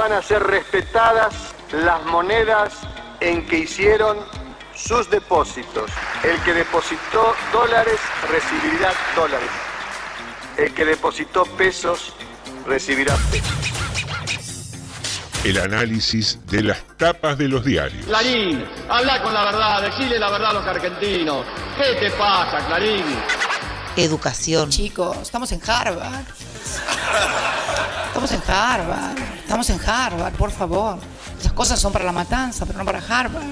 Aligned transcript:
van 0.00 0.12
a 0.12 0.22
ser 0.22 0.42
respetadas 0.42 1.34
las 1.72 2.02
monedas 2.06 2.72
en 3.20 3.46
que 3.46 3.58
hicieron 3.58 4.16
sus 4.74 5.10
depósitos. 5.10 5.90
El 6.24 6.42
que 6.42 6.54
depositó 6.54 7.34
dólares 7.52 8.00
recibirá 8.30 8.94
dólares. 9.14 9.50
El 10.56 10.72
que 10.72 10.86
depositó 10.86 11.44
pesos 11.44 12.14
recibirá 12.66 13.14
pesos. 13.30 13.52
El 15.44 15.58
análisis 15.58 16.38
de 16.46 16.62
las 16.62 16.82
tapas 16.96 17.36
de 17.36 17.48
los 17.48 17.62
diarios. 17.62 18.06
Clarín, 18.06 18.64
habla 18.88 19.22
con 19.22 19.34
la 19.34 19.44
verdad, 19.44 19.82
decile 19.82 20.18
la 20.18 20.30
verdad 20.30 20.48
a 20.48 20.54
los 20.54 20.66
argentinos. 20.66 21.44
¿Qué 21.76 22.00
te 22.00 22.10
pasa, 22.12 22.66
Clarín? 22.68 23.04
Educación. 23.98 24.70
Chicos, 24.70 25.18
estamos 25.20 25.52
en 25.52 25.60
Harvard. 25.66 26.24
Estamos 28.08 28.32
en 28.32 28.42
Harvard. 28.48 29.39
Estamos 29.50 29.68
en 29.70 29.80
Harvard, 29.84 30.32
por 30.34 30.52
favor. 30.52 30.96
Esas 31.36 31.52
cosas 31.54 31.80
son 31.80 31.92
para 31.92 32.04
la 32.04 32.12
matanza, 32.12 32.64
pero 32.66 32.78
no 32.78 32.84
para 32.84 33.00
Harvard. 33.00 33.42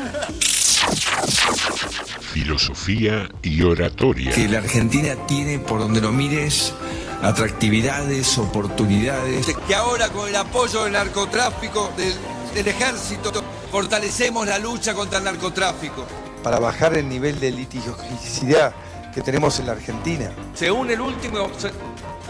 Filosofía 2.20 3.28
y 3.42 3.60
oratoria. 3.62 4.30
Que 4.30 4.46
la 4.46 4.58
Argentina 4.58 5.16
tiene, 5.27 5.58
por 5.58 5.80
donde 5.80 6.00
lo 6.00 6.12
mires, 6.12 6.72
atractividades, 7.20 8.38
oportunidades. 8.38 9.45
Que 9.66 9.74
ahora 9.74 10.08
con 10.10 10.28
el 10.28 10.36
apoyo 10.36 10.84
del 10.84 10.92
narcotráfico, 10.92 11.91
del, 11.96 12.14
del 12.55 12.69
ejército, 12.69 13.33
fortalecemos 13.72 14.46
la 14.46 14.60
lucha 14.60 14.94
contra 14.94 15.19
el 15.19 15.24
narcotráfico. 15.24 16.06
Para 16.44 16.60
bajar 16.60 16.96
el 16.96 17.08
nivel 17.08 17.41
de 17.41 17.50
litigiosidad 17.50 18.72
que 19.12 19.20
tenemos 19.20 19.58
en 19.58 19.66
la 19.66 19.72
Argentina. 19.72 20.30
Según 20.55 20.92
el 20.92 21.00
último 21.00 21.50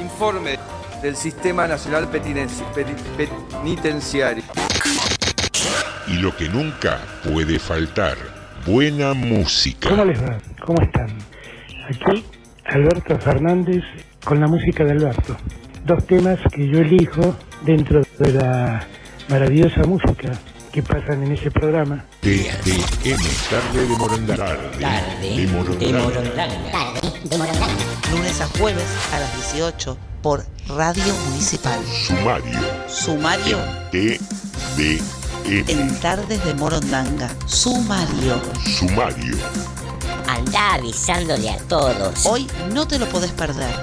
informe 0.01 0.59
del 1.03 1.17
Sistema 1.17 1.67
Nacional 1.67 2.09
Penitenciario. 2.11 4.45
Y 6.07 6.15
lo 6.15 6.35
que 6.37 6.49
nunca 6.49 7.01
puede 7.25 7.59
faltar, 7.59 8.17
buena 8.67 9.15
música. 9.15 9.89
¿Cómo 9.89 10.05
les 10.05 10.23
va? 10.23 10.39
¿Cómo 10.65 10.83
están? 10.83 11.09
Aquí 11.89 12.25
Alberto 12.65 13.19
Fernández 13.19 13.85
con 14.25 14.41
la 14.41 14.47
música 14.47 14.85
de 14.85 14.93
Alberto. 14.93 15.37
Dos 15.85 16.07
temas 16.07 16.39
que 16.53 16.69
yo 16.69 16.81
elijo 16.81 17.37
dentro 17.65 18.03
de 18.19 18.33
la 18.33 18.87
maravillosa 19.29 19.83
música 19.85 20.33
que 20.79 20.83
pasan 20.85 21.25
en 21.25 21.33
ese 21.33 21.51
programa. 21.51 22.05
TDM, 22.21 23.19
tarde 23.51 23.81
de 23.81 23.97
Morondanga. 23.97 24.47
Tarde 24.79 25.37
de 25.37 25.47
Morondanga. 25.49 26.35
Tarde 26.71 27.13
de 27.25 27.37
Morondanga. 27.37 27.85
Lunes 28.13 28.41
a 28.41 28.47
jueves 28.47 28.85
a 29.13 29.19
las 29.19 29.53
18 29.53 29.99
por 30.23 30.45
Radio 30.69 31.15
Municipal. 31.31 31.81
Sumario. 32.07 32.61
Sumario 32.89 33.59
TDM. 33.91 35.69
en 35.69 36.01
Tardes 36.01 36.45
de 36.45 36.55
Morondanga. 36.55 37.29
Sumario. 37.47 38.41
Sumario. 38.79 39.37
Anda 40.29 40.75
avisándole 40.75 41.51
a 41.51 41.57
todos. 41.67 42.25
Hoy 42.25 42.47
no 42.73 42.87
te 42.87 43.01
lo 43.01 43.09
podés 43.09 43.33
perder. 43.33 43.75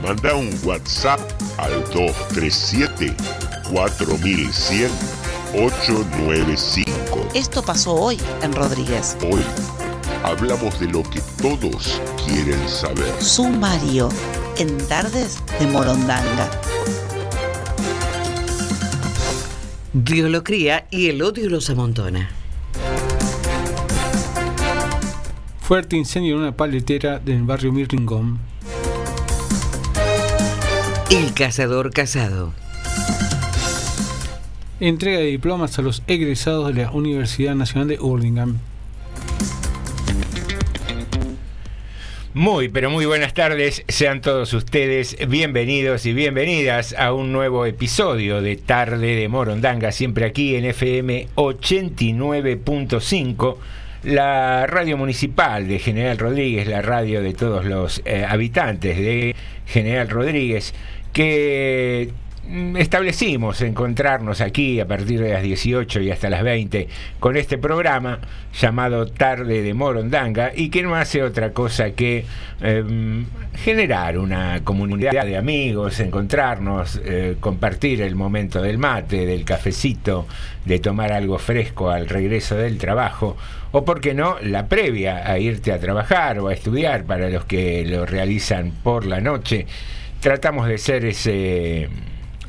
Manda 0.00 0.34
un 0.36 0.56
WhatsApp 0.62 1.18
al 1.58 1.72
237 1.92 3.16
4100 3.72 5.29
895. 5.52 7.28
Esto 7.34 7.62
pasó 7.62 7.94
hoy 7.94 8.18
en 8.42 8.52
Rodríguez. 8.52 9.16
Hoy 9.22 9.40
hablamos 10.22 10.78
de 10.78 10.86
lo 10.86 11.02
que 11.02 11.20
todos 11.42 12.00
quieren 12.24 12.68
saber. 12.68 13.12
Sumario 13.20 14.08
en 14.58 14.78
Tardes 14.86 15.42
de 15.58 15.66
Morondanga. 15.66 16.48
Dios 19.92 20.30
lo 20.30 20.44
cría 20.44 20.86
y 20.90 21.08
el 21.08 21.20
odio 21.20 21.50
los 21.50 21.68
amontona. 21.68 22.30
Fuerte 25.60 25.96
incendio 25.96 26.34
en 26.34 26.42
una 26.42 26.56
paletera 26.56 27.18
del 27.18 27.42
barrio 27.42 27.72
Mirringón. 27.72 28.38
El 31.10 31.34
cazador 31.34 31.92
casado. 31.92 32.52
Entrega 34.80 35.18
de 35.18 35.26
diplomas 35.26 35.78
a 35.78 35.82
los 35.82 36.02
egresados 36.06 36.74
de 36.74 36.84
la 36.84 36.90
Universidad 36.90 37.54
Nacional 37.54 37.88
de 37.88 38.00
Hurlingham. 38.00 38.56
Muy, 42.32 42.70
pero 42.70 42.88
muy 42.88 43.04
buenas 43.04 43.34
tardes. 43.34 43.84
Sean 43.88 44.22
todos 44.22 44.54
ustedes 44.54 45.18
bienvenidos 45.28 46.06
y 46.06 46.14
bienvenidas 46.14 46.94
a 46.98 47.12
un 47.12 47.30
nuevo 47.30 47.66
episodio 47.66 48.40
de 48.40 48.56
Tarde 48.56 49.16
de 49.16 49.28
Morondanga, 49.28 49.92
siempre 49.92 50.24
aquí 50.24 50.56
en 50.56 50.64
FM 50.64 51.28
89.5, 51.34 53.56
la 54.04 54.66
radio 54.66 54.96
municipal 54.96 55.68
de 55.68 55.78
General 55.78 56.16
Rodríguez, 56.16 56.66
la 56.66 56.80
radio 56.80 57.20
de 57.20 57.34
todos 57.34 57.66
los 57.66 58.00
eh, 58.06 58.24
habitantes 58.26 58.96
de 58.96 59.36
General 59.66 60.08
Rodríguez, 60.08 60.72
que 61.12 62.12
establecimos 62.76 63.62
encontrarnos 63.62 64.40
aquí 64.40 64.80
a 64.80 64.86
partir 64.86 65.20
de 65.20 65.32
las 65.32 65.42
18 65.42 66.00
y 66.00 66.10
hasta 66.10 66.30
las 66.30 66.42
20 66.42 66.88
con 67.20 67.36
este 67.36 67.58
programa 67.58 68.18
llamado 68.58 69.06
Tarde 69.06 69.62
de 69.62 69.74
Morondanga 69.74 70.50
y 70.54 70.68
que 70.70 70.82
no 70.82 70.96
hace 70.96 71.22
otra 71.22 71.52
cosa 71.52 71.92
que 71.92 72.24
eh, 72.60 73.24
generar 73.54 74.18
una 74.18 74.62
comunidad 74.64 75.24
de 75.24 75.36
amigos, 75.36 76.00
encontrarnos, 76.00 77.00
eh, 77.04 77.36
compartir 77.38 78.02
el 78.02 78.16
momento 78.16 78.60
del 78.60 78.78
mate, 78.78 79.26
del 79.26 79.44
cafecito, 79.44 80.26
de 80.64 80.78
tomar 80.78 81.12
algo 81.12 81.38
fresco 81.38 81.90
al 81.90 82.08
regreso 82.08 82.56
del 82.56 82.78
trabajo 82.78 83.36
o, 83.72 83.84
por 83.84 84.00
qué 84.00 84.14
no, 84.14 84.36
la 84.40 84.66
previa 84.66 85.30
a 85.30 85.38
irte 85.38 85.72
a 85.72 85.78
trabajar 85.78 86.40
o 86.40 86.48
a 86.48 86.54
estudiar 86.54 87.04
para 87.04 87.30
los 87.30 87.44
que 87.44 87.84
lo 87.86 88.04
realizan 88.04 88.72
por 88.82 89.06
la 89.06 89.20
noche. 89.20 89.66
Tratamos 90.20 90.66
de 90.66 90.76
ser 90.76 91.04
ese, 91.04 91.88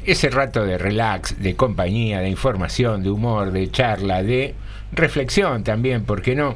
ese 0.06 0.30
rato 0.30 0.66
de 0.66 0.78
relax, 0.78 1.40
de 1.42 1.56
compañía, 1.56 2.20
de 2.20 2.30
información, 2.30 3.04
de 3.04 3.10
humor, 3.10 3.52
de 3.52 3.70
charla, 3.72 4.24
de 4.24 4.56
reflexión 4.92 5.64
también, 5.64 6.04
¿por 6.06 6.22
qué 6.22 6.36
no? 6.36 6.56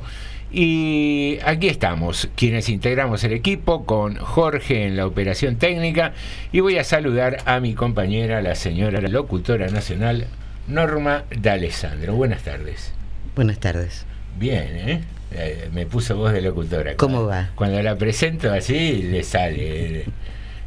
Y 0.51 1.37
aquí 1.45 1.67
estamos, 1.67 2.29
quienes 2.35 2.69
integramos 2.69 3.23
el 3.23 3.33
equipo, 3.33 3.85
con 3.85 4.15
Jorge 4.15 4.85
en 4.85 4.95
la 4.95 5.05
operación 5.05 5.57
técnica, 5.57 6.13
y 6.51 6.61
voy 6.61 6.77
a 6.77 6.83
saludar 6.83 7.37
a 7.45 7.59
mi 7.59 7.73
compañera, 7.73 8.41
la 8.41 8.55
señora 8.55 9.01
locutora 9.01 9.67
nacional, 9.67 10.27
Norma 10.67 11.23
D'Alessandro. 11.37 12.15
Buenas 12.15 12.43
tardes. 12.43 12.93
Buenas 13.35 13.59
tardes. 13.59 14.05
Bien, 14.39 14.67
¿eh? 14.75 15.01
Eh, 15.33 15.69
me 15.73 15.85
puso 15.85 16.15
voz 16.15 16.31
de 16.31 16.41
locutora. 16.41 16.95
¿Cómo 16.95 17.23
Cuando- 17.25 17.29
va? 17.29 17.49
Cuando 17.55 17.81
la 17.83 17.97
presento 17.97 18.51
así, 18.53 19.03
le 19.03 19.23
sale. 19.23 20.05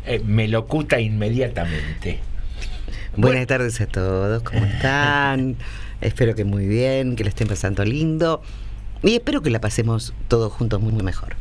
eh, 0.07 0.21
me 0.25 0.49
locuta 0.49 1.01
inmediatamente. 1.01 2.19
Buenas 3.19 3.49
tardes 3.49 3.81
a 3.81 3.87
todos, 3.89 4.45
¿cómo 4.45 4.65
están? 4.65 5.57
espero 6.01 6.37
que 6.37 6.45
muy 6.45 6.69
bien, 6.69 7.17
que 7.17 7.25
lo 7.25 7.31
estén 7.31 7.49
pasando 7.49 7.85
lindo. 7.85 8.41
Y 9.03 9.17
espero 9.17 9.43
que 9.43 9.51
la 9.51 9.61
pasemos 9.61 10.15
todos 10.29 10.53
juntos 10.53 10.81
muy 10.81 11.03
mejor. 11.03 11.35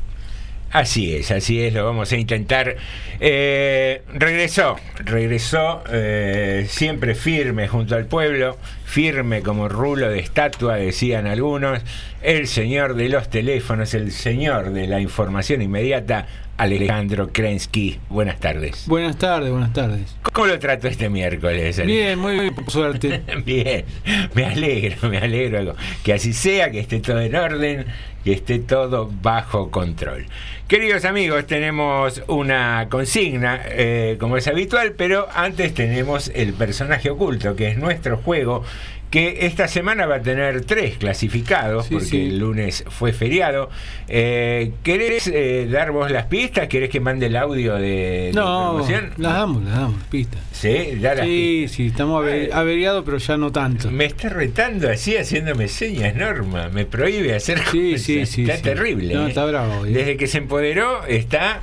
Así 0.72 1.16
es, 1.16 1.30
así 1.30 1.62
es, 1.62 1.76
lo 1.76 1.86
vamos 1.86 2.12
a 2.12 2.18
intentar. 2.18 2.78
Eh, 3.20 4.02
regresó, 4.12 4.78
regresó 4.98 5.84
eh, 5.92 6.66
siempre 6.68 7.14
firme 7.14 7.68
junto 7.68 7.96
al 7.96 8.08
pueblo, 8.08 8.58
firme 8.84 9.44
como 9.44 9.70
rulo 9.70 10.10
de 10.10 10.18
estatua, 10.18 10.78
decían 10.78 11.28
algunos, 11.28 11.84
el 12.24 12.48
señor 12.48 12.96
de 12.96 13.10
los 13.10 13.30
teléfonos, 13.30 13.94
el 13.94 14.12
señor 14.12 14.72
de 14.72 14.88
la 14.88 15.00
información 15.00 15.62
inmediata, 15.62 16.26
Alejandro 16.58 17.30
Krensky. 17.32 18.00
Buenas 18.10 18.40
tardes. 18.40 18.86
Buenas 18.88 19.18
tardes, 19.18 19.52
buenas 19.52 19.74
tardes. 19.74 20.16
¿Cómo 20.34 20.48
lo 20.48 20.60
trato 20.60 20.88
este 20.88 21.10
miércoles? 21.10 21.84
Bien, 21.86 22.18
muy 22.18 22.40
bien, 22.40 22.56
por 22.56 22.70
suerte. 22.70 23.22
Bien, 23.46 23.86
me 24.34 24.46
alegro, 24.46 25.10
me 25.10 25.18
alegro 25.18 25.76
que 26.04 26.14
así 26.14 26.34
sea, 26.34 26.72
que 26.72 26.80
esté 26.80 27.00
todo 27.00 27.22
en 27.22 27.36
orden, 27.36 27.86
que 28.24 28.34
esté 28.34 28.60
todo 28.60 29.12
bajo 29.22 29.72
control. 29.72 30.26
Queridos 30.68 31.06
amigos, 31.06 31.48
tenemos 31.48 32.22
una 32.28 32.88
consigna, 32.90 33.62
eh, 33.66 34.18
como 34.20 34.38
es 34.38 34.48
habitual, 34.48 34.94
pero 34.98 35.28
antes 35.34 35.74
tenemos 35.74 36.30
el 36.36 36.54
personaje 36.54 37.10
oculto, 37.10 37.56
que 37.56 37.70
es 37.70 37.78
nuestro 37.78 38.18
juego, 38.18 38.64
que 39.10 39.46
esta 39.46 39.68
semana 39.70 40.06
va 40.06 40.16
a 40.16 40.22
tener 40.22 40.66
tres 40.66 40.98
clasificados, 40.98 41.86
Sí, 41.86 41.94
porque 41.94 42.08
sí. 42.08 42.26
el 42.28 42.40
lunes 42.40 42.84
fue 42.90 43.14
feriado. 43.14 43.70
Eh, 44.10 44.74
¿Querés 44.84 45.28
eh, 45.34 45.68
dar 45.72 45.92
vos 45.92 46.12
las 46.12 46.26
pistas? 46.26 46.68
¿Querés 46.68 46.90
que 46.90 47.00
mande 47.00 47.28
el 47.28 47.36
audio 47.38 47.76
de, 47.76 48.32
No, 48.34 48.78
las 48.80 48.90
damos, 49.18 49.64
las 49.64 49.76
damos, 49.76 50.04
pistas. 50.12 50.42
Sí, 50.52 50.98
da 51.00 51.16
las 51.16 51.26
Sí, 51.26 51.68
sí, 51.70 51.88
estamos 51.88 52.22
ave- 52.24 52.50
averiados, 52.52 53.04
pero 53.06 53.18
ya 53.18 53.38
no 53.38 53.52
tanto. 53.52 53.90
Me 53.92 54.06
está 54.06 54.28
retando 54.30 54.90
así, 54.90 55.16
haciéndome 55.16 55.68
señas, 55.70 56.14
Norma. 56.16 56.68
Me 56.70 56.86
prohíbe 56.86 57.34
hacer 57.36 57.60
Sí, 57.72 57.92
cosas. 57.92 58.02
sí, 58.06 58.26
sí, 58.26 58.42
Está 58.42 58.58
sí. 58.58 58.62
terrible. 58.64 59.14
No, 59.14 59.26
¿eh? 59.26 59.30
está 59.30 59.46
bravo 59.46 59.86
¿eh? 59.86 59.92
Desde 59.92 60.18
que 60.18 60.28
se 60.28 60.40
empoderó, 60.40 61.06
está 61.06 61.62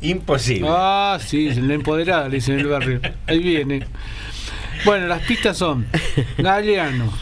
imposible. 0.00 0.68
Ah, 0.70 1.18
sí, 1.24 1.50
la 1.54 1.74
empoderada, 1.74 2.28
le 2.28 2.36
dicen 2.36 2.54
en 2.54 2.60
el 2.60 2.66
barrio. 2.68 3.00
Ahí 3.26 3.38
viene. 3.40 3.84
Bueno, 4.84 5.06
las 5.06 5.22
pistas 5.22 5.56
son 5.56 5.86
Galeano, 6.38 7.12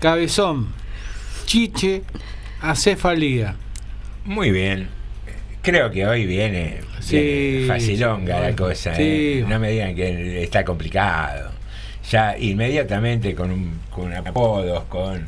Cabezón, 0.00 0.68
Chiche, 1.46 2.02
Acefalía. 2.60 3.56
Muy 4.24 4.50
bien. 4.50 4.88
Creo 5.62 5.90
que 5.90 6.06
hoy 6.06 6.26
viene, 6.26 6.80
Sí, 7.00 7.18
viene 7.18 7.66
facilonga 7.66 8.40
la 8.40 8.56
cosa. 8.56 8.94
sí. 8.94 9.02
¿eh? 9.02 9.44
No 9.48 9.58
me 9.58 9.70
digan 9.70 9.94
que 9.94 10.42
está 10.42 10.64
complicado. 10.64 11.50
Ya 12.10 12.36
inmediatamente 12.38 13.34
con, 13.34 13.50
un- 13.50 13.80
con 13.90 14.12
apodos, 14.14 14.84
con 14.84 15.26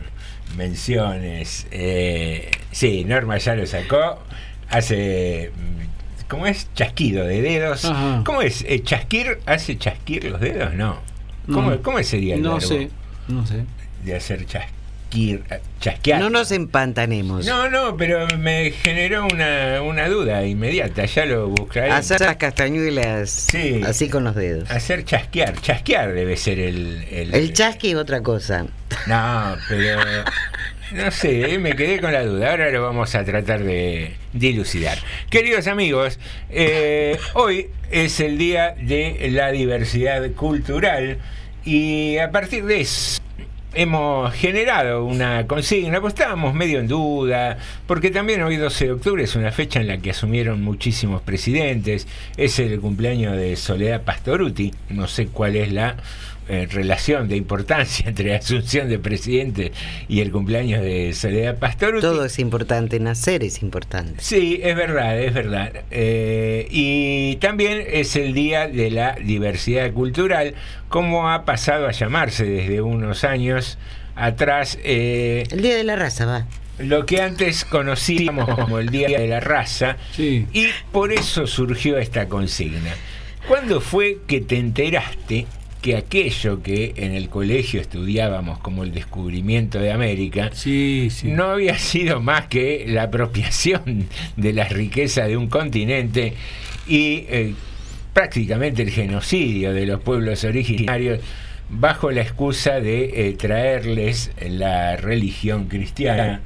menciones. 0.57 1.67
eh, 1.71 2.51
sí, 2.71 3.05
Norma 3.05 3.39
ya 3.39 3.55
lo 3.55 3.67
sacó. 3.67 4.23
Hace. 4.69 5.53
¿Cómo 6.29 6.47
es? 6.47 6.69
Chasquido 6.75 7.25
de 7.25 7.41
dedos. 7.41 7.85
Ajá. 7.85 8.23
¿Cómo 8.27 8.43
es? 8.43 8.63
Eh, 8.69 8.83
¿Chasquir? 8.83 9.39
¿Hace 9.47 9.79
chasquir 9.79 10.25
los 10.25 10.41
dedos? 10.41 10.75
No. 10.75 10.99
¿Cómo, 11.47 11.71
No. 11.71 11.83
cómo 11.83 12.03
sería 12.03 12.35
el 12.35 12.43
No 12.43 12.55
verbo 12.55 12.67
sé, 12.67 12.91
no 13.29 13.47
sé. 13.47 13.65
de 14.05 14.17
hacer 14.17 14.45
chasquir? 14.47 14.73
eh, 15.51 15.61
Chasquear. 15.81 16.21
No 16.21 16.29
nos 16.31 16.51
empantanemos. 16.53 17.47
No, 17.47 17.71
no, 17.71 17.97
pero 17.97 18.27
me 18.39 18.71
generó 18.73 19.25
una, 19.27 19.81
una 19.83 20.09
duda 20.09 20.45
inmediata, 20.45 21.05
ya 21.07 21.25
lo 21.27 21.49
buscaré. 21.49 21.91
Hacer 21.91 22.21
las 22.23 22.37
castañuelas 22.37 23.31
Sí. 23.31 23.81
así 23.87 24.09
con 24.09 24.25
los 24.25 24.35
dedos. 24.35 24.71
Hacer 24.71 25.05
chasquear, 25.05 25.61
chasquear 25.61 26.13
debe 26.13 26.37
ser 26.37 26.59
el... 26.59 27.05
El, 27.11 27.35
El 27.35 27.53
chasqui 27.53 27.91
es 27.91 27.97
otra 27.97 28.21
cosa. 28.23 28.67
No, 29.07 29.57
pero... 29.69 30.01
No 30.93 31.11
sé, 31.11 31.55
eh, 31.55 31.59
me 31.59 31.75
quedé 31.75 32.01
con 32.01 32.13
la 32.13 32.25
duda, 32.25 32.53
ahora 32.53 32.71
lo 32.71 32.83
vamos 32.83 33.13
a 33.17 33.25
tratar 33.25 33.65
de 33.65 34.15
dilucidar. 34.33 34.97
Queridos 35.29 35.67
amigos, 35.67 36.21
eh, 36.49 37.19
hoy 37.35 37.67
es 37.91 38.21
el 38.21 38.39
Día 38.39 38.77
de 38.81 39.29
la 39.33 39.51
Diversidad 39.51 40.31
Cultural 40.33 41.19
y 41.65 42.19
a 42.19 42.31
partir 42.31 42.65
de 42.67 42.83
eso 42.83 43.21
hemos 43.75 44.33
generado 44.33 45.05
una 45.05 45.47
consigna, 45.49 46.01
pues 46.01 46.15
estábamos 46.15 46.55
medio 46.55 46.79
en 46.79 46.87
duda, 46.87 47.59
porque 47.89 48.11
también 48.11 48.43
hoy 48.43 48.57
12 48.57 48.87
de 48.87 48.93
octubre 48.93 49.25
es 49.25 49.35
una 49.35 49.51
fecha 49.51 49.81
en 49.81 49.89
la 49.89 49.99
que 49.99 50.11
asumieron 50.11 50.63
muchísimos 50.63 51.21
presidentes, 51.21 52.07
es 52.37 52.59
el 52.61 52.81
cumpleaños 52.81 53.37
de 53.37 53.57
Soledad 53.57 54.03
Pastoruti, 54.03 54.73
no 54.91 55.09
sé 55.09 55.27
cuál 55.27 55.57
es 55.57 55.73
la 55.73 55.97
eh, 56.49 56.67
relación 56.71 57.29
de 57.29 57.37
importancia 57.37 58.09
entre 58.09 58.31
la 58.31 58.37
asunción 58.37 58.89
de 58.89 58.99
presidente 58.99 59.73
y 60.09 60.21
el 60.21 60.31
cumpleaños 60.31 60.81
de 60.83 61.13
Soledad 61.13 61.59
Pastoruti. 61.59 62.01
Todo 62.03 62.25
es 62.25 62.39
importante, 62.39 63.01
nacer 63.01 63.43
es 63.43 63.63
importante. 63.63 64.15
Sí, 64.23 64.61
es 64.63 64.77
verdad, 64.77 65.19
es 65.21 65.35
verdad. 65.35 65.73
Eh, 65.91 66.67
y 66.71 67.37
también 67.37 67.83
es 67.87 68.17
el 68.17 68.33
Día 68.35 68.69
de 68.69 68.91
la 68.91 69.17
Diversidad 69.23 69.93
Cultural, 69.93 70.55
como 70.89 71.31
ha 71.31 71.45
pasado 71.45 71.87
a 71.89 71.93
llamarse 71.93 72.45
desde 72.45 72.81
unos 72.81 73.25
años 73.25 73.79
atrás. 74.15 74.79
eh, 74.85 75.45
El 75.51 75.63
Día 75.63 75.77
de 75.77 75.85
la 75.85 75.97
Raza 75.97 76.27
va. 76.27 76.47
lo 76.79 77.07
que 77.07 77.21
antes 77.23 77.65
conocíamos 77.65 78.49
como 78.55 78.79
el 78.79 78.91
Día 78.91 79.09
de 79.19 79.27
la 79.27 79.41
Raza, 79.41 79.97
Sí. 80.13 80.47
y 80.53 80.67
por 80.93 81.13
eso 81.13 81.47
surgió 81.47 81.99
esta 81.99 82.29
consigna. 82.29 82.95
¿Cuándo 83.49 83.81
fue 83.81 84.19
que 84.27 84.41
te 84.41 84.57
enteraste 84.59 85.47
que 85.87 85.97
aquello 85.97 86.65
que 86.65 86.95
en 86.97 87.13
el 87.13 87.29
colegio 87.29 87.81
estudiábamos 87.81 88.59
como 88.59 88.83
el 88.83 88.93
descubrimiento 88.93 89.79
de 89.79 89.93
América 89.93 90.51
Sí, 90.53 91.11
sí. 91.13 91.29
no 91.29 91.45
había 91.45 91.79
sido 91.79 92.21
más 92.21 92.49
que 92.49 92.87
la 92.89 93.05
apropiación 93.05 94.09
de 94.37 94.53
la 94.53 94.65
riqueza 94.65 95.29
de 95.29 95.37
un 95.37 95.47
continente 95.47 96.33
y 96.89 97.25
eh, 97.29 97.55
prácticamente 98.13 98.83
el 98.83 98.91
genocidio 98.91 99.73
de 99.73 99.87
los 99.87 100.01
pueblos 100.01 100.43
originarios 100.43 101.21
bajo 101.71 102.11
la 102.11 102.23
excusa 102.23 102.81
de 102.81 103.29
eh, 103.29 103.33
traerles 103.35 104.33
la 104.45 104.97
religión 104.97 105.67
cristiana 105.67 106.41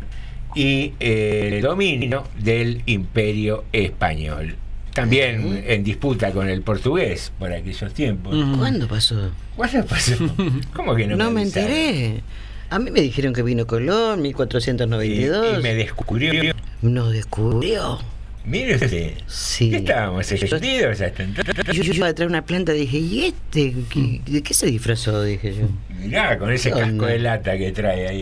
y 0.55 0.93
eh, 1.01 1.53
el 1.55 1.63
dominio 1.63 2.25
del 2.39 2.83
imperio 2.85 3.65
español. 3.73 4.57
También 5.01 5.65
en 5.67 5.83
disputa 5.85 6.31
con 6.33 6.49
el 6.49 6.63
portugués 6.63 7.33
por 7.39 7.53
aquellos 7.53 7.93
tiempos. 7.95 8.35
¿Cuándo 8.59 8.87
pasó? 8.87 9.31
¿Cuándo 9.57 9.85
pasó? 9.87 10.15
¿Cómo 10.75 10.95
que 10.95 11.07
no, 11.07 11.17
No 11.17 11.31
me 11.31 11.43
enteré. 11.43 12.23
A 12.69 12.79
mí 12.79 12.91
me 12.91 13.01
dijeron 13.01 13.33
que 13.33 13.43
vino 13.43 13.67
Colón, 13.67 14.21
Y, 14.21 14.23
1492. 14.29 15.59
y 15.59 15.63
me 15.63 15.75
descubrió. 15.75 16.55
Nos 16.83 17.13
descubrió. 17.13 17.99
Mire 18.45 18.75
usted. 18.77 19.13
Sí. 19.27 19.71
¿Qué 19.71 19.77
estábamos 19.77 20.33
escondidos 20.33 21.01
hasta 21.01 21.23
entonces? 21.23 21.55
Yo, 21.77 21.83
yo 21.83 21.93
iba 21.93 22.07
a 22.09 22.15
traer 22.15 22.31
una 22.31 22.45
planta 22.45 22.73
dije, 22.73 22.97
¿y 22.99 23.25
este? 23.27 23.75
¿Qué- 23.91 24.23
¿De 24.27 24.43
qué 24.43 24.55
se 24.55 24.67
disfrazó? 24.67 25.23
Dije 25.23 25.55
yo. 25.55 25.69
Mirá, 26.03 26.39
con 26.39 26.51
ese 26.51 26.71
¿Qué 26.73 26.81
casco 26.81 27.05
de 27.05 27.19
lata 27.19 27.59
que 27.59 27.71
trae 27.73 28.09
ahí. 28.09 28.21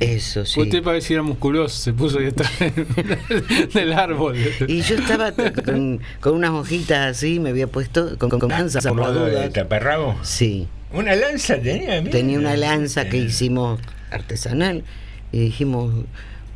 Eso, 0.00 0.46
sí. 0.46 0.58
Usted 0.60 0.82
pareciera 0.82 1.22
musculoso, 1.22 1.76
se 1.76 1.92
puso 1.92 2.18
ahí 2.18 2.28
atrás 2.28 2.50
del 3.74 3.92
árbol. 3.92 4.36
Y 4.66 4.80
yo 4.80 4.96
estaba 4.96 5.32
con, 5.32 6.00
con 6.20 6.34
unas 6.34 6.50
hojitas 6.50 7.16
así, 7.16 7.38
me 7.38 7.50
había 7.50 7.66
puesto 7.66 8.16
con, 8.18 8.30
con, 8.30 8.40
con 8.40 8.48
lanza 8.48 8.80
por 8.80 8.98
las 8.98 9.08
¿Modo 9.08 9.24
de 9.26 9.32
dudas. 9.32 9.52
taparrabo? 9.52 10.18
Sí. 10.22 10.66
¿Una 10.94 11.14
lanza 11.14 11.58
tenía? 11.60 12.02
Tenía 12.04 12.38
una 12.38 12.56
lanza 12.56 13.08
que 13.10 13.18
hicimos 13.18 13.78
artesanal 14.10 14.84
y 15.30 15.40
dijimos, 15.40 16.06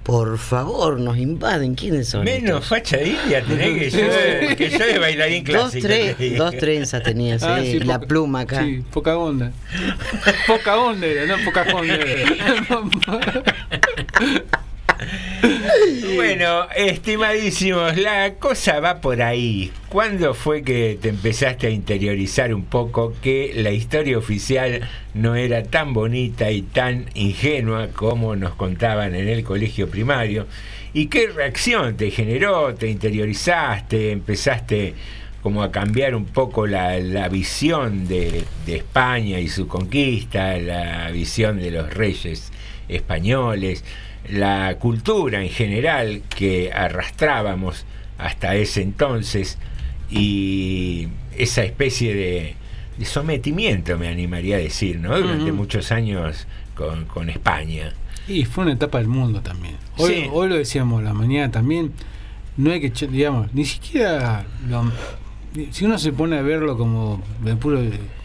por 0.02 0.36
favor, 0.38 0.98
nos 0.98 1.16
invaden. 1.16 1.74
¿Quiénes 1.74 2.08
son? 2.08 2.24
Menos 2.24 2.64
estos? 2.64 2.68
facha 2.68 2.96
de 2.96 3.08
india 3.10 3.42
tenés 3.44 3.78
que 3.78 3.90
yo, 3.90 4.56
que 4.56 4.70
yo 4.70 4.78
de 4.86 4.98
bailarín 4.98 5.44
Dos, 5.44 5.54
clásico. 5.54 5.86
tres, 5.86 6.16
te 6.16 6.24
digo. 6.24 6.44
dos 6.44 6.56
trenzas 6.58 7.02
tenía, 7.02 7.38
sí, 7.38 7.44
Ah, 7.48 7.60
sí, 7.62 7.78
la 7.80 7.94
poca- 7.96 8.06
pluma 8.08 8.40
acá. 8.40 8.64
Sí, 8.64 8.82
poca 8.92 9.16
onda. 9.16 9.52
poca 10.46 10.78
onda 10.78 11.06
era, 11.06 11.26
no 11.26 11.44
poca 11.44 11.62
onda 11.72 11.96
Bueno, 16.14 16.66
estimadísimos, 16.74 17.96
la 17.96 18.34
cosa 18.34 18.80
va 18.80 19.00
por 19.00 19.22
ahí. 19.22 19.72
¿Cuándo 19.88 20.34
fue 20.34 20.62
que 20.62 20.98
te 21.00 21.08
empezaste 21.08 21.66
a 21.66 21.70
interiorizar 21.70 22.54
un 22.54 22.64
poco 22.64 23.14
que 23.22 23.52
la 23.54 23.70
historia 23.70 24.18
oficial 24.18 24.88
no 25.14 25.34
era 25.34 25.62
tan 25.62 25.94
bonita 25.94 26.50
y 26.50 26.62
tan 26.62 27.06
ingenua 27.14 27.88
como 27.88 28.36
nos 28.36 28.54
contaban 28.54 29.14
en 29.14 29.28
el 29.28 29.42
colegio 29.42 29.88
primario? 29.88 30.46
¿Y 30.92 31.06
qué 31.06 31.28
reacción 31.28 31.96
te 31.96 32.10
generó? 32.10 32.74
¿Te 32.74 32.88
interiorizaste? 32.88 34.12
¿Empezaste 34.12 34.94
como 35.42 35.62
a 35.62 35.72
cambiar 35.72 36.14
un 36.14 36.26
poco 36.26 36.66
la, 36.66 37.28
visión 37.28 38.06
de, 38.06 38.44
de 38.64 38.76
España 38.76 39.40
y 39.40 39.48
su 39.48 39.66
conquista, 39.66 40.56
la 40.58 41.10
visión 41.10 41.58
de 41.58 41.70
los 41.72 41.92
reyes 41.92 42.52
españoles, 42.88 43.84
la 44.28 44.76
cultura 44.78 45.42
en 45.42 45.48
general 45.50 46.22
que 46.34 46.72
arrastrábamos 46.72 47.84
hasta 48.18 48.54
ese 48.54 48.82
entonces 48.82 49.58
y 50.10 51.08
esa 51.36 51.64
especie 51.64 52.14
de, 52.14 52.54
de 52.98 53.04
sometimiento, 53.04 53.98
me 53.98 54.08
animaría 54.08 54.56
a 54.56 54.60
decir, 54.60 54.98
¿no? 55.00 55.18
Durante 55.18 55.50
muchos 55.52 55.90
años 55.92 56.46
con, 56.74 57.04
con 57.06 57.30
España. 57.30 57.92
Y 58.28 58.44
fue 58.44 58.64
una 58.64 58.74
etapa 58.74 58.98
del 58.98 59.08
mundo 59.08 59.40
también. 59.40 59.76
Hoy, 59.96 60.12
Sí. 60.14 60.26
hoy 60.32 60.48
lo 60.48 60.54
decíamos 60.56 61.02
la 61.02 61.12
mañana 61.14 61.50
también. 61.50 61.92
No 62.56 62.70
hay 62.70 62.80
que, 62.80 63.06
digamos, 63.08 63.52
ni 63.54 63.64
siquiera. 63.64 64.44
lo- 64.68 64.92
si 65.70 65.84
uno 65.84 65.98
se 65.98 66.12
pone 66.12 66.38
a 66.38 66.42
verlo 66.42 66.78
como 66.78 67.22
de 67.42 67.56
puro 67.56 67.80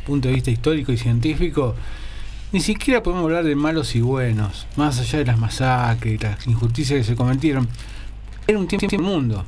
punto 0.05 0.27
de 0.27 0.33
vista 0.35 0.51
histórico 0.51 0.91
y 0.93 0.97
científico, 0.97 1.75
ni 2.51 2.59
siquiera 2.59 3.03
podemos 3.03 3.25
hablar 3.25 3.43
de 3.43 3.55
malos 3.55 3.95
y 3.95 4.01
buenos, 4.01 4.67
más 4.75 4.99
allá 4.99 5.19
de 5.19 5.25
las 5.25 5.39
masacres 5.39 6.13
y 6.13 6.17
las 6.17 6.47
injusticias 6.47 6.99
que 6.99 7.03
se 7.03 7.15
cometieron. 7.15 7.67
Era 8.47 8.57
un 8.57 8.67
tiempo 8.67 8.87
del 8.87 9.01
mundo. 9.01 9.45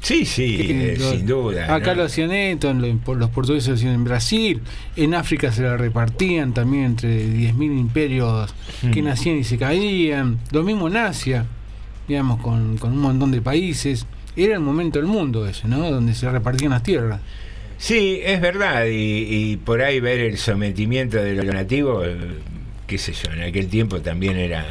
Sí, 0.00 0.24
sí, 0.24 0.56
eh, 0.60 0.96
sin 0.98 1.26
duda. 1.26 1.74
Acá 1.74 1.90
¿no? 1.90 1.96
lo 1.96 2.04
hacían 2.04 2.32
esto, 2.32 2.72
los 2.72 3.30
portugueses 3.30 3.68
lo 3.68 3.74
hacían 3.74 3.94
en 3.94 4.04
Brasil, 4.04 4.62
en 4.96 5.14
África 5.14 5.52
se 5.52 5.62
la 5.62 5.76
repartían 5.76 6.54
también 6.54 6.84
entre 6.84 7.26
10.000 7.26 7.78
imperios 7.78 8.54
que 8.92 9.02
nacían 9.02 9.36
y 9.36 9.44
se 9.44 9.58
caían. 9.58 10.38
Lo 10.52 10.62
mismo 10.62 10.88
en 10.88 10.96
Asia, 10.96 11.44
digamos, 12.08 12.40
con, 12.40 12.78
con 12.78 12.92
un 12.92 13.00
montón 13.00 13.30
de 13.30 13.42
países. 13.42 14.06
Era 14.36 14.54
el 14.54 14.60
momento 14.60 14.98
del 14.98 15.08
mundo 15.08 15.46
ese, 15.46 15.68
¿no? 15.68 15.90
Donde 15.90 16.14
se 16.14 16.30
repartían 16.30 16.70
las 16.70 16.82
tierras. 16.82 17.20
Sí, 17.80 18.20
es 18.22 18.42
verdad, 18.42 18.84
y, 18.86 18.92
y 19.52 19.56
por 19.56 19.80
ahí 19.80 20.00
ver 20.00 20.20
el 20.20 20.36
sometimiento 20.36 21.16
de 21.16 21.32
los 21.32 21.46
nativos, 21.46 22.06
qué 22.86 22.98
sé 22.98 23.14
yo, 23.14 23.32
en 23.32 23.40
aquel 23.40 23.68
tiempo 23.68 24.02
también 24.02 24.36
era 24.36 24.66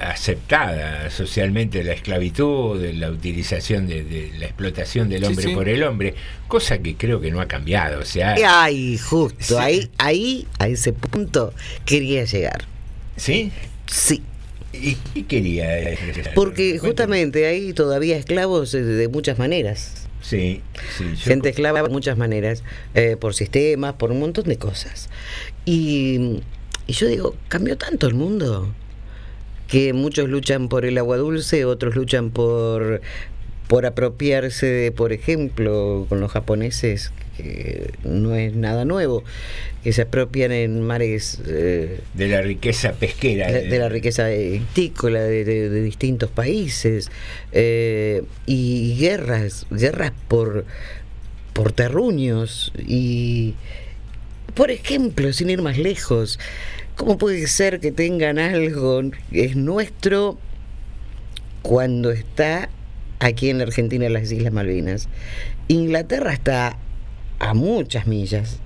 aceptada 0.00 1.10
socialmente 1.10 1.84
la 1.84 1.92
esclavitud, 1.92 2.82
la 2.94 3.10
utilización 3.10 3.86
de, 3.86 4.02
de 4.02 4.32
la 4.38 4.46
explotación 4.46 5.08
del 5.08 5.24
hombre 5.24 5.44
sí. 5.44 5.54
por 5.54 5.68
el 5.68 5.82
hombre, 5.84 6.14
cosa 6.48 6.78
que 6.78 6.96
creo 6.96 7.20
que 7.20 7.30
no 7.30 7.40
ha 7.40 7.46
cambiado, 7.46 8.00
o 8.00 8.04
sea, 8.04 8.34
Ay, 8.46 8.98
justo, 8.98 9.38
Sí. 9.40 9.54
ahí, 9.58 9.90
ahí, 9.98 10.46
a 10.58 10.66
ese 10.68 10.92
punto 10.92 11.52
quería 11.84 12.24
llegar. 12.24 12.64
¿sí? 13.16 13.52
Sí, 13.86 14.22
¿Y 14.72 14.94
qué 15.14 15.24
quería? 15.26 15.68
porque 16.34 16.78
justamente 16.78 17.46
hay 17.46 17.72
todavía 17.74 18.16
esclavos 18.16 18.72
de 18.72 19.06
muchas 19.08 19.38
maneras. 19.38 20.03
Sí, 20.24 20.62
sí. 20.96 21.04
yo- 21.16 21.16
Gente 21.16 21.50
esclava 21.50 21.82
de 21.82 21.90
muchas 21.90 22.16
maneras, 22.16 22.62
eh, 22.94 23.16
por 23.20 23.34
sistemas, 23.34 23.92
por 23.94 24.10
un 24.10 24.20
montón 24.20 24.44
de 24.44 24.56
cosas. 24.56 25.10
Y, 25.66 26.40
y 26.86 26.92
yo 26.94 27.06
digo, 27.08 27.36
cambió 27.48 27.76
tanto 27.76 28.06
el 28.06 28.14
mundo 28.14 28.72
que 29.68 29.92
muchos 29.92 30.28
luchan 30.30 30.68
por 30.68 30.84
el 30.86 30.96
agua 30.96 31.18
dulce, 31.18 31.64
otros 31.66 31.94
luchan 31.94 32.30
por, 32.30 33.02
por 33.68 33.84
apropiarse 33.86 34.66
de, 34.66 34.92
por 34.92 35.12
ejemplo, 35.12 36.06
con 36.08 36.20
los 36.20 36.32
japoneses, 36.32 37.12
que 37.36 37.92
no 38.04 38.34
es 38.34 38.54
nada 38.54 38.84
nuevo, 38.84 39.24
que 39.82 39.92
se 39.92 40.02
apropian 40.02 40.52
en 40.52 40.80
mares... 40.80 41.40
eh, 41.46 42.00
de 42.14 42.28
la 42.28 42.40
riqueza 42.42 42.92
pesquera. 42.92 43.50
de, 43.50 43.68
de 43.68 43.78
la 43.78 43.88
riqueza 43.88 44.28
vitícola 44.28 45.20
de, 45.22 45.44
de- 45.44 45.68
de 45.70 45.82
distintos 45.82 46.30
países 46.30 47.10
eh, 47.52 48.22
y 48.46 48.96
guerras, 48.98 49.66
guerras 49.70 50.12
por, 50.28 50.64
por 51.52 51.72
terruños 51.72 52.72
y, 52.78 53.54
por 54.54 54.70
ejemplo, 54.70 55.32
sin 55.32 55.50
ir 55.50 55.60
más 55.62 55.76
lejos, 55.78 56.38
¿cómo 56.96 57.18
puede 57.18 57.46
ser 57.48 57.80
que 57.80 57.92
tengan 57.92 58.38
algo 58.38 59.02
que 59.30 59.44
es 59.44 59.56
nuestro 59.56 60.38
cuando 61.62 62.10
está 62.10 62.68
aquí 63.20 63.50
en 63.50 63.58
la 63.58 63.64
Argentina, 63.64 64.06
en 64.06 64.12
las 64.12 64.30
Islas 64.30 64.52
Malvinas? 64.52 65.08
Inglaterra 65.68 66.32
está 66.32 66.76
a 67.38 67.54
muchas 67.54 68.06
millas. 68.06 68.58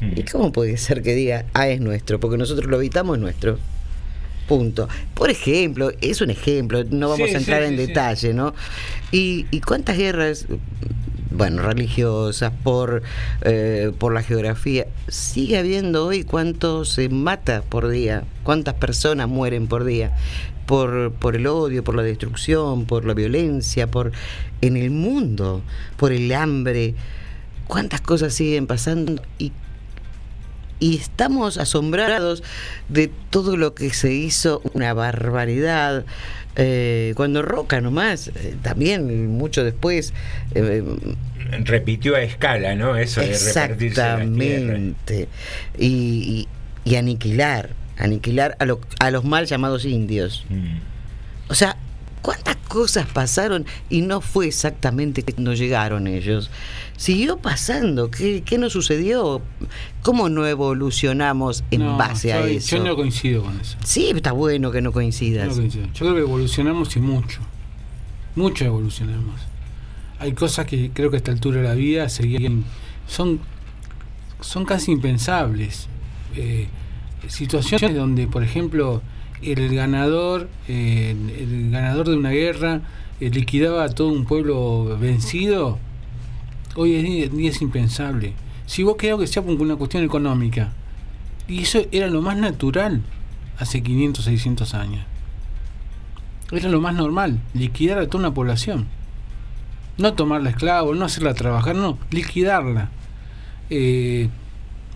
¿Y 0.00 0.24
cómo 0.24 0.52
puede 0.52 0.76
ser 0.76 1.02
que 1.02 1.14
diga, 1.14 1.46
ah, 1.54 1.68
es 1.68 1.80
nuestro? 1.80 2.20
Porque 2.20 2.36
nosotros 2.36 2.66
lo 2.70 2.76
habitamos, 2.76 3.16
es 3.16 3.22
nuestro. 3.22 3.58
Punto. 4.46 4.88
Por 5.14 5.30
ejemplo, 5.30 5.90
es 6.00 6.20
un 6.20 6.30
ejemplo, 6.30 6.84
no 6.84 7.08
vamos 7.08 7.30
Sí, 7.30 7.34
a 7.34 7.38
entrar 7.38 7.62
sí, 7.62 7.68
en 7.68 7.80
sí. 7.80 7.86
detalle, 7.86 8.34
¿no? 8.34 8.54
Y, 9.10 9.46
y 9.50 9.60
cuántas 9.60 9.96
guerras, 9.98 10.46
bueno, 11.32 11.62
religiosas, 11.62 12.52
por, 12.62 13.02
eh, 13.42 13.90
por 13.98 14.12
la 14.14 14.22
geografía, 14.22 14.86
sigue 15.08 15.58
habiendo 15.58 16.06
hoy 16.06 16.22
cuánto 16.22 16.84
se 16.84 17.08
mata 17.08 17.62
por 17.62 17.88
día, 17.88 18.22
cuántas 18.44 18.74
personas 18.74 19.28
mueren 19.28 19.66
por 19.66 19.84
día, 19.84 20.14
por, 20.66 21.12
por 21.12 21.34
el 21.34 21.46
odio, 21.48 21.82
por 21.82 21.96
la 21.96 22.02
destrucción, 22.02 22.84
por 22.84 23.04
la 23.04 23.14
violencia, 23.14 23.90
por 23.90 24.12
en 24.60 24.76
el 24.76 24.90
mundo, 24.90 25.62
por 25.96 26.12
el 26.12 26.32
hambre, 26.32 26.94
cuántas 27.66 28.00
cosas 28.00 28.34
siguen 28.34 28.66
pasando 28.66 29.22
y 29.38 29.52
y 30.78 30.96
estamos 30.98 31.56
asombrados 31.56 32.42
de 32.90 33.10
todo 33.30 33.56
lo 33.56 33.74
que 33.74 33.94
se 33.94 34.12
hizo, 34.12 34.60
una 34.74 34.92
barbaridad. 34.92 36.04
Eh, 36.56 37.14
cuando 37.16 37.40
Roca 37.40 37.80
nomás, 37.80 38.28
eh, 38.28 38.56
también 38.62 39.28
mucho 39.30 39.64
después, 39.64 40.12
eh, 40.54 40.82
Repitió 41.64 42.14
a 42.16 42.20
escala, 42.22 42.74
¿no? 42.74 42.96
Eso 42.96 43.20
de 43.22 43.30
exactamente, 43.30 45.28
y, 45.78 45.86
y- 45.86 46.48
y 46.90 46.96
aniquilar, 46.96 47.70
aniquilar 47.96 48.56
a, 48.58 48.66
lo- 48.66 48.80
a 48.98 49.10
los 49.10 49.24
mal 49.24 49.46
llamados 49.46 49.84
indios. 49.86 50.44
Mm. 50.50 50.76
O 51.48 51.54
sea, 51.54 51.76
¿cuántas 52.26 52.56
cosas 52.56 53.06
pasaron 53.06 53.66
y 53.88 54.00
no 54.00 54.20
fue 54.20 54.48
exactamente 54.48 55.22
que 55.22 55.40
no 55.40 55.54
llegaron 55.54 56.08
ellos? 56.08 56.50
Siguió 56.96 57.36
pasando, 57.38 58.10
¿qué, 58.10 58.42
qué 58.44 58.58
nos 58.58 58.72
sucedió? 58.72 59.40
¿Cómo 60.02 60.28
no 60.28 60.44
evolucionamos 60.44 61.62
en 61.70 61.84
No, 61.84 61.96
base 61.96 62.32
a 62.32 62.44
eso? 62.44 62.78
Yo 62.78 62.82
no 62.82 62.96
coincido 62.96 63.44
con 63.44 63.60
eso. 63.60 63.76
Sí, 63.84 64.10
está 64.12 64.32
bueno 64.32 64.72
que 64.72 64.82
no 64.82 64.90
coincidas. 64.90 65.46
No 65.46 65.54
coincido. 65.54 65.86
Yo 65.86 66.00
creo 66.00 66.14
que 66.14 66.20
evolucionamos 66.22 66.96
y 66.96 67.00
mucho. 67.00 67.42
Mucho 68.34 68.64
evolucionamos. 68.64 69.40
Hay 70.18 70.32
cosas 70.32 70.66
que 70.66 70.90
creo 70.92 71.10
que 71.10 71.16
a 71.16 71.18
esta 71.18 71.30
altura 71.30 71.58
de 71.58 71.68
la 71.68 71.74
vida 71.74 72.08
seguían. 72.08 72.64
Son, 73.06 73.38
son 74.40 74.64
casi 74.64 74.90
impensables. 74.90 75.86
Eh, 76.34 76.66
situaciones 77.28 77.94
donde, 77.94 78.26
por 78.26 78.42
ejemplo, 78.42 79.00
el 79.42 79.74
ganador, 79.74 80.48
el 80.68 81.70
ganador 81.70 82.08
de 82.08 82.16
una 82.16 82.30
guerra 82.30 82.80
eh, 83.20 83.30
liquidaba 83.30 83.84
a 83.84 83.88
todo 83.88 84.08
un 84.08 84.24
pueblo 84.24 84.96
vencido, 84.98 85.78
hoy 86.74 86.94
en 86.96 87.30
día- 87.36 87.50
es 87.50 87.62
impensable. 87.62 88.34
Si 88.66 88.82
vos 88.82 88.96
querés 88.96 89.18
que 89.18 89.26
sea 89.26 89.42
una 89.42 89.76
cuestión 89.76 90.02
económica, 90.04 90.72
y 91.48 91.62
eso 91.62 91.80
era 91.92 92.08
lo 92.08 92.22
más 92.22 92.36
natural 92.36 93.02
hace 93.58 93.82
500, 93.82 94.24
600 94.24 94.74
años. 94.74 95.04
Era 96.50 96.68
lo 96.68 96.80
más 96.80 96.94
normal, 96.94 97.40
liquidar 97.54 97.98
a 97.98 98.06
toda 98.06 98.26
una 98.26 98.34
población. 98.34 98.86
No 99.98 100.12
tomarla 100.14 100.50
esclavo, 100.50 100.94
no 100.94 101.04
hacerla 101.06 101.34
trabajar, 101.34 101.74
no, 101.74 101.98
liquidarla. 102.10 102.90
Eh, 103.70 104.28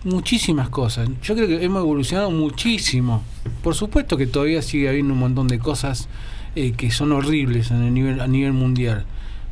muchísimas 0.03 0.69
cosas. 0.69 1.09
Yo 1.21 1.35
creo 1.35 1.47
que 1.47 1.63
hemos 1.63 1.81
evolucionado 1.81 2.31
muchísimo. 2.31 3.23
Por 3.63 3.75
supuesto 3.75 4.17
que 4.17 4.27
todavía 4.27 4.61
sigue 4.61 4.89
habiendo 4.89 5.13
un 5.13 5.19
montón 5.19 5.47
de 5.47 5.59
cosas 5.59 6.07
eh, 6.55 6.73
que 6.73 6.91
son 6.91 7.11
horribles 7.11 7.71
en 7.71 7.83
el 7.83 7.93
nivel, 7.93 8.19
a 8.19 8.27
nivel 8.27 8.53
mundial. 8.53 9.05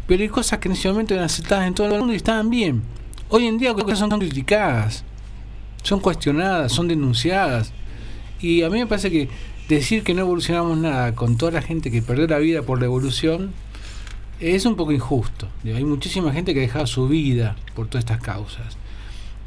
Pero 0.08 0.24
hay 0.24 0.29
cosas 0.29 0.60
que 0.60 0.68
en 0.68 0.74
ese 0.74 0.89
momento 0.89 1.13
eran 1.13 1.25
aceptadas 1.25 1.68
en 1.68 1.74
todo 1.74 1.88
el 1.88 2.00
mundo 2.00 2.13
y 2.13 2.18
estaban 2.18 2.50
bien. 2.50 2.82
Hoy 3.29 3.46
en 3.46 3.58
día 3.60 3.74
cosas 3.74 4.00
son 4.00 4.10
criticadas, 4.10 5.03
son 5.84 6.00
cuestionadas, 6.00 6.72
son 6.72 6.88
denunciadas. 6.88 7.72
Y 8.41 8.63
a 8.63 8.70
mí 8.70 8.79
me 8.79 8.88
parece 8.88 9.12
que 9.12 9.29
decir 9.68 10.03
que 10.03 10.15
no 10.15 10.22
evolucionamos 10.22 10.77
nada 10.77 11.13
con 11.13 11.38
toda 11.38 11.51
la 11.51 11.62
gente 11.62 11.91
que 11.91 12.01
perdió 12.01 12.25
la 12.27 12.39
vida 12.39 12.63
por 12.63 12.79
la 12.79 12.86
evolución 12.86 13.53
es 14.39 14.65
un 14.65 14.75
poco 14.75 14.91
injusto. 14.91 15.48
Hay 15.63 15.84
muchísima 15.84 16.34
gente 16.34 16.53
que 16.53 16.62
ha 16.62 16.63
dejado 16.63 16.88
su 16.88 17.08
vida 17.08 17.56
por 17.75 17.88
todas 17.88 18.03
estas 18.03 18.22
causas. 18.22 18.77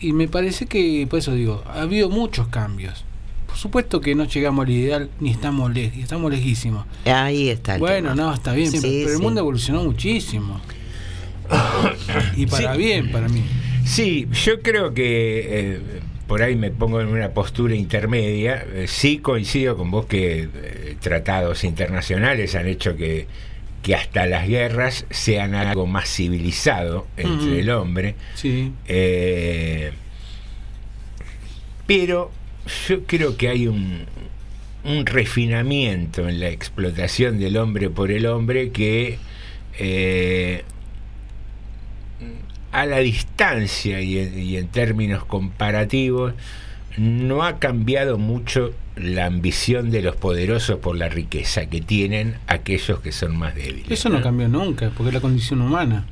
Y 0.02 0.12
me 0.12 0.28
parece 0.28 0.66
que, 0.66 1.06
por 1.08 1.20
eso 1.20 1.32
digo, 1.34 1.62
ha 1.66 1.82
habido 1.82 2.10
muchos 2.10 2.48
cambios. 2.48 3.04
Por 3.46 3.56
supuesto 3.56 4.00
que 4.00 4.14
no 4.14 4.24
llegamos 4.24 4.64
al 4.64 4.70
ideal 4.70 5.10
ni 5.20 5.30
estamos 5.30 5.72
lejos, 5.72 5.98
estamos 5.98 6.30
lejísimos. 6.30 6.86
Ahí 7.04 7.48
está 7.50 7.74
el 7.74 7.80
Bueno, 7.80 8.10
tema. 8.10 8.22
no, 8.22 8.34
está 8.34 8.52
bien, 8.52 8.70
Sí, 8.70 8.78
pero, 8.80 8.92
pero 9.04 9.16
el 9.16 9.22
mundo 9.22 9.40
evolucionó 9.40 9.84
muchísimo. 9.84 10.60
y 12.36 12.46
para 12.46 12.72
Sí. 12.72 12.78
bien, 12.78 13.10
para 13.12 13.28
mí. 13.28 13.42
Sí, 13.84 14.26
yo 14.44 14.60
creo 14.62 14.94
que 14.94 15.74
eh, 15.74 15.80
por 16.26 16.42
ahí 16.42 16.56
me 16.56 16.70
pongo 16.70 17.00
en 17.00 17.08
una 17.08 17.30
postura 17.30 17.74
intermedia. 17.74 18.64
Eh, 18.72 18.86
sí 18.88 19.18
coincido 19.18 19.76
con 19.76 19.90
vos 19.90 20.06
que 20.06 20.48
eh, 20.54 20.96
tratados 21.00 21.64
internacionales 21.64 22.54
han 22.54 22.66
hecho 22.68 22.96
que, 22.96 23.26
que 23.82 23.94
hasta 23.94 24.26
las 24.26 24.48
guerras 24.48 25.06
sean 25.10 25.54
algo 25.54 25.86
más 25.86 26.08
civilizado 26.08 27.06
entre 27.16 27.60
el 27.60 27.70
hombre. 27.70 28.14
Sí. 28.34 28.72
Eh, 28.86 29.92
pero 31.86 32.30
yo 32.88 33.04
creo 33.04 33.36
que 33.36 33.48
hay 33.48 33.66
un, 33.66 34.06
un 34.84 35.06
refinamiento 35.06 36.28
en 36.28 36.40
la 36.40 36.48
explotación 36.48 37.38
del 37.38 37.56
hombre 37.56 37.90
por 37.90 38.10
el 38.10 38.26
hombre 38.26 38.70
que 38.70 39.18
eh, 39.78 40.62
a 42.70 42.86
la 42.86 42.98
distancia 42.98 44.00
y 44.00 44.18
en, 44.18 44.38
y 44.38 44.56
en 44.56 44.68
términos 44.68 45.24
comparativos 45.24 46.34
no 46.96 47.44
ha 47.44 47.58
cambiado 47.58 48.16
mucho 48.16 48.74
la 48.96 49.26
ambición 49.26 49.90
de 49.90 50.02
los 50.02 50.16
poderosos 50.16 50.78
por 50.78 50.96
la 50.96 51.08
riqueza 51.08 51.66
que 51.66 51.80
tienen 51.80 52.34
aquellos 52.46 53.00
que 53.00 53.10
son 53.12 53.36
más 53.36 53.54
débiles. 53.54 53.90
Eso 53.90 54.08
no 54.08 54.20
cambió 54.22 54.48
nunca, 54.48 54.90
porque 54.96 55.08
es 55.08 55.14
la 55.14 55.20
condición 55.20 55.62
humana. 55.62 56.04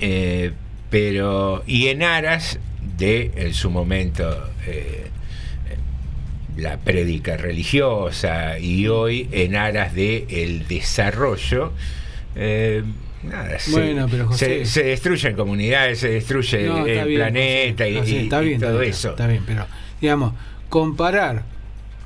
Eh, 0.00 0.52
pero 0.90 1.64
y 1.66 1.88
en 1.88 2.02
aras 2.02 2.58
de 2.96 3.32
en 3.36 3.52
su 3.54 3.70
momento 3.70 4.48
eh, 4.66 5.06
la 6.56 6.76
prédica 6.78 7.36
religiosa 7.36 8.58
y 8.58 8.88
hoy 8.88 9.28
en 9.32 9.54
aras 9.56 9.94
de 9.94 10.26
el 10.30 10.66
desarrollo 10.66 11.72
eh, 12.34 12.82
nada, 13.22 13.58
se- 13.58 13.70
Bueno, 13.72 14.06
pero 14.10 14.26
José- 14.28 14.64
se, 14.64 14.66
se 14.66 14.82
destruyen 14.84 15.34
comunidades 15.36 15.98
se 16.00 16.08
destruye 16.10 16.66
No, 16.66 16.86
el 16.86 17.04
bien, 17.04 17.18
planeta 17.18 17.84
José, 17.84 18.22
y, 18.22 18.28
todo 18.28 18.40
está 18.40 18.40
bien, 18.40 18.62
eso 18.90 19.10
Está 19.10 19.26
bien, 19.26 19.42
pero 19.46 19.66
digamos, 20.00 20.34
comparar 20.68 21.44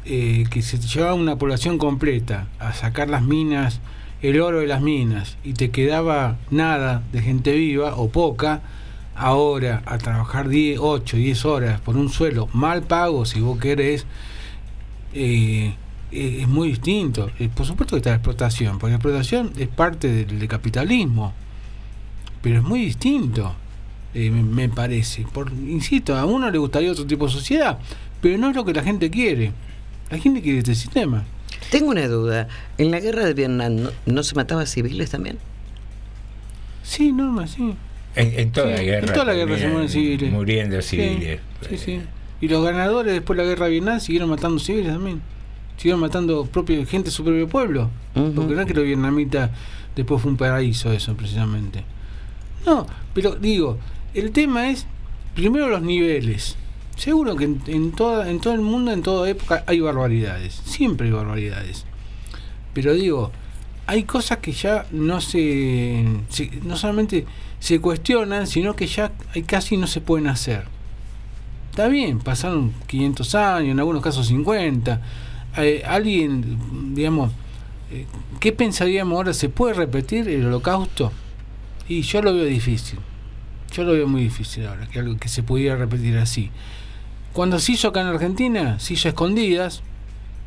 eh, 0.05 0.45
que 0.51 0.63
se 0.63 0.79
llevaba 0.79 1.15
una 1.15 1.37
población 1.37 1.79
completa 1.79 2.49
a 2.59 2.73
sacar 2.73 3.09
las 3.09 3.23
minas, 3.23 3.81
el 4.23 4.41
oro 4.41 4.61
de 4.61 4.67
las 4.67 4.81
minas, 4.81 5.37
y 5.45 5.55
te 5.55 5.71
quedaba 5.71 6.37
nada 6.51 7.03
de 7.13 7.23
gente 7.23 7.53
viva 7.55 7.95
o 7.97 8.09
poca, 8.11 8.63
ahora 9.15 9.83
a 9.87 9.99
trabajar 9.99 10.49
10, 10.49 10.79
8, 10.81 11.17
10 11.17 11.45
horas 11.45 11.81
por 11.81 11.97
un 11.97 12.09
suelo 12.09 12.49
mal 12.53 12.83
pago, 12.83 13.25
si 13.25 13.41
vos 13.41 13.59
querés, 13.59 14.07
eh, 15.13 15.75
eh, 16.11 16.39
es 16.41 16.49
muy 16.49 16.69
distinto. 16.69 17.31
Eh, 17.39 17.49
por 17.55 17.67
supuesto 17.67 17.97
que 17.97 17.99
está 17.99 18.11
la 18.11 18.17
explotación, 18.17 18.79
porque 18.79 18.93
la 18.93 18.97
explotación 18.97 19.53
es 19.59 19.69
parte 19.69 20.25
del, 20.25 20.49
capitalismo, 20.49 21.33
pero 22.41 22.59
es 22.59 22.63
muy 22.63 22.81
distinto, 22.81 23.55
me, 24.15 24.31
me 24.31 24.69
parece. 24.69 25.25
Por, 25.33 25.53
insisto, 25.53 26.17
a 26.17 26.25
uno 26.25 26.51
le 26.51 26.59
gustaría 26.59 26.91
otro 26.91 27.07
tipo 27.07 27.27
de 27.27 27.33
sociedad, 27.33 27.79
pero 28.21 28.39
no 28.39 28.51
es 28.51 28.57
lo 28.57 28.65
que 28.65 28.73
la 28.73 28.83
gente 28.83 29.11
quiere. 29.11 29.53
La 30.13 30.19
gente 30.19 30.43
quiere 30.43 30.59
este 30.59 30.75
sistema. 30.75 31.25
Tengo 31.71 31.91
una 31.91 32.07
duda. 32.07 32.47
¿En 32.79 32.91
la 32.91 33.01
guerra 33.01 33.25
de 33.25 33.33
Vietnam 33.35 33.77
no, 33.77 33.91
no 34.07 34.23
se 34.23 34.35
mataba 34.35 34.63
a 34.63 34.67
civiles 34.67 35.11
también? 35.11 35.39
Sí, 36.83 37.13
Norma, 37.13 37.47
sí. 37.47 37.75
En, 38.15 38.39
en 38.39 38.53
toda 38.53 38.77
Sí, 38.77 38.85
guerra. 38.85 39.07
en 39.07 39.13
toda 39.13 39.25
la 39.25 39.35
guerra 39.35 39.59
se 39.59 39.69
mueren 39.69 39.89
civiles. 39.89 40.31
Muriendo 40.31 40.83
civiles. 40.83 41.41
Sí, 41.69 41.79
sí. 41.79 42.01
Y 42.41 42.49
los 42.49 42.63
ganadores 42.65 43.13
después 43.15 43.37
de 43.39 43.43
la 43.45 43.49
guerra 43.49 43.65
de 43.67 43.71
Vietnam 43.73 44.01
siguieron 44.01 44.29
matando 44.29 44.59
civiles 44.59 44.93
también. 44.93 45.23
Siguieron 45.79 46.01
matando 46.01 46.45
propia, 46.45 46.85
gente 46.85 47.07
de 47.07 47.11
su 47.11 47.25
propio 47.25 47.49
pueblo. 47.49 47.91
Porque 48.13 48.55
no 48.55 48.61
es 48.61 48.67
que 48.67 48.75
los 48.75 48.85
vietnamitas 48.85 49.51
después 49.97 50.21
fue 50.21 50.31
un 50.33 50.37
paraíso 50.37 50.93
eso, 50.93 51.15
precisamente. 51.17 51.85
No, 52.67 52.87
pero 53.15 53.37
digo, 53.37 53.79
el 54.13 54.31
tema 54.33 54.69
es, 54.69 54.87
primero 55.35 55.69
los 55.69 55.81
niveles. 55.83 56.57
Seguro 57.03 57.35
que 57.35 57.45
en, 57.47 57.61
en 57.67 57.91
toda, 57.91 58.31
en 58.31 58.39
todo 58.39 58.55
el 58.55 58.61
mundo, 58.61 58.93
en 58.93 59.03
toda 59.03 59.29
época, 59.29 59.65
hay 59.67 59.81
barbaridades. 59.81 60.55
Siempre 60.65 61.09
hay 61.09 61.13
barbaridades. 61.13 61.85
Pero 62.75 62.95
digo, 62.95 63.33
hay 63.89 64.05
cosas 64.05 64.39
que 64.39 64.53
ya 64.53 64.87
no 64.93 65.21
se, 65.21 66.05
se- 66.29 66.61
no 66.63 66.77
solamente 66.77 67.27
se 67.59 67.81
cuestionan, 67.81 68.47
sino 68.47 68.77
que 68.77 68.87
ya 68.87 69.11
casi 69.47 69.77
no 69.77 69.89
se 69.89 70.01
pueden 70.01 70.29
hacer. 70.29 70.63
Está 71.71 71.89
bien, 71.89 72.21
pasaron 72.21 72.73
500 72.87 73.35
años, 73.35 73.73
en 73.73 73.81
algunos 73.81 74.01
casos 74.01 74.29
50. 74.29 75.01
Eh, 75.57 75.83
alguien, 75.85 76.95
digamos, 76.95 77.33
eh, 77.91 78.07
¿qué 78.39 78.53
pensaríamos 78.53 79.17
ahora? 79.17 79.35
¿Se 79.35 79.49
puede 79.49 79.75
repetir 79.75 80.29
el 80.29 80.47
holocausto? 80.47 81.11
Y 81.89 82.03
yo 82.03 82.23
lo 82.23 82.33
veo 82.33 82.45
difícil. 82.45 83.01
Yo 83.73 83.83
lo 83.83 83.91
veo 83.93 84.07
muy 84.07 84.23
difícil 84.23 84.67
ahora, 84.69 84.87
que 84.87 85.01
algo 85.01 85.17
que 85.17 85.29
se 85.29 85.43
pudiera 85.43 85.75
repetir 85.75 86.17
así. 86.19 86.51
Cuando 87.33 87.59
se 87.59 87.73
hizo 87.73 87.89
acá 87.89 88.03
en 88.03 88.09
Argentina, 88.09 88.79
se 88.79 88.95
hizo 88.95 89.09
escondidas, 89.09 89.83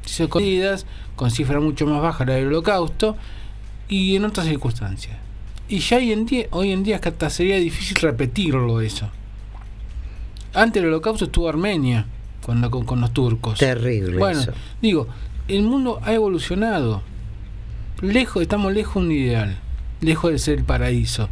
se 0.06 0.12
hizo 0.14 0.24
escondidas, 0.26 0.86
con 1.16 1.32
cifra 1.32 1.60
mucho 1.60 1.88
más 1.88 2.02
baja 2.02 2.26
la 2.26 2.34
del 2.34 2.48
holocausto, 2.48 3.16
y 3.88 4.16
en 4.16 4.26
otras 4.26 4.48
circunstancias. 4.48 5.18
Y 5.68 5.80
ya 5.80 5.98
hoy 5.98 6.12
en 6.12 6.26
día, 6.26 6.46
hoy 6.52 6.72
en 6.72 6.84
día 6.84 7.00
hasta 7.04 7.30
sería 7.30 7.58
difícil 7.58 7.98
repetirlo 7.98 8.82
eso. 8.82 9.10
Antes 10.54 10.82
del 10.82 10.92
holocausto 10.92 11.26
estuvo 11.26 11.50
Armenia, 11.50 12.06
cuando 12.44 12.70
con, 12.70 12.86
con 12.86 13.02
los 13.02 13.12
turcos. 13.12 13.58
Terrible 13.60 14.18
Bueno, 14.18 14.42
eso. 14.42 14.54
digo, 14.82 15.08
el 15.48 15.64
mundo 15.64 16.00
ha 16.04 16.14
evolucionado. 16.14 17.02
Lejos, 18.02 18.42
estamos 18.42 18.74
lejos 18.74 18.96
de 18.96 19.00
un 19.00 19.12
ideal, 19.12 19.58
lejos 20.02 20.32
de 20.32 20.40
ser 20.40 20.60
el 20.60 20.64
paraíso. 20.66 21.30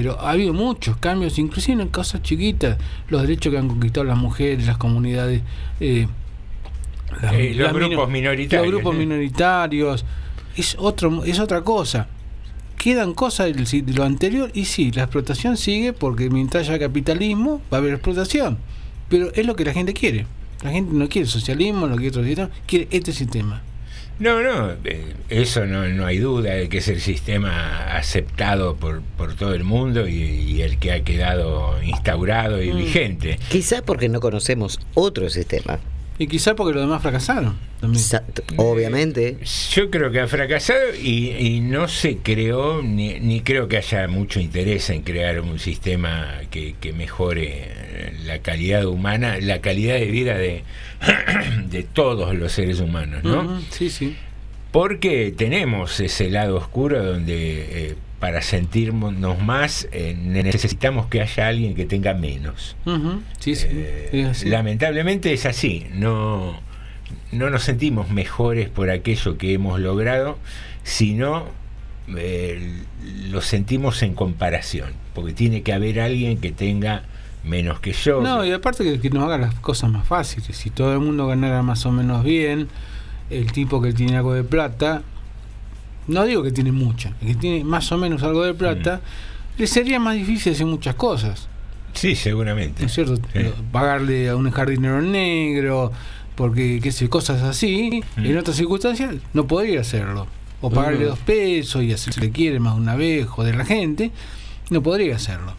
Pero 0.00 0.18
ha 0.18 0.30
habido 0.30 0.54
muchos 0.54 0.96
cambios, 0.96 1.38
inclusive 1.38 1.82
en 1.82 1.88
cosas 1.90 2.22
chiquitas, 2.22 2.78
los 3.10 3.20
derechos 3.20 3.52
que 3.52 3.58
han 3.58 3.68
conquistado 3.68 4.04
las 4.04 4.16
mujeres, 4.16 4.64
las 4.66 4.78
comunidades, 4.78 5.42
eh, 5.78 6.08
las- 7.20 7.34
Eh, 7.34 7.52
los 7.54 7.64
las 7.64 7.74
grupos 7.74 8.08
minoritarios, 8.08 8.64
los 8.66 8.74
grupos 8.80 8.94
¿eh? 8.94 8.98
minoritarios, 8.98 10.04
es 10.56 10.74
otro, 10.78 11.22
es 11.24 11.38
otra 11.38 11.60
cosa. 11.60 12.08
Quedan 12.78 13.12
cosas 13.12 13.54
de 13.54 13.92
lo 13.92 14.04
anterior 14.04 14.50
y 14.54 14.64
sí, 14.64 14.90
la 14.90 15.02
explotación 15.02 15.58
sigue 15.58 15.92
porque 15.92 16.30
mientras 16.30 16.66
haya 16.70 16.78
capitalismo 16.78 17.60
va 17.70 17.76
a 17.76 17.80
haber 17.82 17.92
explotación. 17.92 18.56
Pero 19.10 19.30
es 19.34 19.44
lo 19.44 19.54
que 19.54 19.66
la 19.66 19.74
gente 19.74 19.92
quiere. 19.92 20.24
La 20.64 20.70
gente 20.70 20.94
no 20.94 21.10
quiere 21.10 21.28
socialismo, 21.28 21.86
no 21.88 21.96
quiere 21.96 22.08
otro 22.08 22.24
sistema, 22.24 22.48
quiere 22.66 22.88
este 22.90 23.12
sistema. 23.12 23.60
No, 24.20 24.42
no, 24.42 24.74
eso 25.30 25.64
no, 25.66 25.88
no 25.88 26.04
hay 26.06 26.18
duda 26.18 26.52
de 26.54 26.68
que 26.68 26.78
es 26.78 26.88
el 26.88 27.00
sistema 27.00 27.96
aceptado 27.96 28.76
por, 28.76 29.00
por 29.16 29.34
todo 29.34 29.54
el 29.54 29.64
mundo 29.64 30.06
y, 30.06 30.12
y 30.22 30.62
el 30.62 30.78
que 30.78 30.92
ha 30.92 31.02
quedado 31.02 31.82
instaurado 31.82 32.62
y 32.62 32.70
Mm. 32.72 32.76
vigente. 32.76 33.38
Quizá 33.48 33.80
porque 33.82 34.08
no 34.10 34.20
conocemos 34.20 34.78
otro 34.94 35.30
sistema. 35.30 35.78
Y 36.20 36.26
quizá 36.26 36.54
porque 36.54 36.74
los 36.74 36.82
demás 36.82 37.00
fracasaron. 37.00 37.56
También. 37.80 38.04
Obviamente. 38.58 39.38
Yo 39.70 39.90
creo 39.90 40.10
que 40.10 40.20
ha 40.20 40.28
fracasado 40.28 40.94
y, 40.94 41.30
y 41.30 41.60
no 41.60 41.88
se 41.88 42.18
creó, 42.18 42.82
ni, 42.82 43.18
ni 43.20 43.40
creo 43.40 43.68
que 43.68 43.78
haya 43.78 44.06
mucho 44.06 44.38
interés 44.38 44.90
en 44.90 45.00
crear 45.00 45.40
un 45.40 45.58
sistema 45.58 46.40
que, 46.50 46.74
que 46.78 46.92
mejore 46.92 47.48
eh, 47.48 48.12
la 48.26 48.40
calidad 48.40 48.84
humana, 48.84 49.38
la 49.40 49.62
calidad 49.62 49.94
de 49.94 50.10
vida 50.10 50.36
de, 50.36 50.62
de 51.70 51.84
todos 51.84 52.34
los 52.34 52.52
seres 52.52 52.80
humanos, 52.80 53.24
¿no? 53.24 53.58
Sí, 53.70 53.88
sí. 53.88 54.14
Porque 54.72 55.32
tenemos 55.34 56.00
ese 56.00 56.28
lado 56.28 56.58
oscuro 56.58 57.02
donde 57.02 57.92
eh, 57.92 57.96
para 58.20 58.42
sentirnos 58.42 59.42
más 59.42 59.88
eh, 59.92 60.14
necesitamos 60.14 61.06
que 61.06 61.22
haya 61.22 61.48
alguien 61.48 61.74
que 61.74 61.86
tenga 61.86 62.12
menos. 62.12 62.76
Sí, 63.38 63.54
sí. 63.54 63.66
así. 64.22 64.48
Lamentablemente 64.48 65.32
es 65.32 65.46
así, 65.46 65.86
no, 65.94 66.60
no 67.32 67.48
nos 67.50 67.62
sentimos 67.62 68.10
mejores 68.10 68.68
por 68.68 68.90
aquello 68.90 69.38
que 69.38 69.54
hemos 69.54 69.80
logrado, 69.80 70.38
sino 70.82 71.46
eh, 72.16 72.82
lo 73.30 73.40
sentimos 73.40 74.02
en 74.02 74.14
comparación, 74.14 74.90
porque 75.14 75.32
tiene 75.32 75.62
que 75.62 75.72
haber 75.72 75.98
alguien 75.98 76.38
que 76.38 76.52
tenga 76.52 77.04
menos 77.42 77.80
que 77.80 77.92
yo. 77.92 78.20
No, 78.20 78.44
y 78.44 78.52
aparte 78.52 78.84
que, 78.84 79.00
que 79.00 79.08
nos 79.08 79.24
haga 79.24 79.38
las 79.38 79.54
cosas 79.54 79.90
más 79.90 80.06
fáciles. 80.06 80.54
Si 80.54 80.68
todo 80.68 80.92
el 80.92 81.00
mundo 81.00 81.26
ganara 81.26 81.62
más 81.62 81.86
o 81.86 81.90
menos 81.90 82.22
bien, 82.22 82.68
el 83.30 83.50
tipo 83.52 83.80
que 83.80 83.94
tiene 83.94 84.18
algo 84.18 84.34
de 84.34 84.44
plata, 84.44 85.02
no 86.10 86.24
digo 86.24 86.42
que 86.42 86.50
tiene 86.52 86.72
mucha, 86.72 87.12
que 87.20 87.34
tiene 87.34 87.64
más 87.64 87.90
o 87.92 87.98
menos 87.98 88.22
algo 88.22 88.44
de 88.44 88.54
plata, 88.54 89.00
le 89.56 89.66
sería 89.66 89.98
más 90.00 90.14
difícil 90.16 90.52
hacer 90.52 90.66
muchas 90.66 90.94
cosas. 90.94 91.48
Sí, 91.92 92.14
seguramente. 92.14 92.82
¿No 92.82 92.86
es 92.86 92.92
cierto? 92.94 93.14
Pagarle 93.72 94.28
a 94.28 94.36
un 94.36 94.50
jardinero 94.50 95.00
negro, 95.02 95.92
porque, 96.34 96.80
qué 96.82 96.92
sé, 96.92 97.08
cosas 97.08 97.42
así, 97.42 98.02
en 98.16 98.38
otras 98.38 98.56
circunstancias 98.56 99.14
no 99.34 99.46
podría 99.46 99.80
hacerlo. 99.80 100.26
O 100.62 100.70
pagarle 100.70 101.06
Mm. 101.06 101.08
dos 101.08 101.18
pesos 101.20 101.82
y 101.82 101.92
hacer 101.92 102.12
si 102.12 102.20
le 102.20 102.30
quiere 102.30 102.60
más 102.60 102.76
una 102.76 102.94
vez, 102.94 103.26
joder 103.26 103.56
la 103.56 103.64
gente, 103.64 104.10
no 104.70 104.82
podría 104.82 105.16
hacerlo. 105.16 105.54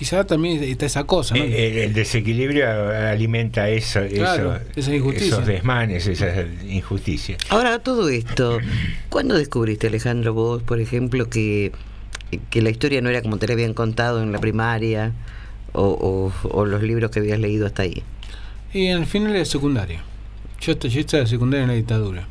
Quizá 0.00 0.24
también 0.26 0.64
está 0.64 0.86
esa 0.86 1.04
cosa, 1.04 1.34
¿no? 1.34 1.42
Eh, 1.44 1.68
El, 1.68 1.78
el 1.78 1.92
desequilibrio 1.92 2.66
alimenta 2.90 3.68
eso, 3.68 4.00
Claro, 4.12 4.54
eso- 4.56 4.64
esa 4.74 4.94
injusticia. 4.96 5.28
esos 5.28 5.46
desmanes, 5.46 6.06
esas 6.06 6.46
injusticias. 6.66 7.38
Ahora, 7.50 7.78
todo 7.80 8.08
esto, 8.08 8.58
¿cuándo 9.10 9.36
descubriste, 9.36 9.88
Alejandro, 9.88 10.32
vos, 10.32 10.62
por 10.62 10.80
ejemplo, 10.80 11.28
que, 11.28 11.72
que 12.48 12.62
la 12.62 12.70
historia 12.70 13.02
no 13.02 13.10
era 13.10 13.20
como 13.20 13.36
te 13.36 13.46
la 13.46 13.52
habían 13.52 13.74
contado 13.74 14.22
en 14.22 14.32
la 14.32 14.38
primaria 14.38 15.12
o, 15.74 15.82
o- 16.42 16.48
o 16.48 16.64
los 16.64 16.82
libros 16.82 17.10
que 17.10 17.18
habías 17.18 17.38
leído 17.38 17.66
hasta 17.66 17.82
ahí? 17.82 18.02
Y 18.72 18.88
al 18.88 19.04
final 19.04 19.34
de 19.34 19.44
secundaria. 19.44 20.02
Yo, 20.62 20.78
yo 20.78 21.00
estaba 21.00 21.24
de 21.24 21.28
secundaria 21.28 21.64
en 21.64 21.68
la 21.68 21.74
dictadura. 21.74 22.26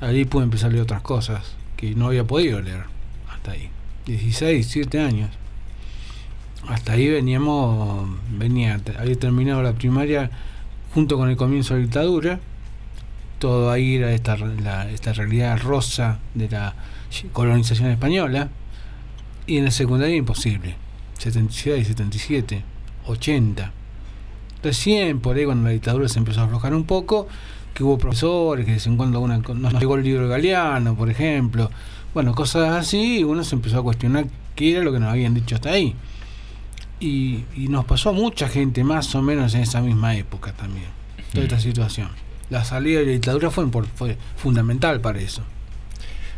Ahí 0.00 0.26
pude 0.26 0.44
empezar 0.44 0.68
a 0.68 0.72
leer 0.72 0.82
otras 0.82 1.00
cosas 1.00 1.54
que 1.78 1.94
no 1.94 2.08
había 2.08 2.24
podido 2.24 2.60
leer 2.60 2.82
hasta 3.30 3.52
ahí. 3.52 3.70
16, 4.06 4.74
17 4.74 5.00
años. 5.00 5.30
Hasta 6.68 6.92
ahí 6.92 7.08
veníamos, 7.08 8.08
venía, 8.30 8.80
había 8.98 9.18
terminado 9.18 9.62
la 9.62 9.72
primaria 9.72 10.30
junto 10.94 11.16
con 11.16 11.28
el 11.30 11.36
comienzo 11.36 11.74
de 11.74 11.80
la 11.80 11.86
dictadura. 11.86 12.40
Todo 13.38 13.70
ahí 13.70 13.96
era 13.96 14.12
esta, 14.12 14.36
la- 14.36 14.90
esta 14.90 15.12
realidad 15.12 15.58
rosa 15.60 16.18
de 16.34 16.48
la 16.50 16.74
colonización 17.32 17.90
española. 17.90 18.48
Y 19.46 19.56
en 19.58 19.64
la 19.64 19.70
secundaria 19.70 20.14
imposible. 20.14 20.76
76, 21.18 21.86
77, 21.88 22.62
80. 23.06 23.72
Recién, 24.62 25.20
por 25.20 25.36
ahí, 25.36 25.44
cuando 25.46 25.64
la 25.64 25.70
dictadura 25.70 26.08
se 26.08 26.18
empezó 26.18 26.42
a 26.42 26.44
aflojar 26.44 26.74
un 26.74 26.84
poco, 26.84 27.26
que 27.74 27.82
hubo 27.82 27.98
profesores 27.98 28.64
que 28.64 28.72
de 28.72 28.76
vez 28.76 28.86
en 28.86 28.96
cuando 28.96 29.20
una, 29.20 29.38
nos 29.38 29.72
llegó 29.74 29.96
el 29.96 30.04
libro 30.04 30.24
de 30.24 30.28
Galeano, 30.28 30.94
por 30.94 31.08
ejemplo. 31.10 31.70
Bueno, 32.12 32.34
cosas 32.34 32.70
así, 32.76 33.24
uno 33.24 33.42
se 33.44 33.54
empezó 33.54 33.78
a 33.78 33.82
cuestionar 33.82 34.26
qué 34.54 34.72
era 34.72 34.82
lo 34.84 34.92
que 34.92 35.00
nos 35.00 35.08
habían 35.10 35.32
dicho 35.34 35.54
hasta 35.54 35.70
ahí. 35.70 35.94
Y, 37.00 37.44
y 37.56 37.68
nos 37.68 37.86
pasó 37.86 38.10
a 38.10 38.12
mucha 38.12 38.46
gente 38.48 38.84
más 38.84 39.14
o 39.14 39.22
menos 39.22 39.54
en 39.54 39.62
esa 39.62 39.80
misma 39.80 40.16
época 40.16 40.52
también, 40.52 40.86
toda 41.32 41.44
esta 41.44 41.58
situación. 41.58 42.08
La 42.50 42.62
salida 42.64 43.00
de 43.00 43.06
la 43.06 43.12
dictadura 43.12 43.50
fue, 43.50 43.66
fue 43.94 44.16
fundamental 44.36 45.00
para 45.00 45.18
eso. 45.20 45.42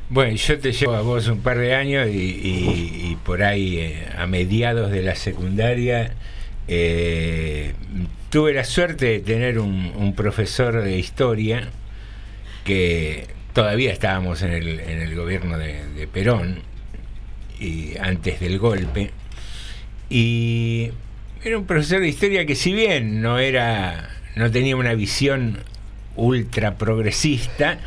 Bueno, 0.08 0.36
yo 0.36 0.58
te 0.60 0.72
llevo 0.72 0.94
a 0.94 1.00
vos 1.00 1.26
un 1.28 1.40
par 1.40 1.58
de 1.58 1.74
años 1.74 2.06
y, 2.08 2.18
y- 2.18 3.08
y 3.12 3.18
por 3.24 3.42
ahí 3.42 3.78
eh, 3.78 4.06
a 4.16 4.26
mediados 4.26 4.90
de 4.90 5.02
la 5.02 5.14
secundaria 5.16 6.14
eh, 6.68 7.72
tuve 8.30 8.52
la 8.52 8.64
suerte 8.64 9.06
de 9.06 9.20
tener 9.20 9.58
un, 9.58 9.90
un 9.96 10.14
profesor 10.14 10.82
de 10.82 10.98
historia 10.98 11.68
que 12.64 13.26
todavía 13.52 13.92
estábamos 13.92 14.42
en 14.42 14.52
el, 14.52 14.80
en 14.80 15.00
el 15.00 15.14
gobierno 15.16 15.58
de, 15.58 15.86
de 15.88 16.06
Perón 16.06 16.60
y 17.58 17.96
antes 17.98 18.38
del 18.40 18.58
golpe 18.58 19.10
y 20.14 20.90
era 21.42 21.56
un 21.58 21.64
profesor 21.64 22.00
de 22.00 22.08
historia 22.08 22.44
que 22.44 22.54
si 22.54 22.72
bien 22.74 23.22
no 23.22 23.38
era 23.38 24.10
no 24.36 24.50
tenía 24.50 24.76
una 24.76 24.92
visión 24.94 25.58
ultra 26.16 26.74
progresista 26.76 27.78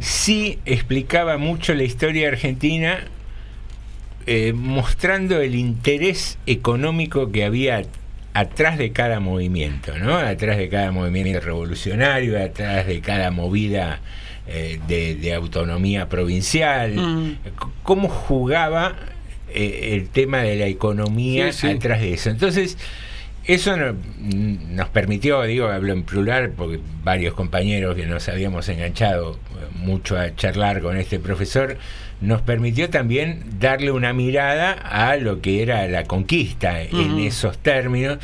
sí 0.00 0.58
explicaba 0.66 1.38
mucho 1.38 1.74
la 1.74 1.84
historia 1.84 2.28
argentina 2.28 3.00
eh, 4.26 4.52
mostrando 4.54 5.40
el 5.40 5.54
interés 5.54 6.38
económico 6.46 7.32
que 7.32 7.44
había 7.44 7.82
atrás 8.34 8.78
de 8.78 8.92
cada 8.92 9.18
movimiento, 9.20 9.98
¿no? 9.98 10.16
Atrás 10.16 10.58
de 10.58 10.68
cada 10.68 10.92
movimiento 10.92 11.40
revolucionario, 11.40 12.42
atrás 12.42 12.86
de 12.86 13.00
cada 13.00 13.30
movida 13.30 14.00
eh, 14.46 14.78
de, 14.86 15.16
de 15.16 15.34
autonomía 15.34 16.08
provincial, 16.08 16.94
Mm. 16.94 17.36
cómo 17.82 18.08
jugaba 18.08 18.94
eh, 19.54 19.94
el 19.94 20.08
tema 20.08 20.38
de 20.42 20.56
la 20.56 20.66
economía 20.66 21.52
Sí, 21.52 21.66
sí. 21.68 21.72
atrás 21.74 22.00
de 22.00 22.14
eso. 22.14 22.30
Entonces, 22.30 22.76
eso 23.44 23.76
no- 23.76 23.94
nos 24.70 24.88
permitió, 24.90 25.42
digo, 25.42 25.66
hablo 25.66 25.92
en 25.92 26.04
plural, 26.04 26.50
porque 26.56 26.78
varios 27.02 27.34
compañeros 27.34 27.96
que 27.96 28.06
nos 28.06 28.28
habíamos 28.28 28.68
enganchado 28.68 29.32
eh, 29.34 29.66
mucho 29.76 30.16
a 30.18 30.34
charlar 30.36 30.80
con 30.80 30.96
este 30.96 31.18
profesor, 31.18 31.76
nos 32.20 32.40
permitió 32.42 32.88
también 32.88 33.42
darle 33.58 33.90
una 33.90 34.12
mirada 34.12 34.72
a 34.72 35.16
lo 35.16 35.40
que 35.40 35.60
era 35.62 35.88
la 35.88 36.04
conquista 36.04 36.80
en 36.80 37.18
esos 37.18 37.58
términos 37.58 38.18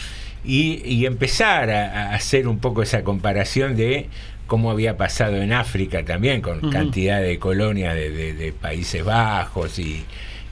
y, 0.44 0.80
y 0.84 1.04
empezar 1.04 1.68
a, 1.70 2.10
a 2.10 2.14
hacer 2.14 2.46
un 2.46 2.60
poco 2.60 2.82
esa 2.82 3.02
comparación 3.02 3.74
de 3.76 4.06
cómo 4.46 4.70
había 4.70 4.96
pasado 4.96 5.42
en 5.42 5.52
África 5.52 6.04
también, 6.04 6.40
con 6.42 6.70
cantidad 6.70 7.20
de 7.20 7.40
colonias 7.40 7.94
de, 7.96 8.10
de- 8.10 8.34
de 8.34 8.52
Países 8.52 9.04
Bajos 9.04 9.80
y, 9.80 10.04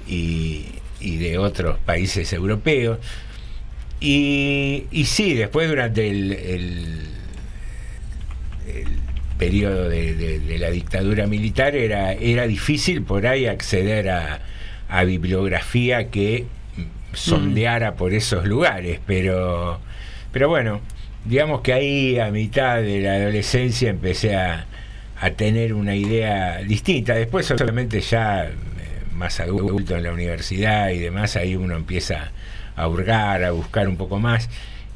y- 0.06 0.66
y 1.00 1.16
de 1.18 1.38
otros 1.38 1.78
países 1.78 2.32
europeos. 2.32 2.98
Y, 4.00 4.84
y 4.90 5.04
sí, 5.06 5.34
después 5.34 5.68
durante 5.68 6.08
el, 6.08 6.32
el- 6.32 7.00
periodo 9.38 9.88
de, 9.88 10.14
de- 10.14 10.58
la 10.58 10.70
dictadura 10.70 11.26
militar 11.26 11.76
era, 11.76 12.12
era 12.12 12.46
difícil 12.46 13.02
por 13.02 13.26
ahí 13.26 13.46
acceder 13.46 14.08
a, 14.08 14.40
a 14.88 15.04
bibliografía 15.04 16.08
que 16.10 16.46
sondeara 17.12 17.94
por 17.96 18.12
esos 18.14 18.46
lugares, 18.46 19.00
pero, 19.06 19.78
pero 20.32 20.48
bueno, 20.48 20.80
digamos 21.24 21.60
que 21.60 21.72
ahí 21.74 22.18
a 22.18 22.30
mitad 22.30 22.80
de 22.82 23.00
la 23.00 23.14
adolescencia 23.14 23.90
empecé 23.90 24.34
a, 24.36 24.66
a 25.20 25.30
tener 25.30 25.74
una 25.74 25.94
idea 25.94 26.58
distinta. 26.58 27.14
Después 27.14 27.46
solamente 27.46 28.00
ya 28.00 28.50
más 29.16 29.40
adulto 29.40 29.96
en 29.96 30.04
la 30.04 30.12
universidad 30.12 30.90
y 30.90 30.98
demás, 30.98 31.36
ahí 31.36 31.56
uno 31.56 31.74
empieza 31.76 32.30
a 32.76 32.88
hurgar, 32.88 33.42
a 33.44 33.50
buscar 33.50 33.88
un 33.88 33.96
poco 33.96 34.18
más 34.18 34.48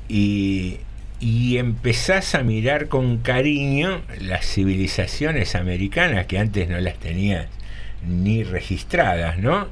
y, 0.09 0.79
y 1.21 1.59
empezás 1.59 2.35
a 2.35 2.43
mirar 2.43 2.89
con 2.89 3.19
cariño 3.19 4.03
las 4.21 4.47
civilizaciones 4.47 5.55
americanas 5.55 6.27
que 6.27 6.39
antes 6.39 6.69
no 6.69 6.79
las 6.81 6.99
tenías 6.99 7.47
ni 8.07 8.45
registradas, 8.45 9.39
¿no? 9.39 9.69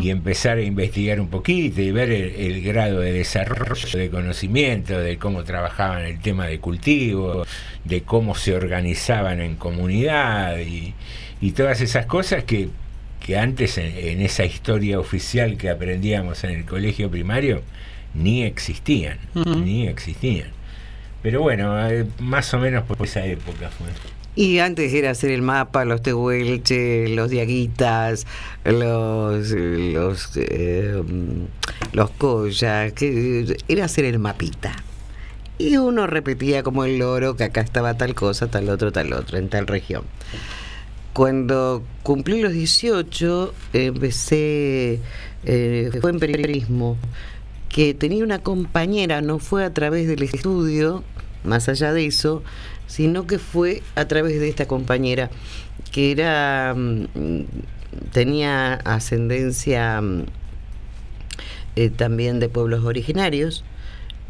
Y 0.00 0.10
empezar 0.10 0.58
a 0.58 0.62
investigar 0.62 1.20
un 1.20 1.28
poquito 1.28 1.80
y 1.80 1.90
ver 1.90 2.10
el, 2.10 2.34
el 2.36 2.62
grado 2.62 3.00
de 3.00 3.12
desarrollo, 3.12 3.98
de 3.98 4.08
conocimiento, 4.08 4.98
de 5.00 5.18
cómo 5.18 5.42
trabajaban 5.42 6.02
el 6.02 6.20
tema 6.20 6.46
de 6.46 6.60
cultivo, 6.60 7.44
de 7.84 8.02
cómo 8.02 8.36
se 8.36 8.54
organizaban 8.54 9.40
en 9.40 9.56
comunidad 9.56 10.58
y, 10.60 10.94
y 11.40 11.50
todas 11.52 11.80
esas 11.80 12.06
cosas 12.06 12.44
que, 12.44 12.68
que 13.24 13.38
antes 13.38 13.78
en, 13.78 13.96
en 13.96 14.20
esa 14.20 14.44
historia 14.44 14.98
oficial 14.98 15.56
que 15.56 15.70
aprendíamos 15.70 16.44
en 16.44 16.50
el 16.50 16.64
colegio 16.64 17.10
primario 17.10 17.62
ni 18.14 18.42
existían, 18.42 19.18
ni 19.64 19.86
existían. 19.86 20.48
Pero 21.22 21.40
bueno, 21.40 21.88
eh, 21.88 22.04
más 22.18 22.52
o 22.52 22.58
menos 22.58 22.84
por 22.84 23.00
esa 23.06 23.24
época 23.24 23.70
fue. 23.70 23.88
Y 24.34 24.58
antes 24.58 24.92
era 24.92 25.10
hacer 25.10 25.30
el 25.30 25.42
mapa, 25.42 25.84
los 25.84 26.02
tehuelches, 26.02 27.10
los 27.10 27.30
diaguitas, 27.30 28.26
los 28.64 29.50
los 29.50 30.30
eh, 30.36 31.02
los 31.92 32.10
collas, 32.10 32.92
que 32.92 33.56
era 33.68 33.84
hacer 33.84 34.06
el 34.06 34.18
mapita. 34.18 34.74
Y 35.58 35.76
uno 35.76 36.06
repetía 36.06 36.62
como 36.62 36.84
el 36.84 36.98
loro 36.98 37.36
que 37.36 37.44
acá 37.44 37.60
estaba 37.60 37.94
tal 37.96 38.14
cosa, 38.14 38.48
tal 38.48 38.68
otro, 38.68 38.90
tal 38.90 39.12
otro, 39.12 39.38
en 39.38 39.48
tal 39.48 39.66
región. 39.66 40.02
Cuando 41.12 41.82
cumplí 42.02 42.40
los 42.40 42.52
18, 42.54 43.54
empecé, 43.74 45.00
eh, 45.44 45.90
fue 46.00 46.10
en 46.10 46.18
periodismo, 46.18 46.96
que 47.68 47.92
tenía 47.92 48.24
una 48.24 48.38
compañera, 48.38 49.20
no 49.20 49.38
fue 49.38 49.64
a 49.64 49.74
través 49.74 50.08
del 50.08 50.22
estudio, 50.22 51.04
más 51.44 51.68
allá 51.68 51.92
de 51.92 52.06
eso, 52.06 52.42
sino 52.86 53.26
que 53.26 53.38
fue 53.38 53.82
a 53.94 54.06
través 54.06 54.40
de 54.40 54.48
esta 54.48 54.66
compañera, 54.66 55.30
que 55.90 56.12
era, 56.12 56.74
mm, 56.74 57.44
tenía 58.12 58.74
ascendencia 58.74 60.00
mm, 60.00 60.24
eh, 61.76 61.90
también 61.90 62.40
de 62.40 62.48
pueblos 62.48 62.84
originarios, 62.84 63.64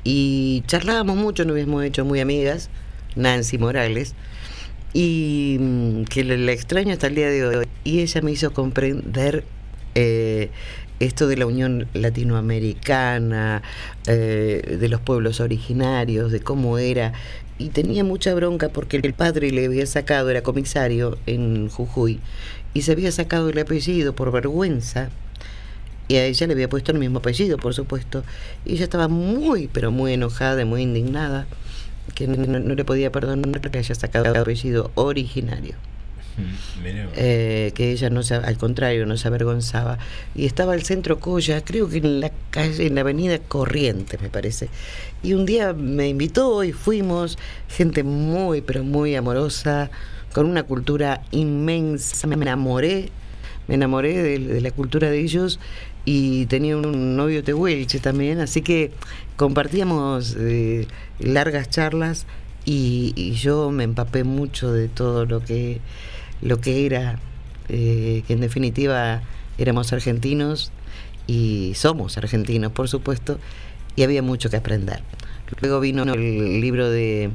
y 0.03 0.65
charlábamos 0.67 1.17
mucho, 1.17 1.45
nos 1.45 1.53
habíamos 1.53 1.85
hecho 1.85 2.05
muy 2.05 2.19
amigas, 2.19 2.71
Nancy 3.15 3.57
Morales, 3.59 4.17
y 4.93 5.57
mm, 5.59 6.05
que 6.05 6.25
la, 6.25 6.53
extraño 6.53 6.93
hasta 6.93 7.07
el 7.07 7.15
día 7.15 7.31
de 7.31 7.47
hoy. 7.47 7.67
Y 7.85 8.01
ella 8.01 8.21
me 8.23 8.33
hizo 8.33 8.53
comprender 8.53 9.45
eh, 9.95 10.51
esto 11.01 11.27
de 11.27 11.37
la 11.37 11.47
Unión 11.47 11.89
Latinoamericana, 11.95 13.63
eh, 14.07 14.77
de 14.81 14.89
los 14.89 15.01
pueblos 15.01 15.41
originarios, 15.41 16.31
de 16.33 16.41
cómo 16.41 16.79
era. 16.79 17.13
Y 17.59 17.71
tenía 17.71 18.05
mucha 18.05 18.35
bronca 18.35 18.69
porque 18.71 18.99
el 18.99 19.15
padre 19.15 19.51
le 19.51 19.67
había 19.67 19.87
sacado, 19.87 20.31
era 20.31 20.43
comisario 20.43 21.19
en 21.27 21.69
Jujuy, 21.69 22.21
y 22.75 22.83
se 22.83 22.93
había 22.93 23.13
sacado 23.13 23.51
el 23.51 23.59
apellido 23.59 24.15
por 24.15 24.33
vergüenza. 24.33 25.11
Y 26.09 26.17
a 26.17 26.27
ella 26.27 26.47
le 26.47 26.53
había 26.55 26.69
puesto 26.69 26.93
el 26.93 26.99
mismo 26.99 27.21
apellido, 27.21 27.57
por 27.59 27.75
supuesto. 27.75 28.25
Y 28.65 28.75
ella 28.75 28.85
estaba 28.85 29.09
muy, 29.09 29.69
pero 29.69 29.91
muy 29.91 30.13
enojada 30.13 30.61
y 30.61 30.65
muy 30.65 30.83
indignada 30.83 31.47
que 32.15 32.27
no, 32.27 32.37
no- 32.59 32.75
le 32.75 32.85
podía 32.85 33.11
perdonar 33.13 33.61
que 33.71 33.79
haya 33.79 33.95
sacado 33.95 34.27
el 34.27 34.37
apellido 34.37 34.91
originario. 34.95 35.75
Eh, 37.15 37.73
que 37.75 37.93
ella 37.93 38.09
no 38.09 38.23
se, 38.23 38.35
al 38.35 38.57
contrario, 38.57 39.05
no 39.07 39.17
se 39.19 39.29
avergonzaba. 39.29 39.99
Y 40.35 40.47
estaba 40.47 40.75
el 40.75 40.83
centro 40.83 41.21
Coya, 41.21 41.63
creo 41.63 41.89
que 41.91 41.99
en 41.99 42.21
la 42.21 42.33
calle, 42.51 42.87
en 42.87 42.95
la 42.95 43.03
avenida 43.03 43.39
Corrientes, 43.39 44.21
me 44.21 44.31
parece. 44.31 44.69
Y 45.23 45.35
un 45.35 45.45
día 45.45 45.75
me 45.75 46.09
invitó 46.09 46.65
y 46.65 46.73
fuimos, 46.73 47.39
gente 47.69 48.03
muy, 48.03 48.63
pero 48.63 48.83
muy 48.83 49.15
amorosa, 49.15 49.91
con 50.33 50.47
una 50.47 50.63
cultura 50.63 51.21
inmensa. 51.33 52.27
Me 52.27 52.35
enamoré, 52.35 53.11
me 53.69 53.75
enamoré 53.75 54.23
de, 54.23 54.39
de 54.39 54.61
la 54.63 54.71
cultura 54.71 55.11
de 55.11 55.21
ellos 55.21 55.61
y 56.05 56.47
tenía 56.47 56.77
un 56.77 57.17
novio 57.17 57.45
tehuelche 57.45 58.01
también, 58.01 58.41
así 58.41 58.63
que 58.63 58.91
compartíamos 59.37 60.37
eh, 60.39 60.87
largas 61.19 61.71
charlas 61.71 62.27
y, 62.65 63.13
y 63.17 63.33
yo 63.33 63.71
me 63.71 63.85
empapé 63.85 64.25
mucho 64.25 64.73
de 64.73 64.89
todo 64.89 65.27
lo 65.27 65.41
que 65.45 65.81
lo 66.43 66.61
que 66.61 66.85
era, 66.85 67.19
eh, 67.69 68.25
que 68.27 68.33
en 68.35 68.41
definitiva 68.41 69.23
éramos 69.57 69.93
argentinos 69.93 70.73
y 71.27 71.73
somos 71.77 72.19
argentinos, 72.19 72.73
por 72.73 72.89
supuesto, 72.89 73.39
y 73.97 74.03
había 74.03 74.23
mucho 74.23 74.51
que 74.51 74.57
aprender. 74.57 75.03
Luego 75.61 75.81
vino 75.81 76.03
el 76.03 76.61
libro 76.61 76.91
de 76.91 77.31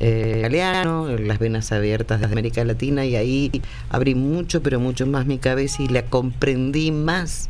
eh, 0.00 0.40
Galeano, 0.42 1.08
Las 1.16 1.38
venas 1.38 1.72
abiertas 1.72 2.20
de 2.20 2.26
América 2.26 2.64
Latina, 2.64 3.06
y 3.06 3.16
ahí 3.16 3.62
abrí 3.88 4.14
mucho, 4.14 4.62
pero 4.62 4.80
mucho 4.80 5.06
más 5.06 5.26
mi 5.26 5.38
cabeza 5.38 5.82
y 5.82 5.88
la 5.88 6.04
comprendí 6.04 6.92
más 6.92 7.48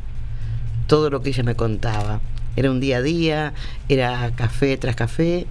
todo 0.87 1.11
lo 1.11 1.23
que 1.23 1.31
ella 1.31 1.43
me 1.43 1.55
contaba. 1.55 2.21
Era 2.57 2.71
un 2.71 2.81
día 2.81 2.99
a 2.99 3.03
día, 3.03 3.55
era 3.89 4.31
café 4.35 4.77
tras 4.77 4.97
café, 4.97 5.47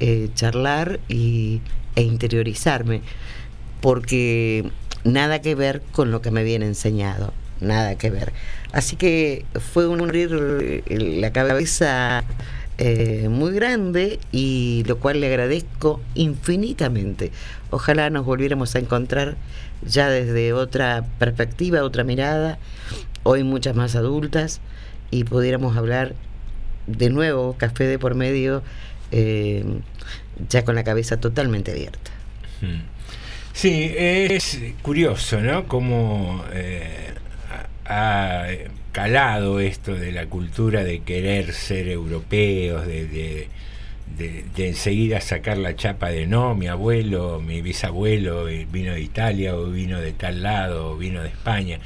eh, 0.00 0.30
charlar 0.34 1.00
y, 1.08 1.60
e 1.94 2.02
interiorizarme, 2.02 3.02
porque 3.80 4.70
nada 5.04 5.40
que 5.40 5.54
ver 5.54 5.82
con 5.92 6.10
lo 6.10 6.22
que 6.22 6.30
me 6.30 6.40
habían 6.40 6.62
enseñado, 6.62 7.32
nada 7.60 7.96
que 7.96 8.10
ver. 8.10 8.32
Así 8.72 8.96
que 8.96 9.44
fue 9.72 9.88
un 9.88 10.00
abrir 10.00 10.30
la 10.88 11.32
cabeza 11.32 12.24
eh, 12.78 13.28
muy 13.28 13.52
grande 13.52 14.20
y 14.30 14.84
lo 14.86 14.98
cual 14.98 15.20
le 15.20 15.26
agradezco 15.26 16.00
infinitamente. 16.14 17.32
Ojalá 17.70 18.08
nos 18.08 18.24
volviéramos 18.24 18.76
a 18.76 18.78
encontrar 18.78 19.36
ya 19.84 20.08
desde 20.08 20.52
otra 20.52 21.04
perspectiva, 21.18 21.82
otra 21.82 22.04
mirada, 22.04 22.58
hoy 23.28 23.44
muchas 23.44 23.76
más 23.76 23.94
adultas, 23.94 24.62
y 25.10 25.24
pudiéramos 25.24 25.76
hablar 25.76 26.14
de 26.86 27.10
nuevo, 27.10 27.56
café 27.58 27.84
de 27.84 27.98
por 27.98 28.14
medio, 28.14 28.62
eh, 29.12 29.64
ya 30.48 30.64
con 30.64 30.74
la 30.74 30.82
cabeza 30.82 31.18
totalmente 31.20 31.72
abierta. 31.72 32.10
Mm. 32.62 32.80
Sí, 33.52 33.92
es 33.94 34.58
curioso, 34.80 35.42
¿no? 35.42 35.68
Cómo 35.68 36.42
eh, 36.54 37.12
ha 37.84 38.46
calado 38.92 39.60
esto 39.60 39.94
de 39.94 40.10
la 40.10 40.24
cultura 40.24 40.82
de 40.82 41.00
querer 41.00 41.52
ser 41.52 41.88
europeos, 41.88 42.86
de, 42.86 43.48
de, 44.16 44.66
enseguida 44.68 45.20
sacar 45.20 45.58
la 45.58 45.76
chapa 45.76 46.08
de 46.08 46.26
no, 46.26 46.54
mi 46.54 46.68
abuelo, 46.68 47.42
mi 47.44 47.60
bisabuelo 47.60 48.46
vino 48.72 48.94
de 48.94 49.02
Italia 49.02 49.54
o 49.54 49.66
vino 49.66 50.00
de 50.00 50.12
tal 50.12 50.42
lado 50.42 50.92
o 50.92 50.96
vino 50.96 51.22
de 51.22 51.28
España. 51.28 51.78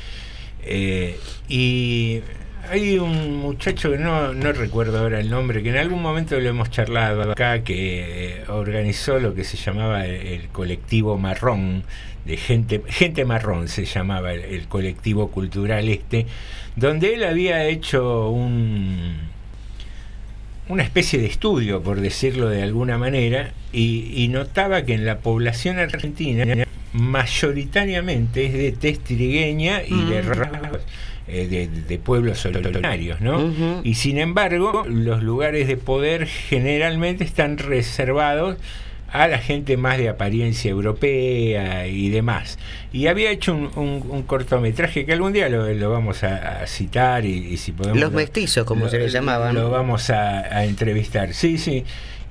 Eh, 0.65 1.19
y 1.49 2.21
hay 2.71 2.99
un 2.99 3.37
muchacho 3.37 3.91
que 3.91 3.99
no, 3.99 4.33
no 4.33 4.53
recuerdo 4.53 4.99
ahora 4.99 5.21
el 5.21 5.29
nombre, 5.31 5.63
que 5.63 5.71
en 5.71 5.77
algún 5.77 6.01
momento 6.01 6.39
lo 6.39 6.49
hemos 6.49 6.71
charlado 6.71 7.33
acá, 7.33 7.63
que 7.65 8.37
eh, 8.37 8.45
organizó 8.49 9.19
lo 9.19 9.35
que 9.35 9.45
se 9.45 9.57
llamaba 9.57 10.07
el, 10.07 10.49
colectivo 10.49 11.19
marrón, 11.19 11.85
de 12.25 12.37
gente, 12.37 12.83
gente 12.87 13.25
marrón 13.25 13.69
se 13.69 13.85
llamaba 13.85 14.33
el, 14.33 14.69
colectivo 14.69 15.31
cultural 15.31 15.89
este, 15.89 16.27
donde 16.77 17.15
él 17.15 17.25
había 17.25 17.65
hecho 17.67 18.31
un, 18.31 19.17
una 20.69 20.85
especie 20.85 21.19
de 21.19 21.27
estudio, 21.27 21.83
por 21.83 22.01
decirlo 22.01 22.49
de 22.49 22.63
alguna 22.63 22.97
manera, 22.97 23.53
y 23.73 24.29
notaba 24.31 24.83
que 24.83 24.95
en 24.95 25.05
la 25.05 25.19
población 25.19 25.79
argentina 25.79 26.45
mayoritariamente 26.93 28.47
es 28.47 28.53
de 28.53 28.73
tez 28.73 29.01
trigueña 29.01 29.83
y 29.87 30.05
de 30.05 30.23
Mm. 30.23 30.27
rasgos 30.29 30.81
eh, 31.29 31.47
de, 31.49 31.69
de 31.69 31.99
pueblos 31.99 32.45
originarios, 32.47 33.21
¿no? 33.21 33.81
Y 33.85 33.95
sin 33.95 34.19
embargo, 34.19 34.85
los 34.89 35.23
lugares 35.23 35.69
de 35.69 35.77
poder 35.77 36.27
generalmente 36.27 37.23
están 37.25 37.59
reservados 37.59 38.57
a 39.09 39.29
la 39.29 39.39
gente 39.39 39.77
más 39.77 39.99
de 39.99 40.09
apariencia 40.09 40.71
europea 40.71 41.87
y 41.87 42.09
demás. 42.09 42.59
Y 42.95 43.07
había 43.09 43.31
hecho 43.31 43.55
un, 43.55 43.71
un- 43.77 44.05
un 44.09 44.23
cortometraje 44.23 45.05
que 45.05 45.13
algún 45.13 45.33
día 45.35 45.49
lo, 45.51 45.73
lo 45.73 45.91
vamos 45.91 46.25
a, 46.25 46.63
a 46.63 46.67
citar 46.67 47.25
y, 47.27 47.35
y 47.53 47.57
si 47.59 47.73
podemos... 47.73 48.01
Los 48.01 48.11
lo- 48.11 48.17
mestizos, 48.17 48.65
como 48.65 48.87
lo- 48.87 48.91
se 48.91 48.99
les 48.99 49.13
llamaban. 49.13 49.55
Lo 49.55 49.71
vamos 49.71 50.09
a, 50.11 50.39
a 50.57 50.65
entrevistar, 50.65 51.35
sí, 51.35 51.59
sí. 51.59 51.85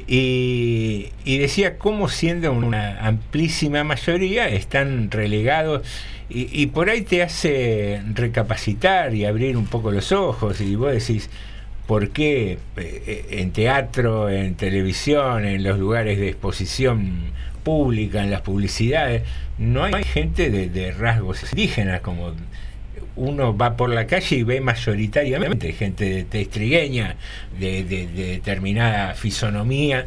Y, 0.08 1.10
y 1.24 1.38
decía 1.38 1.78
cómo 1.78 2.10
siendo 2.10 2.52
una 2.52 3.06
amplísima 3.06 3.84
mayoría 3.84 4.48
están 4.50 5.12
relegados 5.12 5.84
y, 6.30 6.50
y 6.52 6.68
por 6.68 6.90
ahí 6.90 7.02
te 7.02 7.24
hace 7.24 8.02
recapacitar 8.14 9.14
y 9.14 9.26
abrir 9.26 9.58
un 9.58 9.66
poco 9.66 9.92
los 9.92 10.12
ojos 10.12 10.62
y 10.62 10.76
vos 10.76 10.94
decís, 10.94 11.30
¿por 11.88 12.10
qué 12.10 12.58
eh, 12.78 13.26
en 13.32 13.52
teatro, 13.52 14.30
en 14.30 14.56
televisión, 14.56 15.46
en 15.46 15.64
los 15.64 15.78
lugares 15.78 16.20
de 16.20 16.30
exposición 16.30 17.32
pública, 17.64 18.24
en 18.24 18.32
las 18.32 18.42
publicidades, 18.42 19.24
no 19.58 19.84
hay 19.84 20.04
gente 20.04 20.50
de, 20.50 20.70
de 20.70 20.92
rasgos 20.92 21.44
indígenas 21.52 22.02
como 22.02 22.34
uno 23.22 23.56
va 23.56 23.78
por 23.78 23.90
la 23.90 24.08
calle 24.08 24.38
y 24.38 24.44
ve 24.44 24.62
mayoritariamente 24.62 25.72
gente 25.74 26.06
de 26.06 26.24
tez 26.24 26.50
trigueña, 26.50 27.16
de, 27.60 27.84
de- 27.84 28.08
de 28.08 28.26
determinada 28.34 29.14
fisonomía. 29.14 30.06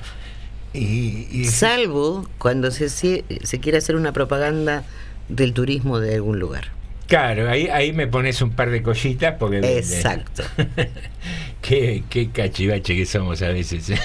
Y, 0.73 1.29
y- 1.31 1.45
Salvo 1.45 2.29
cuando 2.39 2.71
se, 2.71 2.89
se, 2.89 3.25
se 3.43 3.61
quiere 3.61 3.79
hacer 3.79 3.97
una 3.97 4.13
propaganda 4.13 4.85
del 5.29 5.53
turismo 5.53 6.01
de 6.01 6.15
algún 6.17 6.39
lugar. 6.41 6.73
claro, 7.07 7.49
ahí, 7.49 7.69
ahí 7.69 7.93
me 7.93 8.07
pones 8.07 8.43
un 8.43 8.51
par 8.51 8.71
de 8.71 8.83
collitas 8.83 9.37
porque... 9.39 9.59
Exacto. 9.79 10.43
qué, 11.63 12.03
qué 12.11 12.31
cachivache 12.31 12.97
que 12.97 13.07
somos 13.07 13.41
a 13.43 13.49
veces. 13.49 13.93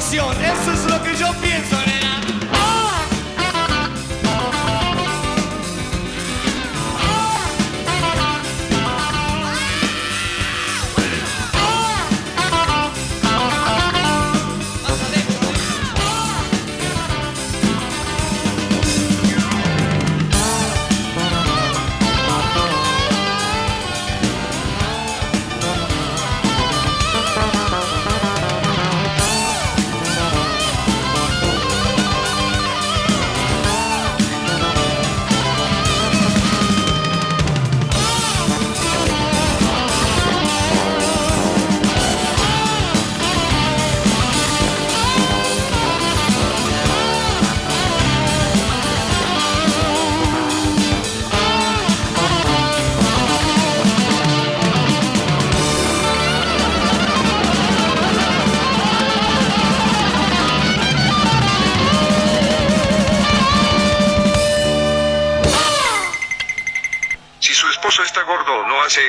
Situación? 0.00 0.36
Eso 0.44 0.72
es 0.72 0.90
lo 0.90 1.02
que 1.02 1.16
yo 1.16 1.28
pienso, 1.40 1.87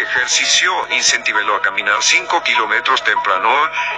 ejercicio, 0.09 0.71
incentívelo 0.91 1.55
a 1.55 1.61
caminar 1.61 2.01
5 2.01 2.43
kilómetros 2.43 3.03
temprano 3.03 3.49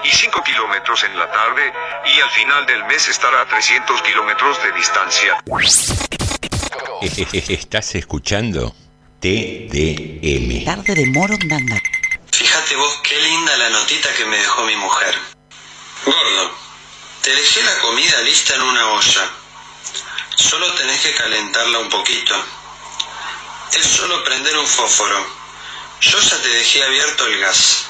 y 0.04 0.10
5 0.10 0.44
kilómetros 0.44 1.04
en 1.04 1.18
la 1.18 1.32
tarde, 1.32 1.74
y 2.06 2.20
al 2.20 2.30
final 2.32 2.66
del 2.66 2.84
mes 2.86 3.08
estará 3.08 3.42
a 3.42 3.46
300 3.46 4.02
kilómetros 4.02 4.62
de 4.64 4.72
distancia. 4.74 5.38
Estás 7.50 7.96
escuchando 7.96 8.76
TDM. 9.20 10.66
Tarde 10.66 10.96
de 10.96 11.06
Morondanga. 11.08 11.82
Fíjate 12.32 12.76
vos 12.76 13.00
qué 13.04 13.18
linda 13.18 13.58
la 13.58 13.70
notita 13.70 14.10
que 14.14 14.26
me 14.26 14.38
dejó 14.38 14.64
mi 14.66 14.76
mujer. 14.76 15.16
Gordo, 16.06 16.56
te 17.22 17.34
dejé 17.34 17.64
la 17.64 17.78
comida 17.80 18.22
lista 18.22 18.56
en 18.56 18.62
una 18.62 18.88
olla. 18.92 19.30
Solo 20.36 20.72
tenés 20.74 21.02
que 21.02 21.14
calentarla 21.14 21.80
un 21.80 21.90
poquito. 21.90 22.36
Es 23.74 23.86
solo 23.86 24.24
prender 24.24 24.58
un 24.58 24.68
fósforo. 24.68 25.41
Yo 26.02 26.20
ya 26.20 26.42
te 26.42 26.48
dejé 26.50 26.84
abierto 26.84 27.28
el 27.28 27.40
gas. 27.42 27.88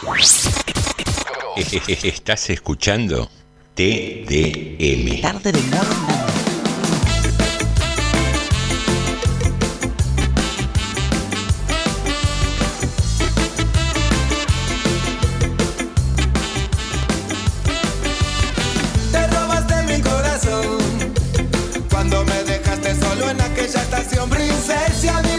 Estás 2.04 2.50
escuchando 2.50 3.32
TDM. 3.74 5.22
Tarde 5.22 5.54
de 5.54 5.62
Morondanga. 5.62 6.42
Te 19.14 19.28
robaste 19.28 19.84
mi 19.84 20.02
corazón 20.02 20.80
cuando 21.90 22.26
me 22.26 22.44
dejaste 22.44 22.94
solo 23.00 23.30
en 23.30 23.40
aquella 23.40 23.82
estación 23.82 24.30
princesa. 24.30 25.31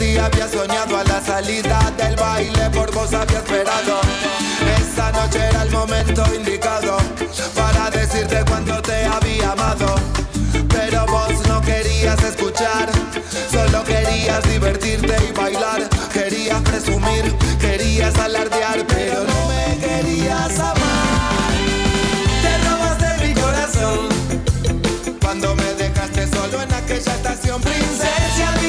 Había 0.00 0.48
soñado 0.48 0.96
a 0.96 1.02
la 1.04 1.20
salida 1.20 1.92
del 1.96 2.14
baile 2.14 2.70
por 2.70 2.92
vos 2.94 3.12
había 3.12 3.38
esperado. 3.38 4.00
Esa 4.80 5.10
noche 5.10 5.40
era 5.44 5.62
el 5.64 5.70
momento 5.72 6.22
indicado 6.36 6.98
para 7.54 7.90
decirte 7.90 8.44
cuánto 8.48 8.80
te 8.80 9.04
había 9.04 9.50
amado. 9.52 9.96
Pero 10.68 11.04
vos 11.06 11.32
no 11.48 11.60
querías 11.62 12.22
escuchar, 12.22 12.88
solo 13.50 13.82
querías 13.82 14.40
divertirte 14.48 15.16
y 15.28 15.32
bailar. 15.32 15.88
Querías 16.12 16.60
presumir, 16.62 17.34
querías 17.60 18.16
alardear, 18.18 18.86
pero 18.86 19.24
no 19.24 19.48
me 19.48 19.78
querías 19.78 20.60
amar. 20.60 21.54
Te 22.42 22.58
robaste 22.68 23.26
mi 23.26 23.34
corazón 23.34 24.08
cuando 25.20 25.56
me 25.56 25.74
dejaste 25.74 26.28
solo 26.28 26.62
en 26.62 26.72
aquella 26.72 27.14
estación 27.14 27.60
princesa. 27.60 28.67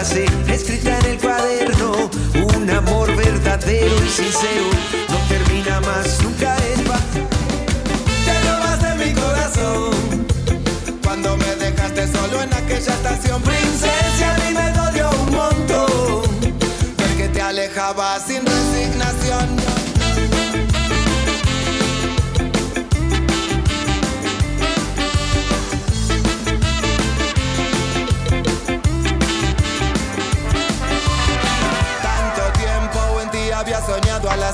Frase 0.00 0.24
escrita 0.48 0.98
en 1.00 1.06
el 1.06 1.18
cuaderno, 1.18 2.10
un 2.56 2.70
amor 2.70 3.14
verdadero 3.16 3.94
y 4.02 4.08
sincero, 4.08 4.70
no 5.10 5.18
termina 5.28 5.78
más, 5.80 6.22
nunca 6.22 6.56
es 6.56 6.78
Te 8.24 8.34
robas 8.48 8.80
de 8.82 9.04
mi 9.04 9.12
corazón 9.12 9.90
cuando 11.02 11.36
me 11.36 11.54
dejaste 11.56 12.06
solo 12.06 12.42
en 12.42 12.54
aquella 12.54 12.94
estación 12.94 13.42
princesa, 13.42 14.36
a 14.56 14.69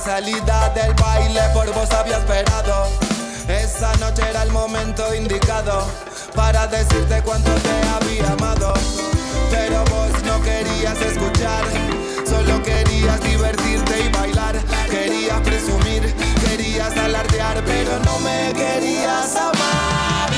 salida 0.07 0.69
del 0.69 0.93
baile 0.93 1.41
por 1.53 1.69
vos 1.73 1.91
había 1.91 2.17
esperado. 2.19 2.87
Esa 3.49 3.93
noche 3.97 4.21
era 4.29 4.43
el 4.43 4.51
momento 4.51 5.13
indicado 5.13 5.85
para 6.33 6.65
decirte 6.65 7.21
cuánto 7.23 7.51
te 7.55 7.75
había 7.89 8.31
amado. 8.31 8.73
Pero 9.51 9.83
vos 9.91 10.11
no 10.23 10.41
querías 10.41 10.97
escuchar, 11.01 11.65
solo 12.25 12.63
querías 12.63 13.21
divertirte 13.21 14.05
y 14.05 14.07
bailar. 14.07 14.55
Querías 14.89 15.41
presumir, 15.41 16.15
querías 16.47 16.95
alardear, 16.95 17.61
pero 17.65 17.99
no 18.05 18.17
me 18.19 18.53
querías 18.53 19.35
amar. 19.35 20.29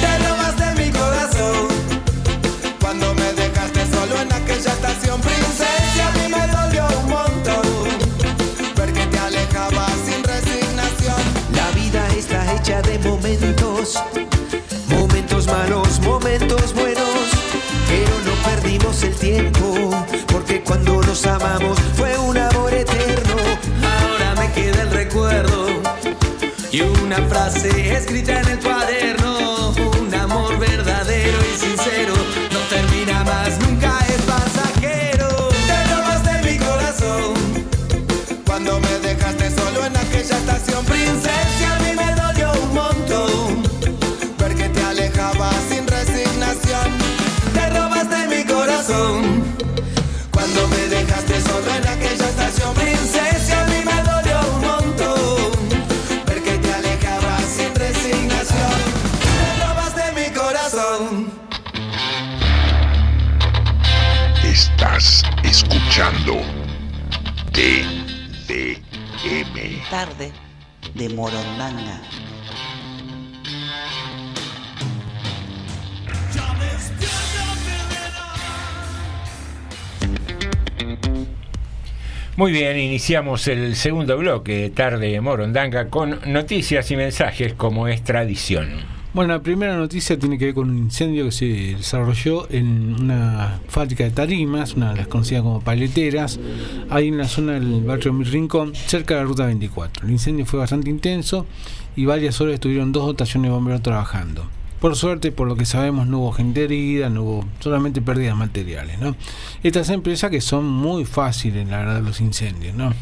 Te 0.00 0.12
robaste 0.26 0.66
mi 0.80 0.90
corazón 0.90 1.68
cuando 2.80 3.12
me 3.12 3.34
dejaste 3.34 3.80
solo 3.92 4.18
en 4.22 4.32
aquella 4.32 4.72
estación 4.72 5.20
de 12.68 12.98
momentos, 12.98 13.98
momentos 14.88 15.46
malos, 15.46 15.98
momentos 16.00 16.74
buenos, 16.74 17.08
pero 17.88 18.10
no 18.26 18.32
perdimos 18.44 19.02
el 19.04 19.14
tiempo, 19.14 19.90
porque 20.26 20.62
cuando 20.62 21.00
nos 21.02 21.24
amamos 21.24 21.78
fue 21.96 22.16
un 22.18 22.36
amor 22.36 22.74
eterno. 22.74 23.36
Ahora 23.82 24.34
me 24.34 24.52
queda 24.52 24.82
el 24.82 24.90
recuerdo 24.90 25.66
y 26.70 26.82
una 26.82 27.16
frase 27.26 27.96
escrita 27.96 28.38
en 28.38 28.48
el 28.48 28.58
cuaderno, 28.60 29.17
Morondanga. 71.28 72.00
Muy 82.36 82.52
bien, 82.52 82.78
iniciamos 82.78 83.46
el 83.48 83.76
segundo 83.76 84.16
bloque 84.16 84.54
de 84.54 84.70
Tarde 84.70 85.08
de 85.08 85.20
Morondanga 85.20 85.90
con 85.90 86.18
noticias 86.24 86.90
y 86.90 86.96
mensajes 86.96 87.52
como 87.52 87.88
es 87.88 88.02
tradición. 88.02 88.97
Bueno, 89.14 89.32
la 89.32 89.42
primera 89.42 89.74
noticia 89.76 90.18
tiene 90.18 90.36
que 90.36 90.46
ver 90.46 90.54
con 90.54 90.68
un 90.68 90.76
incendio 90.76 91.24
que 91.24 91.32
se 91.32 91.46
desarrolló 91.46 92.48
en 92.50 92.94
una 93.00 93.58
fábrica 93.66 94.04
de 94.04 94.10
tarimas, 94.10 94.74
una 94.74 94.90
de 94.90 94.98
las 94.98 95.08
conocidas 95.08 95.42
como 95.42 95.60
paleteras, 95.62 96.38
ahí 96.90 97.08
en 97.08 97.16
la 97.16 97.26
zona 97.26 97.54
del 97.54 97.82
barrio 97.82 98.12
Mi 98.12 98.24
Rincón, 98.24 98.74
cerca 98.74 99.14
de 99.14 99.20
la 99.20 99.26
ruta 99.26 99.46
24. 99.46 100.06
El 100.06 100.12
incendio 100.12 100.44
fue 100.44 100.60
bastante 100.60 100.90
intenso 100.90 101.46
y 101.96 102.04
varias 102.04 102.38
horas 102.40 102.54
estuvieron 102.54 102.92
dos 102.92 103.06
dotaciones 103.06 103.48
de 103.48 103.54
bomberos 103.54 103.82
trabajando. 103.82 104.46
Por 104.78 104.94
suerte, 104.94 105.32
por 105.32 105.48
lo 105.48 105.56
que 105.56 105.64
sabemos, 105.64 106.06
no 106.06 106.18
hubo 106.20 106.32
gente 106.32 106.64
herida, 106.64 107.08
no 107.08 107.22
hubo 107.22 107.44
solamente 107.60 108.02
pérdidas 108.02 108.36
materiales. 108.36 108.98
¿no? 109.00 109.16
Estas 109.62 109.88
empresas 109.88 110.30
que 110.30 110.40
son 110.42 110.66
muy 110.66 111.04
fáciles, 111.06 111.66
la 111.66 111.78
verdad, 111.78 112.02
los 112.02 112.20
incendios. 112.20 112.76
¿no? 112.76 112.92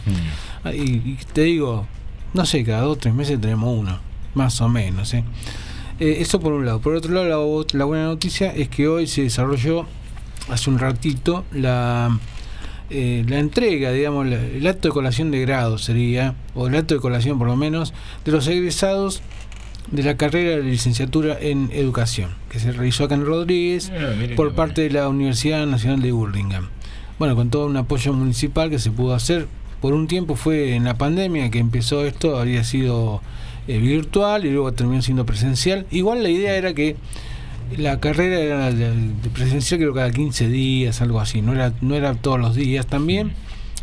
Ah, 0.64 0.72
Y, 0.72 1.02
y 1.04 1.18
te 1.32 1.42
digo, 1.42 1.86
no 2.32 2.46
sé, 2.46 2.64
cada 2.64 2.82
dos 2.82 2.96
o 2.96 2.98
tres 3.00 3.12
meses 3.12 3.38
tenemos 3.40 3.76
uno, 3.76 3.98
más 4.34 4.58
o 4.62 4.68
menos. 4.70 5.12
¿eh? 5.12 5.24
Eh, 6.00 6.18
eso 6.20 6.40
por 6.40 6.52
un 6.52 6.66
lado. 6.66 6.80
Por 6.80 6.94
otro 6.94 7.12
lado, 7.12 7.64
la, 7.72 7.78
la 7.78 7.84
buena 7.84 8.04
noticia 8.04 8.52
es 8.54 8.68
que 8.68 8.86
hoy 8.88 9.06
se 9.06 9.22
desarrolló, 9.22 9.86
hace 10.50 10.68
un 10.70 10.78
ratito, 10.78 11.44
la, 11.52 12.18
eh, 12.90 13.24
la 13.28 13.38
entrega, 13.38 13.90
digamos, 13.92 14.26
la- 14.26 14.36
el 14.42 14.66
acto 14.66 14.88
de 14.88 14.92
colación 14.92 15.30
de 15.30 15.40
grado 15.40 15.78
sería, 15.78 16.34
o 16.54 16.66
el 16.68 16.74
acto 16.76 16.94
de 16.94 17.00
colación 17.00 17.38
por 17.38 17.48
lo 17.48 17.56
menos, 17.56 17.94
de 18.24 18.32
los 18.32 18.46
egresados 18.46 19.22
de 19.90 20.02
la 20.02 20.16
carrera 20.16 20.56
de 20.56 20.62
licenciatura 20.64 21.38
en 21.40 21.70
educación, 21.72 22.30
que 22.50 22.58
se 22.58 22.72
realizó 22.72 23.04
acá 23.04 23.14
en 23.14 23.24
Rodríguez 23.24 23.90
Ah, 23.94 24.12
por 24.34 24.52
parte 24.54 24.82
de 24.82 24.90
la 24.90 25.08
Universidad 25.08 25.64
Nacional 25.66 26.02
de 26.02 26.10
Burlingame. 26.12 26.66
Bueno, 27.18 27.36
con 27.36 27.50
todo 27.50 27.66
un 27.66 27.76
apoyo 27.76 28.12
municipal 28.12 28.68
que 28.68 28.78
se 28.80 28.90
pudo 28.90 29.14
hacer. 29.14 29.46
Por 29.80 29.92
un 29.94 30.08
tiempo 30.08 30.34
fue 30.36 30.74
en 30.74 30.84
la 30.84 30.94
pandemia 30.98 31.50
que 31.50 31.60
empezó 31.60 32.04
esto, 32.04 32.38
había 32.38 32.64
sido 32.64 33.22
eh, 33.68 33.78
virtual 33.78 34.44
y 34.44 34.50
luego 34.50 34.72
terminó 34.72 35.02
siendo 35.02 35.26
presencial. 35.26 35.86
Igual 35.90 36.22
la 36.22 36.28
idea 36.28 36.56
era 36.56 36.74
que 36.74 36.96
la 37.76 37.98
carrera 38.00 38.38
era 38.38 38.72
de, 38.72 38.90
de 38.94 39.30
presencial 39.30 39.80
creo 39.80 39.94
cada 39.94 40.10
15 40.10 40.48
días, 40.48 41.00
algo 41.00 41.20
así, 41.20 41.42
no 41.42 41.52
era, 41.52 41.72
no 41.80 41.94
era 41.94 42.14
todos 42.14 42.38
los 42.38 42.54
días 42.54 42.86
también. 42.86 43.32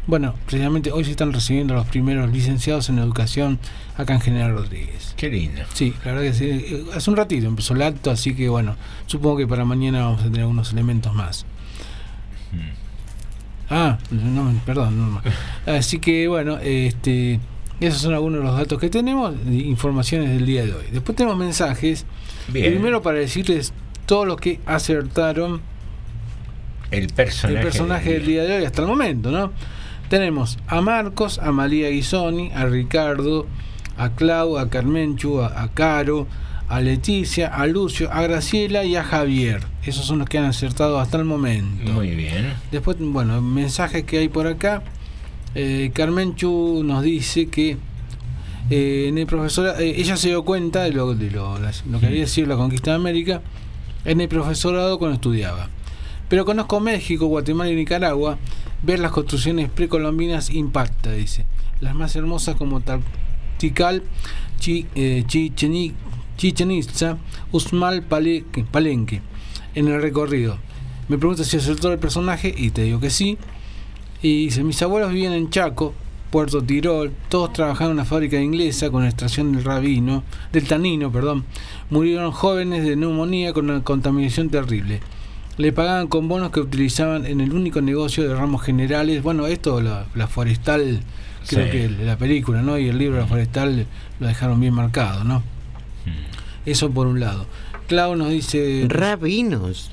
Bueno, 0.06 0.36
precisamente 0.46 0.92
hoy 0.92 1.06
se 1.06 1.12
están 1.12 1.32
recibiendo 1.32 1.76
los 1.76 1.88
primeros 1.88 2.30
licenciados 2.30 2.90
en 2.90 3.00
educación 3.00 3.58
acá 3.96 4.14
en 4.14 4.22
General 4.22 4.54
Rodríguez. 4.54 5.14
Qué 5.16 5.30
lindo. 5.30 5.62
Sí, 5.74 5.94
la 6.04 6.12
verdad 6.12 6.24
que 6.24 6.34
sí. 6.34 6.86
Hace 6.94 7.10
un 7.10 7.16
ratito 7.16 7.48
empezó 7.48 7.74
el 7.74 7.82
acto, 7.84 8.12
así 8.12 8.36
que 8.36 8.50
bueno, 8.50 8.76
supongo 9.06 9.38
que 9.38 9.48
para 9.48 9.64
mañana 9.64 10.02
vamos 10.02 10.22
a 10.22 10.24
tener 10.26 10.42
algunos 10.42 10.74
elementos 10.74 11.14
más. 11.14 11.46
Ah, 13.70 13.98
no, 14.12 14.54
perdón. 14.66 14.98
no, 14.98 15.08
no. 15.10 15.22
Así 15.66 16.00
que 16.00 16.28
bueno, 16.28 16.58
este, 16.60 17.40
esos 17.80 18.02
son 18.02 18.14
algunos 18.14 18.40
de 18.40 18.46
los 18.46 18.58
datos 18.58 18.80
que 18.80 18.90
tenemos, 18.90 19.34
informaciones 19.48 20.30
del 20.30 20.46
día 20.46 20.66
de 20.66 20.74
hoy. 20.74 20.86
Después 20.92 21.16
tenemos 21.16 21.38
mensajes. 21.38 22.06
Bien. 22.48 22.72
Primero 22.74 23.02
para 23.02 23.20
decirles 23.20 23.74
todos 24.06 24.28
los 24.28 24.38
que 24.40 24.60
acertaron 24.66 25.62
El 26.92 27.08
personaje. 27.08 27.58
el 27.58 27.64
personaje 27.64 28.14
del 28.14 28.26
día 28.26 28.44
de 28.44 28.58
hoy 28.58 28.66
hasta 28.66 28.82
el 28.82 28.88
momento, 28.88 29.32
¿no? 29.32 29.52
Tenemos 30.10 30.60
a 30.68 30.82
Marcos, 30.82 31.40
a 31.40 31.52
María 31.52 31.90
Guisoni, 31.90 32.52
a 32.52 32.66
Ricardo, 32.66 33.48
a 33.98 34.10
Clau, 34.10 34.58
a 34.58 34.70
Carmenchu, 34.70 35.40
a, 35.42 35.64
a 35.64 35.70
Caro, 35.70 36.28
a 36.70 36.82
Leticia, 36.82 37.48
a 37.48 37.66
Lucio, 37.68 38.12
a 38.12 38.22
Graciela 38.22 38.84
y 38.84 38.96
a 38.96 39.04
Javier. 39.04 39.62
Esos 39.86 40.06
son 40.06 40.20
los 40.20 40.30
que 40.30 40.38
han 40.38 40.46
acertado 40.46 41.00
hasta 41.00 41.18
el 41.18 41.26
momento. 41.26 41.92
Muy 41.92 42.10
bien. 42.12 42.54
Después, 42.72 42.98
bueno, 43.00 43.42
mensajes 43.42 44.04
que 44.04 44.20
hay 44.20 44.30
por 44.30 44.48
acá. 44.48 44.84
Eh, 45.56 45.92
Carmenchu 45.94 46.82
nos 46.84 47.04
dice 47.04 47.48
que 47.48 47.78
eh, 48.70 49.06
en 49.08 49.18
el 49.18 49.28
eh, 49.28 49.94
ella 49.98 50.18
se 50.18 50.30
dio 50.30 50.44
cuenta 50.44 50.84
de 50.84 50.92
lo, 50.94 51.14
de 51.14 51.30
lo, 51.32 51.58
lo 51.60 52.00
que 52.00 52.08
había 52.08 52.28
sido 52.28 52.48
la 52.48 52.56
conquista 52.56 52.92
de 52.92 52.96
América 52.96 53.42
en 54.06 54.22
el 54.22 54.28
profesorado 54.30 54.98
cuando 55.00 55.16
estudiaba. 55.16 55.70
Pero 56.30 56.46
conozco 56.46 56.80
México, 56.80 57.28
Guatemala 57.28 57.70
y 57.72 57.76
Nicaragua. 57.76 58.38
Ver 58.82 59.00
las 59.00 59.12
construcciones 59.12 59.70
precolombinas 59.70 60.50
impacta, 60.50 61.12
dice. 61.12 61.46
Las 61.80 61.96
más 61.96 62.16
hermosas 62.16 62.56
como 62.56 62.82
Tikal, 63.58 64.04
Chi, 64.60 64.88
eh, 64.96 65.24
Chicheni- 65.28 65.94
Chichen 66.38 66.72
Itza, 66.72 67.18
Usmal 67.52 68.04
Palenque, 68.04 68.64
Palenque. 68.64 69.22
en 69.76 69.88
el 69.88 70.02
recorrido. 70.02 70.58
Me 71.08 71.18
pregunta 71.18 71.44
si 71.44 71.58
acertó 71.58 71.92
el 71.92 72.00
personaje 72.00 72.54
y 72.56 72.72
te 72.72 72.84
digo 72.84 73.00
que 73.00 73.10
sí. 73.10 73.38
Y 74.24 74.46
dice, 74.46 74.64
mis 74.64 74.82
abuelos 74.82 75.12
vivían 75.14 75.34
en 75.34 75.50
Chaco, 75.52 75.94
Puerto 76.32 76.64
Tirol, 76.64 77.12
todos 77.30 77.54
trabajaban 77.54 77.92
en 77.92 77.98
una 77.98 78.06
fábrica 78.06 78.40
inglesa 78.42 78.90
con 78.90 79.06
extracción 79.06 79.52
del 79.52 79.64
rabino, 79.64 80.24
del 80.52 80.68
tanino, 80.68 81.12
perdón. 81.12 81.44
Murieron 81.92 82.32
jóvenes 82.32 82.84
de 82.86 82.96
neumonía 82.96 83.54
con 83.54 83.70
una 83.70 83.84
contaminación 83.84 84.50
terrible. 84.50 85.02
Le 85.58 85.72
pagaban 85.72 86.08
con 86.08 86.28
bonos 86.28 86.50
que 86.50 86.62
utilizaban 86.62 87.28
en 87.28 87.40
el 87.42 87.54
único 87.54 87.82
negocio 87.82 88.28
de 88.28 88.34
ramos 88.34 88.64
generales. 88.64 89.22
Bueno, 89.22 89.46
esto, 89.46 89.80
la, 89.82 90.08
la 90.16 90.26
forestal, 90.28 91.02
creo 91.48 91.66
Sí. 91.66 91.72
que 91.72 91.90
la 91.90 92.18
película, 92.18 92.64
¿no? 92.64 92.80
Y 92.80 92.88
el 92.88 92.98
libro 92.98 93.20
La 93.20 93.28
forestal 93.28 93.86
lo 94.20 94.28
dejaron 94.28 94.60
bien 94.60 94.74
marcado, 94.74 95.24
¿no? 95.24 95.44
Eso 96.66 96.90
por 96.90 97.06
un 97.06 97.20
lado. 97.20 97.46
Clau 97.88 98.16
nos 98.16 98.30
dice. 98.30 98.86
Rabinos. 98.90 99.92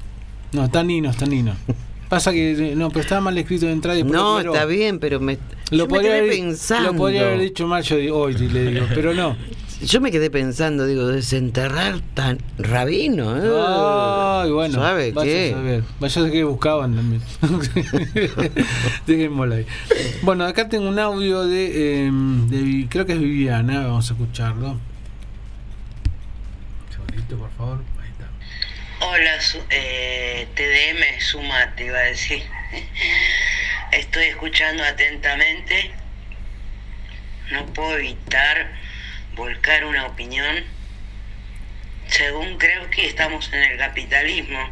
No, 0.53 0.71
taninos, 0.71 1.17
taninos. 1.17 1.57
Pasa 2.11 2.33
que 2.33 2.75
no, 2.77 2.89
pero 2.89 3.01
estaba 3.01 3.21
mal 3.23 3.39
escrito 3.39 3.65
de 3.67 3.73
entrada 3.73 3.99
y 3.99 4.03
No, 4.03 4.37
pero- 4.39 4.53
está 4.53 4.67
bien, 4.67 4.99
pero 4.99 5.19
me, 5.21 5.39
Lo 5.71 5.79
yo 5.79 5.85
me 5.87 5.89
podría, 5.95 6.11
quedé 6.11 6.19
haber, 6.19 6.31
pensando. 6.33 6.91
lo 6.93 6.99
podría 6.99 7.23
haber 7.23 7.41
dicho 7.41 7.67
mal 7.69 7.83
yo 7.85 7.97
hoy, 8.19 8.35
le 8.35 8.71
digo, 8.73 8.87
pero 8.95 9.15
no. 9.15 9.37
Yo 9.83 10.01
me 10.03 10.11
quedé 10.11 10.29
pensando, 10.29 10.87
digo, 10.87 11.07
desenterrar 11.07 12.01
tan 12.13 12.39
rabino. 12.59 13.35
¿eh? 13.39 13.49
Ay, 14.45 14.51
bueno, 14.51 14.75
¿Sabe 14.75 15.13
vaya 15.13 15.33
qué? 15.33 15.51
a 15.53 15.57
saber. 15.57 15.85
Vaya 16.01 16.23
a 16.27 16.31
qué 16.31 16.45
buscaban 16.45 16.97
también. 16.97 17.23
Dejémoslo 19.07 19.55
ahí. 19.55 19.67
Bueno, 20.23 20.45
acá 20.45 20.69
tengo 20.69 20.87
un 20.89 20.99
audio 20.99 21.45
de, 21.47 22.09
eh, 22.09 22.11
de 22.13 22.87
creo 22.91 23.07
que 23.07 23.13
es 23.15 23.21
Viviana, 23.21 23.87
vamos 23.87 24.11
a 24.11 24.13
escucharlo. 24.15 24.73
Un 24.73 24.81
segundito, 26.93 27.37
por 27.37 27.51
favor. 27.53 27.79
Hola, 29.03 29.39
eh, 29.71 30.47
TDM, 30.55 31.21
Suma, 31.21 31.75
te 31.75 31.87
iba 31.87 31.99
a 31.99 32.03
decir. 32.03 32.43
Estoy 33.93 34.25
escuchando 34.27 34.85
atentamente. 34.85 35.91
No 37.51 37.65
puedo 37.73 37.97
evitar 37.97 38.71
volcar 39.35 39.87
una 39.87 40.05
opinión. 40.07 40.65
Según 42.09 42.59
creo 42.59 42.91
que 42.91 43.07
estamos 43.07 43.51
en 43.55 43.63
el 43.63 43.79
capitalismo. 43.79 44.71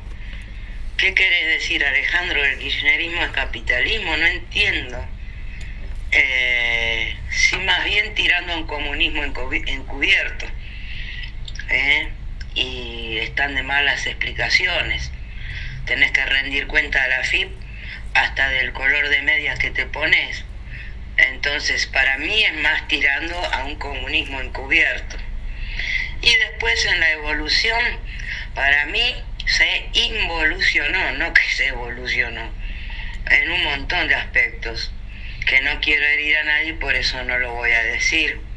¿Qué 0.99 1.15
querés 1.15 1.47
decir, 1.47 1.83
Alejandro? 1.83 2.45
¿El 2.45 2.59
kirchnerismo 2.59 3.23
es 3.25 3.31
capitalismo? 3.31 4.15
No 4.15 4.27
entiendo. 4.27 5.07
Eh, 6.13 7.17
sí, 7.31 7.57
más 7.61 7.83
bien 7.87 8.15
tirando 8.15 8.53
a 8.53 8.57
un 8.59 8.67
comunismo 8.67 9.23
encubi- 9.25 9.65
encubierto. 9.69 10.45
¿eh? 11.71 12.11
Y 12.59 13.19
están 13.19 13.55
de 13.55 13.63
malas 13.63 14.07
explicaciones. 14.07 15.13
Tenés 15.87 16.11
que 16.11 16.25
rendir 16.25 16.67
cuenta 16.67 17.03
a 17.03 17.09
la 17.09 17.23
FIP 17.23 17.51
hasta 18.15 18.49
del 18.49 18.73
color 18.73 19.09
de 19.09 19.23
medias 19.23 19.59
que 19.59 19.71
te 19.71 19.87
pones. 19.87 20.45
Entonces, 21.17 21.87
para 21.87 22.19
mí 22.19 22.45
es 22.45 22.55
más 22.55 22.87
tirando 22.89 23.37
a 23.37 23.65
un 23.65 23.77
comunismo 23.77 24.41
encubierto. 24.41 25.17
Y 26.21 26.35
después 26.35 26.85
en 26.87 27.01
la 27.01 27.11
evolución, 27.13 27.81
para 28.55 28.87
mí 28.87 29.15
se 29.47 29.89
involucionó, 29.93 31.13
no 31.13 31.33
que 31.33 31.43
se 31.43 31.69
evolucionó, 31.69 32.53
en 33.31 33.51
un 33.51 33.65
montón 33.65 34.09
de 34.09 34.17
aspectos, 34.17 34.93
que 35.47 35.61
no 35.61 35.81
quiero 35.81 36.05
herir 36.05 36.37
a 36.39 36.45
nadie, 36.45 36.75
por 36.75 36.95
eso 36.95 37.23
no 37.25 37.39
lo 37.39 37.53
voy 37.53 37.71
a 37.71 37.83
decir 37.85 38.48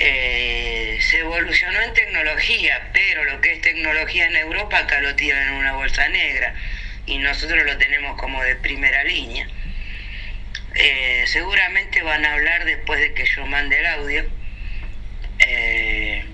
eh, 0.00 0.98
se 1.00 1.18
evolucionó 1.18 1.80
en 1.80 1.92
tecnología, 1.92 2.90
pero 2.92 3.24
lo 3.24 3.40
que 3.40 3.54
es 3.54 3.60
tecnología 3.60 4.26
en 4.26 4.36
Europa 4.36 4.78
acá 4.78 5.00
lo 5.00 5.16
tiran 5.16 5.48
en 5.48 5.54
una 5.54 5.72
bolsa 5.72 6.08
negra 6.08 6.54
y 7.06 7.18
nosotros 7.18 7.64
lo 7.64 7.76
tenemos 7.78 8.16
como 8.20 8.42
de 8.42 8.54
primera 8.56 9.02
línea. 9.02 9.48
Eh, 10.74 11.24
seguramente 11.26 12.02
van 12.02 12.24
a 12.24 12.34
hablar 12.34 12.64
después 12.64 13.00
de 13.00 13.12
que 13.12 13.24
yo 13.26 13.44
mande 13.46 13.80
el 13.80 13.86
audio, 13.86 14.24
eh, 15.40 16.24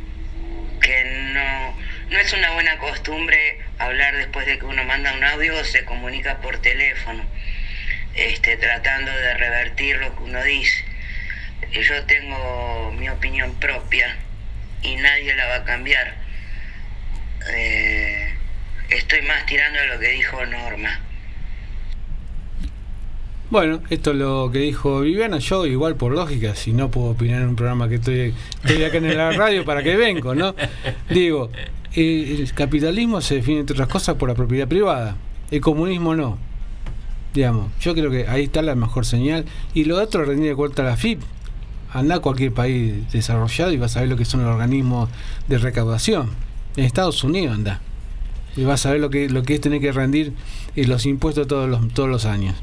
que 0.82 1.04
no, 1.32 1.78
no 2.10 2.18
es 2.18 2.32
una 2.34 2.50
buena 2.50 2.76
costumbre 2.76 3.60
hablar 3.78 4.14
después 4.16 4.44
de 4.44 4.58
que 4.58 4.66
uno 4.66 4.84
manda 4.84 5.14
un 5.14 5.24
audio 5.24 5.56
o 5.56 5.64
se 5.64 5.86
comunica 5.86 6.38
por 6.42 6.60
teléfono, 6.60 7.24
este, 8.14 8.58
tratando 8.58 9.10
de 9.10 9.34
revertir 9.34 9.96
lo 9.96 10.14
que 10.14 10.22
uno 10.22 10.42
dice 10.44 10.93
yo 11.72 12.04
tengo 12.06 12.92
mi 12.98 13.08
opinión 13.08 13.54
propia 13.54 14.16
y 14.82 14.96
nadie 14.96 15.34
la 15.34 15.46
va 15.46 15.54
a 15.56 15.64
cambiar. 15.64 16.14
Eh, 17.54 18.34
estoy 18.90 19.22
más 19.22 19.46
tirando 19.46 19.78
a 19.80 19.86
lo 19.94 20.00
que 20.00 20.08
dijo 20.08 20.44
Norma. 20.46 21.00
Bueno, 23.50 23.82
esto 23.90 24.10
es 24.12 24.16
lo 24.16 24.50
que 24.50 24.58
dijo 24.58 25.00
Viviana. 25.00 25.38
Yo, 25.38 25.66
igual 25.66 25.96
por 25.96 26.12
lógica, 26.12 26.54
si 26.54 26.72
no 26.72 26.90
puedo 26.90 27.08
opinar 27.10 27.42
en 27.42 27.48
un 27.48 27.56
programa 27.56 27.88
que 27.88 27.96
estoy, 27.96 28.34
estoy 28.64 28.82
acá 28.84 28.96
en 28.96 29.16
la 29.16 29.32
radio, 29.32 29.64
¿para 29.64 29.82
qué 29.82 29.96
vengo, 29.96 30.34
no? 30.34 30.54
Digo, 31.10 31.50
el 31.94 32.52
capitalismo 32.54 33.20
se 33.20 33.36
define, 33.36 33.60
entre 33.60 33.74
otras 33.74 33.88
cosas, 33.88 34.16
por 34.16 34.28
la 34.28 34.34
propiedad 34.34 34.66
privada. 34.66 35.16
El 35.50 35.60
comunismo 35.60 36.16
no. 36.16 36.38
Digamos, 37.32 37.70
yo 37.80 37.94
creo 37.94 38.10
que 38.10 38.26
ahí 38.26 38.44
está 38.44 38.62
la 38.62 38.74
mejor 38.74 39.06
señal. 39.06 39.44
Y 39.74 39.84
lo 39.84 40.02
otro, 40.02 40.24
rendir 40.24 40.48
de 40.48 40.56
cuenta 40.56 40.82
a 40.82 40.86
la 40.86 40.96
FIP. 40.96 41.20
Anda 41.95 42.16
a 42.16 42.18
cualquier 42.18 42.53
país 42.53 42.92
desarrollado 43.12 43.72
y 43.72 43.78
vas 43.78 43.97
a 43.97 44.01
ver 44.01 44.11
lo 44.11 44.16
que 44.16 44.26
son 44.26 44.42
los 44.45 44.53
organismos 44.53 45.09
de 45.49 45.57
recaudación. 45.59 46.28
En 46.76 46.84
Estados 46.84 47.24
Unidos 47.24 47.55
anda. 47.55 47.80
Y 48.57 48.64
vas 48.64 48.84
a 48.84 48.90
ver 48.92 49.01
lo 49.01 49.09
que, 49.11 49.28
lo 49.30 49.42
que 49.42 49.55
es 49.55 49.61
tener 49.61 49.80
que 49.80 49.92
rendir 49.92 50.32
eh, 50.76 50.86
los 50.86 51.07
impuestos 51.07 51.47
todos 51.49 51.68
los, 51.68 51.88
todos 51.95 52.09
los 52.09 52.24
años. 52.26 52.55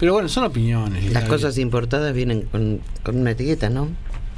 Pero 0.00 0.14
bueno, 0.14 0.28
son 0.28 0.44
opiniones. 0.44 1.12
Las 1.12 1.24
cosas 1.24 1.56
importadas 1.58 2.12
vienen 2.14 2.42
con, 2.50 2.80
con 3.04 3.18
una 3.20 3.30
etiqueta, 3.30 3.70
¿no? 3.70 3.88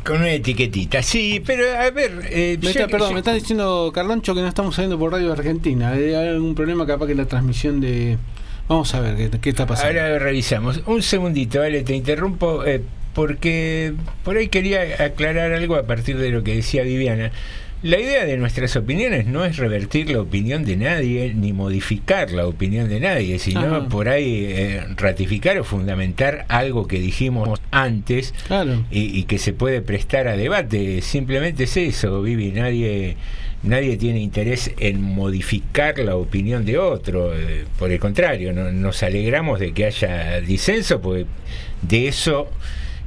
Con 0.05 0.17
una 0.19 0.33
etiquetita, 0.33 1.03
sí, 1.03 1.43
pero 1.47 1.65
a 1.81 1.91
ver. 1.91 2.29
eh, 2.31 2.59
Me 2.63 2.71
está, 2.71 2.87
perdón, 2.89 3.09
ya- 3.11 3.15
me 3.15 3.21
está 3.21 3.33
diciendo 3.33 3.91
Carloncho 3.95 4.35
que 4.35 4.43
no 4.43 4.49
estamos 4.49 4.75
saliendo 4.75 4.99
por 4.99 5.11
Radio 5.13 5.33
Argentina. 5.33 5.91
Hay 5.93 6.13
algún 6.13 6.55
problema 6.55 6.87
capaz 6.87 7.07
que 7.07 7.15
la 7.15 7.25
transmisión 7.25 7.81
de... 7.81 8.19
Vamos 8.69 8.95
a 8.95 9.01
ver 9.01 9.17
qué, 9.17 9.39
qué 9.41 9.49
está 9.51 9.67
pasando. 9.67 9.89
Ahora 9.99 10.19
revisamos. 10.19 10.83
Un 10.87 11.03
segundito, 11.03 11.61
vale, 11.61 11.83
te 11.83 11.95
interrumpo 11.97 12.65
eh, 12.67 12.83
porque 13.15 13.95
por 14.25 14.37
ahí 14.37 14.49
quería 14.49 14.83
aclarar 15.05 15.53
algo 15.53 15.77
a 15.77 15.87
partir 15.87 16.19
de 16.19 16.31
lo 16.31 16.43
que 16.43 16.55
decía 16.57 16.83
Viviana. 16.83 17.31
La 17.83 18.01
idea 18.01 18.25
de 18.25 18.39
nuestras 18.39 18.77
opiniones 18.77 19.27
no 19.27 19.45
es 19.45 19.59
revertir 19.59 20.09
la 20.11 20.19
opinión 20.23 20.65
de 20.65 20.75
nadie 20.77 21.35
ni 21.35 21.53
modificar 21.53 22.31
la 22.31 22.47
opinión 22.47 22.89
de 22.89 22.99
nadie, 22.99 23.39
sino 23.39 23.61
Ajá. 23.61 23.89
por 23.91 24.09
ahí 24.09 24.47
eh, 24.49 24.81
ratificar 24.97 25.59
o 25.59 25.65
fundamentar 25.65 26.47
algo 26.49 26.89
que 26.89 26.99
dijimos 26.99 27.61
antes 27.71 28.33
Claro. 28.47 28.83
y, 28.91 29.19
y 29.19 29.25
que 29.25 29.37
se 29.37 29.53
puede 29.53 29.83
prestar 29.83 30.29
a 30.29 30.37
debate. 30.39 31.03
Simplemente 31.03 31.65
es 31.65 31.77
eso, 31.77 32.23
Vivi. 32.23 32.53
Nadie, 32.53 33.17
nadie 33.63 33.99
tiene 33.99 34.21
interés 34.21 34.71
en 34.79 35.03
modificar 35.03 35.99
la 35.99 36.17
opinión 36.17 36.65
de 36.65 36.79
otro. 36.79 37.35
eh, 37.35 37.67
por 37.79 37.91
el 37.91 37.99
contrario, 37.99 38.55
no- 38.55 38.73
nos 38.73 39.03
alegramos 39.03 39.61
de 39.61 39.75
que 39.75 39.85
haya 39.85 40.41
disenso, 40.41 41.03
porque 41.03 41.27
de 41.83 42.09
eso 42.09 42.49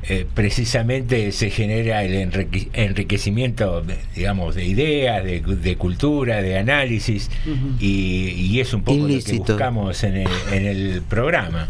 eh, 0.09 0.25
precisamente 0.33 1.31
se 1.31 1.49
genera 1.49 2.03
el 2.03 2.13
enrique- 2.15 2.69
enriquecimiento, 2.73 3.81
de- 3.81 3.97
digamos, 4.15 4.55
de 4.55 4.65
ideas, 4.65 5.23
de, 5.23 5.41
de 5.41 5.75
cultura, 5.75 6.41
de 6.41 6.57
análisis, 6.57 7.29
y, 7.79 8.29
y 8.29 8.59
es 8.59 8.73
un 8.73 8.83
poco 8.83 8.99
lo 8.99 9.07
que 9.07 9.13
buscamos 9.53 10.03
en 10.03 10.17
el, 10.17 10.27
en 10.51 10.65
el 10.65 11.01
programa. 11.01 11.67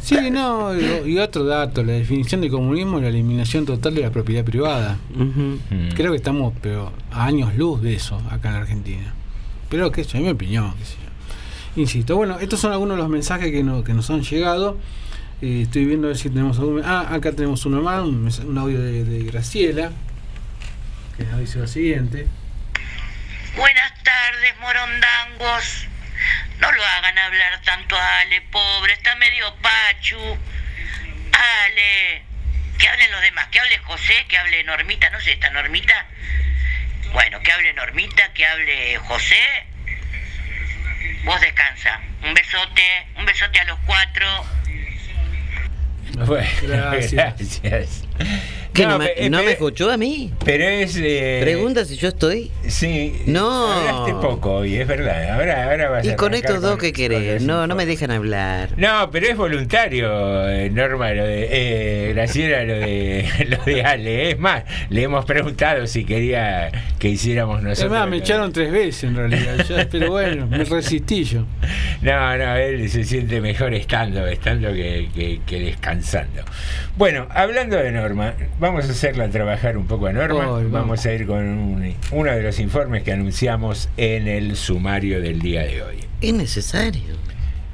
Sí, 0.00 0.16
no, 0.32 0.72
y, 1.06 1.16
otro 1.18 1.44
dato, 1.44 1.84
la 1.84 1.92
definición 1.92 2.40
de 2.40 2.50
comunismo 2.50 2.96
es 2.98 3.04
la 3.04 3.08
eliminación 3.10 3.64
total 3.64 3.94
de 3.94 4.00
la 4.02 4.10
propiedad 4.10 4.44
privada. 4.44 4.98
Mm. 5.14 5.94
Creo 5.94 6.10
que 6.10 6.16
estamos 6.16 6.52
pero 6.60 6.92
a 7.12 7.24
años 7.26 7.54
luz 7.56 7.80
de 7.82 7.94
eso 7.94 8.20
acá 8.28 8.48
en 8.50 8.54
Argentina. 8.56 9.14
Pero 9.68 9.92
que 9.92 10.00
es 10.00 10.12
mi 10.16 10.28
opinión, 10.28 10.74
qué 10.76 10.84
sé 10.84 10.94
yo. 10.96 11.80
Insisto, 11.80 12.16
bueno, 12.16 12.38
estos 12.40 12.58
son 12.60 12.72
algunos 12.72 12.96
de 12.96 13.02
los 13.02 13.10
mensajes 13.10 13.50
que, 13.52 13.62
no- 13.62 13.84
que 13.84 13.94
nos 13.94 14.10
han 14.10 14.22
llegado. 14.22 14.76
Eh, 15.42 15.62
estoy 15.62 15.86
viendo 15.86 16.06
a 16.06 16.10
ver 16.10 16.16
si 16.16 16.28
tenemos 16.28 16.56
algún... 16.60 16.84
Ah, 16.84 17.08
acá 17.12 17.32
tenemos 17.32 17.66
uno 17.66 17.82
más, 17.82 18.04
un, 18.04 18.56
audio 18.58 18.80
de, 18.80 19.02
de 19.02 19.24
Graciela, 19.24 19.90
que 21.16 21.24
nos 21.24 21.40
dice 21.40 21.58
lo 21.58 21.66
siguiente. 21.66 22.28
Buenas 23.56 24.04
tardes, 24.04 24.56
morondangos. 24.60 25.88
No 26.60 26.70
lo 26.70 26.84
hagan 26.84 27.18
hablar 27.18 27.60
tanto 27.62 27.96
a 27.96 28.20
Ale, 28.20 28.40
pobre, 28.52 28.92
está 28.92 29.16
medio 29.16 29.52
pachu. 29.56 30.16
Ale, 31.32 32.22
que 32.78 32.88
hablen 32.88 33.10
los 33.10 33.22
demás, 33.22 33.48
que 33.48 33.58
hable 33.58 33.78
José, 33.78 34.24
que 34.28 34.38
hable 34.38 34.62
Normita, 34.62 35.10
no 35.10 35.20
sé, 35.20 35.32
¿está 35.32 35.50
Normita? 35.50 36.06
Bueno, 37.12 37.40
que 37.40 37.50
hable 37.50 37.72
Normita, 37.72 38.32
que 38.32 38.46
hable 38.46 38.96
José. 38.98 39.66
Vos 41.24 41.40
descansa. 41.40 42.00
Un 42.22 42.32
besote, 42.32 43.06
un 43.16 43.24
besote 43.26 43.58
a 43.58 43.64
los 43.64 43.80
cuatro. 43.86 44.61
Gracias. 46.62 47.60
gracias. 47.62 48.04
¿Que 48.72 48.84
no, 48.86 48.92
No, 48.92 48.98
me, 49.00 49.28
no 49.28 49.38
pe- 49.38 49.44
me 49.44 49.52
escuchó 49.52 49.90
a 49.90 49.96
mí? 49.98 50.32
Pero 50.44 50.64
es. 50.64 50.96
eh, 50.98 51.40
Pregunta 51.42 51.84
si 51.84 51.96
yo 51.96 52.08
estoy. 52.08 52.50
Sí. 52.66 53.22
No. 53.26 53.70
Hablaste 53.70 54.12
poco 54.26 54.52
hoy, 54.54 54.76
es 54.76 54.86
verdad. 54.88 55.30
Ahora, 55.34 55.64
ahora 55.70 55.90
vas 55.90 56.04
Y 56.06 56.10
a 56.10 56.16
con 56.16 56.32
estos 56.32 56.62
dos 56.62 56.78
con 56.78 56.90
querés. 56.92 57.42
No, 57.42 57.66
no 57.66 57.74
me 57.74 57.84
dejan 57.84 58.10
hablar. 58.10 58.70
No, 58.78 59.10
pero 59.10 59.26
es 59.26 59.36
voluntario, 59.36 60.48
eh, 60.48 60.70
Norma, 60.70 61.12
lo 61.12 61.24
de 61.24 61.48
eh, 61.50 62.12
Graciela, 62.14 62.64
lo 62.64 62.74
de, 62.74 63.26
lo 63.48 63.62
de 63.64 63.82
Ale. 63.82 64.30
Es 64.30 64.38
más, 64.38 64.64
le 64.88 65.02
hemos 65.02 65.24
preguntado 65.26 65.86
si 65.86 66.04
quería 66.06 66.70
que 66.98 67.08
hiciéramos 67.10 67.62
nosotros. 67.62 67.90
Además, 67.92 68.08
me 68.08 68.16
echaron 68.18 68.52
tres 68.52 68.72
veces 68.72 69.04
en 69.04 69.16
realidad. 69.16 69.66
ya, 69.68 69.86
pero 69.90 70.10
bueno, 70.10 70.46
me 70.46 70.64
resistí 70.64 71.24
yo. 71.24 71.44
No, 72.00 72.36
no, 72.38 72.56
él 72.56 72.88
se 72.88 73.04
siente 73.04 73.40
mejor 73.42 73.74
estando, 73.74 74.26
estando 74.26 74.72
que, 74.72 75.08
que- 75.14 75.40
que 75.46 75.60
descansando. 75.60 76.42
Bueno, 76.96 77.26
hablando 77.30 77.76
de 77.76 77.90
Norma, 77.92 78.34
vamos 78.62 78.88
a 78.88 78.92
hacerla 78.92 79.28
trabajar 79.28 79.76
un 79.76 79.86
poco 79.86 80.06
a 80.06 80.12
Norma. 80.12 80.46
Vamos. 80.46 80.70
vamos 80.70 81.04
a 81.06 81.12
ir 81.12 81.26
con 81.26 81.38
un- 81.46 81.94
uno 82.12 82.30
de 82.32 82.42
los 82.42 82.58
informes 82.60 83.02
que 83.02 83.12
anunciamos 83.12 83.88
en 83.96 84.28
el 84.28 84.56
sumario 84.56 85.20
del 85.20 85.40
día 85.40 85.62
de 85.64 85.82
hoy. 85.82 85.96
Es 86.22 86.32
necesario. 86.32 87.20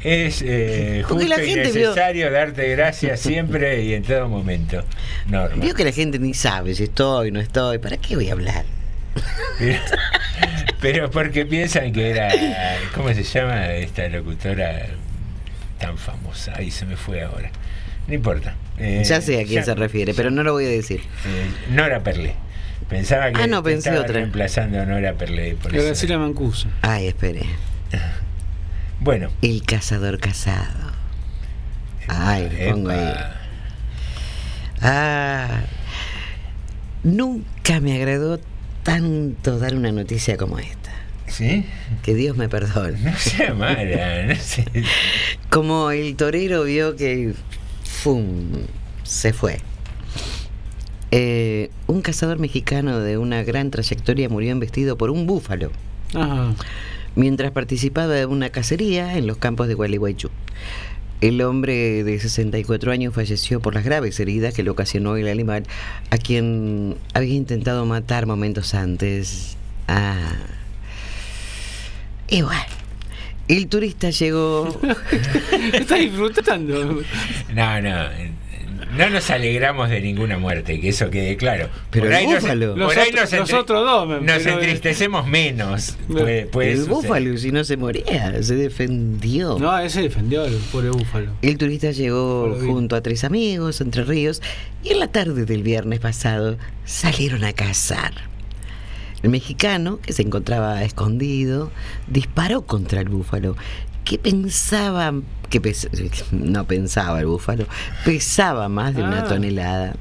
Es 0.02 0.42
eh, 0.46 1.02
justo 1.06 1.26
la 1.28 1.42
y 1.44 1.54
vio- 1.54 1.56
necesario 1.64 2.30
darte 2.32 2.68
gracias 2.70 3.20
siempre 3.30 3.82
y 3.84 3.94
en 3.94 4.02
todo 4.02 4.28
momento. 4.28 4.82
Norma. 5.28 5.62
Vio 5.62 5.74
que 5.74 5.84
la 5.84 5.92
gente 5.92 6.18
ni 6.18 6.34
sabe 6.34 6.74
si 6.74 6.84
estoy, 6.84 7.30
no 7.30 7.40
estoy. 7.40 7.78
¿Para 7.78 7.96
qué 7.98 8.16
voy 8.16 8.28
a 8.30 8.32
hablar? 8.32 8.64
Pero, 9.58 9.78
pero 10.80 11.10
porque 11.10 11.44
piensan 11.46 11.92
que 11.92 12.10
era. 12.10 12.28
¿Cómo 12.94 13.12
se 13.12 13.22
llama 13.24 13.72
esta 13.72 14.08
locutora 14.08 14.86
tan 15.78 15.98
famosa? 15.98 16.52
Ahí 16.56 16.70
se 16.70 16.86
me 16.86 16.96
fue 16.96 17.22
ahora. 17.22 17.50
No 18.06 18.14
importa. 18.14 18.54
Eh, 18.80 19.02
ya 19.04 19.20
sé 19.20 19.40
a 19.40 19.44
quién 19.44 19.60
ya- 19.60 19.64
se 19.64 19.74
refiere, 19.74 20.14
pero 20.14 20.30
no 20.30 20.42
lo 20.42 20.52
voy 20.52 20.64
a 20.66 20.68
decir. 20.68 21.00
eh, 21.26 21.50
Nora 21.70 22.02
Perlé. 22.02 22.34
Pensaba 22.88 23.30
que 23.32 23.42
Ah, 23.42 23.46
no, 23.46 23.62
pensé 23.62 23.88
estaba 23.90 24.00
otra. 24.00 24.14
reemplazando 24.14 24.80
a 24.80 24.86
Nora 24.86 25.12
Perlé. 25.14 25.54
Por 25.56 25.74
eso. 25.76 25.84
Graciela 25.84 26.18
Mancuso. 26.18 26.68
Ay, 26.82 27.08
espere. 27.08 27.42
Bueno. 29.00 29.30
El 29.42 29.62
cazador 29.62 30.18
casado. 30.18 30.92
Ay, 32.08 32.48
le 32.50 32.70
pongo 32.72 32.90
ahí. 32.90 32.98
Epa. 32.98 33.34
Ah, 34.80 35.60
nunca 37.02 37.80
me 37.80 37.94
agradó 37.96 38.40
tanto 38.82 39.58
dar 39.58 39.74
una 39.74 39.92
noticia 39.92 40.36
como 40.36 40.58
esta. 40.58 40.90
¿Sí? 41.26 41.66
Que 42.02 42.14
Dios 42.14 42.36
me 42.36 42.48
perdone. 42.48 42.98
No 43.02 43.16
sea 43.16 43.54
mala, 43.54 44.24
no 44.26 44.34
sé. 44.36 44.64
Como 45.50 45.90
el 45.90 46.16
torero 46.16 46.64
vio 46.64 46.96
que 46.96 47.34
¡fum! 48.02 48.26
se 49.02 49.32
fue. 49.32 49.60
Eh, 51.10 51.70
un 51.86 52.02
cazador 52.02 52.38
mexicano 52.38 53.00
de 53.00 53.16
una 53.18 53.42
gran 53.42 53.70
trayectoria 53.70 54.28
murió 54.28 54.52
embestido 54.52 54.98
por 54.98 55.08
un 55.08 55.26
búfalo 55.26 55.72
Ajá. 56.14 56.54
mientras 57.16 57.50
participaba 57.52 58.12
de 58.12 58.26
una 58.26 58.50
cacería 58.50 59.16
en 59.16 59.26
los 59.26 59.38
campos 59.38 59.68
de 59.68 59.74
Gualeguaychú. 59.74 60.28
El 61.20 61.40
hombre 61.40 62.04
de 62.04 62.20
64 62.20 62.92
años 62.92 63.14
falleció 63.14 63.60
por 63.60 63.74
las 63.74 63.84
graves 63.84 64.20
heridas 64.20 64.54
que 64.54 64.62
le 64.62 64.70
ocasionó 64.70 65.16
el 65.16 65.26
animal, 65.26 65.64
a 66.10 66.18
quien 66.18 66.96
había 67.12 67.34
intentado 67.34 67.84
matar 67.86 68.26
momentos 68.26 68.74
antes. 68.74 69.56
Ah. 69.88 70.36
Igual. 72.28 72.77
El 73.48 73.66
turista 73.68 74.10
llegó. 74.10 74.78
Está 75.72 75.96
disfrutando. 75.96 77.02
No, 77.54 77.80
no. 77.80 78.38
No 78.96 79.10
nos 79.10 79.28
alegramos 79.30 79.90
de 79.90 80.00
ninguna 80.00 80.38
muerte, 80.38 80.80
que 80.80 80.88
eso 80.88 81.10
quede 81.10 81.36
claro. 81.36 81.68
Pero 81.90 82.04
por 82.06 82.12
el 82.12 82.18
ahí 82.18 82.26
nos, 82.26 82.40
búfalo. 82.42 82.68
por 82.70 82.78
Los 82.78 82.96
ahí 82.96 83.08
otros- 83.10 83.32
nos, 83.32 83.40
los 83.50 83.52
otros 83.52 83.84
dos, 83.84 84.08
me- 84.08 84.20
nos 84.26 84.42
pero- 84.42 84.54
entristecemos 84.60 85.26
menos. 85.26 85.96
Puede, 86.10 86.46
puede 86.46 86.72
el 86.72 86.78
suceder. 86.78 86.94
búfalo, 86.96 87.36
si 87.36 87.52
no 87.52 87.64
se 87.64 87.76
moría, 87.76 88.42
se 88.42 88.54
defendió. 88.54 89.58
No, 89.58 89.78
ese 89.78 90.00
defendió 90.02 90.42
al 90.44 90.54
pobre 90.72 90.88
búfalo. 90.90 91.32
El 91.42 91.58
turista 91.58 91.90
llegó 91.90 92.56
junto 92.64 92.96
a 92.96 93.02
tres 93.02 93.24
amigos, 93.24 93.80
entre 93.82 94.04
ríos, 94.04 94.40
y 94.82 94.90
en 94.92 95.00
la 95.00 95.08
tarde 95.08 95.44
del 95.44 95.62
viernes 95.62 96.00
pasado 96.00 96.56
salieron 96.86 97.44
a 97.44 97.52
cazar. 97.52 98.12
El 99.22 99.30
mexicano, 99.30 99.98
que 100.00 100.12
se 100.12 100.22
encontraba 100.22 100.82
escondido, 100.84 101.70
disparó 102.06 102.62
contra 102.62 103.00
el 103.00 103.08
búfalo, 103.08 103.56
que 104.04 104.18
pensaba, 104.18 105.12
que 105.50 105.60
pes- 105.60 105.88
no 106.32 106.64
pensaba 106.64 107.18
el 107.20 107.26
búfalo, 107.26 107.66
pesaba 108.04 108.68
más 108.68 108.94
de 108.94 109.02
una 109.02 109.20
Ah. 109.20 109.28
tonelada. 109.28 109.96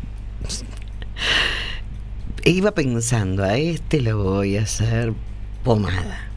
E 2.43 2.51
iba 2.51 2.71
pensando, 2.71 3.43
a 3.43 3.57
este 3.57 4.01
lo 4.01 4.23
voy 4.23 4.57
a 4.57 4.61
hacer 4.63 5.13
pomada, 5.63 6.27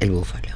el 0.00 0.10
búfalo. 0.10 0.48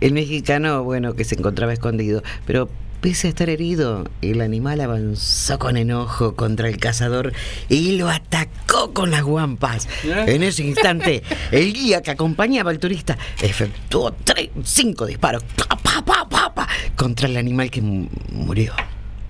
El 0.00 0.12
mexicano, 0.12 0.84
bueno, 0.84 1.14
que 1.14 1.24
se 1.24 1.34
encontraba 1.34 1.72
escondido, 1.72 2.22
pero 2.46 2.68
pese 3.00 3.28
a 3.28 3.30
estar 3.30 3.48
herido, 3.48 4.04
el 4.22 4.40
animal 4.40 4.80
avanzó 4.80 5.58
con 5.58 5.76
enojo 5.76 6.34
contra 6.34 6.68
el 6.68 6.78
cazador 6.78 7.32
y 7.68 7.96
lo 7.96 8.08
atacó 8.08 8.92
con 8.92 9.10
las 9.10 9.22
guampas. 9.22 9.88
¿Eh? 10.04 10.24
En 10.28 10.42
ese 10.42 10.64
instante, 10.64 11.22
el 11.52 11.72
guía 11.72 12.02
que 12.02 12.10
acompañaba 12.10 12.70
al 12.70 12.78
turista 12.78 13.16
efectuó 13.42 14.12
tres, 14.24 14.50
cinco 14.64 15.06
disparos 15.06 15.42
pa, 15.44 15.76
pa, 15.76 16.04
pa, 16.04 16.28
pa, 16.28 16.54
pa, 16.54 16.68
contra 16.96 17.28
el 17.28 17.36
animal 17.36 17.70
que 17.70 17.80
mu- 17.82 18.08
murió. 18.32 18.72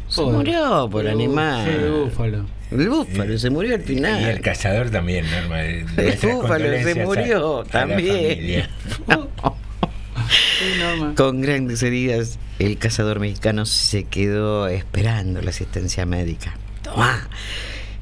Se 0.08 0.22
murió 0.22 0.88
por 0.90 1.04
el 1.04 1.12
animal. 1.12 1.68
el 1.68 1.90
búfalo. 1.90 2.46
El 2.70 2.88
búfalo 2.88 3.38
se 3.38 3.50
murió 3.50 3.74
al 3.74 3.82
final. 3.82 4.20
Y 4.20 4.24
el 4.24 4.40
cazador 4.40 4.90
también, 4.90 5.26
Norma. 5.30 5.62
El 5.62 5.84
búfalo 6.22 6.64
se 6.82 7.00
a- 7.00 7.04
murió 7.04 7.60
a 7.60 7.64
la 7.64 7.70
también. 7.70 8.28
familia. 8.28 8.70
Con 11.16 11.40
grandes 11.40 11.82
heridas, 11.82 12.38
el 12.58 12.78
cazador 12.78 13.20
mexicano 13.20 13.66
se 13.66 14.04
quedó 14.04 14.68
esperando 14.68 15.40
la 15.42 15.50
asistencia 15.50 16.06
médica. 16.06 16.56
Tomá. 16.82 17.28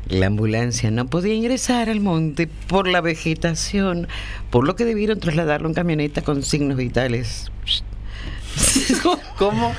La 0.09 0.27
ambulancia 0.27 0.91
no 0.93 1.09
podía 1.09 1.35
ingresar 1.35 1.91
al 1.91 2.01
monte 2.01 2.47
por 2.69 2.87
la 2.87 3.01
vegetación, 3.01 4.07
por 4.51 4.65
lo 4.65 4.77
que 4.77 4.85
debieron 4.85 5.19
trasladarlo 5.19 5.69
en 5.69 5.75
camioneta 5.75 6.23
con 6.23 6.45
signos 6.45 6.77
vitales. 6.77 7.51
¿Cómo? 9.37 9.75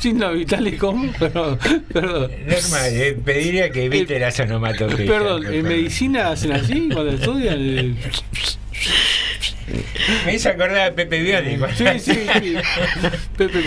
Signos 0.00 0.34
vitales, 0.34 0.78
¿cómo? 0.78 1.10
Perdón, 1.12 1.58
perdón. 1.92 2.30
Norma, 2.46 2.88
eh, 2.88 3.16
pediría 3.24 3.70
que 3.70 3.84
evite 3.84 4.18
las 4.18 4.38
onomatopeyas. 4.40 5.08
Perdón, 5.08 5.46
¿en 5.46 5.62
medicina 5.62 6.30
hacen 6.30 6.52
así 6.52 6.88
cuando 6.92 7.12
estudian? 7.12 7.58
Eh, 7.60 7.94
Me 10.26 10.34
hizo 10.34 10.48
acordar 10.48 10.90
a 10.90 10.94
Pepe 10.94 11.20
Bioni. 11.22 11.56
cuando- 11.58 11.76
Sí, 11.76 11.84
sí, 11.98 12.12
sí. 12.40 12.54
Pepe. 13.36 13.60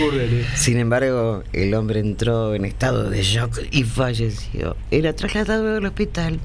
Sin 0.54 0.78
embargo, 0.78 1.42
el 1.52 1.74
hombre 1.74 2.00
entró 2.00 2.54
en 2.54 2.64
estado 2.64 3.10
de 3.10 3.22
shock 3.22 3.60
y 3.70 3.84
falleció. 3.84 4.76
Era 4.90 5.12
trasladado 5.14 5.76
al 5.76 5.84
hospital. 5.86 6.38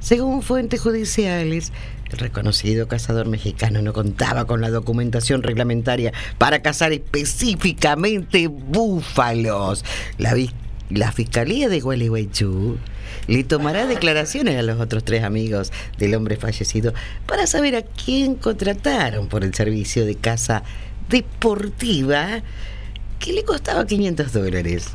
Según 0.00 0.42
fuentes 0.42 0.80
judiciales, 0.80 1.72
el 2.10 2.18
reconocido 2.18 2.88
cazador 2.88 3.28
mexicano 3.28 3.82
no 3.82 3.92
contaba 3.92 4.46
con 4.46 4.60
la 4.60 4.70
documentación 4.70 5.42
reglamentaria 5.42 6.12
para 6.38 6.60
cazar 6.62 6.92
específicamente 6.92 8.48
búfalos. 8.48 9.84
La, 10.18 10.34
la 10.88 11.12
Fiscalía 11.12 11.68
de 11.68 11.80
Gualeguaychú 11.80 12.78
le 13.26 13.44
tomará 13.44 13.86
declaraciones 13.86 14.58
a 14.58 14.62
los 14.62 14.80
otros 14.80 15.04
tres 15.04 15.24
amigos 15.24 15.72
del 15.98 16.14
hombre 16.14 16.36
fallecido 16.36 16.92
para 17.26 17.46
saber 17.46 17.76
a 17.76 17.82
quién 17.82 18.34
contrataron 18.34 19.28
por 19.28 19.44
el 19.44 19.54
servicio 19.54 20.04
de 20.04 20.16
caza 20.16 20.62
deportiva 21.08 22.42
que 23.18 23.32
le 23.32 23.44
costaba 23.44 23.86
500 23.86 24.32
dólares. 24.32 24.88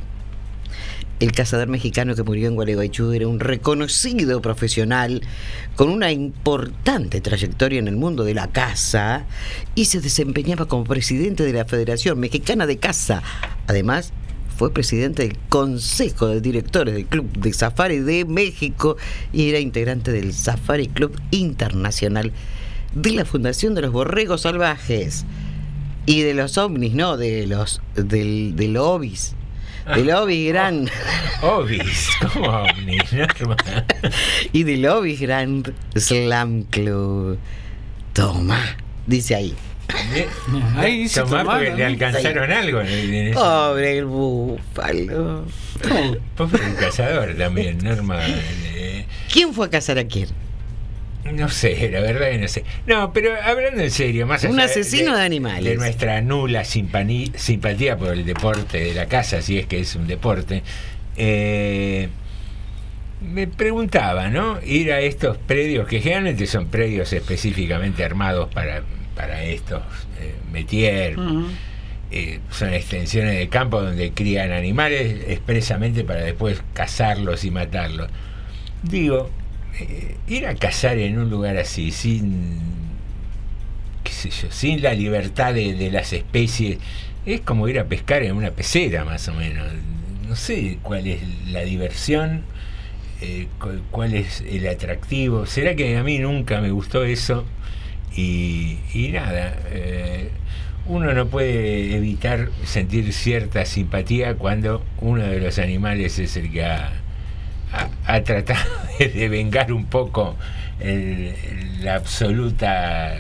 El 1.21 1.31
cazador 1.31 1.69
mexicano 1.69 2.13
que 2.13 2.23
murió 2.23 2.49
en 2.49 2.55
Gualeguaychú 2.55 3.13
era 3.13 3.25
un 3.25 3.39
reconocido 3.39 4.41
profesional 4.41 5.21
con 5.77 5.89
una 5.89 6.11
importante 6.11 7.21
trayectoria 7.21 7.79
en 7.79 7.87
el 7.87 7.95
mundo 7.95 8.25
de 8.25 8.33
la 8.33 8.47
caza 8.47 9.23
y 9.75 9.85
se 9.85 10.01
desempeñaba 10.01 10.65
como 10.65 10.83
presidente 10.83 11.43
de 11.43 11.53
la 11.53 11.63
Federación 11.63 12.19
Mexicana 12.19 12.67
de 12.67 12.79
Caza. 12.79 13.23
Además, 13.65 14.11
fue 14.57 14.73
presidente 14.73 15.23
del 15.23 15.37
Consejo 15.49 16.27
de 16.27 16.41
Directores 16.41 16.93
del 16.93 17.05
Club 17.05 17.29
de 17.37 17.51
Safari 17.51 17.99
de 17.99 18.25
México 18.25 18.97
y 19.33 19.49
era 19.49 19.59
integrante 19.59 20.11
del 20.11 20.33
Safari 20.33 20.87
Club 20.87 21.19
Internacional 21.31 22.31
de 22.93 23.11
la 23.11 23.25
Fundación 23.25 23.75
de 23.75 23.81
los 23.81 23.91
Borregos 23.91 24.41
Salvajes 24.41 25.25
y 26.05 26.21
de 26.21 26.33
los 26.33 26.57
ovnis, 26.57 26.93
no, 26.93 27.17
de 27.17 27.47
los 27.47 27.81
del, 27.95 28.55
del 28.55 28.77
obis. 28.77 29.35
Del 29.93 30.09
Obis 30.15 30.49
Grand. 30.49 30.89
Obis, 31.41 32.09
¿cómo 32.19 32.47
ovnis, 32.47 33.03
y 34.53 34.63
del 34.63 34.85
Obis 34.87 35.19
Grand 35.19 35.73
Slam 35.95 36.63
Club. 36.63 37.37
Toma, 38.13 38.77
dice 39.05 39.35
ahí. 39.35 39.53
Ahí 40.77 41.07
tomar, 41.09 41.45
porque 41.45 41.73
le 41.73 41.85
alcanzaron 41.85 42.51
algo. 42.51 42.81
Pobre 43.33 43.97
el 43.97 44.05
búfalo. 44.05 45.45
Pobre 46.35 46.65
el 46.65 46.75
cazador 46.75 47.35
también, 47.35 47.77
Norma. 47.79 48.19
Eh, 48.25 49.05
¿Quién 49.31 49.53
fue 49.53 49.67
a 49.67 49.69
cazar 49.69 49.97
a 49.97 50.05
quién? 50.05 50.29
No 51.33 51.49
sé, 51.49 51.89
la 51.91 52.01
verdad 52.01 52.29
que 52.29 52.37
no 52.37 52.47
sé. 52.47 52.63
No, 52.85 53.11
pero 53.11 53.33
hablando 53.41 53.81
en 53.81 53.91
serio, 53.91 54.27
más 54.27 54.43
Un 54.43 54.59
allá 54.59 54.65
asesino 54.65 55.17
de 55.17 55.23
animales. 55.23 55.65
De 55.65 55.75
nuestra 55.75 56.21
nula 56.21 56.63
simpatía 56.63 57.97
por 57.97 58.13
el 58.13 58.25
deporte 58.25 58.79
de 58.79 58.93
la 58.93 59.07
casa, 59.07 59.41
si 59.41 59.57
es 59.57 59.65
que 59.65 59.79
es 59.79 59.95
un 59.95 60.05
deporte, 60.05 60.61
eh, 61.17 62.09
me 63.21 63.47
preguntaba, 63.47 64.29
¿no? 64.29 64.59
Ir 64.63 64.93
a 64.93 64.99
estos 64.99 65.37
predios, 65.37 65.87
que 65.87 65.99
generalmente 65.99 66.45
son 66.45 66.67
predios 66.67 67.11
específicamente 67.11 68.03
armados 68.03 68.53
para, 68.53 68.83
para 69.15 69.43
estos 69.43 69.81
eh, 70.19 70.33
métier, 70.51 71.15
eh, 72.11 72.39
son 72.51 72.73
extensiones 72.73 73.37
de 73.37 73.47
campo 73.49 73.81
donde 73.81 74.11
crían 74.11 74.51
animales 74.51 75.23
expresamente 75.27 76.03
para 76.03 76.21
después 76.21 76.61
cazarlos 76.73 77.43
y 77.45 77.51
matarlos. 77.51 78.09
Digo, 78.83 79.29
eh, 79.79 80.15
ir 80.27 80.45
a 80.47 80.55
cazar 80.55 80.97
en 80.99 81.17
un 81.17 81.29
lugar 81.29 81.57
así, 81.57 81.91
sin, 81.91 82.59
qué 84.03 84.11
sé 84.11 84.29
yo, 84.29 84.51
sin 84.51 84.81
la 84.81 84.93
libertad 84.93 85.53
de, 85.53 85.73
de 85.73 85.89
las 85.91 86.13
especies, 86.13 86.77
es 87.25 87.41
como 87.41 87.67
ir 87.67 87.79
a 87.79 87.85
pescar 87.85 88.21
en 88.23 88.35
una 88.35 88.51
pecera 88.51 89.03
más 89.03 89.27
o 89.27 89.33
menos. 89.33 89.67
No 90.27 90.35
sé 90.35 90.77
cuál 90.83 91.07
es 91.07 91.21
la 91.47 91.61
diversión, 91.61 92.41
eh, 93.21 93.47
cu- 93.59 93.81
cuál 93.91 94.13
es 94.13 94.41
el 94.41 94.67
atractivo. 94.67 95.45
¿Será 95.45 95.75
que 95.75 95.97
a 95.97 96.03
mí 96.03 96.19
nunca 96.19 96.61
me 96.61 96.69
gustó 96.71 97.03
eso? 97.03 97.45
Y, 98.15 98.77
y 98.93 99.09
nada, 99.09 99.55
eh, 99.71 100.29
uno 100.85 101.13
no 101.13 101.27
puede 101.27 101.95
evitar 101.95 102.49
sentir 102.63 103.11
cierta 103.13 103.65
simpatía 103.65 104.35
cuando 104.35 104.83
uno 105.01 105.23
de 105.23 105.39
los 105.39 105.59
animales 105.59 106.17
es 106.19 106.37
el 106.37 106.51
que 106.51 106.63
ha, 106.63 106.91
ha, 107.73 107.89
ha 108.05 108.23
tratado 108.23 108.63
de, 108.99 109.09
de 109.13 109.29
vengar 109.29 109.73
un 109.73 109.85
poco 109.85 110.35
el- 110.79 111.33
la 111.83 111.95
absoluta, 111.95 113.17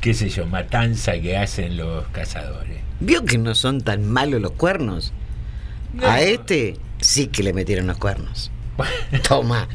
qué 0.00 0.14
sé 0.14 0.28
yo, 0.30 0.46
matanza 0.46 1.18
que 1.20 1.36
hacen 1.36 1.76
los 1.76 2.06
cazadores. 2.08 2.78
¿Vio 3.00 3.24
que 3.24 3.38
no 3.38 3.54
son 3.54 3.80
tan 3.82 4.06
malos 4.06 4.40
los 4.40 4.52
cuernos? 4.52 5.12
A 6.02 6.20
este 6.22 6.76
sí 7.00 7.26
que 7.26 7.42
le 7.42 7.52
metieron 7.52 7.86
los 7.88 7.98
cuernos. 7.98 8.50
Toma. 9.28 9.68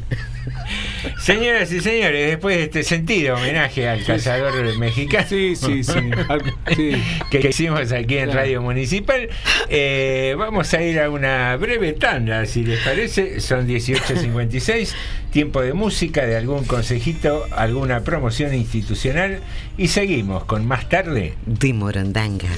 Señoras 1.20 1.70
y 1.72 1.80
señores, 1.80 2.30
después 2.30 2.56
de 2.56 2.62
este 2.64 2.82
sentido 2.82 3.36
homenaje 3.36 3.88
al 3.88 4.04
cazador 4.04 4.76
mexicano 4.78 5.26
Sí, 5.28 5.54
sí, 5.56 5.84
sí. 5.84 5.92
Al- 6.28 6.54
sí. 6.76 6.92
que 7.30 7.48
hicimos 7.48 7.92
aquí 7.92 8.18
en 8.18 8.24
Claro. 8.26 8.40
Radio 8.40 8.62
Municipal, 8.62 9.28
eh, 9.68 10.34
vamos 10.38 10.72
a 10.74 10.82
ir 10.82 11.00
a 11.00 11.10
una 11.10 11.56
breve 11.56 11.92
tanda, 11.92 12.44
si 12.46 12.64
les 12.64 12.80
parece. 12.80 13.40
Son 13.40 13.66
18.56, 13.66 14.92
tiempo 15.32 15.60
de 15.62 15.72
música, 15.72 16.26
de 16.26 16.36
algún 16.36 16.64
consejito, 16.64 17.46
alguna 17.52 18.00
promoción 18.00 18.54
institucional 18.54 19.40
y 19.78 19.88
seguimos 19.88 20.44
con 20.44 20.66
más 20.66 20.88
tarde. 20.88 21.34
De 21.46 21.72
Morondanga. 21.72 22.48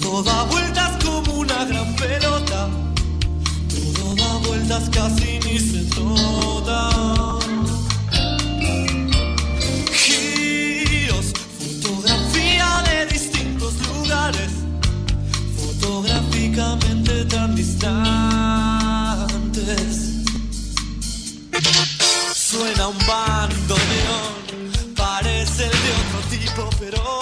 Todo 0.00 0.22
da 0.22 0.44
vueltas 0.44 0.90
como 1.04 1.40
una 1.40 1.64
gran 1.66 1.94
pelota. 1.96 2.68
Todo 3.68 4.14
da 4.14 4.36
vueltas 4.48 4.88
casi 4.90 5.38
ni 5.40 5.58
se 5.58 5.82
nota. 6.00 6.90
Giros, 9.92 11.26
fotografía 11.58 12.82
de 12.88 13.06
distintos 13.06 13.74
lugares, 13.88 14.52
fotográficamente 15.56 17.24
tan 17.26 17.54
distantes. 17.54 17.92
Suena 22.34 22.88
un 22.88 22.98
bandoneón, 22.98 24.32
parece 24.96 25.64
el 25.64 25.70
de 25.70 25.92
otro 26.02 26.20
tipo, 26.30 26.70
pero 26.78 27.21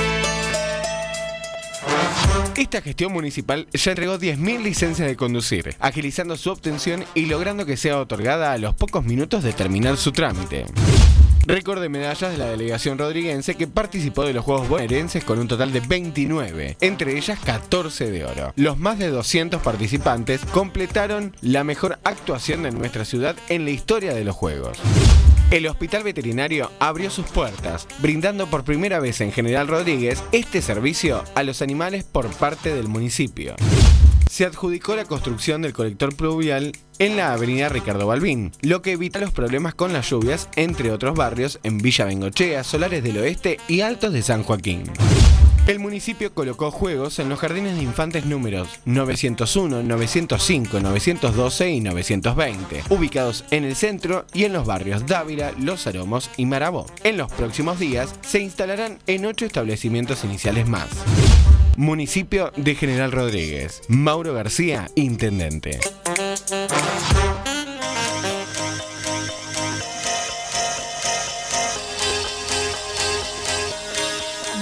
Esta 2.61 2.79
gestión 2.79 3.11
municipal 3.11 3.65
ya 3.73 3.89
entregó 3.89 4.19
10.000 4.19 4.61
licencias 4.61 5.07
de 5.07 5.15
conducir, 5.15 5.75
agilizando 5.79 6.37
su 6.37 6.51
obtención 6.51 7.03
y 7.15 7.25
logrando 7.25 7.65
que 7.65 7.75
sea 7.75 7.99
otorgada 7.99 8.53
a 8.53 8.59
los 8.59 8.75
pocos 8.75 9.03
minutos 9.03 9.43
de 9.43 9.51
terminar 9.51 9.97
su 9.97 10.11
trámite. 10.11 10.67
Récord 11.47 11.81
de 11.81 11.89
medallas 11.89 12.31
de 12.31 12.37
la 12.37 12.45
delegación 12.45 12.99
rodriguense 12.99 13.55
que 13.55 13.65
participó 13.65 14.25
de 14.25 14.33
los 14.33 14.45
Juegos 14.45 14.69
bonaerenses 14.69 15.23
con 15.23 15.39
un 15.39 15.47
total 15.47 15.73
de 15.73 15.79
29, 15.79 16.77
entre 16.81 17.17
ellas 17.17 17.39
14 17.43 18.11
de 18.11 18.25
oro. 18.25 18.53
Los 18.55 18.77
más 18.77 18.99
de 18.99 19.07
200 19.07 19.59
participantes 19.63 20.41
completaron 20.45 21.35
la 21.41 21.63
mejor 21.63 21.97
actuación 22.03 22.61
de 22.61 22.69
nuestra 22.69 23.05
ciudad 23.05 23.35
en 23.49 23.65
la 23.65 23.71
historia 23.71 24.13
de 24.13 24.23
los 24.23 24.35
Juegos. 24.35 24.77
El 25.51 25.67
hospital 25.67 26.03
veterinario 26.03 26.71
abrió 26.79 27.09
sus 27.09 27.25
puertas, 27.25 27.85
brindando 27.99 28.47
por 28.47 28.63
primera 28.63 29.01
vez 29.01 29.19
en 29.19 29.33
General 29.33 29.67
Rodríguez 29.67 30.23
este 30.31 30.61
servicio 30.61 31.25
a 31.35 31.43
los 31.43 31.61
animales 31.61 32.05
por 32.05 32.29
parte 32.29 32.73
del 32.73 32.87
municipio. 32.87 33.55
Se 34.29 34.45
adjudicó 34.45 34.95
la 34.95 35.03
construcción 35.03 35.61
del 35.61 35.73
colector 35.73 36.15
pluvial 36.15 36.71
en 36.99 37.17
la 37.17 37.33
avenida 37.33 37.67
Ricardo 37.67 38.07
Balbín, 38.07 38.53
lo 38.61 38.81
que 38.81 38.93
evita 38.93 39.19
los 39.19 39.31
problemas 39.31 39.75
con 39.75 39.91
las 39.91 40.09
lluvias, 40.09 40.47
entre 40.55 40.89
otros 40.89 41.15
barrios 41.15 41.59
en 41.63 41.79
Villa 41.79 42.05
Bengochea, 42.05 42.63
Solares 42.63 43.03
del 43.03 43.17
Oeste 43.17 43.59
y 43.67 43.81
Altos 43.81 44.13
de 44.13 44.21
San 44.21 44.43
Joaquín. 44.43 44.83
El 45.67 45.79
municipio 45.79 46.33
colocó 46.33 46.71
juegos 46.71 47.19
en 47.19 47.29
los 47.29 47.39
jardines 47.39 47.75
de 47.75 47.83
infantes 47.83 48.25
números 48.25 48.67
901, 48.85 49.83
905, 49.83 50.79
912 50.79 51.69
y 51.69 51.79
920, 51.81 52.83
ubicados 52.89 53.45
en 53.51 53.65
el 53.65 53.75
centro 53.75 54.25
y 54.33 54.45
en 54.45 54.53
los 54.53 54.65
barrios 54.65 55.05
Dávila, 55.05 55.53
Los 55.59 55.85
Aromos 55.85 56.31
y 56.35 56.45
Marabó. 56.45 56.87
En 57.03 57.17
los 57.17 57.31
próximos 57.31 57.79
días 57.79 58.15
se 58.21 58.39
instalarán 58.39 58.97
en 59.05 59.25
ocho 59.25 59.45
establecimientos 59.45 60.23
iniciales 60.23 60.67
más. 60.67 60.87
Municipio 61.77 62.51
de 62.57 62.75
General 62.75 63.11
Rodríguez. 63.11 63.81
Mauro 63.87 64.33
García, 64.33 64.89
Intendente. 64.95 65.79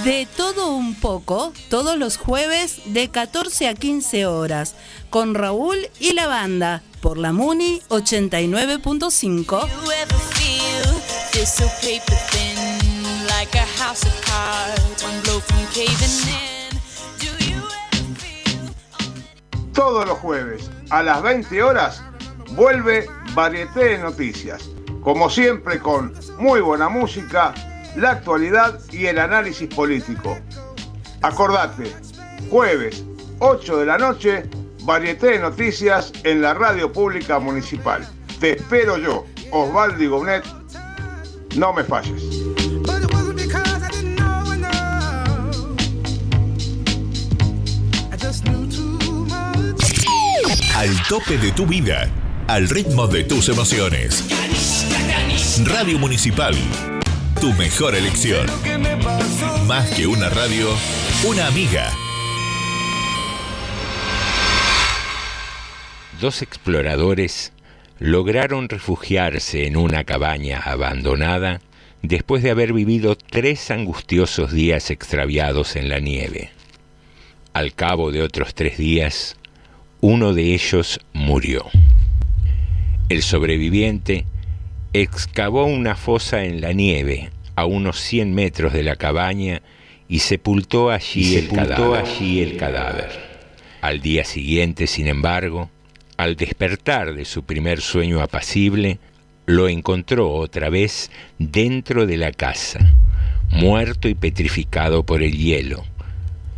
De 0.04 0.26
todo 0.34 0.72
un 0.72 0.94
poco, 0.94 1.52
todos 1.68 1.98
los 1.98 2.16
jueves 2.16 2.80
de 2.86 3.10
14 3.10 3.68
a 3.68 3.74
15 3.74 4.24
horas, 4.24 4.74
con 5.10 5.34
Raúl 5.34 5.76
y 5.98 6.14
la 6.14 6.26
banda, 6.26 6.82
por 7.02 7.18
la 7.18 7.32
Muni 7.32 7.82
89.5. 7.90 9.68
You 9.68 9.92
ever 9.92 10.18
feel 10.32 10.94
this 11.32 11.52
so 11.52 11.66
paper 11.82 12.16
thin, 12.30 12.56
like 13.26 13.54
a 13.58 13.66
house 13.78 14.04
of 14.04 14.20
cards, 14.24 15.04
one 15.04 15.20
blow 15.22 15.40
from 15.40 15.66
caving 15.74 15.92
in? 16.28 16.70
Do 17.18 17.26
you 17.44 17.60
Todos 19.74 20.06
los 20.06 20.18
jueves 20.18 20.70
a 20.88 21.02
las 21.02 21.22
20 21.22 21.62
horas 21.62 22.02
vuelve 22.52 23.06
Varieté 23.34 23.84
de 23.84 23.98
Noticias. 23.98 24.70
Como 25.02 25.28
siempre 25.28 25.78
con 25.78 26.14
muy 26.38 26.60
buena 26.62 26.88
música, 26.88 27.54
la 27.96 28.10
actualidad 28.10 28.78
y 28.90 29.06
el 29.06 29.18
análisis 29.18 29.72
político. 29.72 30.38
Acordate, 31.22 31.92
jueves 32.50 33.04
8 33.40 33.78
de 33.78 33.86
la 33.86 33.98
noche, 33.98 34.44
Varieté 34.84 35.32
de 35.32 35.38
Noticias 35.40 36.12
en 36.24 36.42
la 36.42 36.54
radio 36.54 36.92
pública 36.92 37.38
municipal. 37.38 38.06
Te 38.38 38.56
espero 38.56 38.96
yo, 38.98 39.26
Osvaldo 39.50 40.10
Gonet. 40.10 40.44
No 41.56 41.72
me 41.72 41.84
falles. 41.84 42.22
Al 50.76 51.02
tope 51.08 51.36
de 51.36 51.52
tu 51.52 51.66
vida, 51.66 52.08
al 52.46 52.68
ritmo 52.68 53.06
de 53.06 53.24
tus 53.24 53.50
emociones. 53.50 54.24
Radio 55.66 55.98
Municipal, 55.98 56.54
tu 57.40 57.54
mejor 57.54 57.94
elección. 57.94 58.46
Más 59.66 59.90
que 59.92 60.06
una 60.06 60.28
radio, 60.28 60.68
una 61.26 61.46
amiga. 61.46 61.90
Dos 66.20 66.42
exploradores 66.42 67.54
lograron 67.98 68.68
refugiarse 68.68 69.66
en 69.66 69.78
una 69.78 70.04
cabaña 70.04 70.58
abandonada 70.58 71.62
después 72.02 72.42
de 72.42 72.50
haber 72.50 72.74
vivido 72.74 73.16
tres 73.16 73.70
angustiosos 73.70 74.52
días 74.52 74.90
extraviados 74.90 75.76
en 75.76 75.88
la 75.88 75.98
nieve. 75.98 76.50
Al 77.54 77.72
cabo 77.72 78.12
de 78.12 78.20
otros 78.22 78.54
tres 78.54 78.76
días, 78.76 79.38
uno 80.02 80.34
de 80.34 80.52
ellos 80.52 81.00
murió. 81.14 81.64
El 83.08 83.22
sobreviviente 83.22 84.26
excavó 84.92 85.64
una 85.64 85.96
fosa 85.96 86.44
en 86.44 86.60
la 86.60 86.72
nieve 86.72 87.30
a 87.54 87.64
unos 87.64 88.00
100 88.00 88.34
metros 88.34 88.72
de 88.72 88.82
la 88.82 88.96
cabaña 88.96 89.62
y 90.08 90.20
sepultó 90.20 90.90
allí, 90.90 91.34
Y 91.34 91.36
el, 91.36 91.42
sepultó 91.42 91.92
cadáver. 91.92 92.04
allí 92.04 92.40
el 92.40 92.56
cadáver. 92.56 93.30
Al 93.80 94.00
día 94.00 94.24
siguiente, 94.24 94.86
sin 94.86 95.06
embargo, 95.06 95.70
al 96.16 96.36
despertar 96.36 97.14
de 97.14 97.24
su 97.24 97.44
primer 97.44 97.80
sueño 97.80 98.20
apacible, 98.20 98.98
lo 99.46 99.68
encontró 99.68 100.30
otra 100.32 100.68
vez 100.68 101.10
dentro 101.38 102.06
de 102.06 102.16
la 102.16 102.32
casa, 102.32 102.80
muerto 103.50 104.08
y 104.08 104.14
petrificado 104.14 105.04
por 105.04 105.22
el 105.22 105.36
hielo, 105.36 105.84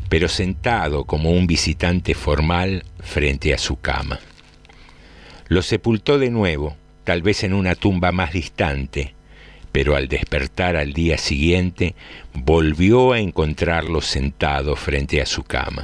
pero 0.08 0.28
sentado 0.28 1.04
como 1.04 1.30
un 1.30 1.46
visitante 1.46 2.14
formal 2.14 2.84
frente 3.00 3.54
a 3.54 3.58
su 3.58 3.80
cama. 3.80 4.18
Lo 5.48 5.62
sepultó 5.62 6.18
de 6.18 6.30
nuevo, 6.30 6.76
tal 7.04 7.22
vez 7.22 7.44
en 7.44 7.52
una 7.52 7.74
tumba 7.74 8.12
más 8.12 8.32
distante, 8.32 9.14
pero 9.72 9.96
al 9.96 10.08
despertar 10.08 10.76
al 10.76 10.92
día 10.92 11.18
siguiente 11.18 11.94
volvió 12.34 13.12
a 13.12 13.18
encontrarlo 13.18 14.00
sentado 14.00 14.76
frente 14.76 15.20
a 15.20 15.26
su 15.26 15.42
cama. 15.42 15.82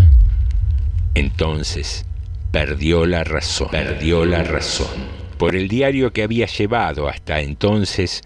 Entonces 1.14 2.04
perdió 2.52 3.06
la 3.06 3.24
razón, 3.24 3.68
perdió 3.70 4.24
la 4.24 4.44
razón. 4.44 5.18
Por 5.38 5.56
el 5.56 5.68
diario 5.68 6.12
que 6.12 6.22
había 6.22 6.46
llevado 6.46 7.08
hasta 7.08 7.40
entonces, 7.40 8.22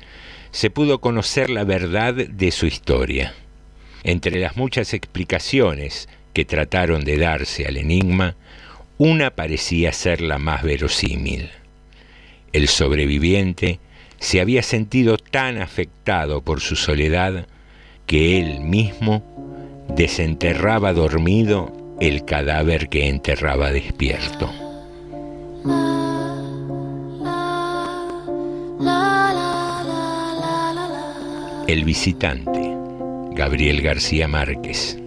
se 0.51 0.71
pudo 0.71 1.01
conocer 1.01 1.51
la 1.51 1.65
verdad 1.65 2.15
de 2.15 2.51
su 2.51 2.67
historia. 2.67 3.35
Entre 4.05 4.41
las 4.41 4.57
muchas 4.57 4.95
explicaciones 4.95 6.09
que 6.33 6.45
trataron 6.45 7.05
de 7.05 7.19
darse 7.19 7.67
al 7.67 7.77
enigma, 7.77 8.37
una 8.99 9.31
parecía 9.31 9.93
ser 9.93 10.21
la 10.21 10.39
más 10.39 10.63
verosímil. 10.63 11.51
El 12.53 12.69
sobreviviente 12.69 13.81
se 14.19 14.41
había 14.41 14.63
sentido 14.63 15.17
tan 15.17 15.61
afectado 15.61 16.43
por 16.43 16.61
su 16.61 16.77
soledad 16.77 17.47
que 18.07 18.39
él 18.39 18.61
mismo 18.61 19.25
desenterraba 19.89 20.93
dormido 20.93 21.97
el 22.01 22.25
cadáver 22.25 22.89
que 22.89 23.09
enterraba 23.09 23.71
despierto. 23.71 24.51
El 31.67 31.85
visitante, 31.85 32.77
Gabriel 33.35 33.81
García 33.81 34.29
Márquez. 34.29 34.99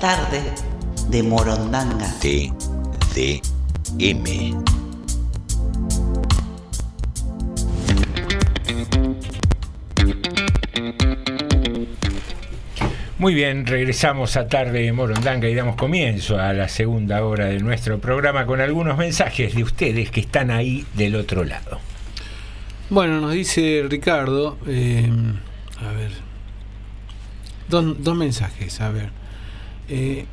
Tarde 0.00 0.40
de 1.08 1.22
Morondanga. 1.24 2.06
TDM. 2.20 3.34
Muy 13.18 13.34
bien, 13.34 13.66
regresamos 13.66 14.36
a 14.36 14.46
tarde 14.46 14.82
de 14.82 14.92
Morondanga 14.92 15.48
y 15.48 15.54
damos 15.56 15.74
comienzo 15.74 16.38
a 16.38 16.52
la 16.52 16.68
segunda 16.68 17.24
hora 17.24 17.46
de 17.46 17.58
nuestro 17.58 17.98
programa 17.98 18.46
con 18.46 18.60
algunos 18.60 18.96
mensajes 18.96 19.56
de 19.56 19.64
ustedes 19.64 20.12
que 20.12 20.20
están 20.20 20.52
ahí 20.52 20.86
del 20.94 21.16
otro 21.16 21.42
lado. 21.42 21.80
Bueno, 22.88 23.20
nos 23.20 23.32
dice 23.32 23.84
Ricardo, 23.88 24.58
eh, 24.68 25.10
a 25.80 25.90
ver, 25.90 26.12
dos, 27.68 28.00
dos 28.00 28.16
mensajes, 28.16 28.80
a 28.80 28.90
ver. 28.90 29.27
Eh, 29.88 30.26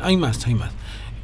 hay 0.00 0.16
más, 0.16 0.46
hay 0.46 0.54
más. 0.54 0.72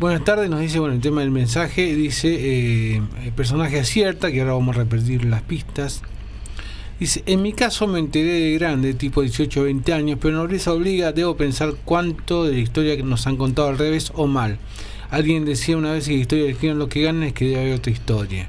Buenas 0.01 0.25
tardes, 0.25 0.51
nos 0.51 0.61
dice, 0.61 0.81
bueno, 0.81 0.95
el 0.95 1.01
tema 1.01 1.21
del 1.21 1.31
mensaje, 1.31 1.95
dice, 1.95 2.29
eh, 2.29 3.03
el 3.25 3.33
personaje 3.33 3.79
acierta, 3.79 4.33
que 4.33 4.41
ahora 4.41 4.55
vamos 4.55 4.77
a 4.77 4.81
repetir 4.81 5.25
las 5.25 5.43
pistas. 5.43 6.03
Dice, 6.99 7.23
en 7.27 7.43
mi 7.43 7.53
caso 7.53 7.87
me 7.87 7.99
enteré 7.99 8.33
de 8.33 8.55
grande, 8.55 8.95
tipo 8.95 9.23
18 9.23 9.61
o 9.61 9.65
20 9.65 9.93
años, 9.93 10.19
pero 10.21 10.37
nobleza 10.37 10.73
obliga, 10.73 11.13
debo 11.13 11.37
pensar 11.37 11.75
cuánto 11.85 12.45
de 12.45 12.53
la 12.53 12.59
historia 12.59 12.97
que 12.97 13.03
nos 13.03 13.27
han 13.27 13.37
contado 13.37 13.69
al 13.69 13.79
revés 13.79 14.13
o 14.15 14.27
mal. 14.27 14.59
Alguien 15.11 15.45
decía 15.45 15.77
una 15.77 15.93
vez 15.93 16.07
que 16.07 16.15
la 16.15 16.21
historia 16.21 16.51
escriben 16.51 16.79
lo 16.79 16.89
que 16.89 17.03
ganan 17.03 17.25
es 17.25 17.33
que 17.33 17.47
debe 17.47 17.61
haber 17.61 17.75
otra 17.75 17.93
historia. 17.93 18.49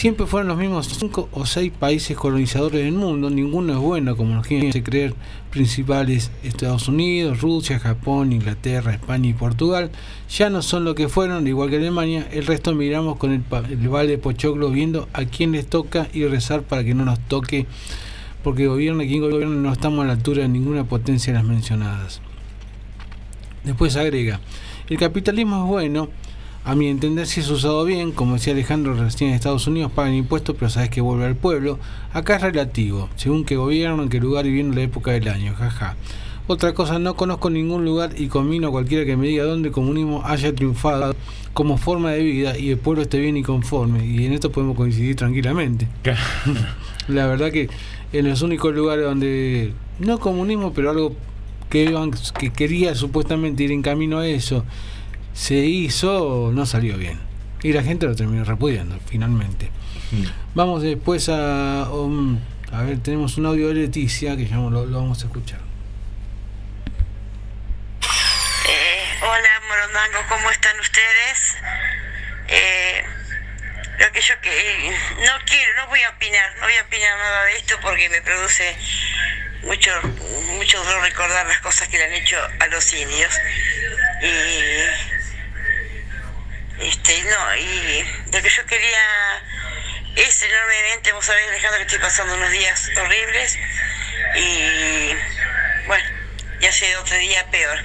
Siempre 0.00 0.24
fueron 0.26 0.48
los 0.48 0.56
mismos 0.56 0.86
cinco 0.86 1.28
o 1.30 1.44
seis 1.44 1.70
países 1.78 2.16
colonizadores 2.16 2.82
del 2.82 2.94
mundo, 2.94 3.28
ninguno 3.28 3.74
es 3.74 3.78
bueno, 3.78 4.16
como 4.16 4.34
nos 4.34 4.46
quieren 4.46 4.72
creer, 4.82 5.12
principales 5.50 6.30
Estados 6.42 6.88
Unidos, 6.88 7.42
Rusia, 7.42 7.78
Japón, 7.78 8.32
Inglaterra, 8.32 8.94
España 8.94 9.28
y 9.28 9.34
Portugal, 9.34 9.90
ya 10.30 10.48
no 10.48 10.62
son 10.62 10.86
lo 10.86 10.94
que 10.94 11.10
fueron, 11.10 11.46
igual 11.46 11.68
que 11.68 11.76
Alemania, 11.76 12.26
el 12.32 12.46
resto 12.46 12.74
miramos 12.74 13.18
con 13.18 13.32
el, 13.32 13.42
el 13.68 13.88
vale 13.90 14.16
Pochoclo 14.16 14.70
viendo 14.70 15.06
a 15.12 15.26
quién 15.26 15.52
les 15.52 15.66
toca 15.66 16.08
y 16.14 16.24
rezar 16.24 16.62
para 16.62 16.82
que 16.82 16.94
no 16.94 17.04
nos 17.04 17.20
toque, 17.20 17.66
porque 18.42 18.68
gobierna 18.68 19.04
quien 19.04 19.20
gobierna 19.20 19.54
no 19.54 19.70
estamos 19.70 20.02
a 20.02 20.06
la 20.06 20.14
altura 20.14 20.44
de 20.44 20.48
ninguna 20.48 20.84
potencia 20.84 21.30
de 21.30 21.40
las 21.40 21.46
mencionadas. 21.46 22.22
Después 23.64 23.96
agrega, 23.96 24.40
el 24.88 24.96
capitalismo 24.96 25.62
es 25.62 25.68
bueno, 25.68 26.08
a 26.64 26.74
mi 26.74 26.88
entender 26.88 27.26
si 27.26 27.40
es 27.40 27.48
usado 27.48 27.84
bien, 27.84 28.12
como 28.12 28.34
decía 28.34 28.52
Alejandro 28.52 28.94
recién 28.94 29.30
en 29.30 29.36
Estados 29.36 29.66
Unidos 29.66 29.92
pagan 29.94 30.14
impuestos 30.14 30.56
pero 30.58 30.70
sabes 30.70 30.90
que 30.90 31.00
vuelve 31.00 31.26
al 31.26 31.36
pueblo, 31.36 31.78
acá 32.12 32.36
es 32.36 32.42
relativo, 32.42 33.08
según 33.16 33.44
qué 33.44 33.56
gobierno, 33.56 34.02
en 34.02 34.08
qué 34.08 34.20
lugar 34.20 34.46
y 34.46 34.52
viendo 34.52 34.76
la 34.76 34.82
época 34.82 35.12
del 35.12 35.28
año, 35.28 35.54
jaja. 35.54 35.96
Otra 36.46 36.74
cosa, 36.74 36.98
no 36.98 37.14
conozco 37.14 37.48
ningún 37.48 37.84
lugar 37.84 38.10
y 38.16 38.26
conmino 38.26 38.68
a 38.68 38.70
cualquiera 38.72 39.04
que 39.04 39.16
me 39.16 39.28
diga 39.28 39.44
dónde 39.44 39.68
el 39.68 39.74
comunismo 39.74 40.22
haya 40.24 40.52
triunfado 40.52 41.14
como 41.52 41.78
forma 41.78 42.10
de 42.10 42.22
vida 42.22 42.58
y 42.58 42.70
el 42.70 42.78
pueblo 42.78 43.02
esté 43.02 43.20
bien 43.20 43.36
y 43.36 43.42
conforme, 43.42 44.04
y 44.04 44.26
en 44.26 44.32
esto 44.32 44.50
podemos 44.50 44.76
coincidir 44.76 45.14
tranquilamente. 45.16 45.86
La 47.08 47.26
verdad 47.26 47.52
que 47.52 47.68
en 48.12 48.28
los 48.28 48.42
únicos 48.42 48.74
lugares 48.74 49.04
donde, 49.04 49.72
no 50.00 50.18
comunismo, 50.18 50.72
pero 50.72 50.90
algo 50.90 51.14
que, 51.68 52.50
quería 52.54 52.94
supuestamente 52.94 53.62
ir 53.62 53.72
en 53.72 53.82
camino 53.82 54.18
a 54.18 54.26
eso, 54.26 54.64
se 55.34 55.54
hizo, 55.54 56.50
no 56.52 56.66
salió 56.66 56.96
bien. 56.96 57.20
Y 57.62 57.72
la 57.72 57.82
gente 57.82 58.06
lo 58.06 58.16
terminó 58.16 58.44
repudiando, 58.44 58.98
finalmente. 59.06 59.70
Vamos 60.54 60.82
después 60.82 61.28
a... 61.28 61.88
um, 61.90 62.38
a 62.72 62.82
ver, 62.82 62.98
tenemos 63.02 63.36
un 63.36 63.46
audio 63.46 63.68
de 63.68 63.74
Leticia 63.74 64.36
que 64.36 64.46
ya 64.46 64.56
lo, 64.56 64.86
lo 64.86 64.98
vamos 64.98 65.22
a 65.22 65.26
escuchar. 65.26 65.60
Eh, 68.68 69.04
hola 69.22 69.48
Morondango, 69.68 70.18
¿cómo 70.28 70.50
están 70.50 70.78
ustedes? 70.78 71.56
Eh, 72.48 73.04
lo 73.98 74.12
que 74.12 74.20
yo 74.20 74.34
que 74.40 74.94
no 75.26 75.32
quiero, 75.46 75.76
no 75.76 75.88
voy 75.88 76.00
a 76.02 76.10
opinar, 76.10 76.50
no 76.58 76.62
voy 76.62 76.74
a 76.74 76.82
opinar 76.82 77.18
nada 77.18 77.44
de 77.44 77.56
esto 77.56 77.74
porque 77.82 78.08
me 78.08 78.22
produce 78.22 78.76
mucho, 79.62 79.90
mucho 80.56 80.82
dolor 80.84 81.02
recordar 81.02 81.46
las 81.46 81.58
cosas 81.58 81.88
que 81.88 81.98
le 81.98 82.04
han 82.04 82.14
hecho 82.14 82.36
a 82.60 82.66
los 82.68 82.92
indios. 82.92 83.34
Y 84.22 85.19
este, 86.80 87.22
no, 87.24 87.56
y 87.56 88.04
lo 88.32 88.42
que 88.42 88.48
yo 88.48 88.66
quería 88.66 89.42
es 90.16 90.42
enormemente, 90.42 91.12
vos 91.12 91.24
sabés 91.24 91.48
Alejandro 91.48 91.78
que 91.78 91.84
estoy 91.84 91.98
pasando 91.98 92.34
unos 92.34 92.50
días 92.50 92.90
horribles 92.96 93.58
y 94.34 95.14
bueno, 95.86 96.04
ya 96.60 96.72
sé 96.72 96.96
otro 96.96 97.16
día 97.16 97.46
peor. 97.50 97.78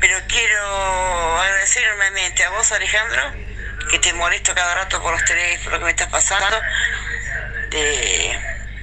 Pero 0.00 0.20
quiero 0.28 1.40
agradecer 1.40 1.82
enormemente 1.84 2.44
a 2.44 2.50
vos, 2.50 2.70
Alejandro, 2.70 3.34
que 3.90 3.98
te 3.98 4.12
molesto 4.12 4.54
cada 4.54 4.74
rato 4.74 5.02
por 5.02 5.12
los 5.12 5.24
teléfonos, 5.24 5.62
por 5.64 5.72
lo 5.72 5.78
que 5.80 5.84
me 5.86 5.90
estás 5.90 6.08
pasando. 6.08 6.60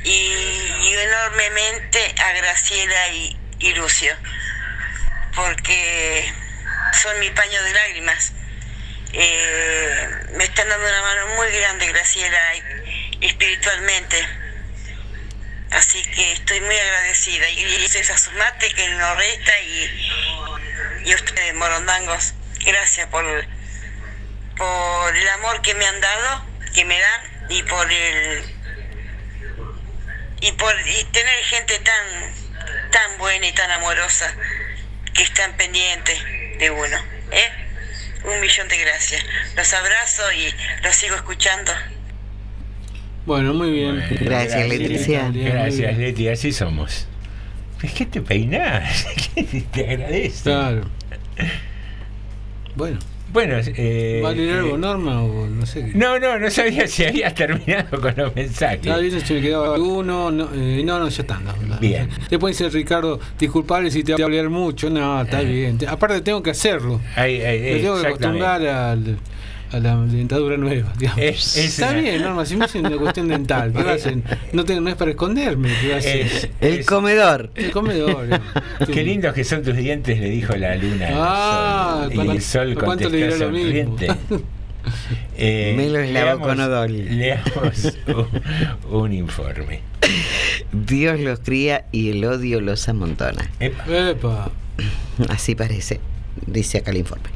Y, 0.03 0.09
y 0.09 0.95
enormemente 0.95 2.15
a 2.21 2.33
Graciela 2.33 3.07
y, 3.09 3.39
y 3.59 3.73
Lucio, 3.73 4.15
porque 5.36 6.31
son 6.93 7.19
mi 7.19 7.29
paño 7.31 7.63
de 7.63 7.73
lágrimas. 7.73 8.33
Eh, 9.18 10.09
me 10.34 10.43
están 10.43 10.68
dando 10.68 10.86
una 10.86 11.01
mano 11.01 11.28
muy 11.36 11.47
grande, 11.49 11.88
Graciela, 11.88 12.38
espiritualmente. 13.22 14.28
Así 15.72 16.01
que 16.03 16.34
estoy 16.34 16.59
muy 16.59 16.78
agradecida. 16.78 17.49
Y, 17.49 17.86
eso 17.86 17.99
es 17.99 18.09
a 18.11 18.18
su 18.18 18.32
mate 18.32 18.74
que 18.74 18.89
nos 18.89 19.18
resta 19.18 19.59
y, 19.61 21.05
y 21.05 21.11
a 21.13 21.16
ustedes, 21.16 21.53
morondangos, 21.53 22.34
gracias 22.66 23.07
por, 23.07 23.26
por 24.57 25.16
el 25.16 25.30
amor 25.30 25.61
que 25.61 25.74
me 25.76 25.86
han 25.86 26.01
dado, 26.01 26.45
que 26.74 26.84
me 26.84 26.99
dan, 26.99 27.47
y 27.49 27.63
por 27.63 27.89
el 27.89 28.53
y 30.41 30.51
por 30.51 30.74
tener 31.11 31.43
gente 31.45 31.80
tan 31.80 32.91
tan 32.91 33.18
buena 33.18 33.47
y 33.47 33.53
tan 33.53 33.72
amorosa 33.72 34.36
que 35.13 35.24
están 35.24 35.55
pendientes 35.55 36.22
de 36.59 36.70
uno. 36.70 36.97
¿eh? 37.32 37.64
Un 38.28 38.41
millón 38.41 38.67
de 38.67 38.78
gracias. 38.78 39.23
Los 39.55 39.73
abrazo 39.73 40.23
y 40.34 40.84
los 40.84 40.95
sigo 40.95 41.15
escuchando. 41.15 41.71
Bueno, 43.26 43.53
muy 43.53 43.71
bien. 43.71 44.03
Gracias, 44.21 44.67
Leticia. 44.67 45.32
Gracias, 45.34 45.97
Leti, 45.97 46.30
así 46.30 46.51
somos. 46.51 47.07
Es 47.82 47.93
que 47.93 48.05
te 48.05 48.21
peinás, 48.21 49.05
te 49.71 49.89
agradezco. 49.91 50.43
Claro. 50.43 50.89
Bueno. 52.76 52.99
Bueno, 53.36 53.57
eh, 53.59 54.21
¿Va 54.23 54.29
a 54.29 54.33
leer 54.33 54.55
algo, 54.59 54.75
eh, 54.75 54.79
Norma? 54.79 55.21
O 55.21 55.45
no 55.45 55.65
sé 55.65 55.86
qué. 55.86 55.91
No, 55.93 56.17
no, 56.17 56.39
no 56.39 56.49
sabía 56.49 56.88
si 56.88 57.03
habías 57.05 57.36
terminado 57.36 58.01
con 58.01 58.13
los 58.15 58.33
mensajes. 58.36 58.79
Estaba 58.79 58.97
viendo 58.97 59.19
si 59.19 59.33
me 59.36 59.41
quedaba 59.41 59.77
uno. 59.77 60.31
No, 60.31 60.49
eh, 60.55 60.81
no, 60.83 60.99
no, 60.99 61.09
ya 61.09 61.21
está. 61.21 61.39
no. 61.39 61.53
Bien. 61.79 62.09
Después 62.29 62.57
dice 62.57 62.69
Ricardo, 62.71 63.19
disculpable 63.38 63.91
si 63.91 64.03
te 64.03 64.13
voy 64.13 64.21
a 64.21 64.25
hablar 64.25 64.49
mucho. 64.49 64.89
No, 64.89 65.21
está 65.21 65.41
bien. 65.41 65.77
Te- 65.77 65.88
Aparte, 65.88 66.21
tengo 66.21 66.41
que 66.41 66.49
hacerlo. 66.51 66.99
Ahí, 67.15 67.41
ahí, 67.41 67.59
Me 67.61 67.79
tengo 67.79 68.01
que 68.01 68.07
acostumbrar 68.07 68.65
al- 68.65 69.17
a 69.76 69.80
la 69.80 69.97
dentadura 70.05 70.57
nueva. 70.57 70.91
digamos. 70.97 71.19
Es- 71.21 71.57
es 71.57 71.65
está 71.80 71.93
bien, 71.93 72.21
Norma, 72.21 72.45
si 72.45 72.55
me 72.57 72.65
hacen 72.65 72.86
una 72.86 72.97
cuestión 72.97 73.28
dental, 73.28 73.71
¿qué 73.73 73.80
hacer? 73.91 74.17
No, 74.53 74.65
tengo, 74.65 74.82
no 74.82 74.89
es 74.89 74.95
para 74.95 75.11
esconderme. 75.11 75.69
El 76.61 76.86
comedor. 76.86 77.51
El 77.55 77.71
comedor. 77.71 78.28
Qué 78.93 79.03
lindos 79.03 79.34
que 79.34 79.43
son 79.43 79.63
tus 79.63 79.76
dientes, 79.76 80.19
le 80.19 80.30
dijo 80.30 80.55
la 80.55 80.76
luna. 80.76 81.07
al 81.07 81.13
Ah, 81.17 82.01
sol. 82.03 82.11
y 82.11 82.15
¿cuánto- 82.15 82.32
el 82.34 82.41
sol 82.41 82.78
cuánto 82.84 83.09
le 83.09 83.17
dirá 83.17 83.38
lo 83.38 83.49
mismo? 83.51 83.97
Eh, 85.38 85.73
Me 85.76 85.89
los 85.89 86.07
lavo 86.09 86.41
con 86.41 86.59
odol. 86.59 86.91
Leamos 87.17 87.93
un, 88.07 88.95
un 89.01 89.13
informe. 89.13 89.82
Dios 90.71 91.19
los 91.19 91.39
cría 91.39 91.86
y 91.91 92.11
el 92.11 92.23
odio 92.26 92.61
los 92.61 92.88
amontona. 92.88 93.49
Epa. 93.59 94.51
Así 95.30 95.55
parece, 95.55 95.99
dice 96.45 96.78
acá 96.78 96.91
el 96.91 96.97
informe. 96.97 97.30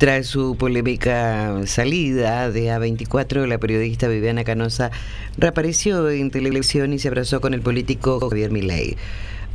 Tras 0.00 0.28
su 0.28 0.56
polémica 0.56 1.60
salida 1.66 2.50
de 2.50 2.68
A24, 2.68 3.46
la 3.46 3.58
periodista 3.58 4.08
Viviana 4.08 4.44
Canosa 4.44 4.90
reapareció 5.36 6.08
en 6.08 6.30
televisión 6.30 6.94
y 6.94 6.98
se 6.98 7.08
abrazó 7.08 7.42
con 7.42 7.52
el 7.52 7.60
político 7.60 8.18
Javier 8.18 8.50
Milei. 8.50 8.96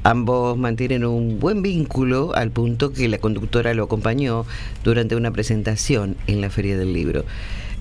Ambos 0.03 0.55
mantienen 0.55 1.03
un 1.03 1.39
buen 1.39 1.63
vínculo 1.63 2.35
al 2.35 2.51
punto 2.51 2.93
que 2.93 3.07
la 3.07 3.17
conductora 3.17 3.73
lo 3.73 3.85
acompañó 3.85 4.45
durante 4.83 5.15
una 5.15 5.31
presentación 5.31 6.15
en 6.27 6.41
la 6.41 6.51
Feria 6.51 6.77
del 6.77 6.93
Libro. 6.93 7.25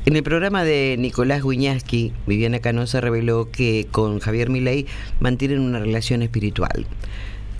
En 0.07 0.17
el 0.17 0.23
programa 0.23 0.65
de 0.65 0.97
Nicolás 0.99 1.43
Guiñaski, 1.43 2.15
Viviana 2.27 2.61
Canosa 2.61 3.03
reveló 3.03 3.51
que 3.51 3.89
con 3.91 4.21
Javier 4.21 4.49
Milei 4.49 4.87
mantienen 5.21 5.61
una 5.61 5.81
relación 5.81 6.23
espiritual. 6.23 6.87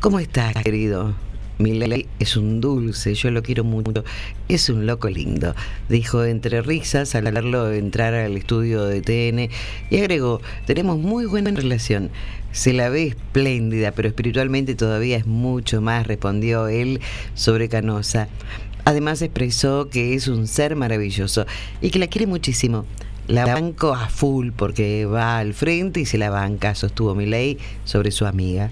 ¿Cómo 0.01 0.19
estás, 0.19 0.55
querido? 0.65 1.15
Milei 1.59 2.07
es 2.19 2.37
un 2.37 2.61
dulce, 2.61 3.15
yo 3.15 3.31
lo 3.31 3.43
quiero 3.43 3.63
mucho, 3.63 4.05
es 4.49 4.69
un 4.69 4.87
loco 4.87 5.09
lindo, 5.09 5.55
dijo 5.89 6.25
entre 6.25 6.63
risas 6.63 7.15
al 7.15 7.25
verlo 7.25 7.73
entrar 7.73 8.13
al 8.15 8.37
estudio 8.37 8.85
de 8.87 9.01
TN 9.01 9.51
y 9.91 9.99
agregó, 9.99 10.41
tenemos 10.67 10.99
muy 10.99 11.27
buena 11.27 11.53
relación, 11.53 12.11
se 12.51 12.73
la 12.73 12.89
ve 12.89 13.09
espléndida, 13.09 13.93
pero 13.93 14.09
espiritualmente 14.09 14.75
todavía 14.75 15.17
es 15.17 15.27
mucho 15.27 15.81
más, 15.81 16.07
respondió 16.07 16.69
él 16.69 17.01
sobre 17.35 17.69
Canosa. 17.69 18.29
Además 18.85 19.23
expresó 19.23 19.89
que 19.89 20.15
es 20.15 20.29
un 20.29 20.47
ser 20.47 20.77
maravilloso 20.77 21.47
y 21.81 21.91
que 21.91 21.99
la 21.99 22.07
quiere 22.07 22.27
muchísimo. 22.27 22.85
La 23.27 23.47
banco 23.47 23.95
a 23.95 24.11
full 24.11 24.51
porque 24.55 25.07
va 25.07 25.39
al 25.39 25.55
frente 25.55 26.01
y 26.01 26.05
se 26.05 26.19
la 26.19 26.29
banca, 26.29 26.75
sostuvo 26.75 27.15
Milei 27.15 27.59
sobre 27.85 28.11
su 28.11 28.27
amiga. 28.27 28.71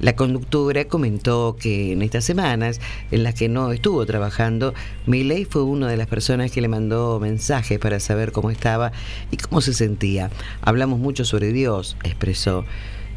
La 0.00 0.14
conductora 0.14 0.84
comentó 0.86 1.56
que 1.58 1.92
en 1.92 2.02
estas 2.02 2.24
semanas 2.24 2.80
en 3.10 3.22
las 3.22 3.34
que 3.34 3.48
no 3.48 3.72
estuvo 3.72 4.04
trabajando, 4.04 4.74
Milei 5.06 5.44
fue 5.44 5.62
una 5.62 5.88
de 5.88 5.96
las 5.96 6.06
personas 6.06 6.50
que 6.50 6.60
le 6.60 6.68
mandó 6.68 7.18
mensajes 7.18 7.78
para 7.78 7.98
saber 7.98 8.32
cómo 8.32 8.50
estaba 8.50 8.92
y 9.30 9.38
cómo 9.38 9.60
se 9.60 9.72
sentía. 9.72 10.30
Hablamos 10.60 10.98
mucho 10.98 11.24
sobre 11.24 11.52
Dios, 11.52 11.96
expresó. 12.04 12.64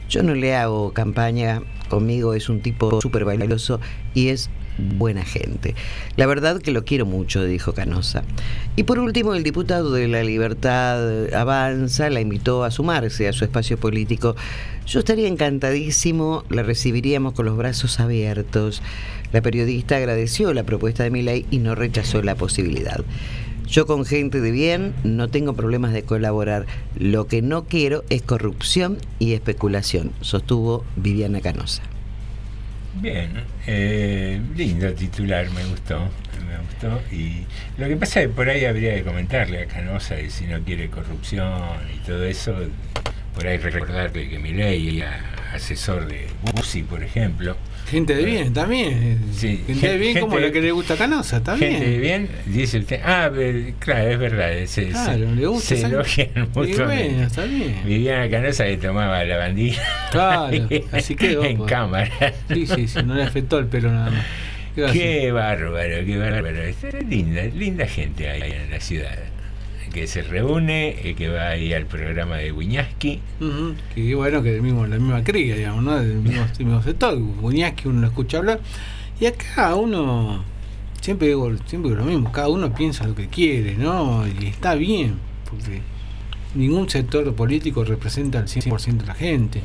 Yo 0.10 0.24
no 0.24 0.34
le 0.34 0.56
hago 0.56 0.94
campaña, 0.94 1.62
conmigo 1.90 2.34
es 2.34 2.50
un 2.50 2.62
tipo 2.62 3.02
súper 3.02 3.26
valioso 3.26 3.80
y 4.14 4.30
es 4.30 4.50
buena 4.98 5.24
gente. 5.24 5.76
La 6.16 6.26
verdad 6.26 6.62
que 6.62 6.72
lo 6.72 6.86
quiero 6.86 7.06
mucho, 7.06 7.44
dijo 7.44 7.74
Canosa. 7.74 8.24
Y 8.76 8.84
por 8.84 9.00
último, 9.00 9.36
el 9.36 9.44
diputado 9.44 9.92
de 9.92 10.08
la 10.08 10.24
Libertad 10.24 11.34
Avanza 11.34 12.10
la 12.10 12.22
invitó 12.22 12.64
a 12.64 12.72
sumarse 12.72 13.28
a 13.28 13.34
su 13.34 13.44
espacio 13.44 13.78
político. 13.78 14.36
Yo 14.86 15.00
estaría 15.00 15.28
encantadísimo, 15.28 16.44
la 16.50 16.64
recibiríamos 16.64 17.34
con 17.34 17.46
los 17.46 17.58
brazos 17.58 18.00
abiertos. 18.00 18.82
La 19.32 19.42
periodista 19.42 19.98
agradeció 19.98 20.54
la 20.54 20.64
propuesta 20.64 21.04
de 21.04 21.12
Milei 21.12 21.46
y 21.52 21.60
no 21.60 21.76
rechazó 21.76 22.22
la 22.24 22.36
posibilidad. 22.36 23.04
Yo 23.70 23.86
con 23.86 24.04
gente 24.04 24.42
de 24.42 24.50
bien 24.50 24.96
no 25.04 25.28
tengo 25.28 25.54
problemas 25.54 25.94
de 25.94 26.02
colaborar. 26.02 26.66
Lo 26.98 27.28
que 27.28 27.44
no 27.44 27.66
quiero 27.66 28.04
es 28.10 28.24
corrupción 28.24 28.98
y 29.20 29.34
especulación, 29.34 30.12
sostuvo 30.22 30.84
Viviana 30.96 31.40
Canosa. 31.40 31.84
Bien, 32.96 33.32
eh, 33.72 34.41
lindo 34.56 34.91
titular, 34.94 35.48
me 35.52 35.64
gustó, 35.66 36.00
me 36.48 36.58
gustó. 36.58 37.00
Y 37.16 37.46
lo 37.78 37.88
que 37.88 37.96
pasa 37.96 38.22
es 38.22 38.28
que 38.28 38.34
por 38.34 38.50
ahí 38.50 38.66
habría 38.66 38.96
que 38.96 39.04
comentarle 39.04 39.62
a 39.62 39.68
Canosa 39.68 40.16
de 40.16 40.32
si 40.32 40.46
no 40.48 40.60
quiere 40.62 40.90
corrupción 40.90 41.78
y 41.96 42.00
todo 42.00 42.24
eso, 42.26 42.56
por 43.40 43.48
ahí 43.48 43.57
recordarle 43.57 44.28
que 44.28 44.38
Milei 44.38 44.98
era 44.98 45.24
asesor 45.53 46.06
de 46.07 46.28
Bussi, 46.53 46.84
por 46.84 47.02
ejemplo. 47.02 47.56
Gente 47.90 48.14
de 48.14 48.26
bien 48.26 48.53
también. 48.53 49.18
Sí, 49.34 49.64
gente 49.66 49.88
de 49.91 49.98
bien 49.98 50.20
como 50.20 50.38
la 50.40 50.52
que 50.52 50.60
le 50.61 50.72
gusta 50.74 50.98
Canosa, 50.98 51.38
está 51.38 51.57
Gente 51.57 51.90
de 51.90 51.98
bien, 51.99 52.30
dice 52.48 52.80
usted. 52.80 52.99
Ah, 53.03 53.30
ve- 53.30 53.76
claro, 53.80 54.10
es 54.10 54.20
verdad. 54.20 54.52
Se, 54.66 54.90
Claro, 54.90 55.14
se- 55.14 55.36
le 55.36 55.48
gusta 55.48 55.76
se 55.78 55.86
elogian 55.86 56.49
bueno, 56.53 57.24
está 57.24 57.45
bien. 57.45 57.78
Viviana 57.86 58.30
Canosa 58.30 58.66
que 58.66 58.76
tomaba 58.78 59.24
la 59.24 59.38
bandilla. 59.38 59.82
Claro, 60.11 60.68
así 60.91 61.16
quedó. 61.16 61.45
en 61.45 61.57
pues. 61.60 61.70
cámara. 61.72 62.34
Sí, 62.49 62.68
sí, 62.68 62.88
sí, 62.90 62.99
no 63.06 63.16
le 63.16 63.24
afectó 63.24 63.57
el 63.57 63.68
pelo 63.68 63.90
nada 63.90 64.11
más. 64.11 64.26
¿Qué? 64.76 64.86
Qué 64.94 65.32
bárbaro, 65.32 66.06
qué 66.06 66.18
bárbaro. 66.18 66.61
Es 66.61 66.78
linda, 67.07 67.44
linda 67.45 67.88
gente 67.88 68.30
hay 68.30 68.52
en 68.52 68.70
la 68.70 68.80
ciudad. 68.82 69.18
Que 69.94 70.07
se 70.07 70.22
reúne, 70.22 70.90
eh, 70.90 71.16
que 71.16 71.30
va 71.30 71.49
ahí 71.49 71.74
al 71.74 71.86
programa 71.86 72.38
de 72.38 72.52
Wiñaski. 72.52 73.20
Que 73.95 74.16
bueno, 74.16 74.44
que 74.44 74.52
del 74.52 74.61
mismo, 74.61 74.86
la 74.86 74.98
misma 74.98 75.24
cría, 75.24 75.56
digamos, 75.56 75.84
¿no? 75.84 75.99
Del 75.99 76.18
mismo, 76.18 76.45
del 76.45 76.66
mismo 76.66 76.84
sector. 76.84 77.18
Buñaski 77.18 77.88
uno 77.88 78.02
lo 78.02 78.07
escucha 78.07 78.38
hablar. 78.38 78.60
Y 79.20 79.26
acá 79.26 79.76
uno, 79.76 80.44
siempre 81.02 81.28
digo, 81.28 81.52
siempre 81.66 81.91
digo 81.91 82.03
lo 82.03 82.06
mismo, 82.06 82.32
cada 82.32 82.48
uno 82.48 82.74
piensa 82.74 83.06
lo 83.06 83.16
que 83.16 83.28
quiere, 83.28 83.76
¿no? 83.76 84.26
Y 84.28 84.45
está 84.45 84.76
bien, 84.76 85.16
porque 85.49 85.82
ningún 86.56 86.90
sector 86.90 87.34
político 87.36 87.84
representa 87.84 88.40
al 88.40 88.48
100% 88.48 88.98
de 88.98 89.06
la 89.06 89.14
gente. 89.16 89.61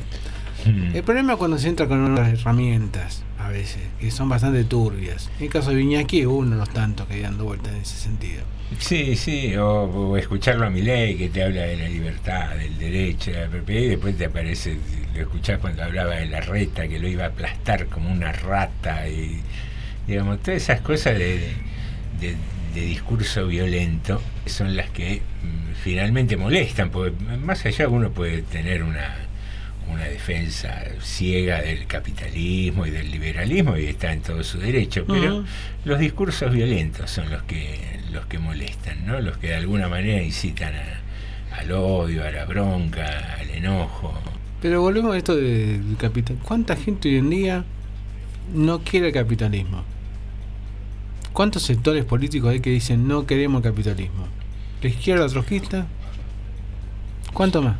Mm. 0.65 0.95
El 0.95 1.03
problema 1.03 1.33
es 1.33 1.39
cuando 1.39 1.57
se 1.57 1.69
entra 1.69 1.87
con 1.87 2.11
otras 2.11 2.33
herramientas, 2.33 3.23
a 3.39 3.49
veces, 3.49 3.81
que 3.99 4.11
son 4.11 4.27
bastante 4.27 4.63
turbias. 4.65 5.29
En 5.37 5.45
el 5.45 5.49
caso 5.51 5.69
de 5.69 5.77
Viñaski 5.77 6.21
es 6.21 6.27
uno 6.27 6.51
de 6.51 6.57
los 6.57 6.69
tantos 6.71 7.07
que 7.07 7.21
dando 7.21 7.45
vueltas 7.45 7.73
en 7.73 7.81
ese 7.81 7.97
sentido. 7.97 8.43
Sí, 8.79 9.15
sí, 9.15 9.55
o, 9.57 9.83
o 9.83 10.17
escucharlo 10.17 10.65
a 10.65 10.69
Milei 10.69 11.15
que 11.17 11.29
te 11.29 11.43
habla 11.43 11.61
de 11.63 11.77
la 11.77 11.87
libertad, 11.87 12.55
del 12.55 12.77
derecho, 12.79 13.31
de 13.31 13.41
la 13.41 13.47
propiedad, 13.47 13.81
y 13.81 13.87
después 13.89 14.17
te 14.17 14.25
aparece, 14.25 14.77
lo 15.13 15.21
escuchás 15.21 15.59
cuando 15.59 15.83
hablaba 15.83 16.15
de 16.15 16.25
la 16.25 16.41
reta, 16.41 16.87
que 16.87 16.99
lo 16.99 17.07
iba 17.07 17.25
a 17.25 17.27
aplastar 17.27 17.85
como 17.87 18.11
una 18.11 18.31
rata, 18.31 19.07
y 19.07 19.39
digamos, 20.07 20.41
todas 20.41 20.61
esas 20.63 20.81
cosas 20.81 21.17
de, 21.17 21.53
de- 22.19 22.35
de 22.73 22.81
discurso 22.81 23.47
violento 23.47 24.21
son 24.45 24.75
las 24.75 24.89
que 24.89 25.21
mm, 25.43 25.75
finalmente 25.81 26.35
molestan, 26.35 26.89
porque 26.89 27.11
más 27.37 27.65
allá 27.65 27.87
uno 27.87 28.09
puede 28.11 28.41
tener 28.41 28.83
una, 28.83 29.15
una 29.89 30.03
defensa 30.05 30.83
ciega 31.01 31.61
del 31.61 31.85
capitalismo 31.87 32.85
y 32.85 32.89
del 32.89 33.09
liberalismo 33.11 33.77
y 33.77 33.85
está 33.85 34.11
en 34.11 34.21
todo 34.21 34.43
su 34.43 34.57
derecho, 34.59 35.05
pero 35.07 35.45
los 35.85 35.99
discursos 35.99 36.51
violentos 36.51 37.09
son 37.11 37.29
los 37.29 37.43
que 37.43 37.94
los 38.15 38.25
que 38.25 38.39
molestan, 38.39 39.05
¿no? 39.05 39.19
Los 39.21 39.37
que 39.37 39.47
de 39.47 39.55
alguna 39.55 39.87
manera 39.87 40.21
incitan 40.21 40.73
a- 40.75 41.57
al 41.59 41.71
odio, 41.71 42.25
a 42.25 42.31
la 42.31 42.45
bronca, 42.45 43.35
al 43.39 43.49
enojo. 43.51 44.13
Pero 44.61 44.81
volvemos 44.81 45.13
a 45.13 45.17
esto 45.17 45.35
de- 45.35 45.77
del 45.79 45.97
capital. 45.97 46.37
¿Cuánta 46.43 46.75
gente 46.75 47.09
hoy 47.09 47.17
en 47.17 47.29
día 47.29 47.63
no 48.53 48.79
quiere 48.79 49.07
el 49.07 49.13
capitalismo? 49.13 49.83
¿Cuántos 51.33 51.63
sectores 51.63 52.05
políticos 52.05 52.49
hay 52.51 52.59
que 52.61 52.69
dicen 52.69 53.07
no 53.07 53.25
queremos 53.25 53.63
el 53.63 53.71
capitalismo? 53.71 54.25
¿La 54.81 54.89
izquierda 54.89 55.27
trotskista? 55.27 55.85
¿Cuánto 57.33 57.61
más? 57.61 57.75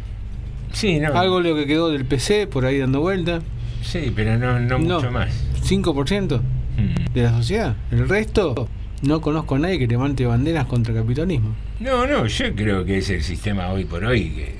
Sí, 0.73 0.99
no. 0.99 1.13
Algo 1.17 1.39
lo 1.39 1.55
que 1.55 1.65
quedó 1.65 1.89
del 1.89 2.05
PC 2.05 2.47
por 2.47 2.65
ahí 2.65 2.79
dando 2.79 2.99
vuelta. 2.99 3.39
Sí, 3.81 4.11
pero 4.15 4.37
no, 4.37 4.59
no 4.59 4.79
mucho 4.79 5.11
más. 5.11 5.29
¿5% 5.63 6.41
Mm. 6.77 7.13
de 7.13 7.21
la 7.23 7.29
sociedad? 7.31 7.75
El 7.91 8.09
resto, 8.09 8.67
no 9.01 9.21
conozco 9.21 9.55
a 9.55 9.59
nadie 9.59 9.79
que 9.79 9.87
levante 9.87 10.25
banderas 10.25 10.65
contra 10.65 10.93
el 10.93 10.99
capitalismo. 11.01 11.55
No, 11.79 12.05
no, 12.07 12.25
yo 12.27 12.55
creo 12.55 12.85
que 12.85 12.97
es 12.99 13.09
el 13.09 13.21
sistema 13.23 13.69
hoy 13.69 13.85
por 13.85 14.03
hoy 14.05 14.29
que, 14.29 14.45
que- 14.45 14.55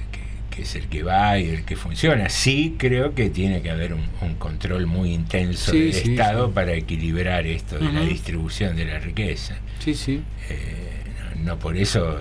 que 0.55 0.61
es 0.61 0.75
el 0.75 0.87
que 0.87 1.03
va 1.03 1.37
y 1.37 1.49
el 1.49 1.65
que 1.65 1.75
funciona. 1.75 2.29
Sí 2.29 2.75
creo 2.77 3.13
que 3.13 3.29
tiene 3.29 3.61
que 3.61 3.69
haber 3.71 3.93
un, 3.93 4.03
un 4.21 4.35
control 4.35 4.85
muy 4.87 5.11
intenso 5.13 5.71
Sí, 5.71 5.79
del 5.79 5.93
sí, 5.93 6.11
Estado 6.11 6.47
sí. 6.47 6.51
para 6.53 6.73
equilibrar 6.73 7.45
esto 7.45 7.77
de 7.77 7.91
la 7.91 8.01
distribución 8.01 8.75
de 8.77 8.85
la 8.85 8.99
riqueza. 8.99 9.55
Sí, 9.79 9.93
sí. 9.93 10.21
Eh, 10.49 11.35
no, 11.39 11.43
no 11.55 11.59
por 11.59 11.75
eso 11.75 12.17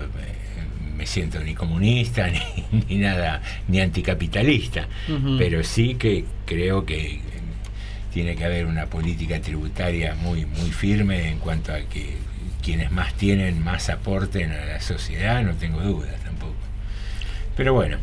me 0.97 1.05
siento 1.05 1.39
ni 1.41 1.53
comunista 1.55 2.27
ni, 2.71 2.83
ni 2.89 2.97
nada, 2.97 3.41
ni 3.69 3.79
anticapitalista, 3.81 4.87
pero 5.37 5.63
sí 5.63 5.95
que 5.95 6.25
creo 6.45 6.85
que 6.85 7.19
tiene 8.15 8.37
que 8.37 8.45
haber 8.45 8.65
una 8.65 8.85
política 8.85 9.41
tributaria 9.41 10.15
muy, 10.15 10.45
muy 10.45 10.71
firme 10.71 11.29
en 11.31 11.37
cuanto 11.39 11.73
a 11.73 11.79
que 11.81 12.15
quienes 12.63 12.89
más 12.89 13.13
tienen 13.15 13.61
más 13.61 13.89
aporten 13.89 14.51
a 14.53 14.63
la 14.65 14.79
sociedad, 14.79 15.43
no 15.43 15.53
tengo 15.55 15.81
dudas 15.81 16.15
tampoco. 16.23 16.55
Pero 17.57 17.73
bueno. 17.73 17.97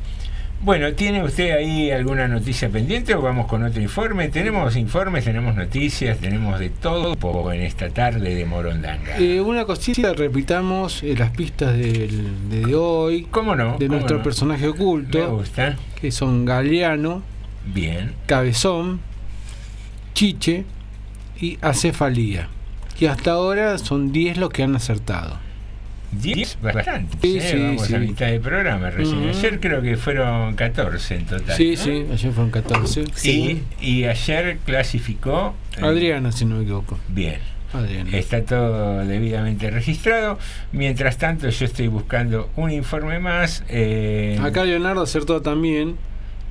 Bueno, 0.60 0.92
¿tiene 0.92 1.24
usted 1.24 1.52
ahí 1.56 1.90
alguna 1.90 2.28
noticia 2.28 2.68
pendiente 2.68 3.14
o 3.14 3.22
vamos 3.22 3.46
con 3.46 3.64
otro 3.64 3.80
informe? 3.80 4.28
Tenemos 4.28 4.76
informes, 4.76 5.24
tenemos 5.24 5.56
noticias, 5.56 6.18
tenemos 6.18 6.60
de 6.60 6.68
todo 6.68 7.50
en 7.52 7.62
esta 7.62 7.88
tarde 7.88 8.34
de 8.34 8.44
Morondanga. 8.44 9.16
Eh, 9.18 9.40
una 9.40 9.64
cosita, 9.64 10.12
repitamos 10.12 11.02
eh, 11.02 11.16
las 11.18 11.30
pistas 11.30 11.74
del- 11.76 12.50
de, 12.50 12.74
hoy. 12.76 13.26
¿Cómo 13.30 13.56
no? 13.56 13.78
De 13.78 13.86
¿Cómo 13.86 13.96
nuestro 13.98 14.18
no? 14.18 14.22
personaje 14.22 14.68
oculto. 14.68 15.18
Me 15.18 15.24
gusta. 15.26 15.76
Que 15.98 16.12
son 16.12 16.44
Galeano, 16.44 17.22
Bien. 17.74 18.12
Cabezón, 18.26 19.00
Chiche 20.14 20.64
y 21.40 21.58
Acefalía. 21.60 22.48
Que 22.98 23.08
hasta 23.08 23.32
ahora 23.32 23.78
son 23.78 24.12
10 24.12 24.36
los 24.38 24.50
que 24.50 24.62
han 24.62 24.76
acertado. 24.76 25.38
10, 26.12 26.58
bastante. 26.60 27.16
Sí, 27.22 27.38
¿eh? 27.38 27.40
sí, 27.40 27.58
Vamos 27.58 27.86
sí. 27.86 27.94
a 27.94 27.98
mitad 27.98 28.26
de 28.26 28.38
programa 28.38 28.90
recién. 28.90 29.18
Ujú. 29.20 29.28
Ayer 29.30 29.60
creo 29.60 29.80
que 29.80 29.96
fueron 29.96 30.54
14 30.54 31.14
en 31.16 31.24
total. 31.26 31.56
Sí, 31.56 31.70
¿no? 31.70 31.82
sí, 31.82 31.90
ayer 32.12 32.32
fueron 32.32 32.50
14. 32.50 33.04
Y, 33.24 33.62
y 33.80 34.04
ayer 34.04 34.58
clasificó. 34.66 35.54
eh, 35.78 35.80
Adriana, 35.82 36.30
si 36.30 36.44
no 36.44 36.56
me 36.56 36.62
equivoco. 36.64 36.98
Bien. 37.08 37.38
Adriana. 37.72 38.10
Está 38.14 38.44
todo 38.44 39.06
debidamente 39.06 39.70
registrado. 39.70 40.38
Mientras 40.72 41.16
tanto, 41.16 41.48
yo 41.48 41.64
estoy 41.64 41.88
buscando 41.88 42.50
un 42.56 42.70
informe 42.70 43.18
más. 43.18 43.64
eh, 43.70 44.38
Acá 44.42 44.64
Leonardo 44.64 45.00
acertó 45.00 45.40
también. 45.40 45.96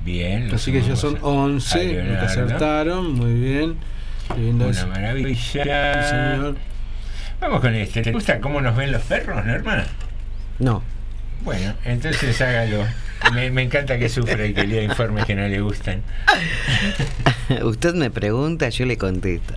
Bien. 0.04 0.50
Así 0.54 0.72
que 0.72 0.82
ya 0.82 0.96
son 0.96 1.16
a- 1.16 1.20
11 1.24 2.00
a 2.00 2.04
los 2.04 2.18
que 2.18 2.24
acertaron. 2.26 3.14
Muy 3.14 3.34
bien. 3.34 3.76
Una 4.36 4.68
eso. 4.68 4.86
maravilla. 4.88 5.34
Sí, 5.34 6.08
señor. 6.10 6.56
Vamos 7.40 7.60
con 7.60 7.74
este. 7.74 8.02
¿Te 8.02 8.12
gusta 8.12 8.40
cómo 8.40 8.60
nos 8.60 8.76
ven 8.76 8.92
los 8.92 9.02
perros, 9.02 9.44
Norma? 9.44 9.84
No. 10.58 10.82
Bueno, 11.44 11.74
entonces 11.84 12.40
hágalo. 12.40 12.84
Me, 13.34 13.50
me 13.50 13.62
encanta 13.62 13.98
que 13.98 14.08
sufra 14.08 14.46
y 14.46 14.54
que 14.54 14.64
lea 14.66 14.82
informes 14.82 15.24
que 15.26 15.34
no 15.34 15.46
le 15.46 15.60
gustan. 15.60 16.02
Usted 17.62 17.94
me 17.94 18.10
pregunta, 18.10 18.68
yo 18.68 18.86
le 18.86 18.96
contesto. 18.96 19.54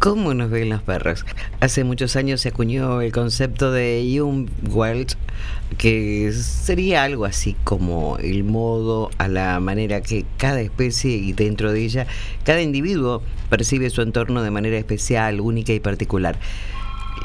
¿Cómo 0.00 0.32
nos 0.32 0.48
ven 0.48 0.70
los 0.70 0.80
perros? 0.80 1.26
Hace 1.60 1.84
muchos 1.84 2.16
años 2.16 2.40
se 2.40 2.48
acuñó 2.48 3.02
el 3.02 3.12
concepto 3.12 3.70
de 3.70 4.02
Jungwald, 4.16 5.12
que 5.76 6.32
sería 6.32 7.04
algo 7.04 7.26
así 7.26 7.54
como 7.64 8.16
el 8.16 8.42
modo 8.42 9.10
a 9.18 9.28
la 9.28 9.60
manera 9.60 10.00
que 10.00 10.24
cada 10.38 10.62
especie 10.62 11.10
y 11.10 11.34
dentro 11.34 11.70
de 11.70 11.84
ella, 11.84 12.06
cada 12.44 12.62
individuo 12.62 13.22
percibe 13.50 13.90
su 13.90 14.00
entorno 14.00 14.42
de 14.42 14.50
manera 14.50 14.78
especial, 14.78 15.38
única 15.38 15.74
y 15.74 15.80
particular. 15.80 16.38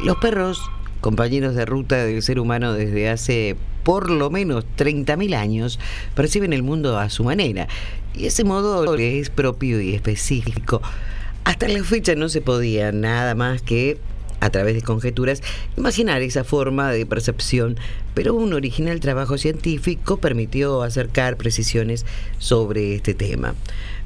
Los 0.03 0.17
perros, 0.17 0.59
compañeros 0.99 1.55
de 1.55 1.63
ruta 1.63 2.03
del 2.03 2.21
ser 2.23 2.41
humano 2.41 2.73
desde 2.73 3.09
hace 3.09 3.55
por 3.83 4.09
lo 4.09 4.29
menos 4.29 4.65
30.000 4.77 5.33
años, 5.33 5.79
perciben 6.13 6.51
el 6.51 6.61
mundo 6.61 6.99
a 6.99 7.09
su 7.09 7.23
manera. 7.23 7.69
Y 8.13 8.25
ese 8.25 8.43
modo 8.43 8.95
es 8.97 9.29
propio 9.29 9.79
y 9.79 9.95
específico. 9.95 10.81
Hasta 11.45 11.67
la 11.67 11.83
fecha 11.83 12.15
no 12.15 12.27
se 12.27 12.41
podía 12.41 12.91
nada 12.91 13.35
más 13.35 13.61
que, 13.61 13.99
a 14.39 14.49
través 14.49 14.73
de 14.73 14.81
conjeturas, 14.81 15.43
imaginar 15.77 16.23
esa 16.23 16.43
forma 16.43 16.91
de 16.91 17.05
percepción, 17.05 17.77
pero 18.15 18.33
un 18.33 18.53
original 18.53 18.99
trabajo 18.99 19.37
científico 19.37 20.17
permitió 20.17 20.81
acercar 20.81 21.37
precisiones 21.37 22.03
sobre 22.39 22.95
este 22.95 23.13
tema. 23.13 23.53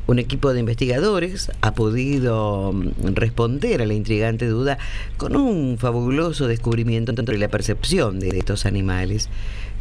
Un 0.05 0.19
equipo 0.19 0.51
de 0.51 0.59
investigadores 0.59 1.49
ha 1.61 1.73
podido 1.73 2.73
mm, 2.73 3.13
responder 3.13 3.81
a 3.81 3.85
la 3.85 3.93
intrigante 3.93 4.45
duda 4.45 4.77
con 5.15 5.37
un 5.37 5.77
fabuloso 5.77 6.45
descubrimiento 6.45 7.13
entre 7.17 7.37
la 7.37 7.47
percepción 7.47 8.19
de 8.19 8.37
estos 8.37 8.65
animales. 8.65 9.29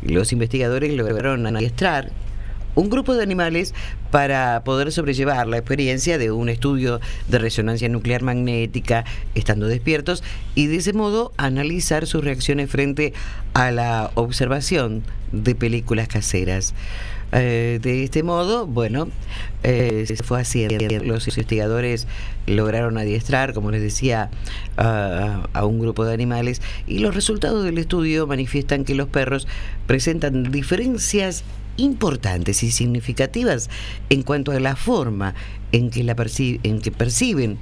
Los 0.02 0.32
investigadores 0.32 0.94
lograron 0.94 1.44
adiestrar 1.44 2.12
un 2.78 2.90
grupo 2.90 3.14
de 3.14 3.22
animales 3.22 3.74
para 4.10 4.62
poder 4.64 4.92
sobrellevar 4.92 5.48
la 5.48 5.58
experiencia 5.58 6.16
de 6.16 6.30
un 6.30 6.48
estudio 6.48 7.00
de 7.26 7.38
resonancia 7.38 7.88
nuclear 7.88 8.22
magnética 8.22 9.04
estando 9.34 9.66
despiertos 9.66 10.22
y 10.54 10.66
de 10.66 10.76
ese 10.76 10.92
modo 10.92 11.32
analizar 11.36 12.06
sus 12.06 12.22
reacciones 12.22 12.70
frente 12.70 13.12
a 13.52 13.72
la 13.72 14.10
observación 14.14 15.02
de 15.32 15.54
películas 15.54 16.08
caseras. 16.08 16.74
Eh, 17.32 17.78
de 17.82 18.04
este 18.04 18.22
modo, 18.22 18.66
bueno, 18.66 19.08
eh, 19.62 20.04
se 20.06 20.16
fue 20.16 20.40
haciendo. 20.40 20.78
Los 21.04 21.28
investigadores 21.28 22.06
lograron 22.46 22.96
adiestrar, 22.96 23.52
como 23.52 23.70
les 23.70 23.82
decía, 23.82 24.30
a, 24.78 25.48
a 25.52 25.66
un 25.66 25.80
grupo 25.80 26.06
de 26.06 26.14
animales 26.14 26.62
y 26.86 27.00
los 27.00 27.14
resultados 27.14 27.64
del 27.64 27.76
estudio 27.76 28.26
manifiestan 28.26 28.84
que 28.84 28.94
los 28.94 29.08
perros 29.08 29.46
presentan 29.86 30.44
diferencias 30.44 31.44
importantes 31.78 32.62
y 32.62 32.70
significativas 32.70 33.70
en 34.10 34.22
cuanto 34.22 34.52
a 34.52 34.60
la 34.60 34.76
forma 34.76 35.34
en 35.72 35.88
que, 35.88 36.04
la 36.04 36.14
perci- 36.14 36.60
en 36.62 36.80
que 36.80 36.90
perciben 36.90 37.58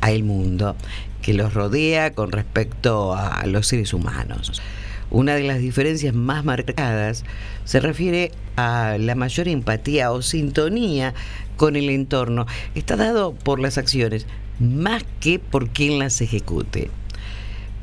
al 0.00 0.22
mundo 0.22 0.76
que 1.22 1.34
los 1.34 1.52
rodea 1.54 2.12
con 2.12 2.30
respecto 2.30 3.14
a 3.16 3.44
los 3.46 3.66
seres 3.66 3.92
humanos. 3.92 4.62
Una 5.10 5.34
de 5.34 5.42
las 5.42 5.58
diferencias 5.58 6.14
más 6.14 6.44
marcadas 6.44 7.24
se 7.64 7.80
refiere 7.80 8.32
a 8.56 8.96
la 8.98 9.14
mayor 9.14 9.48
empatía 9.48 10.12
o 10.12 10.22
sintonía 10.22 11.14
con 11.56 11.76
el 11.76 11.90
entorno. 11.90 12.46
Está 12.74 12.96
dado 12.96 13.32
por 13.32 13.60
las 13.60 13.78
acciones 13.78 14.26
más 14.58 15.04
que 15.20 15.38
por 15.38 15.68
quien 15.68 15.98
las 15.98 16.20
ejecute. 16.20 16.90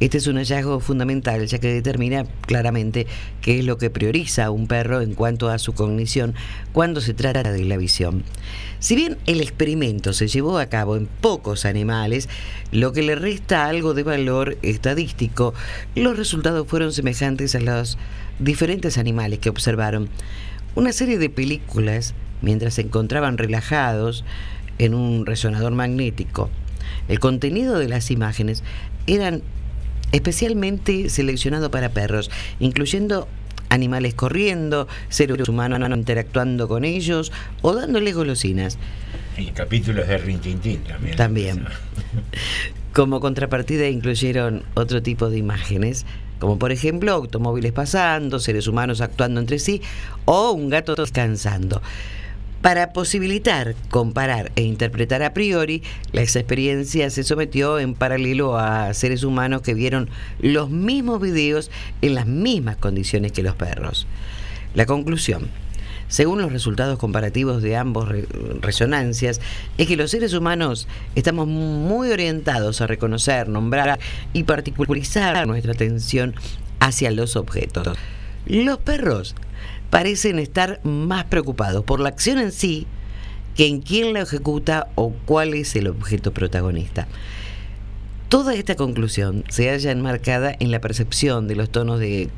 Este 0.03 0.17
es 0.17 0.27
un 0.27 0.35
hallazgo 0.35 0.81
fundamental 0.81 1.47
ya 1.47 1.59
que 1.59 1.73
determina 1.73 2.25
claramente 2.41 3.07
qué 3.39 3.59
es 3.59 3.65
lo 3.65 3.77
que 3.77 3.89
prioriza 3.89 4.43
a 4.43 4.51
un 4.51 4.67
perro 4.67 4.99
en 4.99 5.13
cuanto 5.13 5.49
a 5.49 5.57
su 5.59 5.71
cognición 5.71 6.35
cuando 6.73 6.99
se 6.99 7.13
trata 7.13 7.41
de 7.41 7.63
la 7.63 7.77
visión. 7.77 8.25
Si 8.79 8.97
bien 8.97 9.17
el 9.27 9.39
experimento 9.39 10.11
se 10.11 10.27
llevó 10.27 10.57
a 10.57 10.65
cabo 10.65 10.97
en 10.97 11.07
pocos 11.07 11.63
animales, 11.63 12.27
lo 12.73 12.91
que 12.91 13.01
le 13.01 13.15
resta 13.15 13.67
algo 13.67 13.93
de 13.93 14.03
valor 14.03 14.57
estadístico, 14.61 15.53
los 15.95 16.17
resultados 16.17 16.67
fueron 16.67 16.91
semejantes 16.91 17.55
a 17.55 17.61
los 17.61 17.97
diferentes 18.39 18.97
animales 18.97 19.39
que 19.39 19.51
observaron. 19.51 20.09
Una 20.75 20.91
serie 20.91 21.17
de 21.17 21.29
películas, 21.29 22.13
mientras 22.41 22.73
se 22.73 22.81
encontraban 22.81 23.37
relajados 23.37 24.25
en 24.79 24.95
un 24.95 25.25
resonador 25.25 25.71
magnético, 25.71 26.49
el 27.07 27.21
contenido 27.21 27.79
de 27.79 27.87
las 27.87 28.11
imágenes 28.11 28.63
eran 29.07 29.43
especialmente 30.13 31.09
seleccionado 31.09 31.69
para 31.69 31.89
perros, 31.89 32.31
incluyendo 32.59 33.27
animales 33.67 34.13
corriendo, 34.13 34.87
seres 35.09 35.49
humanos 35.49 35.79
interactuando 35.93 36.67
con 36.67 36.85
ellos 36.85 37.33
o 37.61 37.73
dándoles 37.73 38.15
golosinas. 38.15 38.77
Y 39.37 39.47
capítulos 39.47 40.07
de 40.07 40.17
Rintintín 40.19 40.83
también. 40.83 41.17
También. 41.17 41.65
Como 42.93 43.19
contrapartida 43.19 43.89
incluyeron 43.89 44.63
otro 44.75 45.01
tipo 45.01 45.31
de 45.31 45.39
imágenes, 45.39 46.05
como 46.37 46.59
por 46.59 46.71
ejemplo 46.71 47.11
automóviles 47.11 47.71
pasando, 47.71 48.39
seres 48.39 48.67
humanos 48.67 49.01
actuando 49.01 49.39
entre 49.39 49.57
sí 49.57 49.81
o 50.25 50.51
un 50.51 50.69
gato 50.69 50.93
descansando. 50.93 51.81
Para 52.63 52.93
posibilitar, 52.93 53.75
comparar 53.89 54.53
e 54.55 54.61
interpretar 54.61 55.21
a 55.21 55.33
priori, 55.33 55.83
la 56.13 56.21
experiencia 56.21 57.09
se 57.09 57.25
sometió 57.25 57.77
en 57.77 57.93
paralelo 57.93 58.57
a 58.57 58.93
seres 58.93 59.25
humanos 59.25 59.61
que 59.63 59.73
vieron 59.73 60.09
los 60.39 60.69
mismos 60.69 61.19
videos 61.19 61.69
en 62.01 62.15
las 62.15 62.25
mismas 62.25 62.77
condiciones 62.77 63.33
que 63.33 63.43
los 63.43 63.55
perros. 63.57 64.07
La 64.75 64.85
conclusión, 64.85 65.49
según 66.07 66.41
los 66.41 66.53
resultados 66.53 66.97
comparativos 66.99 67.61
de 67.61 67.75
ambos 67.75 68.07
re- 68.07 68.27
resonancias, 68.61 69.41
es 69.77 69.85
que 69.85 69.97
los 69.97 70.11
seres 70.11 70.33
humanos 70.33 70.87
estamos 71.15 71.47
muy 71.47 72.11
orientados 72.11 72.79
a 72.79 72.87
reconocer, 72.87 73.49
nombrar 73.49 73.99
y 74.31 74.43
particularizar 74.43 75.45
nuestra 75.47 75.73
atención 75.73 76.33
hacia 76.79 77.11
los 77.11 77.35
objetos. 77.35 77.97
Los 78.45 78.77
perros 78.77 79.35
parecen 79.93 80.39
estar 80.39 80.79
más 80.83 81.25
preocupados 81.25 81.83
por 81.83 81.99
la 81.99 82.09
acción 82.09 82.39
en 82.39 82.51
sí 82.51 82.87
que 83.55 83.67
en 83.67 83.79
quién 83.79 84.13
la 84.13 84.21
ejecuta 84.21 84.87
o 84.95 85.13
cuál 85.27 85.53
es 85.53 85.75
el 85.75 85.87
objeto 85.87 86.33
protagonista. 86.33 87.07
Toda 88.27 88.55
esta 88.55 88.73
conclusión 88.73 89.43
se 89.49 89.69
halla 89.69 89.91
enmarcada 89.91 90.55
en 90.59 90.71
la 90.71 90.81
percepción 90.81 91.47
de 91.47 91.55
los 91.55 91.69
tonos 91.69 91.99
de, 91.99 92.29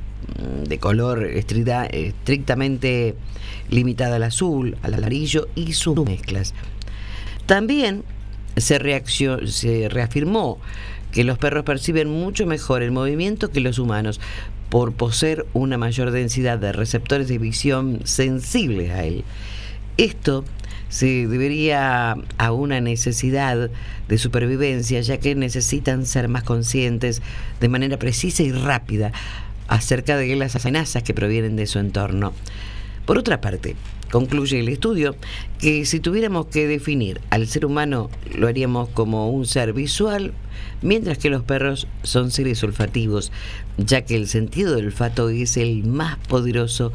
de 0.67 0.79
color 0.79 1.23
estrictamente 1.23 3.15
limitada 3.69 4.17
al 4.17 4.23
azul, 4.23 4.75
al 4.81 4.93
amarillo 4.93 5.47
y 5.55 5.71
sus 5.71 5.95
mezclas. 6.03 6.53
También 7.45 8.03
se, 8.57 8.77
se 9.47 9.87
reafirmó 9.87 10.59
que 11.13 11.23
los 11.23 11.37
perros 11.37 11.63
perciben 11.63 12.09
mucho 12.09 12.45
mejor 12.45 12.83
el 12.83 12.91
movimiento 12.91 13.49
que 13.49 13.61
los 13.61 13.79
humanos 13.79 14.19
por 14.69 14.93
poseer 14.93 15.45
una 15.53 15.77
mayor 15.77 16.11
densidad 16.11 16.59
de 16.59 16.71
receptores 16.71 17.27
de 17.27 17.37
visión 17.37 18.01
sensibles 18.03 18.91
a 18.91 19.03
él. 19.03 19.23
Esto 19.97 20.43
se 20.89 21.27
debería 21.27 22.15
a 22.37 22.51
una 22.51 22.81
necesidad 22.81 23.69
de 24.07 24.17
supervivencia, 24.17 25.01
ya 25.01 25.17
que 25.17 25.35
necesitan 25.35 26.05
ser 26.05 26.27
más 26.27 26.43
conscientes 26.43 27.21
de 27.59 27.69
manera 27.69 27.97
precisa 27.97 28.43
y 28.43 28.51
rápida 28.51 29.11
acerca 29.67 30.15
de 30.17 30.35
las 30.35 30.55
amenazas 30.55 31.03
que 31.03 31.13
provienen 31.13 31.55
de 31.55 31.65
su 31.65 31.79
entorno. 31.79 32.33
Por 33.05 33.19
otra 33.19 33.39
parte, 33.39 33.75
concluye 34.11 34.59
el 34.59 34.69
estudio 34.69 35.15
que 35.59 35.85
si 35.85 35.99
tuviéramos 35.99 36.47
que 36.47 36.67
definir 36.67 37.21
al 37.29 37.47
ser 37.47 37.65
humano 37.65 38.09
lo 38.35 38.47
haríamos 38.47 38.89
como 38.89 39.29
un 39.29 39.45
ser 39.45 39.73
visual, 39.73 40.33
mientras 40.81 41.17
que 41.19 41.29
los 41.29 41.43
perros 41.43 41.87
son 42.01 42.31
seres 42.31 42.63
olfativos, 42.63 43.31
ya 43.77 44.01
que 44.01 44.15
el 44.15 44.27
sentido 44.27 44.75
del 44.75 44.87
olfato 44.87 45.29
es 45.29 45.57
el 45.57 45.83
más 45.83 46.17
poderoso, 46.27 46.93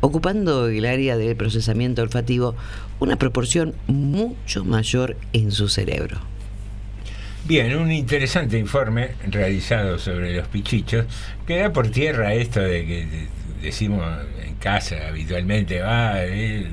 ocupando 0.00 0.66
el 0.66 0.84
área 0.84 1.16
del 1.16 1.36
procesamiento 1.36 2.02
olfativo 2.02 2.56
una 2.98 3.16
proporción 3.16 3.74
mucho 3.86 4.64
mayor 4.64 5.16
en 5.32 5.52
su 5.52 5.68
cerebro. 5.68 6.18
Bien, 7.44 7.76
un 7.76 7.90
interesante 7.90 8.58
informe 8.58 9.10
realizado 9.28 9.98
sobre 9.98 10.36
los 10.36 10.46
pichichos 10.48 11.06
que 11.46 11.58
da 11.58 11.72
por 11.72 11.88
tierra 11.88 12.34
esto 12.34 12.60
de 12.60 12.86
que 12.86 13.26
decimos 13.62 14.04
en 14.44 14.56
casa 14.56 15.08
habitualmente, 15.08 15.82
ah, 15.82 16.14
eh, 16.18 16.66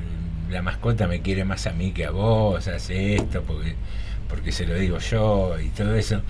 la 0.50 0.62
mascota 0.62 1.08
me 1.08 1.22
quiere 1.22 1.46
más 1.46 1.68
a 1.68 1.72
mí 1.72 1.92
que 1.92 2.06
a 2.06 2.12
vos, 2.12 2.68
hace 2.68 3.16
esto 3.16 3.44
porque, 3.44 3.76
porque 4.28 4.52
se 4.52 4.66
lo 4.66 4.76
digo 4.76 4.98
yo 4.98 5.60
y 5.60 5.70
todo 5.70 5.96
eso. 5.96 6.22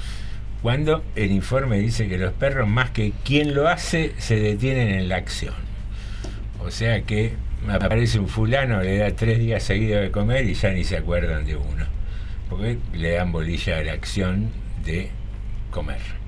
Cuando 0.61 1.03
el 1.15 1.31
informe 1.31 1.79
dice 1.79 2.09
que 2.09 2.17
los 2.17 2.33
perros, 2.33 2.67
más 2.67 2.91
que 2.91 3.13
quien 3.23 3.53
lo 3.53 3.69
hace, 3.69 4.13
se 4.17 4.35
detienen 4.35 4.89
en 4.89 5.07
la 5.07 5.15
acción. 5.15 5.55
O 6.59 6.69
sea 6.69 7.01
que 7.03 7.33
aparece 7.69 8.19
un 8.19 8.27
fulano, 8.27 8.81
le 8.81 8.97
da 8.97 9.11
tres 9.11 9.39
días 9.39 9.63
seguidos 9.63 10.01
de 10.01 10.11
comer 10.11 10.45
y 10.45 10.53
ya 10.53 10.71
ni 10.71 10.83
se 10.83 10.97
acuerdan 10.97 11.45
de 11.45 11.55
uno. 11.55 11.85
Porque 12.49 12.77
le 12.93 13.11
dan 13.11 13.31
bolilla 13.31 13.77
a 13.77 13.83
la 13.83 13.93
acción 13.93 14.49
de 14.83 15.09
comer. 15.71 16.18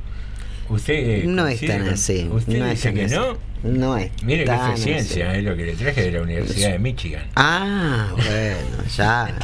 ¿Usted 0.71 1.23
No 1.25 1.47
es 1.47 1.59
tan 1.61 1.87
así. 1.89 2.27
¿Usted 2.31 2.57
no 2.59 2.69
dice 2.69 2.93
que 2.93 3.05
así. 3.05 3.15
no? 3.15 3.37
No 3.63 3.97
es. 3.97 4.11
Mire 4.23 4.39
que 4.39 4.45
tan 4.45 4.71
fue 4.71 4.77
ciencia, 4.77 5.29
así. 5.29 5.39
es 5.39 5.43
lo 5.45 5.55
que 5.55 5.65
le 5.65 5.73
traje 5.73 6.01
de 6.03 6.11
la 6.11 6.21
Universidad 6.23 6.71
de 6.71 6.79
Michigan. 6.79 7.23
Ah, 7.35 8.09
bueno, 8.15 8.83
ya. 8.95 9.35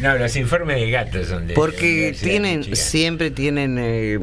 No, 0.00 0.16
los 0.18 0.36
informes 0.36 0.76
de 0.76 0.90
gatos 0.90 1.26
son 1.28 1.46
de 1.48 1.54
Porque 1.54 2.06
de 2.06 2.12
tienen, 2.12 2.76
siempre 2.76 3.30
tienen 3.30 3.76
eh, 3.80 4.18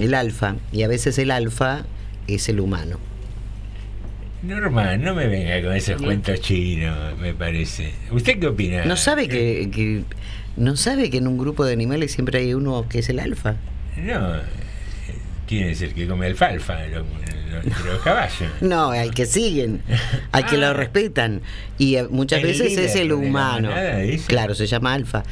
el 0.00 0.14
alfa, 0.14 0.56
y 0.72 0.82
a 0.82 0.88
veces 0.88 1.16
el 1.18 1.30
alfa 1.30 1.84
es 2.26 2.48
el 2.48 2.58
humano. 2.58 2.98
Normal, 4.42 5.02
no 5.02 5.14
me 5.14 5.26
venga 5.28 5.60
con 5.62 5.74
esos 5.74 6.00
cuentos 6.00 6.40
chinos, 6.40 7.16
me 7.18 7.34
parece. 7.34 7.92
¿Usted 8.10 8.38
qué 8.38 8.46
opina? 8.48 8.84
¿No 8.84 8.96
sabe 8.96 9.28
que, 9.28 9.70
que- 9.72 10.02
no 10.56 10.76
sabe 10.76 11.10
que 11.10 11.18
en 11.18 11.26
un 11.26 11.36
grupo 11.38 11.64
de 11.64 11.72
animales 11.72 12.12
siempre 12.12 12.38
hay 12.40 12.54
uno 12.54 12.86
que 12.88 12.98
es 13.00 13.08
el 13.08 13.18
alfa? 13.20 13.56
No, 13.96 14.34
¿quién 15.46 15.68
es 15.68 15.80
el 15.82 15.94
que 15.94 16.06
come 16.06 16.26
alfalfa? 16.26 16.86
Los, 16.86 17.04
los- 17.64 17.84
los 17.86 18.02
caballos. 18.02 18.50
No, 18.60 18.90
al 18.90 19.14
que 19.14 19.24
siguen, 19.26 19.80
al 20.32 20.44
que 20.46 20.56
lo 20.58 20.72
respetan. 20.74 21.40
Y 21.78 21.96
eh, 21.96 22.06
muchas 22.10 22.40
Ah. 22.40 22.46
Veces 22.46 22.76
es 22.76 22.94
el 22.96 23.12
humano. 23.12 23.70
manada. 23.70 23.98
Claro, 24.26 24.54
se 24.54 24.66
llama 24.66 24.92
alfa. 24.94 25.22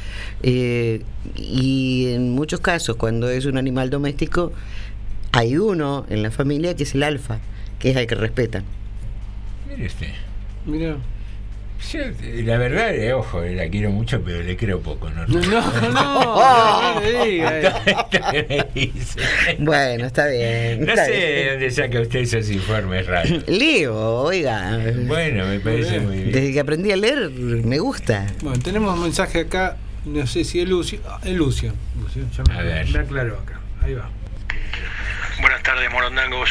Eh, 0.41 1.01
y 1.35 2.07
en 2.13 2.31
muchos 2.31 2.59
casos, 2.61 2.95
cuando 2.95 3.29
es 3.29 3.45
un 3.45 3.57
animal 3.57 3.89
doméstico, 3.89 4.51
hay 5.33 5.57
uno 5.57 6.05
en 6.09 6.23
la 6.23 6.31
familia 6.31 6.75
que 6.75 6.83
es 6.83 6.95
el 6.95 7.03
alfa, 7.03 7.39
que 7.79 7.91
es 7.91 7.97
al 7.97 8.07
que 8.07 8.15
respetan. 8.15 8.63
Mire 9.69 9.85
usted. 9.87 10.07
Mira. 10.65 10.97
Yo, 11.91 11.99
la 12.43 12.57
verdad, 12.57 12.95
eh, 12.95 13.13
ojo, 13.13 13.43
eh, 13.43 13.53
la 13.53 13.67
quiero 13.69 13.91
mucho, 13.91 14.21
pero 14.23 14.41
le 14.41 14.57
creo 14.57 14.81
poco, 14.81 15.09
¿no? 15.09 15.25
No, 15.27 15.39
no, 15.39 15.91
no 16.95 17.01
diga 17.01 17.51
me 18.31 18.67
dice. 18.73 19.19
Bueno, 19.59 20.05
está 20.07 20.27
bien. 20.27 20.81
No 20.85 20.93
está 20.93 21.05
sé 21.05 21.11
bien. 21.11 21.21
de 21.21 21.49
dónde 21.51 21.71
saca 21.71 22.01
usted 22.01 22.19
esos 22.21 22.49
informes 22.49 23.05
raros. 23.05 23.43
Leo, 23.47 23.95
oiga. 24.21 24.79
Bueno, 25.05 25.45
me 25.45 25.59
parece 25.59 25.99
muy 25.99 26.15
bien. 26.17 26.31
Desde 26.31 26.53
que 26.53 26.59
aprendí 26.59 26.91
a 26.91 26.95
leer, 26.95 27.29
me 27.29 27.77
gusta. 27.79 28.25
Bueno, 28.41 28.59
tenemos 28.63 28.95
un 28.95 29.03
mensaje 29.03 29.41
acá, 29.41 29.77
no 30.05 30.25
sé 30.25 30.43
si 30.43 30.61
es 30.61 30.67
Lucio. 30.67 30.99
Ah, 31.07 31.19
es 31.23 31.33
Lucio. 31.33 31.73
Lucio, 32.01 32.23
ya 32.35 32.43
me, 32.51 32.59
A 32.59 32.61
ver. 32.63 32.87
me 32.89 32.99
aclaró 32.99 33.37
acá. 33.39 33.59
Ahí 33.83 33.93
va. 33.93 34.09
Buenas 35.39 35.61
tardes, 35.63 35.91
morondangos. 35.91 36.49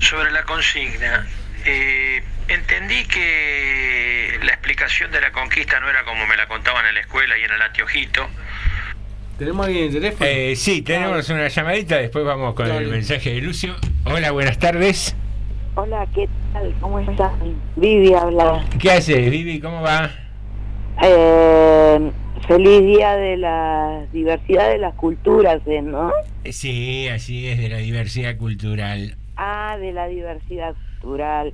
Sobre 0.00 0.30
la 0.30 0.42
consigna, 0.44 1.26
eh, 1.64 2.22
entendí 2.48 3.04
que 3.06 4.38
la 4.44 4.52
explicación 4.52 5.10
de 5.12 5.20
la 5.20 5.32
conquista 5.32 5.80
no 5.80 5.88
era 5.88 6.04
como 6.04 6.26
me 6.26 6.36
la 6.36 6.46
contaban 6.46 6.86
en 6.86 6.94
la 6.94 7.00
escuela 7.00 7.36
y 7.38 7.42
en 7.44 7.50
el 7.52 7.62
anteojito. 7.62 8.26
¿Tenemos 9.38 9.66
alguien 9.66 9.84
en 9.84 9.88
el 9.90 9.94
teléfono? 9.94 10.30
Eh, 10.30 10.56
sí, 10.56 10.82
tenemos 10.82 11.28
una 11.28 11.48
llamadita, 11.48 11.96
después 11.98 12.24
vamos 12.24 12.54
con 12.54 12.68
Dale. 12.68 12.84
el 12.84 12.90
mensaje 12.90 13.34
de 13.34 13.40
Lucio. 13.42 13.74
Hola, 14.04 14.30
buenas 14.30 14.58
tardes. 14.58 15.14
Hola, 15.74 16.06
¿qué 16.14 16.26
tal? 16.54 16.74
¿Cómo 16.80 16.98
están? 17.00 17.32
Vivi 17.76 18.14
habla. 18.14 18.64
¿Qué 18.80 18.90
haces, 18.92 19.30
Vivi? 19.30 19.60
¿Cómo 19.60 19.82
va? 19.82 20.10
Eh, 21.02 22.10
feliz 22.48 22.82
día 22.82 23.14
de 23.16 23.36
la 23.36 24.06
diversidad 24.12 24.70
de 24.70 24.78
las 24.78 24.94
culturas, 24.94 25.60
¿eh, 25.66 25.82
¿no? 25.82 26.10
Eh, 26.44 26.52
Sí, 26.52 27.08
así 27.08 27.48
es, 27.48 27.58
de 27.58 27.68
la 27.68 27.76
diversidad 27.78 28.38
cultural. 28.38 29.16
Ah, 29.36 29.76
de 29.78 29.92
la 29.92 30.06
diversidad 30.06 30.74
cultural. 31.00 31.52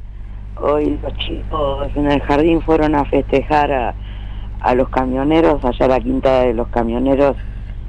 Hoy 0.60 0.98
los 1.02 1.16
chicos 1.18 1.88
en 1.96 2.10
el 2.10 2.20
jardín 2.22 2.62
fueron 2.62 2.94
a 2.94 3.04
festejar 3.04 3.72
a, 3.72 3.94
a 4.60 4.74
los 4.74 4.88
camioneros, 4.90 5.64
allá 5.64 5.86
a 5.86 5.88
la 5.88 6.00
quinta 6.00 6.42
de 6.42 6.54
los 6.54 6.68
camioneros, 6.68 7.36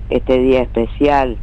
este 0.09 0.39
día 0.39 0.61
especial. 0.61 1.37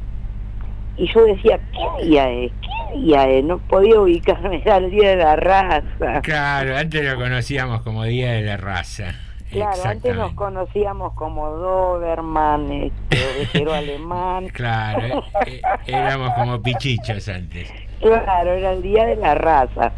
Y 0.96 1.10
yo 1.12 1.24
decía, 1.24 1.58
¿qué 1.72 2.06
día 2.06 2.30
es? 2.30 2.52
¿Qué 2.60 2.98
día 2.98 3.28
es? 3.28 3.44
No 3.44 3.58
podía 3.58 4.00
ubicarme 4.00 4.62
al 4.70 4.90
día 4.90 5.10
de 5.10 5.16
la 5.16 5.36
raza. 5.36 6.20
Claro, 6.22 6.76
antes 6.76 7.04
lo 7.04 7.16
conocíamos 7.16 7.82
como 7.82 8.04
Día 8.04 8.32
de 8.32 8.42
la 8.42 8.56
Raza. 8.56 9.14
Claro, 9.50 9.82
antes 9.84 10.14
nos 10.14 10.32
conocíamos 10.34 11.12
como 11.14 11.48
Doberman, 11.50 12.70
este, 12.70 13.64
alemán. 13.72 14.48
Claro, 14.52 15.24
eh, 15.46 15.60
eh, 15.86 15.92
éramos 15.92 16.34
como 16.34 16.62
pichichos 16.62 17.28
antes. 17.28 17.72
Claro, 18.00 18.52
era 18.52 18.72
el 18.72 18.82
día 18.82 19.06
de 19.06 19.16
la 19.16 19.34
raza. 19.34 19.92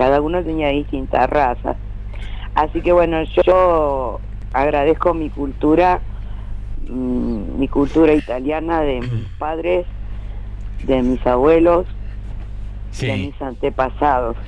Cada 0.00 0.22
uno 0.22 0.42
tenía 0.42 0.68
distintas 0.68 1.28
razas. 1.28 1.76
Así 2.54 2.80
que 2.80 2.90
bueno, 2.90 3.22
yo, 3.44 4.18
agradezco 4.50 5.12
mi 5.12 5.28
cultura, 5.28 6.00
mm, 6.88 7.58
mi 7.58 7.68
cultura 7.68 8.14
italiana 8.14 8.80
de 8.80 9.02
mis 9.02 9.26
padres, 9.38 9.84
de 10.84 11.02
mis 11.02 11.26
abuelos, 11.26 11.86
de 12.98 13.14
mis 13.14 13.42
antepasados. 13.42 14.38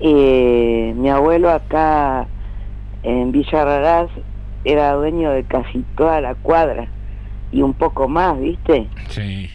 Eh, 0.00 0.92
mi 0.98 1.08
abuelo 1.08 1.48
acá 1.48 2.26
en 3.04 3.32
Villa 3.32 3.64
Raraz 3.64 4.10
era 4.64 4.92
dueño 4.92 5.30
de 5.30 5.44
casi 5.44 5.78
toda 5.96 6.20
la 6.20 6.34
cuadra 6.34 6.88
y 7.52 7.62
un 7.62 7.72
poco 7.72 8.06
más, 8.06 8.38
¿viste? 8.38 8.86
Sí. 9.08 9.48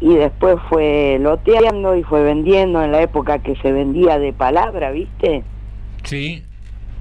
Y 0.00 0.14
después 0.14 0.58
fue 0.68 1.18
loteando 1.20 1.96
y 1.96 2.04
fue 2.04 2.22
vendiendo 2.22 2.82
en 2.82 2.92
la 2.92 3.02
época 3.02 3.40
que 3.40 3.56
se 3.56 3.72
vendía 3.72 4.18
de 4.18 4.32
palabra, 4.32 4.90
¿viste? 4.92 5.42
Sí. 6.04 6.44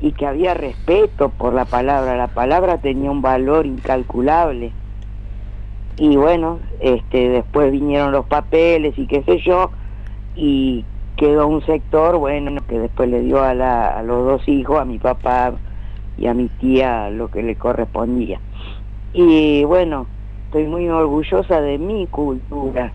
Y 0.01 0.11
que 0.13 0.25
había 0.25 0.53
respeto 0.53 1.29
por 1.29 1.53
la 1.53 1.65
palabra, 1.65 2.15
la 2.15 2.27
palabra 2.27 2.79
tenía 2.79 3.11
un 3.11 3.21
valor 3.21 3.65
incalculable. 3.65 4.71
Y 5.97 6.15
bueno, 6.15 6.59
este 6.79 7.29
después 7.29 7.71
vinieron 7.71 8.11
los 8.11 8.25
papeles 8.25 8.97
y 8.97 9.07
qué 9.07 9.23
sé 9.23 9.39
yo, 9.39 9.71
y 10.35 10.85
quedó 11.17 11.47
un 11.47 11.65
sector, 11.65 12.17
bueno, 12.17 12.61
que 12.67 12.79
después 12.79 13.09
le 13.09 13.21
dio 13.21 13.43
a, 13.43 13.53
la, 13.53 13.87
a 13.89 14.03
los 14.03 14.25
dos 14.25 14.47
hijos, 14.47 14.79
a 14.79 14.85
mi 14.85 14.99
papá 14.99 15.53
y 16.17 16.27
a 16.27 16.33
mi 16.33 16.47
tía, 16.47 17.09
lo 17.09 17.29
que 17.29 17.41
le 17.41 17.55
correspondía. 17.55 18.39
Y 19.13 19.63
bueno, 19.63 20.05
estoy 20.57 20.71
muy 20.71 20.89
orgullosa 20.89 21.61
de 21.61 21.77
mi 21.77 22.07
cultura. 22.07 22.91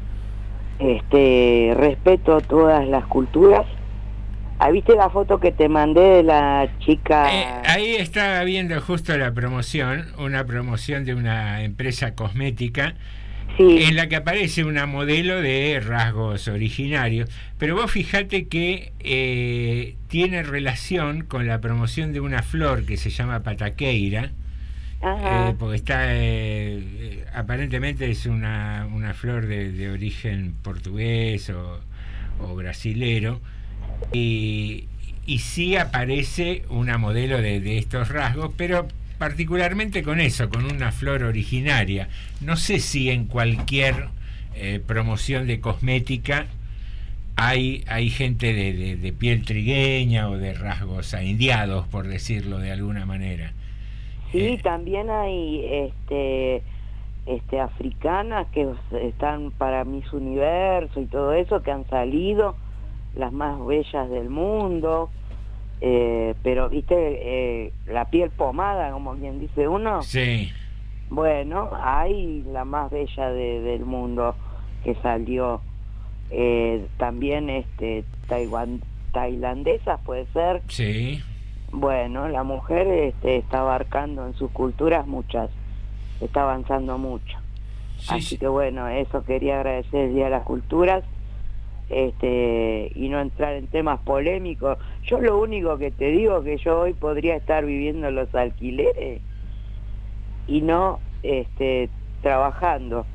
Este, 0.79 1.73
respeto 1.77 2.41
todas 2.41 2.87
las 2.89 3.05
culturas. 3.07 3.67
¿Ah, 4.59 4.71
¿Viste 4.71 4.97
la 4.97 5.11
foto 5.11 5.39
que 5.39 5.53
te 5.53 5.69
mandé 5.69 6.01
de 6.01 6.23
la 6.25 6.69
chica? 6.81 7.27
Ahí 7.65 7.95
estaba 7.97 8.43
viendo 8.45 8.81
justo 8.81 9.17
la 9.17 9.33
promoción, 9.33 10.07
una 10.19 10.45
promoción 10.45 11.05
de 11.05 11.15
una 11.15 11.63
empresa 11.63 12.15
cosmética, 12.15 12.95
en 13.59 13.97
la 13.97 14.09
que 14.09 14.17
aparece 14.17 14.65
una 14.65 14.87
modelo 14.87 15.41
de 15.41 15.81
rasgos 15.85 16.49
originarios. 16.49 17.29
Pero 17.59 17.77
vos 17.77 17.91
fijate 17.91 18.49
que 18.49 18.93
eh, 19.01 19.97
tiene 20.09 20.43
relación 20.43 21.25
con 21.25 21.47
la 21.47 21.61
promoción 21.61 22.13
de 22.13 22.21
una 22.21 22.43
flor 22.43 22.87
que 22.87 22.97
se 22.97 23.11
llama 23.11 23.43
pataqueira. 23.43 24.33
Eh, 25.05 25.55
porque 25.59 25.77
está 25.77 26.05
eh, 26.11 27.25
aparentemente 27.35 28.09
es 28.11 28.27
una, 28.27 28.87
una 28.93 29.15
flor 29.15 29.47
de, 29.47 29.91
origen 29.91 30.55
portugués 30.63 31.51
o, 31.51 31.81
o 32.41 32.55
brasilero. 32.55 33.41
Y, 34.13 34.87
y 35.27 35.39
sí 35.41 35.77
aparece 35.77 36.65
una 36.69 36.99
modelo 36.99 37.41
de, 37.41 37.61
de 37.61 37.79
estos 37.79 38.09
rasgos 38.09 38.53
pero 38.57 38.89
particularmente 39.19 40.03
con 40.03 40.21
eso 40.21 40.49
con 40.49 40.65
una 40.65 40.93
flor 40.93 41.23
originaria. 41.25 42.09
No 42.41 42.57
sé 42.57 42.79
si 42.81 43.11
en 43.11 43.27
cualquier 43.27 44.09
eh, 44.55 44.81
promoción 44.87 45.47
de 45.47 45.61
cosmética 45.61 46.47
hay, 47.37 47.83
hay 47.89 48.11
gente 48.11 48.53
de, 48.53 48.73
de- 48.73 48.97
de 48.97 49.13
piel 49.13 49.45
trigueña 49.45 50.29
o 50.29 50.37
de 50.39 50.55
rasgos 50.55 51.15
indiados 51.23 51.89
por 51.89 52.07
decirlo 52.07 52.59
de 52.59 52.71
alguna 52.73 53.07
manera 53.07 53.53
Sí, 54.33 54.59
también 54.63 55.11
hay 55.11 55.65
este 55.65 56.63
este 57.27 57.61
africanas 57.61 58.49
que 58.49 58.69
están 59.01 59.53
para 59.53 59.85
Miss 59.85 60.13
Universo 60.13 61.01
y 61.01 61.07
todo 61.07 61.33
eso 61.35 61.63
que 61.63 61.71
han 61.71 61.87
salido 61.89 62.57
las 63.15 63.33
más 63.33 63.65
bellas 63.65 64.11
del 64.11 64.29
mundo 64.29 65.11
eh, 65.81 66.35
pero 66.43 66.69
viste 66.69 66.95
eh, 66.97 67.73
la 67.87 68.07
piel 68.07 68.31
pomada 68.31 68.91
como 68.93 69.15
quien 69.15 69.39
dice 69.41 69.69
uno. 69.69 70.03
Sí. 70.03 70.51
Bueno 71.11 71.71
hay 71.81 72.43
la 72.53 72.65
más 72.65 72.91
bella 72.91 73.31
de- 73.31 73.61
del 73.61 73.85
mundo 73.85 74.35
que 74.83 74.95
salió 74.97 75.61
eh, 76.31 76.87
también 76.97 77.51
este 77.51 78.05
Taiwan 78.29 78.81
tailandesas 79.13 80.01
puede 80.01 80.27
ser. 80.33 80.63
Sí 80.69 81.21
bueno, 81.73 82.29
la 82.29 82.43
mujer 82.43 82.87
este, 82.87 83.39
está 83.39 83.61
abarcando 83.61 84.27
en 84.27 84.35
sus 84.35 84.51
culturas 84.51 85.07
muchas, 85.07 85.51
está 86.21 86.43
avanzando 86.43 86.99
mucho. 86.99 87.39
Así 88.09 88.37
que 88.37 88.49
bueno, 88.49 88.89
eso 88.89 89.25
quería 89.25 89.57
agradecer 89.57 90.09
el 90.09 90.15
Día 90.15 90.25
de 90.25 90.31
las 90.31 90.43
Culturas 90.43 91.05
este, 91.89 92.91
y 92.95 93.09
no 93.09 93.21
entrar 93.21 93.55
en 93.55 93.69
temas 93.69 94.01
polémicos. 94.01 94.79
Yo 95.05 95.21
lo 95.21 95.41
único 95.41 95.79
que 95.79 95.91
te 95.91 96.11
digo 96.11 96.39
es 96.39 96.45
que 96.45 96.57
yo 96.59 96.81
hoy 96.81 96.95
podría 96.95 97.37
estar 97.37 97.65
viviendo 97.65 98.11
los 98.11 98.35
alquileres 98.35 99.23
y 100.47 100.61
no 100.61 100.99
este, 101.23 101.89
trabajando. 102.23 103.07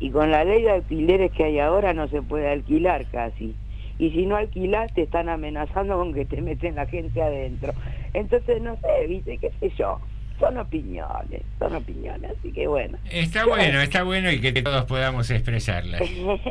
Y 0.00 0.10
con 0.10 0.30
la 0.30 0.44
ley 0.44 0.62
de 0.62 0.72
alquileres 0.72 1.32
que 1.32 1.44
hay 1.44 1.60
ahora 1.60 1.94
no 1.94 2.08
se 2.08 2.20
puede 2.20 2.50
alquilar 2.50 3.06
casi. 3.10 3.54
Y 3.98 4.10
si 4.10 4.26
no 4.26 4.36
alquilas 4.36 4.92
te 4.94 5.02
están 5.02 5.28
amenazando 5.28 5.96
con 5.96 6.12
que 6.12 6.24
te 6.24 6.40
meten 6.40 6.74
la 6.74 6.86
gente 6.86 7.22
adentro. 7.22 7.72
Entonces, 8.12 8.60
no 8.60 8.76
sé, 8.76 9.06
viste, 9.08 9.38
qué 9.38 9.52
sé 9.60 9.70
yo. 9.78 10.00
Son 10.40 10.58
opiniones, 10.58 11.42
son 11.60 11.76
opiniones, 11.76 12.32
así 12.38 12.50
que 12.50 12.66
bueno. 12.66 12.98
Está 13.08 13.46
bueno, 13.46 13.80
está 13.80 14.02
bueno 14.02 14.32
y 14.32 14.40
que 14.40 14.52
todos 14.52 14.84
podamos 14.84 15.30
expresarlas. 15.30 16.02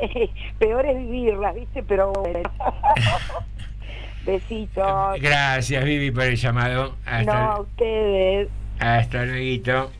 Peor 0.60 0.86
es 0.86 0.98
vivirlas, 0.98 1.53
viste, 1.53 1.84
pero 1.84 2.14
bueno. 2.14 2.49
Besitos. 4.26 5.20
Gracias, 5.20 5.84
Vivi, 5.84 6.11
por 6.11 6.24
el 6.24 6.38
llamado. 6.38 6.95
No, 7.26 7.34
a 7.34 7.60
ustedes. 7.60 8.48
Hasta 8.80 9.26
luego. 9.26 9.91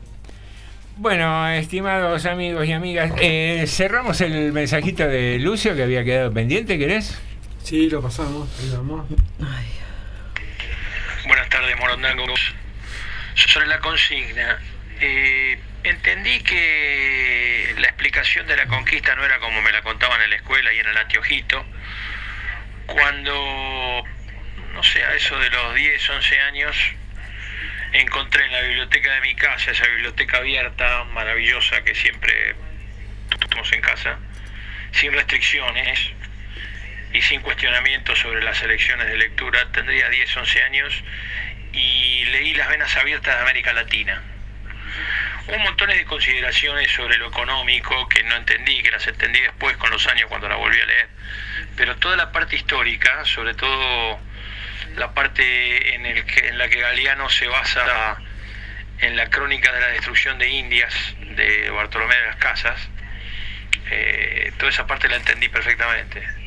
Bueno, 0.96 1.48
estimados 1.48 2.24
amigos 2.24 2.66
y 2.66 2.72
amigas, 2.72 3.12
eh, 3.20 3.64
cerramos 3.66 4.20
el 4.20 4.52
mensajito 4.52 5.06
de 5.08 5.38
Lucio 5.40 5.74
que 5.74 5.82
había 5.82 6.04
quedado 6.04 6.32
pendiente, 6.32 6.78
¿querés? 6.78 7.20
Sí, 7.64 7.88
lo 7.88 8.02
pasamos, 8.02 8.46
ahí 8.60 8.68
vamos. 8.76 9.06
Buenas 11.26 11.48
tardes, 11.48 11.78
Morondangos. 11.78 12.54
Sobre 13.36 13.66
la 13.68 13.78
consigna, 13.80 14.58
eh, 15.00 15.58
entendí 15.82 16.40
que 16.40 17.74
la 17.78 17.86
explicación 17.86 18.46
de 18.46 18.58
la 18.58 18.66
conquista 18.66 19.14
no 19.14 19.24
era 19.24 19.38
como 19.38 19.62
me 19.62 19.72
la 19.72 19.80
contaban 19.80 20.20
en 20.20 20.28
la 20.28 20.36
escuela 20.36 20.74
y 20.74 20.78
en 20.78 20.88
el 20.88 20.96
anteojito. 20.98 21.64
Cuando, 22.84 24.04
no 24.74 24.82
sé, 24.82 25.02
a 25.02 25.14
eso 25.14 25.38
de 25.38 25.48
los 25.48 25.74
10, 25.74 26.10
11 26.10 26.40
años, 26.40 26.76
encontré 27.94 28.44
en 28.44 28.52
la 28.52 28.60
biblioteca 28.60 29.10
de 29.14 29.20
mi 29.22 29.34
casa, 29.36 29.70
esa 29.70 29.86
biblioteca 29.86 30.36
abierta, 30.36 31.04
maravillosa 31.14 31.82
que 31.82 31.94
siempre 31.94 32.56
tuvimos 33.38 33.72
en 33.72 33.80
casa, 33.80 34.18
sin 34.92 35.14
restricciones 35.14 36.12
y 37.14 37.22
sin 37.22 37.40
cuestionamientos 37.40 38.18
sobre 38.18 38.42
las 38.42 38.60
elecciones 38.62 39.06
de 39.06 39.16
lectura, 39.16 39.70
tendría 39.72 40.08
10, 40.10 40.36
11 40.36 40.62
años 40.64 41.04
y 41.72 42.24
leí 42.26 42.54
Las 42.54 42.68
Venas 42.68 42.94
Abiertas 42.96 43.36
de 43.36 43.40
América 43.40 43.72
Latina. 43.72 44.20
Un 45.46 45.62
montón 45.62 45.90
de 45.90 46.04
consideraciones 46.06 46.90
sobre 46.90 47.16
lo 47.18 47.28
económico 47.28 48.08
que 48.08 48.24
no 48.24 48.34
entendí, 48.34 48.82
que 48.82 48.90
las 48.90 49.06
entendí 49.06 49.40
después 49.40 49.76
con 49.76 49.90
los 49.90 50.04
años 50.08 50.26
cuando 50.28 50.48
la 50.48 50.56
volví 50.56 50.80
a 50.80 50.86
leer, 50.86 51.08
pero 51.76 51.96
toda 51.96 52.16
la 52.16 52.32
parte 52.32 52.56
histórica, 52.56 53.24
sobre 53.24 53.54
todo 53.54 54.18
la 54.96 55.14
parte 55.14 55.94
en 55.94 56.58
la 56.58 56.68
que 56.68 56.80
Galeano 56.80 57.30
se 57.30 57.46
basa 57.46 58.18
en 58.98 59.16
la 59.16 59.30
crónica 59.30 59.72
de 59.72 59.80
la 59.80 59.88
destrucción 59.88 60.38
de 60.38 60.48
Indias 60.48 60.94
de 61.20 61.70
Bartolomé 61.70 62.16
de 62.16 62.26
las 62.26 62.36
Casas, 62.36 62.88
eh, 63.90 64.52
toda 64.58 64.70
esa 64.70 64.86
parte 64.86 65.08
la 65.08 65.16
entendí 65.16 65.48
perfectamente. 65.48 66.43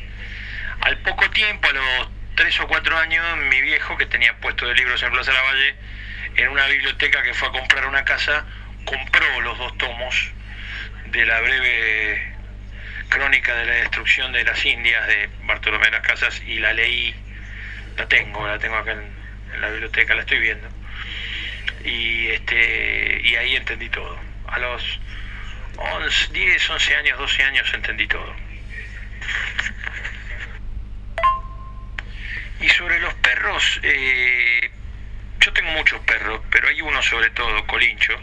Al 0.80 0.98
poco 0.98 1.28
tiempo, 1.30 1.68
a 1.68 1.72
los 1.72 2.08
tres 2.34 2.58
o 2.60 2.68
cuatro 2.68 2.96
años, 2.96 3.24
mi 3.50 3.60
viejo, 3.60 3.96
que 3.96 4.06
tenía 4.06 4.34
puesto 4.38 4.66
de 4.66 4.74
libros 4.74 5.02
en 5.02 5.12
Plaza 5.12 5.32
Lavalle, 5.32 5.74
en 6.36 6.48
una 6.48 6.66
biblioteca 6.66 7.22
que 7.22 7.34
fue 7.34 7.48
a 7.48 7.52
comprar 7.52 7.86
una 7.86 8.04
casa, 8.04 8.44
compró 8.84 9.40
los 9.40 9.58
dos 9.58 9.76
tomos 9.78 10.30
de 11.06 11.26
la 11.26 11.40
breve 11.40 12.34
crónica 13.08 13.54
de 13.56 13.66
la 13.66 13.72
destrucción 13.72 14.32
de 14.32 14.44
las 14.44 14.64
Indias 14.64 15.06
de 15.06 15.28
Bartolomé 15.44 15.86
de 15.86 15.92
las 15.92 16.02
Casas 16.02 16.40
y 16.46 16.58
la 16.58 16.72
leí 16.72 17.14
la 17.96 18.06
tengo, 18.06 18.46
la 18.46 18.58
tengo 18.58 18.76
acá 18.76 18.92
en, 18.92 19.18
la 19.60 19.68
biblioteca, 19.70 20.14
la 20.14 20.20
estoy 20.20 20.38
viendo. 20.38 20.68
Y 21.84 22.28
este 22.28 23.20
y 23.24 23.34
ahí 23.36 23.56
entendí 23.56 23.88
todo. 23.88 24.18
A 24.46 24.58
los 24.58 24.82
11, 25.76 26.32
10, 26.32 26.70
11 26.70 26.96
años, 26.96 27.18
12 27.18 27.42
años 27.42 27.74
entendí 27.74 28.06
todo. 28.06 28.34
Y 32.60 32.68
sobre 32.70 32.98
los 33.00 33.14
perros, 33.14 33.80
eh, 33.82 34.70
yo 35.40 35.52
tengo 35.52 35.70
muchos 35.70 36.00
perros, 36.00 36.40
pero 36.50 36.68
hay 36.68 36.80
uno 36.80 37.00
sobre 37.02 37.30
todo, 37.30 37.66
Colincho, 37.66 38.20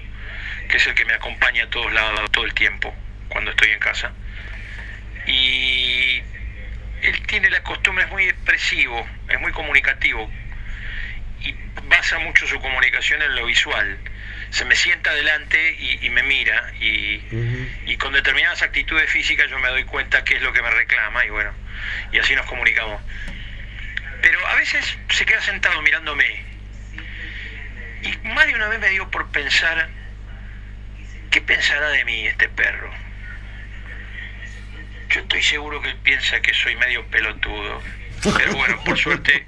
que 0.69 0.77
es 0.77 0.87
el 0.87 0.93
que 0.93 1.05
me 1.05 1.13
acompaña 1.13 1.63
a 1.63 1.69
todos 1.69 1.91
lados 1.93 2.31
todo 2.31 2.45
el 2.45 2.53
tiempo 2.53 2.93
cuando 3.29 3.51
estoy 3.51 3.71
en 3.71 3.79
casa. 3.79 4.11
Y 5.25 6.21
él 7.01 7.27
tiene 7.27 7.49
la 7.49 7.63
costumbre, 7.63 8.03
es 8.03 8.11
muy 8.11 8.25
expresivo, 8.25 9.07
es 9.29 9.39
muy 9.39 9.51
comunicativo 9.51 10.29
y 11.41 11.55
basa 11.87 12.19
mucho 12.19 12.45
su 12.47 12.59
comunicación 12.59 13.21
en 13.21 13.35
lo 13.35 13.45
visual. 13.45 13.97
Se 14.49 14.65
me 14.65 14.75
sienta 14.75 15.11
adelante 15.11 15.75
y, 15.79 16.05
y 16.05 16.09
me 16.09 16.23
mira 16.23 16.71
y, 16.79 17.17
uh 17.17 17.21
-huh. 17.31 17.69
y, 17.87 17.97
con 17.97 18.13
determinadas 18.13 18.61
actitudes 18.61 19.09
físicas 19.09 19.49
yo 19.49 19.59
me 19.59 19.69
doy 19.69 19.83
cuenta 19.83 20.23
qué 20.23 20.35
es 20.35 20.41
lo 20.41 20.53
que 20.53 20.61
me 20.61 20.69
reclama 20.69 21.25
y 21.25 21.29
bueno, 21.29 21.51
y 22.11 22.19
así 22.19 22.35
nos 22.35 22.45
comunicamos. 22.45 23.01
Pero 24.25 24.47
a 24.47 24.55
veces 24.55 24.97
se 25.09 25.23
queda 25.23 25.39
sentado 25.41 25.79
mirándome 25.83 26.25
y 28.01 28.27
más 28.29 28.47
de 28.47 28.55
una 28.55 28.69
vez 28.69 28.79
me 28.79 28.89
dio 28.89 29.07
por 29.11 29.29
pensar, 29.29 29.87
¿qué 31.29 31.41
pensará 31.41 31.89
de 31.89 32.03
mí 32.05 32.25
este 32.25 32.49
perro? 32.49 32.89
Yo 35.11 35.21
estoy 35.21 35.43
seguro 35.43 35.79
que 35.79 35.89
él 35.89 35.97
piensa 35.97 36.39
que 36.39 36.55
soy 36.55 36.75
medio 36.75 37.05
pelotudo. 37.05 37.83
Pero 38.35 38.53
bueno, 38.55 38.83
por 38.83 38.97
suerte, 38.97 39.45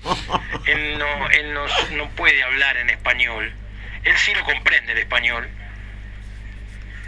él 0.67 0.99
no, 0.99 1.29
él 1.31 1.55
no, 1.55 1.65
no 1.95 2.09
puede 2.11 2.43
hablar 2.43 2.77
en 2.77 2.91
español. 2.91 3.51
Él 4.03 4.15
sí 4.19 4.31
lo 4.35 4.43
comprende 4.43 4.91
el 4.91 4.99
español, 4.99 5.49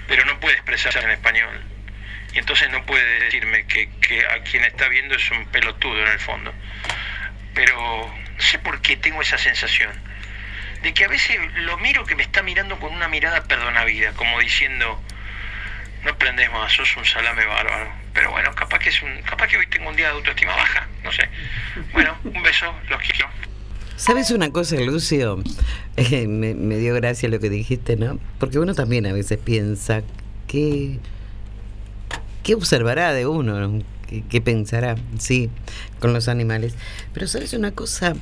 pero 0.07 0.25
no 0.25 0.39
puede 0.39 0.55
expresarse 0.55 0.97
en 1.01 1.11
español. 1.11 1.61
Y 2.33 2.39
entonces 2.39 2.67
no 2.71 2.83
puede 2.87 3.25
decirme 3.25 3.67
que, 3.67 3.91
que 4.01 4.25
a 4.25 4.41
quien 4.41 4.63
está 4.63 4.87
viendo 4.87 5.13
es 5.13 5.29
un 5.29 5.45
pelotudo 5.49 6.01
en 6.01 6.11
el 6.11 6.19
fondo. 6.19 6.51
Pero 7.53 7.75
no 8.35 8.41
sé 8.41 8.59
por 8.59 8.81
qué 8.81 8.97
tengo 8.97 9.21
esa 9.21 9.37
sensación 9.37 9.91
de 10.83 10.93
que 10.93 11.05
a 11.05 11.07
veces 11.07 11.37
lo 11.55 11.77
miro 11.77 12.05
que 12.05 12.15
me 12.15 12.23
está 12.23 12.41
mirando 12.41 12.79
con 12.79 12.93
una 12.93 13.07
mirada 13.07 13.43
perdonavida, 13.43 14.13
como 14.13 14.39
diciendo, 14.39 14.99
no 16.03 16.11
aprendes 16.11 16.51
más, 16.51 16.71
sos 16.71 16.95
un 16.95 17.05
salame 17.05 17.45
bárbaro. 17.45 17.91
Pero 18.13 18.31
bueno, 18.31 18.53
capaz 18.55 18.79
que 18.79 18.89
es 18.89 19.01
un, 19.01 19.21
capaz 19.23 19.47
que 19.47 19.57
hoy 19.57 19.67
tengo 19.67 19.89
un 19.89 19.95
día 19.95 20.07
de 20.07 20.13
autoestima 20.13 20.55
baja, 20.55 20.87
no 21.03 21.11
sé. 21.11 21.29
Bueno, 21.93 22.15
un 22.23 22.41
beso, 22.43 22.73
los 22.89 23.01
quiero. 23.01 23.27
¿Sabes 23.95 24.31
una 24.31 24.49
cosa, 24.51 24.77
Lucio? 24.77 25.43
Eh, 25.97 26.27
me, 26.27 26.53
dio 26.77 26.95
gracia 26.95 27.27
lo 27.27 27.41
que 27.41 27.49
dijiste, 27.49 27.97
¿no? 27.97 28.19
Porque 28.39 28.57
uno 28.57 28.73
también 28.73 29.05
a 29.05 29.11
veces 29.11 29.37
piensa 29.37 30.01
que 30.47 30.97
qué 32.41 32.55
observará 32.55 33.11
de 33.11 33.27
uno, 33.27 33.83
¿Qué, 34.09 34.23
qué 34.27 34.41
pensará, 34.41 34.95
sí, 35.19 35.51
con 35.99 36.13
los 36.13 36.27
animales. 36.27 36.73
Pero 37.13 37.27
sabes 37.27 37.53
una 37.53 37.71
cosa, 37.71 38.15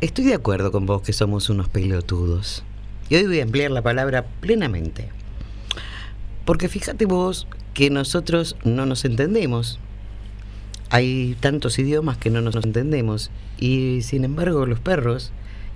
estoy 0.00 0.24
de 0.24 0.34
acuerdo 0.34 0.72
con 0.72 0.84
vos 0.84 1.02
que 1.02 1.12
somos 1.12 1.48
unos 1.48 1.68
pelotudos. 1.68 2.64
Y 3.08 3.14
hoy 3.14 3.26
voy 3.26 3.38
a 3.38 3.42
emplear 3.42 3.70
la 3.70 3.82
palabra 3.82 4.26
plenamente. 4.40 5.10
Porque 6.44 6.68
fíjate 6.68 7.04
vos 7.04 7.46
que 7.72 7.88
nosotros 7.88 8.56
no 8.64 8.84
nos 8.84 9.04
entendemos. 9.04 9.78
Hay 10.90 11.36
tantos 11.38 11.78
idiomas 11.78 12.16
que 12.16 12.30
no 12.30 12.40
nos 12.40 12.56
entendemos. 12.56 13.30
Y 13.58 14.00
sin 14.02 14.24
embargo 14.24 14.66
los 14.66 14.80
perros 14.80 15.30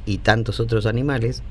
y 0.06 0.18
tantos 0.18 0.58
otros 0.58 0.86
animales 0.86 1.42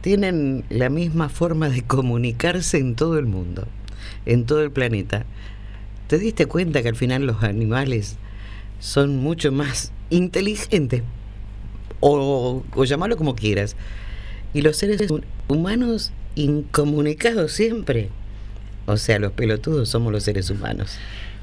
tienen 0.00 0.64
la 0.70 0.88
misma 0.88 1.28
forma 1.28 1.68
de 1.68 1.82
comunicarse 1.82 2.78
en 2.78 2.94
todo 2.94 3.18
el 3.18 3.26
mundo, 3.26 3.66
en 4.24 4.46
todo 4.46 4.62
el 4.62 4.70
planeta. 4.70 5.26
¿Te 6.08 6.18
diste 6.18 6.46
cuenta 6.46 6.82
que 6.82 6.88
al 6.88 6.96
final 6.96 7.26
los 7.26 7.42
animales 7.42 8.16
son 8.80 9.18
mucho 9.18 9.52
más 9.52 9.92
inteligentes? 10.08 11.02
O, 12.00 12.64
o 12.74 12.84
llamarlo 12.84 13.16
como 13.18 13.36
quieras. 13.36 13.76
Y 14.54 14.62
los 14.62 14.78
seres 14.78 15.02
humanos 15.48 16.12
incomunicados 16.34 17.52
siempre. 17.52 18.08
O 18.86 18.96
sea, 18.96 19.18
los 19.18 19.32
pelotudos 19.32 19.90
somos 19.90 20.10
los 20.10 20.24
seres 20.24 20.48
humanos. 20.48 20.96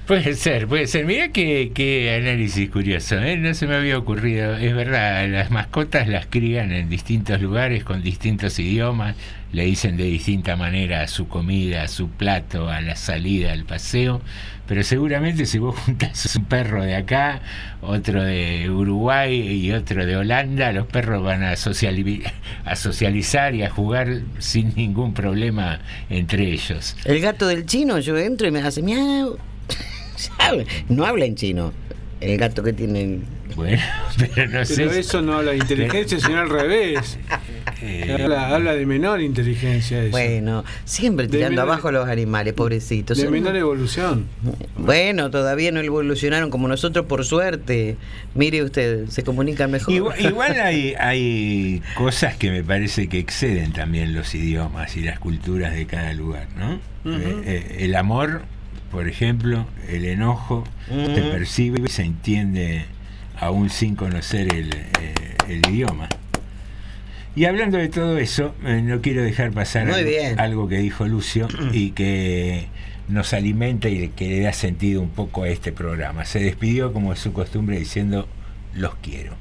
Puede 0.08 0.36
ser, 0.36 0.68
puede 0.68 0.86
ser. 0.86 1.04
Mira 1.06 1.30
qué, 1.30 1.72
qué 1.74 2.16
análisis 2.22 2.70
curioso, 2.70 3.18
¿eh? 3.18 3.38
no 3.38 3.56
se 3.56 3.66
me 3.66 3.74
había 3.74 3.98
ocurrido. 3.98 4.56
Es 4.56 4.76
verdad, 4.76 5.28
las 5.28 5.50
mascotas 5.50 6.08
las 6.08 6.28
crían 6.28 6.72
en 6.72 6.90
distintos 6.90 7.42
lugares, 7.42 7.84
con 7.84 8.04
distintos 8.04 8.60
idiomas, 8.60 9.16
le 9.52 9.66
dicen 9.66 9.98
de 9.98 10.04
distinta 10.04 10.56
manera 10.58 11.02
a 11.02 11.08
su 11.08 11.28
comida, 11.28 11.82
a 11.82 11.88
su 11.88 12.08
plato, 12.10 12.70
a 12.70 12.82
la 12.82 12.96
salida, 12.96 13.52
al 13.52 13.66
paseo, 13.66 14.22
pero 14.68 14.84
seguramente 14.84 15.48
si 15.48 15.58
vos 15.58 15.76
juntas 15.86 16.36
un 16.36 16.46
perro 16.46 16.84
de 16.84 16.96
acá, 16.96 17.42
otro 17.82 18.24
de 18.24 18.70
Uruguay 18.70 19.36
y 19.36 19.72
otro 19.72 20.06
de 20.06 20.18
Holanda, 20.18 20.72
los 20.72 20.86
perros 20.86 21.24
van 21.24 21.42
a, 21.42 21.56
sociali 21.56 22.24
a 22.64 22.76
socializar 22.76 23.56
y 23.56 23.64
a 23.64 23.72
jugar 23.72 24.20
sin 24.38 24.76
ningún 24.76 25.16
problema 25.16 25.80
entre 26.12 26.52
ellos. 26.52 26.96
El 27.06 27.22
gato 27.22 27.48
del 27.48 27.66
chino, 27.66 27.98
yo 27.98 28.16
entro 28.20 28.48
y 28.48 28.52
me 28.52 28.60
hace 28.60 28.84
miau. 28.84 29.40
No 30.90 31.06
habla 31.06 31.26
en 31.26 31.36
chino. 31.36 31.74
El 32.22 32.38
gato 32.38 32.64
que 32.64 32.72
tiene. 32.74 33.20
Bueno, 33.56 33.82
pero 34.18 34.48
no 34.50 34.66
sé. 34.66 34.76
Pero 34.78 34.94
si- 34.94 35.00
eso 35.00 35.22
no 35.22 35.34
habla 35.38 35.52
de 35.52 35.58
inteligencia, 35.58 36.20
sino 36.20 36.40
al 36.40 36.50
revés. 36.50 37.20
Habla, 38.12 38.56
habla 38.56 38.74
de 38.74 38.86
menor 38.86 39.22
inteligencia. 39.22 40.02
Eso. 40.02 40.12
Bueno, 40.12 40.64
siempre 40.86 41.28
tirando 41.28 41.62
menor- 41.62 41.64
abajo 41.74 41.90
a 41.90 41.92
los 41.92 42.08
animales, 42.08 42.54
pobrecitos. 42.54 43.18
de 43.18 43.30
menor 43.30 43.56
evolución. 43.58 44.26
Bueno, 44.78 45.30
todavía 45.30 45.72
no 45.72 45.82
evolucionaron 45.82 46.50
como 46.50 46.68
nosotros, 46.68 47.06
por 47.06 47.26
suerte. 47.26 47.98
Mire 48.34 48.64
usted, 48.64 49.08
se 49.10 49.24
comunican 49.24 49.70
mejor. 49.72 49.94
Igual, 49.94 50.20
igual 50.26 50.60
hay, 50.62 50.94
hay 50.98 51.82
cosas 51.96 52.36
que 52.38 52.50
me 52.50 52.64
parece 52.64 53.08
que 53.10 53.20
exceden 53.20 53.74
también 53.74 54.14
los 54.16 54.34
idiomas 54.34 54.96
y 54.98 55.02
las 55.02 55.20
culturas 55.20 55.76
de 55.76 55.86
cada 55.86 56.14
lugar, 56.14 56.48
¿no? 56.58 56.80
Eh, 57.06 57.42
eh, 57.46 57.76
el 57.82 57.96
amor, 57.96 58.44
por 58.92 59.08
ejemplo, 59.08 59.66
el 59.90 60.06
enojo, 60.06 60.64
se 60.88 61.22
percibe 61.22 61.82
y 61.86 61.90
se 61.90 62.04
entiende 62.04 62.86
aún 63.40 63.70
sin 63.70 63.96
conocer 63.96 64.54
el, 64.54 64.74
eh, 64.74 65.36
el 65.50 65.68
idioma. 65.70 66.10
Y 67.36 67.46
hablando 67.46 67.78
de 67.78 67.90
todo 67.90 68.18
eso, 68.18 68.56
eh, 68.66 68.82
no 68.82 69.02
quiero 69.02 69.22
dejar 69.22 69.52
pasar 69.52 69.90
algo, 70.38 70.70
que 70.70 70.78
dijo 70.78 71.06
Lucio 71.06 71.48
y 71.74 71.92
que 71.92 72.68
nos 73.10 73.34
alimenta 73.34 73.90
y 73.90 74.08
que 74.10 74.28
le 74.30 74.40
da 74.42 74.54
sentido 74.54 75.02
un 75.02 75.10
poco 75.10 75.44
a 75.44 75.50
este 75.50 75.72
programa. 75.72 76.26
Se 76.26 76.40
despidió 76.40 76.94
como 76.94 77.12
es 77.12 77.20
su 77.20 77.34
costumbre 77.34 77.78
diciendo 77.78 78.28
los 78.74 78.96
quiero. 78.96 79.34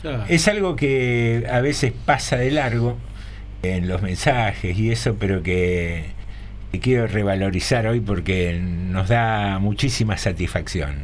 Claro. 0.00 0.24
Es 0.28 0.48
algo 0.48 0.76
que 0.76 1.46
a 1.50 1.60
veces 1.60 1.92
pasa 1.92 2.36
de 2.36 2.50
largo 2.50 2.96
en 3.62 3.86
los 3.86 4.02
mensajes 4.02 4.76
y 4.76 4.90
eso, 4.90 5.16
pero 5.20 5.42
que, 5.42 6.06
quiero 6.80 7.06
revalorizar 7.06 7.86
hoy 7.86 8.00
porque 8.00 8.58
nos 8.60 9.08
da 9.08 9.58
muchísima 9.58 10.16
satisfacción. 10.16 10.96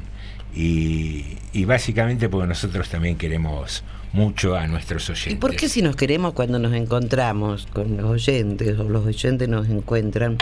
Y, 0.54 1.36
y 1.52 1.64
básicamente 1.66 2.28
porque 2.28 2.48
nosotros 2.48 2.88
también 2.88 3.16
queremos 3.16 3.84
mucho 4.12 4.56
a 4.56 4.66
nuestros 4.66 5.08
oyentes. 5.10 5.32
¿Y 5.34 5.36
por 5.36 5.54
qué 5.54 5.68
si 5.68 5.82
nos 5.82 5.94
queremos 5.94 6.32
cuando 6.32 6.58
nos 6.58 6.72
encontramos 6.72 7.66
con 7.72 7.96
los 7.96 8.06
oyentes 8.06 8.78
o 8.78 8.84
los 8.88 9.04
oyentes 9.06 9.48
nos 9.48 9.68
encuentran? 9.68 10.38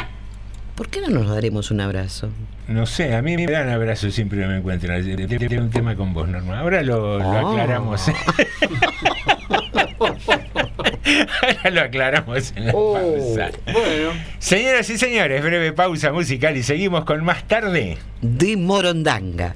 ¿Por 0.77 0.89
qué 0.89 1.01
no 1.01 1.09
nos 1.09 1.29
daremos 1.29 1.71
un 1.71 1.81
abrazo? 1.81 2.29
No 2.69 2.85
sé, 2.87 3.15
a 3.17 3.23
mí 3.23 3.35
me 3.37 3.47
dan 3.47 3.69
abrazos 3.71 4.15
siempre 4.15 4.39
que 4.41 4.47
me 4.47 4.59
encuentran. 4.59 5.03
Tengo 5.05 5.63
un 5.63 5.71
tema 5.71 5.97
con 5.97 6.13
vos, 6.15 6.29
Norma. 6.29 6.61
Ahora 6.61 6.83
lo, 6.83 7.19
lo 7.19 7.25
Oh. 7.29 7.51
aclaramos. 7.53 8.05
Ahora 11.43 11.71
lo 11.71 11.81
aclaramos 11.83 12.53
en 12.57 12.67
la 12.67 12.73
Oh. 12.75 12.95
pausa. 12.95 13.51
Bueno. 13.65 14.13
Señoras 14.39 14.91
y 14.91 14.99
señores, 14.99 15.43
breve 15.43 15.73
pausa 15.73 16.13
musical 16.13 16.57
y 16.57 16.63
seguimos 16.63 17.05
con 17.05 17.25
más 17.25 17.45
tarde. 17.47 17.99
De 18.21 18.57
Morondanga. 18.57 19.55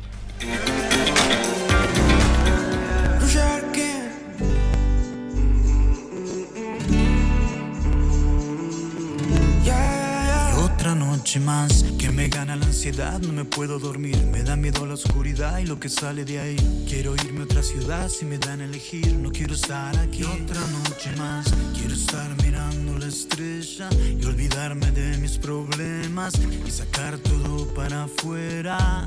Noche 11.30 11.46
más 11.46 11.84
que 11.96 12.10
me 12.10 12.26
gana 12.26 12.56
la 12.56 12.66
ansiedad, 12.66 13.20
no 13.20 13.32
me 13.32 13.44
puedo 13.44 13.78
dormir, 13.78 14.16
me 14.32 14.42
da 14.42 14.56
miedo 14.56 14.84
la 14.84 14.94
oscuridad 14.94 15.58
y 15.58 15.64
lo 15.64 15.78
que 15.78 15.88
sale 15.88 16.24
de 16.24 16.40
ahí. 16.40 16.56
Quiero 16.88 17.14
irme 17.14 17.42
a 17.42 17.44
otra 17.44 17.62
ciudad 17.62 18.08
si 18.08 18.24
me 18.24 18.36
dan 18.36 18.60
a 18.60 18.64
elegir, 18.64 19.14
no 19.14 19.30
quiero 19.30 19.54
estar 19.54 19.96
aquí. 19.96 20.24
otra 20.24 20.60
noche 20.60 21.14
más, 21.16 21.46
quiero 21.78 21.94
estar 21.94 22.28
mirando 22.42 22.98
la 22.98 23.06
estrella 23.06 23.88
y 24.20 24.24
olvidarme 24.24 24.90
de 24.90 25.18
mis 25.18 25.38
problemas 25.38 26.34
y 26.66 26.70
sacar 26.70 27.16
todo 27.18 27.64
para 27.74 28.04
afuera. 28.04 29.06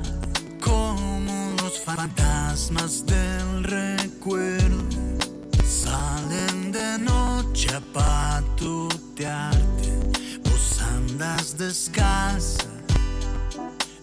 Como 0.62 1.54
los 1.62 1.78
fantasmas 1.78 3.04
del 3.04 3.64
recuerdo 3.64 4.82
salen 5.62 6.72
de 6.72 6.98
noche 7.00 7.68
a 7.68 7.80
patutearte. 7.92 9.64
Andas 11.14 11.56
descalza 11.56 12.66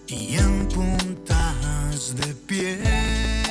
y 0.07 0.37
en 0.37 0.65
puntas 0.69 2.15
de 2.15 2.33
pie. 2.47 3.50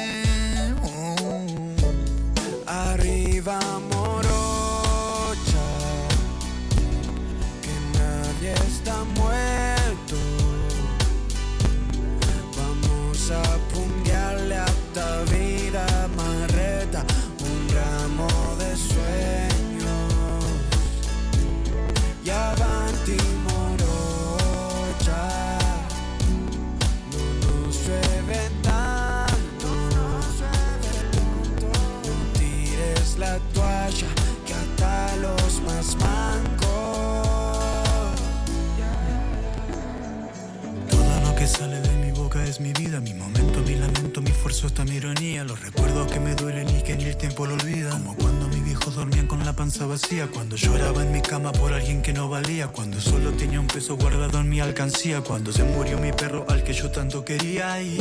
Vacía, 49.86 50.28
cuando 50.28 50.56
lloraba 50.56 51.02
en 51.02 51.12
mi 51.12 51.20
cama 51.20 51.52
por 51.52 51.72
alguien 51.72 52.02
que 52.02 52.12
no 52.12 52.28
valía, 52.28 52.68
cuando 52.68 53.00
solo 53.00 53.32
tenía 53.32 53.60
un 53.60 53.66
peso 53.66 53.96
guardado 53.96 54.40
en 54.40 54.48
mi 54.48 54.60
alcancía, 54.60 55.20
cuando 55.20 55.52
se 55.52 55.64
murió 55.64 55.98
mi 55.98 56.12
perro 56.12 56.44
al 56.48 56.62
que 56.62 56.72
yo 56.72 56.90
tanto 56.90 57.24
quería 57.24 57.80
y 57.82 57.98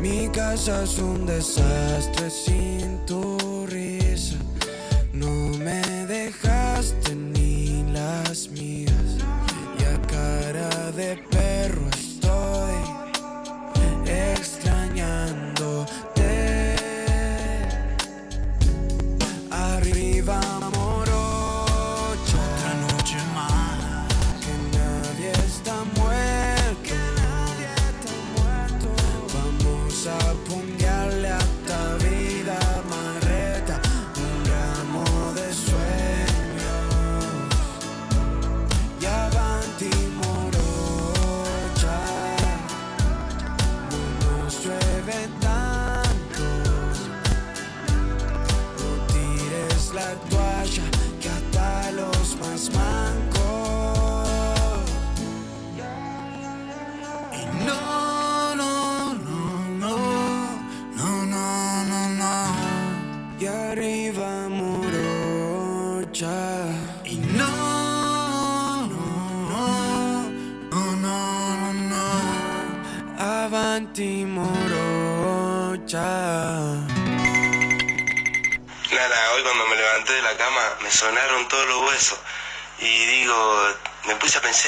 Mi 0.00 0.28
casa 0.28 0.82
es 0.82 0.98
un 0.98 1.26
desastre 1.26 2.30
sin 2.30 3.04
tu 3.04 3.49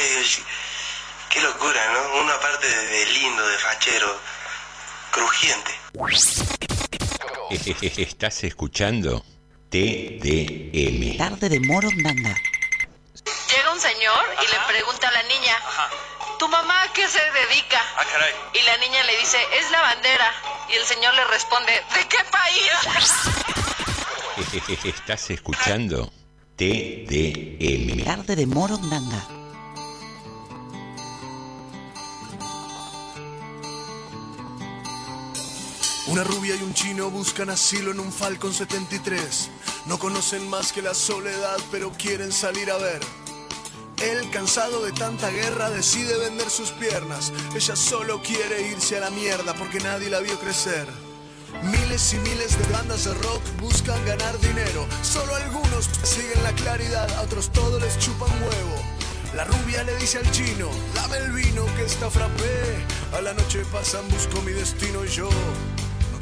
y 0.02 0.08
digo, 0.08 0.46
qué 1.30 1.40
locura, 1.40 1.92
¿no? 1.92 2.22
Una 2.22 2.38
parte 2.40 2.66
de, 2.68 2.86
de 2.86 3.06
lindo, 3.06 3.46
de 3.46 3.58
fachero, 3.58 4.20
crujiente. 5.10 5.72
Estás 7.96 8.44
escuchando 8.44 9.24
TDM. 9.70 11.16
Tarde 11.16 11.48
de 11.48 11.60
Morondanga. 11.60 12.34
Llega 13.48 13.72
un 13.72 13.80
señor 13.80 14.20
y 14.42 14.46
le 14.52 14.58
pregunta 14.66 15.08
a 15.08 15.12
la 15.12 15.22
niña, 15.24 15.56
¿tu 16.38 16.48
mamá 16.48 16.82
a 16.82 16.92
qué 16.92 17.06
se 17.06 17.20
dedica? 17.20 17.80
Ah, 17.96 18.04
caray. 18.10 18.32
Y 18.54 18.62
la 18.62 18.76
niña 18.78 19.02
le 19.04 19.16
dice, 19.18 19.38
es 19.58 19.70
la 19.70 19.80
bandera. 19.82 20.32
Y 20.70 20.76
el 20.76 20.84
señor 20.84 21.14
le 21.14 21.24
responde, 21.24 21.72
¿de 21.72 22.08
qué 22.08 22.18
país? 22.30 22.72
Estás 24.84 25.30
escuchando 25.30 26.12
TDM. 26.56 28.04
Tarde 28.04 28.36
de 28.36 28.46
Morondanga. 28.46 29.31
Una 36.08 36.24
rubia 36.24 36.56
y 36.56 36.62
un 36.62 36.74
chino 36.74 37.10
buscan 37.10 37.48
asilo 37.48 37.92
en 37.92 38.00
un 38.00 38.12
Falcon 38.12 38.52
73. 38.52 39.50
No 39.86 40.00
conocen 40.00 40.48
más 40.50 40.72
que 40.72 40.82
la 40.82 40.94
soledad, 40.94 41.56
pero 41.70 41.92
quieren 41.92 42.32
salir 42.32 42.72
a 42.72 42.76
ver. 42.76 43.00
Él, 44.02 44.28
cansado 44.30 44.82
de 44.82 44.90
tanta 44.90 45.30
guerra, 45.30 45.70
decide 45.70 46.18
vender 46.18 46.50
sus 46.50 46.70
piernas. 46.72 47.32
Ella 47.54 47.76
solo 47.76 48.20
quiere 48.20 48.68
irse 48.68 48.96
a 48.96 49.00
la 49.00 49.10
mierda 49.10 49.54
porque 49.54 49.78
nadie 49.78 50.10
la 50.10 50.18
vio 50.18 50.36
crecer. 50.40 50.88
Miles 51.62 52.14
y 52.14 52.16
miles 52.18 52.58
de 52.58 52.72
bandas 52.72 53.04
de 53.04 53.14
rock 53.14 53.42
buscan 53.60 54.04
ganar 54.04 54.36
dinero. 54.40 54.84
Solo 55.02 55.36
algunos 55.36 55.88
siguen 56.02 56.42
la 56.42 56.52
claridad, 56.54 57.08
a 57.12 57.22
otros 57.22 57.52
todos 57.52 57.80
les 57.80 57.96
chupan 58.00 58.30
huevo. 58.42 58.82
La 59.36 59.44
rubia 59.44 59.84
le 59.84 59.96
dice 59.98 60.18
al 60.18 60.28
chino, 60.32 60.68
dame 60.96 61.18
el 61.18 61.30
vino 61.30 61.64
que 61.76 61.84
está 61.84 62.10
frappé. 62.10 62.84
A 63.16 63.20
la 63.20 63.34
noche 63.34 63.64
pasan, 63.70 64.08
busco 64.08 64.42
mi 64.42 64.50
destino 64.50 65.04
y 65.04 65.08
yo 65.08 65.28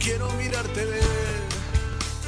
quiero 0.01 0.31
mirarte 0.33 0.85
ver. 0.85 1.41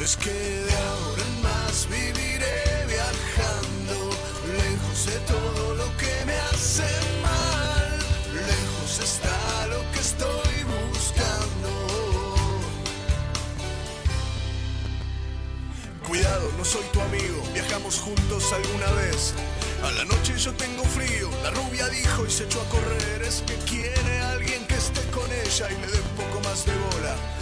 Es 0.01 0.17
que 0.17 0.31
de 0.31 0.77
ahora 0.91 1.23
en 1.23 1.43
más 1.43 1.89
viviré 1.89 2.87
viajando, 2.87 4.11
lejos 4.61 5.07
de 5.07 5.19
todo 5.33 5.75
lo 5.75 5.97
que 5.97 6.13
me 6.27 6.37
hace 6.51 6.89
mal. 7.23 7.99
Lejos 8.35 9.01
está 9.03 9.67
lo 9.69 9.81
que 9.93 10.01
estoy 10.01 10.55
buscando. 10.77 11.71
Cuidado, 16.07 16.53
no 16.59 16.65
soy 16.65 16.85
tu 16.93 17.01
amigo, 17.01 17.43
viajamos 17.55 17.99
juntos 17.99 18.53
alguna 18.53 18.91
vez. 19.03 19.35
A 19.83 19.91
la 19.93 20.05
noche 20.05 20.37
yo 20.37 20.53
tengo 20.55 20.85
frío, 20.85 21.31
la 21.43 21.51
rubia 21.51 21.89
dijo 21.89 22.27
y 22.27 22.31
se 22.31 22.45
echó 22.45 22.61
a 22.61 22.69
correr. 22.69 23.23
Es 23.23 23.43
que 23.47 23.55
quiere 23.71 24.21
alguien 24.21 24.67
que 24.67 24.75
esté 24.75 25.01
con 25.11 25.31
ella 25.33 25.69
y 25.71 25.81
le 25.81 25.87
dé 25.87 26.01
un 26.01 26.17
poco 26.17 26.41
más 26.49 26.67
de 26.67 26.73
bola. 26.73 27.42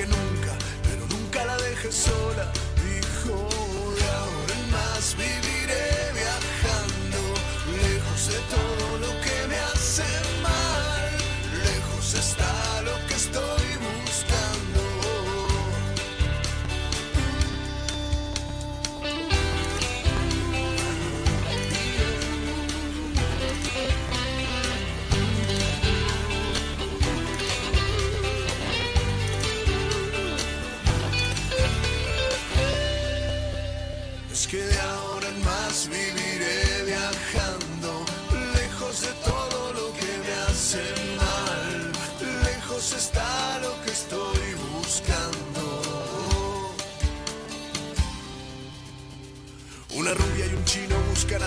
Que 0.00 0.06
nunca, 0.06 0.56
pero 0.82 1.06
nunca 1.08 1.44
la 1.44 1.56
deje 1.58 1.92
sola. 1.92 2.50
Dijo, 2.84 3.48
de 3.96 4.10
ahora 4.10 4.54
en 4.54 4.70
más 4.70 5.14
viviré 5.16 5.49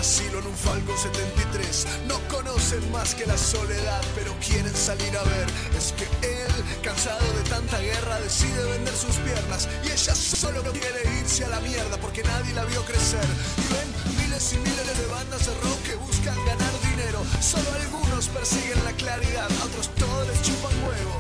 asilo 0.03 0.39
en 0.39 0.47
un 0.47 0.57
Falcon 0.57 0.97
73. 0.97 1.88
No 2.09 2.19
conocen 2.27 2.84
más 2.91 3.15
que 3.15 3.25
la 3.25 3.38
soledad, 3.38 4.03
pero 4.15 4.35
quieren 4.45 4.75
salir 4.75 5.15
a 5.15 5.23
ver. 5.23 5.47
Es 5.77 5.93
que 5.93 6.03
él, 6.27 6.53
cansado 6.84 7.23
de 7.39 7.43
tanta 7.49 7.80
guerra, 7.80 8.19
decide 8.19 8.61
vender 8.75 8.93
sus 8.93 9.15
piernas. 9.23 9.69
Y 9.85 9.91
ella 9.95 10.13
solo 10.13 10.61
quiere 10.73 11.01
irse 11.21 11.45
a 11.45 11.47
la 11.55 11.61
mierda 11.61 11.95
porque 12.01 12.21
nadie 12.21 12.53
la 12.53 12.65
vio 12.65 12.84
crecer. 12.84 13.27
Y 13.63 13.65
ven 13.73 13.89
miles 14.19 14.51
y 14.51 14.57
miles 14.57 14.97
de 14.99 15.07
bandas 15.07 15.45
de 15.47 15.53
rock 15.63 15.80
que 15.88 15.95
buscan 15.95 16.38
ganar 16.51 16.73
dinero. 16.91 17.23
Solo 17.39 17.71
algunos 17.71 18.27
persiguen 18.27 18.84
la 18.84 18.91
claridad, 18.99 19.47
a 19.61 19.63
otros 19.63 19.88
todos 19.95 20.27
les 20.27 20.41
chupan 20.41 20.75
huevo. 20.84 21.15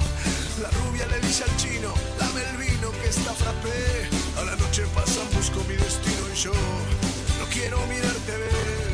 La 0.61 0.69
rubia 0.83 1.07
le 1.07 1.25
dice 1.25 1.45
al 1.45 1.55
chino, 1.55 1.93
dame 2.19 2.41
el 2.51 2.57
vino 2.57 2.91
que 2.91 3.07
está 3.07 3.33
frappé. 3.33 4.11
A 4.39 4.43
la 4.43 4.57
noche 4.57 4.83
pasan, 4.93 5.27
busco 5.31 5.63
mi 5.69 5.75
destino 5.75 6.23
y 6.33 6.35
yo 6.35 6.51
quiero 7.53 7.77
mirarte 7.85 8.31
ver. 8.31 8.92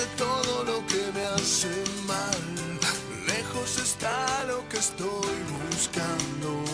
De 0.00 0.06
todo 0.16 0.64
lo 0.64 0.86
que 0.86 1.02
me 1.14 1.24
hace 1.26 1.68
mal. 2.06 2.40
Lejos 3.26 3.78
está 3.78 4.44
lo 4.46 4.66
que 4.68 4.78
estoy 4.78 5.36
buscando. 5.68 6.64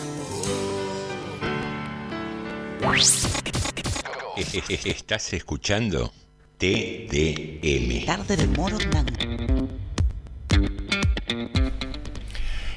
Estás 4.85 5.33
escuchando 5.33 6.13
TDM. 6.57 8.05
Tarde 8.05 8.37
de 8.37 8.47
Morondanga. 8.47 9.23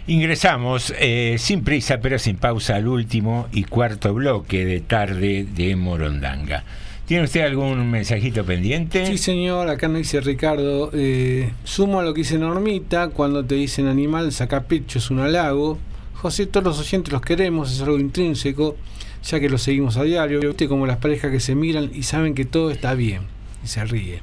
Ingresamos 0.08 0.92
eh, 0.98 1.36
sin 1.38 1.62
prisa 1.62 2.00
pero 2.00 2.18
sin 2.18 2.36
pausa 2.36 2.74
al 2.74 2.88
último 2.88 3.46
y 3.52 3.64
cuarto 3.64 4.12
bloque 4.14 4.64
de 4.64 4.80
tarde 4.80 5.44
de 5.44 5.76
Morondanga. 5.76 6.64
¿Tiene 7.10 7.24
usted 7.24 7.40
algún 7.40 7.90
mensajito 7.90 8.44
pendiente? 8.44 9.04
Sí, 9.04 9.18
señor, 9.18 9.68
acá 9.68 9.88
me 9.88 9.98
dice 9.98 10.20
Ricardo, 10.20 10.92
eh, 10.94 11.50
sumo 11.64 11.98
a 11.98 12.04
lo 12.04 12.14
que 12.14 12.20
dice 12.20 12.38
Normita, 12.38 13.08
cuando 13.08 13.44
te 13.44 13.56
dicen 13.56 13.88
animal, 13.88 14.30
saca 14.30 14.62
pecho, 14.62 15.00
es 15.00 15.10
un 15.10 15.18
halago. 15.18 15.76
José, 16.14 16.46
todos 16.46 16.64
los 16.64 16.78
oyentes 16.78 17.12
los 17.12 17.20
queremos, 17.20 17.72
es 17.72 17.80
algo 17.80 17.98
intrínseco, 17.98 18.76
ya 19.24 19.40
que 19.40 19.48
los 19.48 19.60
seguimos 19.60 19.96
a 19.96 20.04
diario, 20.04 20.38
viste 20.38 20.68
como 20.68 20.86
las 20.86 20.98
parejas 20.98 21.32
que 21.32 21.40
se 21.40 21.56
miran 21.56 21.90
y 21.92 22.04
saben 22.04 22.32
que 22.32 22.44
todo 22.44 22.70
está 22.70 22.94
bien, 22.94 23.22
y 23.64 23.66
se 23.66 23.84
ríe. 23.84 24.20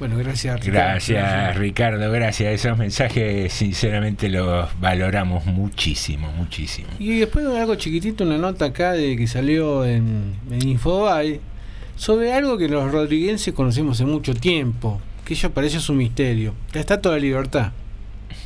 Bueno, 0.00 0.18
gracias 0.18 0.58
Ricardo. 0.58 0.80
Gracias 0.80 1.56
Ricardo, 1.56 2.10
gracias. 2.10 2.52
Esos 2.52 2.76
mensajes 2.76 3.52
sinceramente 3.52 4.28
los 4.28 4.68
valoramos 4.80 5.46
muchísimo, 5.46 6.32
muchísimo. 6.32 6.88
Y 6.98 7.20
después 7.20 7.46
de 7.46 7.56
algo 7.56 7.76
chiquitito, 7.76 8.24
una 8.24 8.36
nota 8.36 8.64
acá 8.64 8.94
de 8.94 9.16
que 9.16 9.28
salió 9.28 9.84
en, 9.84 10.34
en 10.50 10.68
Infobae 10.68 11.40
sobre 11.96 12.32
algo 12.32 12.58
que 12.58 12.68
los 12.68 12.90
rodriguenses 12.92 13.52
conocemos 13.54 13.96
hace 13.96 14.04
mucho 14.06 14.34
tiempo, 14.34 15.00
que 15.24 15.34
ellos 15.34 15.50
parece 15.52 15.78
un 15.90 15.98
misterio, 15.98 16.54
la 16.72 16.80
Estatua 16.80 17.12
de 17.14 17.18
la 17.18 17.22
Libertad. 17.24 17.72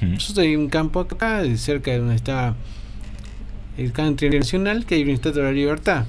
Nosotros 0.00 0.44
hay 0.46 0.56
un 0.56 0.68
campo 0.68 1.00
acá, 1.00 1.42
de 1.42 1.56
cerca 1.58 1.90
de 1.90 1.98
donde 1.98 2.14
está 2.14 2.54
el 3.76 3.92
country 3.92 4.30
nacional, 4.30 4.86
que 4.86 4.94
hay 4.96 5.02
una 5.02 5.12
Estatua 5.12 5.42
de 5.42 5.48
la 5.48 5.52
Libertad, 5.54 6.04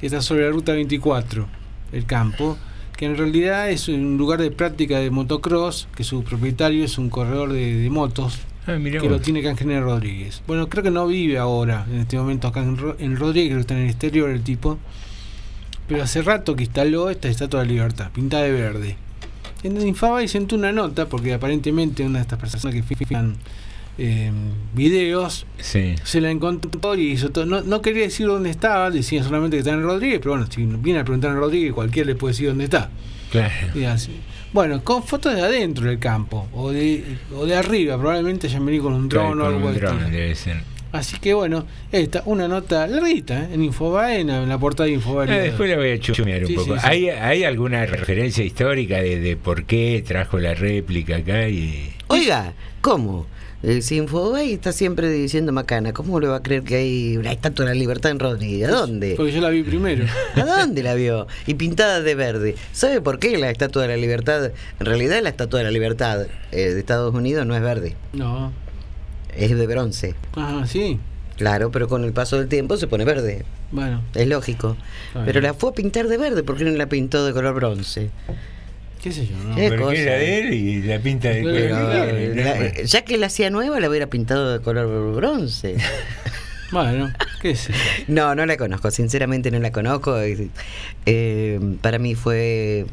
que 0.00 0.06
está 0.06 0.20
sobre 0.20 0.44
la 0.44 0.50
ruta 0.50 0.72
24, 0.72 1.46
el 1.92 2.04
campo, 2.06 2.58
que 2.96 3.06
en 3.06 3.16
realidad 3.16 3.70
es 3.70 3.88
un 3.88 4.16
lugar 4.18 4.40
de 4.40 4.50
práctica 4.50 4.98
de 4.98 5.10
motocross, 5.10 5.88
que 5.96 6.04
su 6.04 6.22
propietario 6.24 6.84
es 6.84 6.98
un 6.98 7.08
corredor 7.08 7.52
de, 7.52 7.74
de 7.76 7.90
motos, 7.90 8.40
Ah, 8.64 8.76
que 9.02 9.08
lo 9.08 9.20
tiene 9.20 9.42
Canje 9.42 9.80
Rodríguez. 9.80 10.40
Bueno, 10.46 10.68
creo 10.68 10.84
que 10.84 10.92
no 10.92 11.08
vive 11.08 11.36
ahora, 11.36 11.84
en 11.90 11.98
este 11.98 12.16
momento 12.16 12.46
acá 12.46 12.62
en, 12.62 12.76
Ro- 12.76 12.94
en 13.00 13.16
Rodríguez, 13.16 13.48
creo 13.48 13.56
que 13.58 13.60
está 13.62 13.74
en 13.74 13.80
el 13.82 13.88
exterior 13.90 14.30
el 14.30 14.42
tipo. 14.44 14.78
Pero 15.92 16.04
hace 16.04 16.22
rato 16.22 16.56
que 16.56 16.64
instaló 16.64 17.10
esta 17.10 17.28
estatua 17.28 17.60
de 17.60 17.66
la 17.66 17.72
libertad, 17.72 18.10
pintada 18.12 18.44
de 18.44 18.52
verde. 18.52 18.96
En 19.62 19.80
Infaba 19.86 20.22
y 20.22 20.28
sentó 20.28 20.56
una 20.56 20.72
nota, 20.72 21.06
porque 21.08 21.34
aparentemente 21.34 22.04
una 22.04 22.18
de 22.18 22.22
estas 22.22 22.38
personas 22.38 22.74
que 22.74 22.82
fijan 22.82 23.36
eh, 23.98 24.32
videos, 24.74 25.46
Sí. 25.58 25.94
se 26.02 26.20
la 26.20 26.30
encontró 26.30 26.94
y 26.96 27.12
hizo 27.12 27.30
todo. 27.30 27.46
No, 27.46 27.60
no 27.60 27.80
quería 27.82 28.02
decir 28.02 28.26
dónde 28.26 28.50
estaba, 28.50 28.90
decía 28.90 29.22
solamente 29.22 29.56
que 29.56 29.58
está 29.60 29.72
en 29.72 29.82
Rodríguez, 29.82 30.18
pero 30.18 30.32
bueno, 30.32 30.46
si 30.50 30.64
viene 30.64 31.00
a 31.00 31.04
preguntar 31.04 31.30
en 31.30 31.36
Rodríguez, 31.36 31.72
cualquiera 31.72 32.06
le 32.08 32.14
puede 32.16 32.32
decir 32.32 32.48
dónde 32.48 32.64
está. 32.64 32.90
Claro. 33.30 33.52
Y 33.78 33.84
así. 33.84 34.16
Bueno, 34.52 34.82
con 34.82 35.02
fotos 35.04 35.34
de 35.34 35.40
adentro 35.42 35.86
del 35.86 35.98
campo, 35.98 36.48
o 36.52 36.70
de, 36.70 37.04
o 37.36 37.46
de 37.46 37.54
arriba, 37.54 37.96
probablemente 37.98 38.48
hayan 38.48 38.66
venido 38.66 38.84
con 38.84 38.94
un 38.94 39.08
dron 39.08 39.40
o 39.40 39.46
algo 39.46 39.68
así. 39.68 40.50
Así 40.92 41.18
que 41.18 41.32
bueno, 41.34 41.64
esta, 41.90 42.22
una 42.26 42.46
nota 42.48 42.86
larguita, 42.86 43.44
¿eh? 43.44 43.48
en 43.54 43.64
Infobae, 43.64 44.20
en, 44.20 44.48
la- 44.48 44.58
portada 44.58 44.86
de 44.88 44.92
Infobae. 44.94 45.28
Eh, 45.34 45.40
después 45.44 45.70
la 45.70 45.76
voy 45.76 45.90
a 45.92 45.98
chumear 45.98 46.42
un 46.42 46.46
Sí, 46.48 46.54
poco. 46.54 46.74
sí, 46.74 46.80
sí. 46.80 46.86
¿Hay, 46.86 47.08
¿Hay 47.08 47.44
alguna 47.44 47.86
referencia 47.86 48.44
histórica 48.44 48.98
de, 49.00 49.18
de 49.20 49.36
por 49.36 49.64
qué 49.64 50.04
trajo 50.06 50.38
la 50.38 50.54
réplica 50.54 51.16
acá? 51.16 51.48
Y... 51.48 51.94
Oiga, 52.08 52.52
¿cómo? 52.82 53.26
Eh, 53.62 53.80
si 53.80 53.96
Infobae 53.96 54.52
está 54.52 54.72
siempre 54.72 55.08
diciendo 55.08 55.52
macana, 55.52 55.92
¿cómo 55.92 56.18
le 56.18 56.26
va 56.26 56.36
a 56.38 56.42
creer 56.42 56.62
que 56.64 56.74
hay 56.74 57.16
una 57.16 57.30
estatua 57.30 57.64
de 57.64 57.70
la 57.74 57.78
libertad 57.78 58.10
en 58.10 58.18
Rodríguez? 58.18 58.68
¿A 58.68 58.72
dónde? 58.72 59.14
Porque 59.16 59.30
yo 59.32 59.40
la 59.40 59.50
vi 59.50 59.62
primero. 59.62 60.04
¿A 60.34 60.44
dónde 60.44 60.82
la 60.82 60.94
vio? 60.94 61.28
Y 61.46 61.54
pintada 61.54 62.00
de 62.02 62.14
verde. 62.16 62.56
¿Sabe 62.72 63.00
por 63.00 63.20
qué 63.20 63.38
la 63.38 63.50
estatua 63.50 63.82
de 63.82 63.88
la 63.88 63.96
libertad? 63.96 64.50
En 64.80 64.86
realidad 64.86 65.22
la 65.22 65.28
estatua 65.28 65.60
de 65.60 65.64
la 65.64 65.70
libertad 65.70 66.26
eh, 66.50 66.56
de 66.70 66.78
Estados 66.80 67.14
Unidos 67.14 67.46
no 67.46 67.54
es 67.54 67.62
verde, 67.62 67.94
No. 68.12 68.52
Es 69.36 69.56
de 69.56 69.66
bronce. 69.66 70.14
Ajá, 70.34 70.66
sí. 70.66 70.98
Claro, 71.36 71.70
pero 71.70 71.88
con 71.88 72.04
el 72.04 72.12
paso 72.12 72.38
del 72.38 72.48
tiempo 72.48 72.76
se 72.76 72.86
pone 72.86 73.04
verde. 73.04 73.44
Bueno. 73.70 74.02
Es 74.14 74.28
lógico. 74.28 74.76
Pero 75.24 75.40
la 75.40 75.54
fue 75.54 75.70
a 75.70 75.72
pintar 75.72 76.08
de 76.08 76.18
verde, 76.18 76.42
¿por 76.42 76.56
qué 76.56 76.64
no 76.64 76.70
la 76.70 76.86
pintó 76.86 77.24
de 77.24 77.32
color 77.32 77.54
bronce? 77.54 78.10
¿Qué 79.02 79.10
sé 79.10 79.26
yo? 79.26 79.36
No? 79.36 79.56
Qué 79.56 79.68
Porque 79.68 79.82
cosa. 79.82 79.94
era 79.96 80.14
de 80.16 80.38
él 80.38 80.54
y 80.54 80.82
la 80.82 81.00
pinta 81.00 81.30
de 81.30 81.42
color 81.42 82.84
ya 82.84 83.02
que 83.02 83.18
la 83.18 83.26
hacía 83.26 83.50
nueva, 83.50 83.80
la 83.80 83.88
hubiera 83.88 84.06
pintado 84.06 84.52
de 84.52 84.60
color 84.62 85.14
bronce. 85.14 85.76
Bueno, 86.72 87.12
qué 87.42 87.54
sé 87.54 87.70
yo. 87.70 87.78
No, 88.08 88.34
no 88.34 88.46
la 88.46 88.56
conozco, 88.56 88.90
sinceramente 88.90 89.50
no 89.50 89.58
la 89.58 89.70
conozco. 89.72 90.16
Eh, 90.18 91.76
para 91.82 91.98
mí 91.98 92.14
fue 92.14 92.86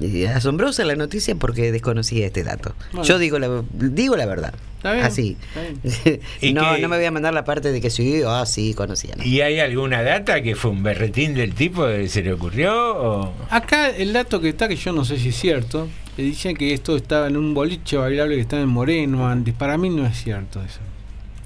eh, 0.00 0.28
asombrosa 0.28 0.84
la 0.84 0.96
noticia 0.96 1.34
porque 1.34 1.72
desconocía 1.72 2.26
este 2.26 2.44
dato. 2.44 2.74
Bueno. 2.92 3.06
Yo 3.06 3.18
digo 3.18 3.38
la, 3.38 3.62
digo 3.72 4.16
la 4.16 4.26
verdad. 4.26 4.54
Está 4.76 4.92
bien, 4.92 5.04
Así. 5.04 5.36
está 5.54 5.62
bien. 6.04 6.20
¿Y 6.40 6.52
no, 6.52 6.76
no 6.78 6.88
me 6.88 6.96
voy 6.96 7.06
a 7.06 7.10
mandar 7.10 7.32
la 7.32 7.44
parte 7.44 7.72
de 7.72 7.80
que 7.80 7.90
sí, 7.90 8.22
ah, 8.26 8.44
sí, 8.46 8.74
conocía. 8.74 9.14
¿no? 9.16 9.24
¿Y 9.24 9.40
hay 9.40 9.58
alguna 9.60 10.02
data 10.02 10.42
que 10.42 10.54
fue 10.54 10.70
un 10.70 10.82
berretín 10.82 11.34
del 11.34 11.54
tipo 11.54 11.86
que 11.86 12.08
se 12.08 12.22
le 12.22 12.32
ocurrió? 12.32 12.96
O... 12.96 13.32
Acá 13.50 13.88
el 13.88 14.12
dato 14.12 14.40
que 14.40 14.50
está, 14.50 14.68
que 14.68 14.76
yo 14.76 14.92
no 14.92 15.04
sé 15.04 15.18
si 15.18 15.30
es 15.30 15.36
cierto, 15.36 15.88
le 16.16 16.24
dicen 16.24 16.56
que 16.56 16.74
esto 16.74 16.96
estaba 16.96 17.28
en 17.28 17.36
un 17.36 17.54
boliche 17.54 17.96
bailable 17.96 18.34
que 18.34 18.42
estaba 18.42 18.62
en 18.62 18.68
Moreno 18.68 19.26
antes. 19.26 19.54
Para 19.54 19.78
mí 19.78 19.88
no 19.88 20.06
es 20.06 20.22
cierto 20.22 20.62
eso. 20.62 20.80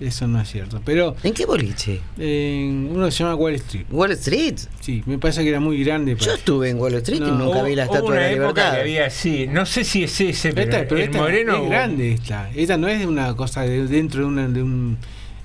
Eso 0.00 0.28
no 0.28 0.40
es 0.40 0.48
cierto. 0.48 0.80
Pero 0.84 1.16
¿En 1.24 1.32
qué 1.34 1.44
boliche? 1.44 2.00
en 2.18 2.90
uno 2.94 3.06
que 3.06 3.10
se 3.10 3.24
llama 3.24 3.34
Wall 3.34 3.54
Street. 3.56 3.86
Wall 3.90 4.12
Street. 4.12 4.54
Sí, 4.80 5.02
me 5.06 5.18
parece 5.18 5.42
que 5.42 5.48
era 5.48 5.58
muy 5.60 5.82
grande. 5.82 6.14
Yo 6.18 6.34
estuve 6.34 6.70
en 6.70 6.78
Wall 6.78 6.94
Street 6.94 7.18
y 7.20 7.30
nunca 7.30 7.62
vi 7.64 7.74
la 7.74 7.86
Hubo 7.86 7.94
estatua 7.94 8.14
de 8.14 8.18
una 8.18 8.20
la 8.20 8.30
época 8.30 8.46
libertad. 8.46 8.72
que 8.74 8.80
había 8.80 9.06
así, 9.06 9.46
no 9.48 9.66
sé 9.66 9.84
si 9.84 10.04
es 10.04 10.20
ese, 10.20 10.52
pero, 10.52 10.70
Esta, 10.70 10.88
pero 10.88 10.96
el 10.98 11.02
esta 11.06 11.18
Moreno 11.18 11.56
es 11.64 11.70
grande 11.70 12.12
esta. 12.12 12.50
Esta 12.54 12.76
no 12.76 12.86
es 12.88 13.00
de 13.00 13.06
una 13.06 13.34
cosa 13.34 13.62
de 13.62 13.86
dentro 13.88 14.20
de, 14.20 14.26
una, 14.26 14.48
de 14.48 14.62
un... 14.62 14.98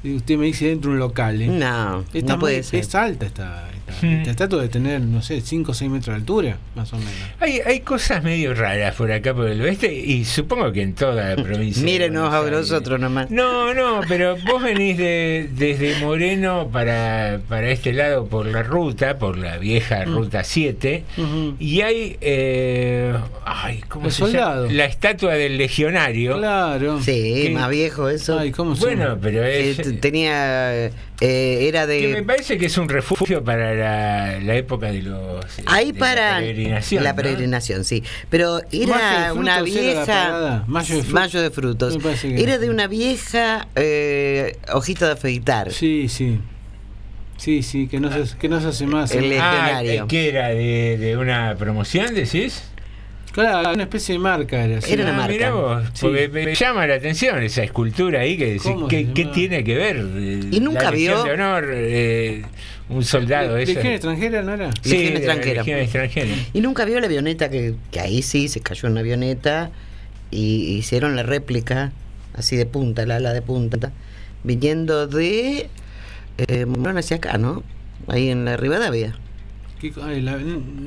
usted 0.04 0.38
me 0.38 0.46
dice 0.46 0.68
dentro 0.68 0.92
de 0.92 0.96
un 0.96 1.00
local. 1.00 1.42
¿eh? 1.42 1.48
No, 1.48 2.04
Esta 2.14 2.34
no 2.34 2.40
puede 2.40 2.58
muy- 2.58 2.64
ser. 2.64 2.80
Es 2.82 2.94
alta 2.96 3.26
esta, 3.26 3.70
Hmm. 4.02 4.14
esta 4.20 4.32
estatua 4.32 4.62
de 4.62 4.70
tener, 4.70 5.02
no 5.02 5.22
sé, 5.22 5.42
5 5.42 5.72
o 5.72 5.74
6 5.74 5.90
metros 5.92 6.16
de 6.16 6.20
altura, 6.22 6.58
más 6.76 6.92
o 6.94 6.98
menos. 6.98 7.12
Hay, 7.40 7.60
hay 7.66 7.80
cosas 7.82 8.24
medio 8.24 8.54
raras 8.54 8.96
por 8.96 9.12
acá 9.12 9.34
por 9.34 9.48
el 9.48 9.62
oeste 9.62 9.94
y 9.94 10.26
supongo 10.26 10.72
que 10.72 10.82
en 10.82 10.94
toda 10.94 11.36
la 11.36 11.44
provincia. 11.44 11.84
Mírenos 11.84 12.34
a 12.34 12.50
nosotros 12.50 13.00
nomás. 13.00 13.30
No, 13.32 13.74
no, 13.74 14.02
pero 14.08 14.36
vos 14.46 14.62
venís 14.64 14.98
de, 14.98 15.50
desde 15.56 16.00
Moreno 16.00 16.70
para, 16.72 17.40
para 17.48 17.70
este 17.70 17.94
lado 17.94 18.26
por 18.26 18.46
la 18.46 18.64
ruta, 18.64 19.18
por 19.18 19.38
la 19.38 19.58
vieja 19.58 20.06
Mm. 20.06 20.14
ruta 20.16 20.44
7, 20.44 21.04
Ujú. 21.18 21.56
y 21.60 21.82
hay. 21.82 22.18
Eh, 22.22 23.14
ay, 23.46 23.82
¿cómo 23.88 24.08
El 24.08 24.12
se 24.12 24.32
llama? 24.32 24.68
La 24.72 24.86
estatua 24.86 25.34
del 25.34 25.58
legionario. 25.58 26.38
Claro. 26.38 27.02
Sí, 27.02 27.50
más 27.54 27.70
viejo 27.70 28.10
eso. 28.10 28.38
Ay, 28.40 28.52
¿cómo 28.52 28.76
se 28.76 28.86
Bueno, 28.86 29.18
pero 29.22 29.44
es. 29.44 30.00
tenía. 30.00 30.90
Eh, 31.22 31.68
era 31.68 31.86
que 31.88 32.08
me 32.08 32.16
de. 32.16 32.24
parece 32.24 32.58
que 32.58 32.66
es 32.66 32.78
un 32.78 32.90
refugio 32.90 33.44
para 33.44 33.74
la, 33.74 34.40
la 34.40 34.56
época 34.56 34.92
de 34.92 35.02
los. 35.04 35.46
Ahí 35.66 35.92
de 35.92 36.00
para 36.00 36.34
La 36.34 36.40
peregrinación. 36.40 37.04
la 37.04 37.12
¿no? 37.12 37.16
peregrinación, 37.16 37.84
sí. 37.84 38.04
Pero 38.30 38.56
Mayo 38.56 38.64
de 38.72 38.84
era 38.84 39.26
frutos 39.26 39.38
una 39.38 39.56
la 39.58 39.62
vieja. 39.62 40.64
Mayo 40.68 40.96
de 41.42 41.52
frutos. 41.52 41.98
Mayo 42.04 42.18
de 42.22 42.42
Era 42.42 42.58
de 42.58 42.70
una 42.70 42.88
vieja 42.88 43.68
eh, 43.76 44.58
hojita 44.74 45.08
de 45.08 45.12
afeitar. 45.14 45.72
Sí, 45.72 46.10
sí. 46.10 46.40
Sí, 47.38 47.64
sí, 47.64 47.88
que 47.88 48.00
no 48.00 48.12
se, 48.12 48.38
que 48.38 48.48
no 48.48 48.62
se 48.62 48.68
hace 48.68 48.86
más. 48.86 49.12
El 49.12 49.32
¿eh? 49.32 49.40
Ah. 49.42 49.82
¿qué 50.08 50.30
era? 50.30 50.50
¿De, 50.50 50.98
de 50.98 51.18
una 51.18 51.56
promoción, 51.58 52.14
decís? 52.14 52.64
Claro, 53.34 53.74
una 53.74 53.84
especie 53.84 54.14
de 54.14 54.20
marca 54.20 54.64
era. 54.64 54.80
sí. 54.82 54.94
Era 54.94 55.04
una 55.04 55.14
Ah, 55.14 55.18
marca. 55.18 55.34
mirá 55.34 55.52
vos, 55.54 55.84
Sí. 55.94 56.00
porque 56.02 56.30
me 56.30 56.46
me 56.46 56.56
llama 56.56 56.88
la 56.88 56.94
atención 56.96 57.42
esa 57.44 57.64
escultura 57.64 58.22
ahí 58.22 58.38
que 58.38 58.46
decís, 58.46 58.62
¿Cómo 58.64 58.88
¿qué, 58.88 59.04
tiene 59.34 59.64
que 59.64 59.76
ver? 59.76 59.98
eh, 60.16 60.40
¿Y 60.52 60.60
nunca 60.60 60.84
la 60.84 60.92
vio? 60.92 61.24
de 61.24 61.32
honor, 61.32 61.66
eh, 61.74 62.44
un 62.90 63.04
soldado, 63.04 63.56
¿De 63.56 63.64
eso. 63.64 63.74
Legión 63.74 63.94
extranjera 63.94 64.42
no 64.44 64.54
era? 64.54 64.70
Sí, 64.84 64.92
Legión 64.92 65.18
extranjera. 65.18 65.62
Legión 65.64 65.80
extranjera. 65.80 66.36
Y 66.54 66.62
nunca 66.62 66.86
vio 66.86 67.00
la 67.00 67.08
avioneta 67.08 67.50
que, 67.50 67.74
que 67.92 68.00
ahí 68.00 68.22
sí 68.22 68.48
se 68.48 68.62
cayó 68.62 68.88
una 68.88 69.00
avioneta 69.00 69.72
y 70.30 70.76
hicieron 70.78 71.16
la 71.16 71.24
réplica 71.24 71.92
así 72.36 72.56
de 72.56 72.66
punta, 72.68 73.06
la 73.06 73.16
ala 73.18 73.34
de 73.34 73.42
punta, 73.42 73.92
viniendo 74.44 75.08
de 75.08 75.70
eh, 76.38 76.66
hacia 76.98 77.18
acá, 77.18 77.38
¿no? 77.38 77.64
Ahí 78.08 78.30
en 78.30 78.46
la 78.46 78.58
Rivadavia. 78.58 79.16
¿Qué 79.84 79.92
co- 79.92 80.02
ay, 80.02 80.22
la- 80.22 80.40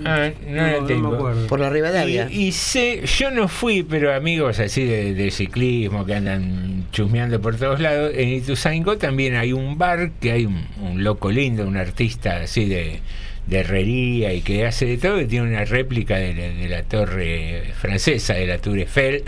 Ah, 0.07 0.31
no 0.49 0.55
la 0.81 0.87
tengo. 0.87 1.11
me 1.11 1.17
acuerdo. 1.17 1.47
Por 1.49 1.61
la 1.61 1.69
Rivadavia. 1.69 2.29
Y, 2.31 2.45
y 2.47 2.53
sé, 2.53 3.03
yo 3.05 3.31
no 3.31 3.47
fui, 3.47 3.83
pero 3.83 4.15
amigos 4.15 4.59
así 4.59 4.85
de, 4.85 5.13
de 5.13 5.31
ciclismo 5.31 6.07
que 6.07 6.15
andan 6.15 6.87
chusmeando 6.93 7.39
por 7.43 7.57
todos 7.57 7.79
lados, 7.79 8.13
en 8.15 8.31
Ituzaingó 8.31 8.97
también 8.97 9.35
hay 9.37 9.53
un 9.53 9.77
bar 9.77 10.13
que 10.19 10.33
hay 10.33 10.47
un, 10.47 10.65
un 10.81 11.05
loco 11.05 11.31
lindo, 11.31 11.67
un 11.69 11.77
artista 11.77 12.39
así 12.39 12.65
de, 12.65 13.01
de 13.47 13.59
herrería 13.61 14.33
y 14.33 14.41
que 14.41 14.67
hace 14.67 14.87
de 14.87 14.99
todo, 14.99 15.19
que 15.19 15.27
tiene 15.27 15.47
una 15.49 15.65
réplica 15.65 16.17
de 16.17 16.35
la, 16.35 16.49
de 16.49 16.69
la 16.69 16.83
torre 16.83 17.63
francesa, 17.81 18.35
de 18.35 18.47
la 18.47 18.59
Tour 18.59 18.79
Eiffel, 18.79 19.23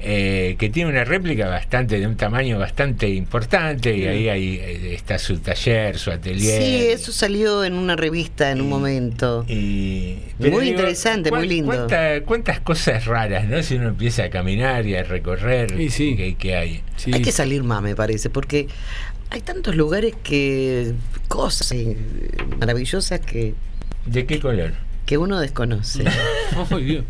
eh, 0.00 0.56
que 0.58 0.70
tiene 0.70 0.90
una 0.90 1.04
réplica 1.04 1.46
bastante 1.48 2.00
de 2.00 2.06
un 2.06 2.16
tamaño 2.16 2.58
bastante 2.58 3.08
importante 3.08 3.94
y 3.94 4.00
Sí. 4.02 4.06
ahí 4.06 4.28
hay, 4.28 4.54
eh, 4.56 4.94
está 4.94 5.18
su 5.18 5.38
taller, 5.38 5.98
su 5.98 6.10
atelier. 6.10 6.62
Sí, 6.62 6.86
eso 6.88 7.12
salió 7.12 7.64
en 7.64 7.74
una 7.74 7.96
revista 7.96 8.50
en 8.50 8.60
un 8.62 8.68
momento. 8.68 9.44
Y, 9.48 10.16
Muy 10.38 10.68
interesante, 10.70 11.30
muy 11.30 11.46
lindo. 11.46 11.66
cuánta- 11.72 12.22
cuántas 12.22 12.60
cosas 12.60 13.04
raras, 13.04 13.46
¿no? 13.48 13.62
Si 13.62 13.74
uno 13.74 13.88
empieza 13.88 14.24
a 14.24 14.30
caminar 14.30 14.86
y 14.86 14.94
a 14.96 15.02
recorrer 15.02 15.78
Y 15.80 15.90
sí. 15.90 16.16
que, 16.16 16.34
que 16.36 16.56
hay. 16.56 16.80
Sí. 16.96 17.10
Hay 17.14 17.22
que 17.22 17.32
salir 17.32 17.62
más, 17.62 17.82
me 17.82 17.94
parece, 17.94 18.30
porque 18.30 18.66
hay 19.30 19.40
tantos 19.40 19.74
lugares 19.76 20.14
que. 20.22 20.92
cosas 21.28 21.70
eh, 21.72 21.96
maravillosas 22.58 23.20
que, 23.20 23.54
¿De 24.06 24.26
qué 24.26 24.40
color? 24.40 24.72
que 25.06 25.18
uno 25.18 25.40
desconoce. 25.40 26.04
Dios. 26.84 27.04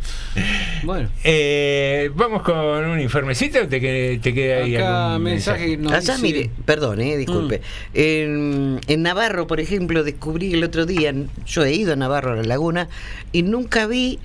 Bueno, 0.84 1.10
Eh, 1.22 2.10
Vamos 2.14 2.42
con 2.42 2.56
un 2.56 2.98
informecito 2.98 3.58
o 3.62 3.68
te, 3.68 3.78
que- 3.78 4.18
te 4.22 4.32
queda 4.32 4.64
ahí 4.64 4.74
acá 4.76 5.08
algún 5.12 5.24
mensaje 5.24 5.76
nos 5.76 5.92
Allá, 5.92 6.14
dice- 6.14 6.22
mire, 6.22 6.50
perdón, 6.64 7.00
eh, 7.02 7.18
disculpe. 7.18 7.58
Mm. 7.58 7.62
En, 7.94 8.80
en 8.86 9.02
Navarro, 9.02 9.46
por 9.46 9.60
ejemplo, 9.60 10.02
descubrí 10.02 10.54
el 10.54 10.64
otro 10.64 10.86
día, 10.86 11.12
yo 11.46 11.64
he 11.64 11.72
ido 11.74 11.92
a 11.92 11.96
Navarro, 11.96 12.32
a 12.32 12.36
la 12.36 12.42
laguna, 12.44 12.88
y 13.32 13.42
nunca 13.42 13.86
vi 13.86 14.18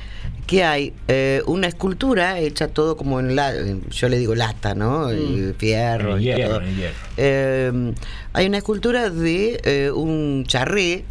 que 0.46 0.64
hay 0.64 0.94
eh, 1.08 1.42
una 1.48 1.68
escultura 1.68 2.40
hecha 2.40 2.68
todo 2.68 2.96
como 2.98 3.20
en 3.20 3.36
la, 3.36 3.54
yo 3.90 4.10
le 4.10 4.18
digo 4.18 4.36
lata, 4.36 4.76
¿no? 4.76 5.10
Mm. 5.10 5.54
Fierro 5.58 6.18
En 6.18 6.22
y 6.22 6.26
hierro, 6.26 6.50
todo. 6.50 6.62
en 6.62 6.76
hierro. 6.76 6.96
Eh, 7.18 7.94
hay 8.34 8.46
una 8.46 8.58
escultura 8.58 9.10
de 9.10 9.60
eh, 9.64 9.92
un 9.92 10.44
charré 10.48 11.04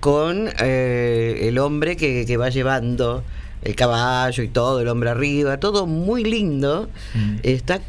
con 0.00 0.48
eh, 0.60 1.40
el 1.42 1.58
hombre 1.58 1.96
que, 1.96 2.24
que 2.26 2.36
va 2.36 2.48
llevando 2.50 3.24
el 3.62 3.74
caballo 3.74 4.42
y 4.42 4.48
todo, 4.48 4.80
el 4.80 4.88
hombre 4.88 5.10
arriba, 5.10 5.58
todo 5.58 5.86
muy 5.86 6.24
lindo. 6.24 6.88
Mm. 7.14 7.36
Está, 7.42 7.80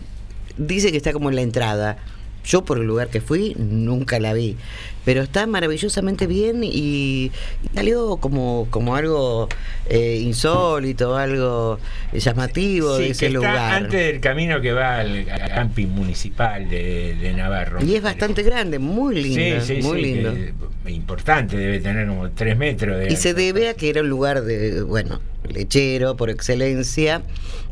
dice 0.57 0.91
que 0.91 0.97
está 0.97 1.13
como 1.13 1.29
en 1.29 1.35
la 1.35 1.41
entrada. 1.41 1.97
Yo 2.45 2.63
por 2.63 2.77
el 2.77 2.85
lugar 2.85 3.09
que 3.09 3.21
fui 3.21 3.55
nunca 3.57 4.19
la 4.19 4.33
vi, 4.33 4.55
pero 5.05 5.21
está 5.21 5.45
maravillosamente 5.47 6.25
bien 6.27 6.61
y 6.63 7.31
salió 7.73 8.17
como, 8.17 8.67
como 8.71 8.95
algo 8.95 9.47
eh, 9.87 10.19
insólito, 10.21 11.15
algo 11.15 11.79
llamativo 12.11 12.97
Sí, 12.97 13.01
de 13.01 13.07
que 13.07 13.11
ese 13.11 13.25
está 13.27 13.37
lugar. 13.37 13.73
antes 13.83 14.05
del 14.07 14.19
camino 14.19 14.59
que 14.61 14.73
va 14.73 14.99
al, 14.99 15.29
al 15.29 15.49
camping 15.53 15.87
municipal 15.87 16.67
de, 16.69 17.15
de 17.15 17.33
Navarro. 17.33 17.83
Y 17.85 17.95
es 17.95 18.01
bastante 18.01 18.41
grande, 18.43 18.79
muy 18.79 19.15
lindo, 19.21 19.61
Sí, 19.61 19.75
sí, 19.81 19.87
muy 19.87 20.03
sí, 20.03 20.13
lindo. 20.13 20.33
que- 20.33 20.91
importante, 20.91 21.57
debe 21.57 21.79
tener 21.79 22.07
como 22.07 22.29
tres 22.29 22.57
metros 22.57 22.99
de 22.99 23.11
Y 23.11 23.15
se 23.15 23.33
debe 23.33 23.69
a 23.69 23.73
que 23.73 23.89
era 23.89 24.01
un 24.01 24.09
lugar 24.09 24.43
de, 24.43 24.81
bueno, 24.83 25.19
lechero 25.47 26.15
por 26.15 26.29
excelencia 26.29 27.23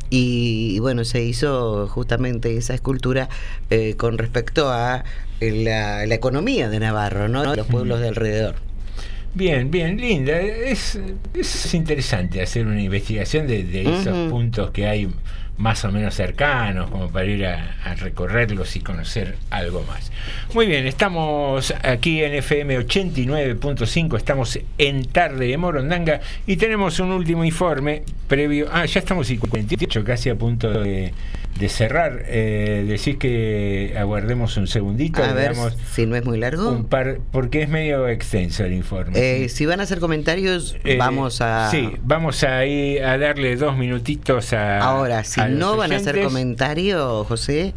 Y, 0.10 0.74
y 0.76 0.80
bueno, 0.80 1.06
se 1.06 1.24
hizo 1.24 1.88
justamente 1.88 2.58
esa 2.58 2.74
escultura 2.76 3.30
eh, 3.70 3.96
con 3.98 4.18
respecto 4.18 4.70
a 4.72 5.04
la, 5.52 6.06
la 6.06 6.16
economía 6.16 6.70
de 6.70 6.80
Navarro, 6.80 7.28
¿no? 7.28 7.56
Los 7.56 7.68
pueblos 7.68 8.00
de 8.00 8.08
alrededor. 8.10 8.56
Bien, 9.36 9.72
bien, 9.72 9.98
linda. 9.98 10.40
Es, 10.40 11.00
es 11.34 11.74
interesante 11.74 12.42
hacer 12.42 12.68
una 12.68 12.82
investigación 12.82 13.48
de, 13.48 13.64
de 13.64 13.82
esos 13.82 14.30
puntos 14.30 14.70
que 14.72 14.88
hay 14.88 15.10
más 15.58 15.86
o 15.86 15.92
menos 15.92 16.16
cercanos, 16.16 16.90
como 16.90 17.10
para 17.10 17.26
ir 17.26 17.46
a, 17.46 17.76
a 17.84 17.96
recorrerlos 17.96 18.76
y 18.76 18.80
conocer 18.80 19.38
algo 19.50 19.84
más. 19.84 20.12
Muy 20.54 20.66
bien, 20.66 20.88
estamos 20.88 21.74
aquí 21.84 22.24
en 22.24 22.34
FM 22.34 22.80
89.5, 22.80 24.18
estamos 24.18 24.60
en 24.78 25.06
Tarde 25.06 25.48
de 25.48 25.58
Morondanga 25.58 26.22
y 26.48 26.58
tenemos 26.58 27.00
un 27.00 27.12
último 27.12 27.44
informe 27.44 28.04
previo. 28.28 28.68
Ah, 28.72 28.86
ya 28.86 29.00
estamos 29.00 29.28
58, 29.28 30.04
casi 30.04 30.30
a 30.30 30.36
punto 30.36 30.72
de, 30.72 31.14
de 31.60 31.70
cerrar. 31.70 32.24
Eh, 32.28 32.84
decís 32.88 33.18
que 33.18 33.96
aguardemos 33.98 34.58
un 34.58 34.68
segundito. 34.68 35.24
A 35.24 35.34
ver 35.34 35.54
si 35.92 36.06
no 36.06 36.16
es 36.16 36.26
muy 36.26 36.38
largo. 36.38 36.70
un 36.70 36.86
par, 36.86 37.20
porque 37.32 37.62
es 37.62 37.70
medio 37.70 38.08
extenso 38.08 38.64
el 38.66 38.74
informe. 38.74 39.14
Eh, 39.16 39.50
si 39.50 39.66
van 39.66 39.80
a 39.80 39.84
hacer 39.84 40.00
comentarios, 40.00 40.76
Eh, 40.84 40.98
vamos 40.98 41.42
a... 41.42 41.70
Sí, 41.70 41.92
vamos 42.04 42.44
a 42.44 42.66
ir 42.66 43.04
a 43.04 43.18
darle 43.18 43.56
dos 43.56 43.78
minutitos 43.78 44.52
a. 44.54 44.80
Ahora, 44.80 45.24
si 45.24 45.42
a 45.42 45.48
no 45.48 45.78
van 45.78 45.92
a 45.92 45.98
hacer 45.98 46.16
oyentes. 46.16 46.34
comentario, 46.34 47.24
José, 47.26 47.74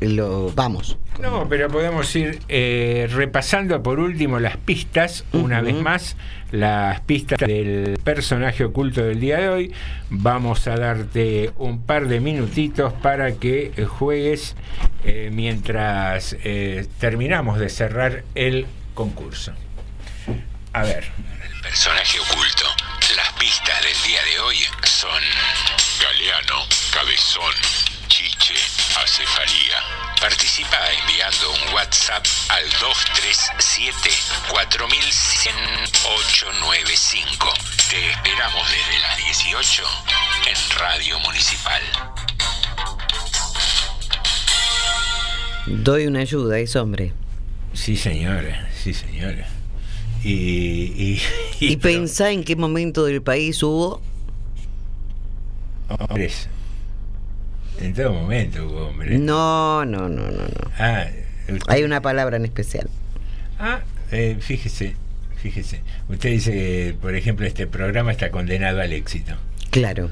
lo 0.00 0.50
vamos. 0.52 0.98
No, 1.20 1.48
pero 1.48 1.68
podemos 1.68 2.14
ir 2.16 2.40
eh, 2.48 3.08
repasando 3.10 3.82
por 3.82 4.00
último 4.00 4.40
las 4.40 4.56
pistas, 4.56 5.24
una 5.32 5.60
vez 5.60 5.74
más, 5.74 6.16
las 6.50 7.00
pistas 7.02 7.38
del 7.38 7.98
personaje 8.02 8.64
oculto 8.64 9.02
del 9.02 9.20
día 9.20 9.38
de 9.38 9.48
hoy. 9.48 9.74
Vamos 10.10 10.66
a 10.66 10.76
darte 10.76 11.52
un 11.56 11.82
par 11.82 12.08
de 12.08 12.20
minutitos 12.20 12.92
para 12.94 13.32
que 13.34 13.72
juegues 13.88 14.56
eh, 15.04 15.30
mientras 15.32 16.36
eh, 16.44 16.86
terminamos 16.98 17.58
de 17.58 17.68
cerrar 17.68 18.24
el 18.34 18.66
concurso. 18.94 19.52
A 20.72 20.82
ver. 20.82 21.04
El 21.44 21.60
personaje 21.62 22.18
oculto. 22.18 22.64
Las 23.16 23.32
pistas 23.34 23.80
del 23.82 24.10
día 24.10 24.20
de 24.24 24.40
hoy 24.40 24.56
son 24.82 25.22
Galeano, 26.00 26.66
Cabezón, 26.92 27.54
Acefalía. 29.02 29.76
Participa 30.20 30.76
enviando 31.00 31.50
un 31.50 31.74
WhatsApp 31.74 32.24
al 32.48 32.64
237-4100-895. 36.44 37.52
Te 37.90 38.10
esperamos 38.10 38.62
desde 38.70 38.98
las 39.00 39.16
18 39.16 39.82
en 40.46 40.56
Radio 40.78 41.18
Municipal. 41.20 41.82
Doy 45.66 46.06
una 46.06 46.20
ayuda, 46.20 46.58
es 46.58 46.76
hombre. 46.76 47.12
Sí, 47.72 47.96
señora, 47.96 48.68
sí, 48.82 48.94
señora. 48.94 49.48
Y, 50.22 50.30
y, 50.32 51.22
Y 51.60 51.76
pensá 51.76 52.30
en 52.30 52.44
qué 52.44 52.54
momento 52.56 53.04
del 53.04 53.22
país 53.22 53.62
hubo. 53.62 54.00
hombres. 55.88 56.48
En 57.80 57.92
todo 57.94 58.12
momento 58.12 58.66
hubo 58.66 58.86
hombres. 58.88 59.18
No, 59.20 59.84
no, 59.84 60.08
no, 60.08 60.22
no, 60.30 60.42
no. 60.42 60.70
Ah, 60.78 61.06
usted- 61.48 61.60
Hay 61.68 61.82
una 61.82 62.00
palabra 62.00 62.36
en 62.36 62.44
especial. 62.44 62.88
Ah, 63.58 63.80
eh, 64.10 64.36
fíjese, 64.40 64.94
fíjese. 65.36 65.80
Usted 66.08 66.30
dice 66.30 66.52
que, 66.52 66.96
por 67.00 67.14
ejemplo, 67.14 67.46
este 67.46 67.66
programa 67.66 68.12
está 68.12 68.30
condenado 68.30 68.80
al 68.80 68.92
éxito. 68.92 69.34
Claro. 69.70 70.10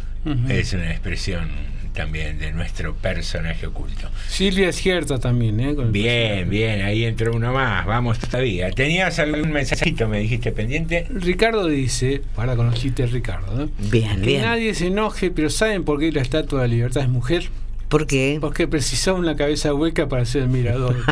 Es 0.48 0.72
una 0.72 0.90
expresión 0.90 1.50
también 1.92 2.38
de 2.38 2.52
nuestro 2.52 2.94
personaje 2.94 3.66
oculto. 3.66 4.08
Silvia 4.28 4.68
es 4.70 4.76
cierta 4.76 5.18
también, 5.18 5.60
¿eh? 5.60 5.74
Con 5.74 5.92
Bien, 5.92 6.48
bien, 6.48 6.82
ahí 6.82 7.04
entró 7.04 7.32
uno 7.34 7.52
más. 7.52 7.84
Vamos 7.86 8.18
todavía. 8.18 8.70
¿Tenías 8.70 9.18
algún 9.18 9.50
mensajito, 9.52 10.08
me 10.08 10.20
dijiste, 10.20 10.52
pendiente? 10.52 11.06
Ricardo 11.10 11.66
dice, 11.66 12.22
para 12.34 12.56
con 12.56 12.66
los 12.66 12.80
chistes 12.80 13.10
de 13.10 13.12
Ricardo, 13.12 13.54
¿no? 13.54 13.68
Bien, 13.90 14.20
que 14.20 14.26
bien. 14.26 14.42
nadie 14.42 14.74
se 14.74 14.86
enoje, 14.86 15.30
pero 15.30 15.50
¿saben 15.50 15.84
por 15.84 15.98
qué 16.00 16.12
la 16.12 16.22
estatua 16.22 16.62
de 16.62 16.68
la 16.68 16.74
libertad 16.74 17.02
es 17.02 17.08
mujer? 17.08 17.50
¿Por 17.88 18.06
qué? 18.06 18.38
Porque 18.40 18.66
precisaba 18.66 19.18
una 19.18 19.36
cabeza 19.36 19.74
hueca 19.74 20.08
para 20.08 20.24
ser 20.24 20.42
el 20.42 20.48
mirador. 20.48 20.96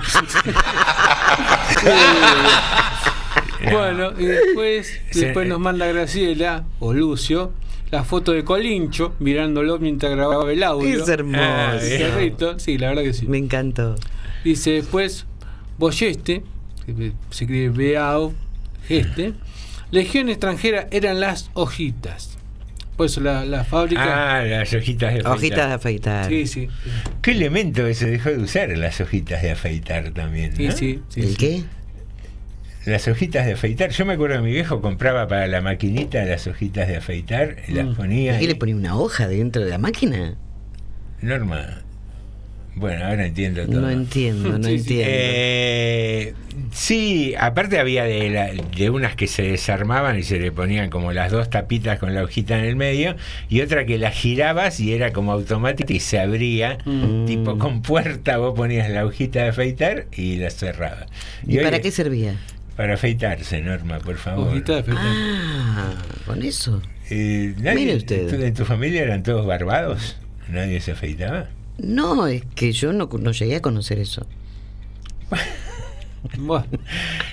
bueno, 3.70 4.12
y 4.19 4.24
después, 4.24 4.99
después 5.12 5.47
nos 5.47 5.61
manda 5.61 5.87
Graciela 5.87 6.65
o 6.78 6.95
Lucio 6.95 7.53
la 7.91 8.05
foto 8.05 8.33
de 8.33 8.45
Colincho 8.45 9.15
mirándolo 9.19 9.79
mientras 9.79 10.12
grababa 10.12 10.53
el 10.53 10.62
audio. 10.62 11.03
Es 11.03 11.09
hermoso. 11.09 11.43
Ah. 11.43 11.79
Sí, 12.59 12.79
la 12.79 12.89
verdad 12.89 13.03
que 13.03 13.12
sí. 13.12 13.27
Me 13.27 13.39
encantó. 13.39 13.97
Dice 14.45 14.71
después 14.73 15.27
Boyeste, 15.79 16.43
que 16.87 17.12
se 17.31 17.45
escribe 17.45 17.69
Beao, 17.71 18.33
Geste. 18.87 19.35
Legión 19.91 20.29
extranjera 20.29 20.87
eran 20.91 21.21
las 21.21 21.51
hojitas. 21.55 22.37
Por 22.97 23.07
eso 23.07 23.21
la, 23.21 23.45
la 23.45 23.65
fábrica. 23.65 24.39
Ah, 24.39 24.45
las 24.45 24.73
hojitas 24.75 25.12
de 25.15 25.21
afeitar. 25.21 25.33
Hojitas 25.33 25.69
de 25.69 25.75
afeitar. 25.75 26.29
Sí, 26.29 26.47
sí. 26.47 26.69
¿Qué 27.23 27.31
elemento 27.33 27.85
que 27.85 27.95
se 27.95 28.11
dejó 28.11 28.29
de 28.29 28.39
usar 28.39 28.69
las 28.77 29.01
hojitas 29.01 29.43
de 29.43 29.53
afeitar 29.53 30.11
también? 30.11 30.55
Sí, 30.55 30.71
sí, 30.73 31.01
sí, 31.09 31.21
¿El 31.21 31.29
sí. 31.31 31.37
qué? 31.37 31.65
Las 32.86 33.07
hojitas 33.09 33.44
de 33.47 33.52
afeitar. 33.52 33.90
Yo 33.90 34.07
me 34.07 34.15
acuerdo 34.15 34.36
que 34.36 34.43
mi 34.43 34.52
viejo 34.52 34.81
compraba 34.81 35.28
para 35.28 35.47
la 35.47 35.61
maquinita 35.61 36.24
las 36.24 36.47
hojitas 36.47 36.89
de 36.89 36.97
afeitar 36.97 37.57
y 37.69 37.73
las 37.73 37.86
¿Y 37.86 37.94
ponía. 37.94 38.32
qué 38.32 38.39
ahí. 38.39 38.47
le 38.47 38.55
ponía 38.55 38.77
una 38.77 38.97
hoja 38.97 39.28
dentro 39.28 39.62
de 39.62 39.70
la 39.70 39.78
máquina? 39.78 40.35
Norma. 41.20 41.82
Bueno, 42.77 43.05
ahora 43.05 43.27
entiendo 43.27 43.66
todo. 43.66 43.81
No 43.82 43.90
entiendo, 43.90 44.57
no 44.59 44.69
entiendo. 44.69 45.05
Eh, 45.07 46.35
sí, 46.73 47.35
aparte 47.39 47.78
había 47.78 48.05
de, 48.05 48.31
la- 48.31 48.52
de 48.55 48.90
unas 48.90 49.16
que 49.16 49.27
se 49.27 49.43
desarmaban 49.43 50.19
y 50.19 50.23
se 50.23 50.39
le 50.39 50.51
ponían 50.52 50.89
como 50.89 51.12
las 51.12 51.31
dos 51.32 51.51
tapitas 51.51 51.98
con 51.98 52.15
la 52.15 52.23
hojita 52.23 52.59
en 52.59 52.65
el 52.65 52.77
medio 52.77 53.16
y 53.51 53.61
otra 53.61 53.85
que 53.85 53.98
la 53.98 54.11
girabas 54.11 54.81
y 54.81 54.94
era 54.94 55.12
como 55.12 55.32
automática 55.32 55.93
y 55.93 56.01
se 56.01 56.19
abría, 56.20 56.78
Mm. 56.86 57.27
tipo 57.27 57.59
con 57.59 57.82
puerta, 57.82 58.39
vos 58.39 58.55
ponías 58.57 58.89
la 58.89 59.05
hojita 59.05 59.43
de 59.43 59.48
afeitar 59.51 60.07
y 60.16 60.36
la 60.36 60.48
cerrabas. 60.51 61.07
¿Y 61.47 61.59
hoy- 61.59 61.65
para 61.65 61.81
qué 61.81 61.90
servía? 61.90 62.36
Para 62.81 62.94
afeitarse, 62.94 63.61
Norma, 63.61 63.98
por 63.98 64.16
favor. 64.16 64.48
Hojita 64.48 64.73
de 64.73 64.78
afeitar. 64.81 65.05
Ah, 65.05 65.93
con 66.24 66.43
eso. 66.43 66.81
Eh, 67.11 67.52
nadie- 67.59 67.74
Mire 67.74 67.97
usted. 67.97 68.27
¿tú- 68.31 68.43
¿En 68.43 68.55
tu 68.55 68.65
familia 68.65 69.02
eran 69.02 69.23
todos 69.23 69.44
barbados? 69.44 70.16
¿Nadie 70.48 70.81
se 70.81 70.93
afeitaba? 70.93 71.51
No, 71.77 72.27
es 72.27 72.43
que 72.55 72.73
yo 72.73 72.94
no, 72.94 73.11
no 73.20 73.32
llegué 73.32 73.57
a 73.57 73.61
conocer 73.61 73.98
eso. 73.98 74.27
Bueno, 76.39 76.66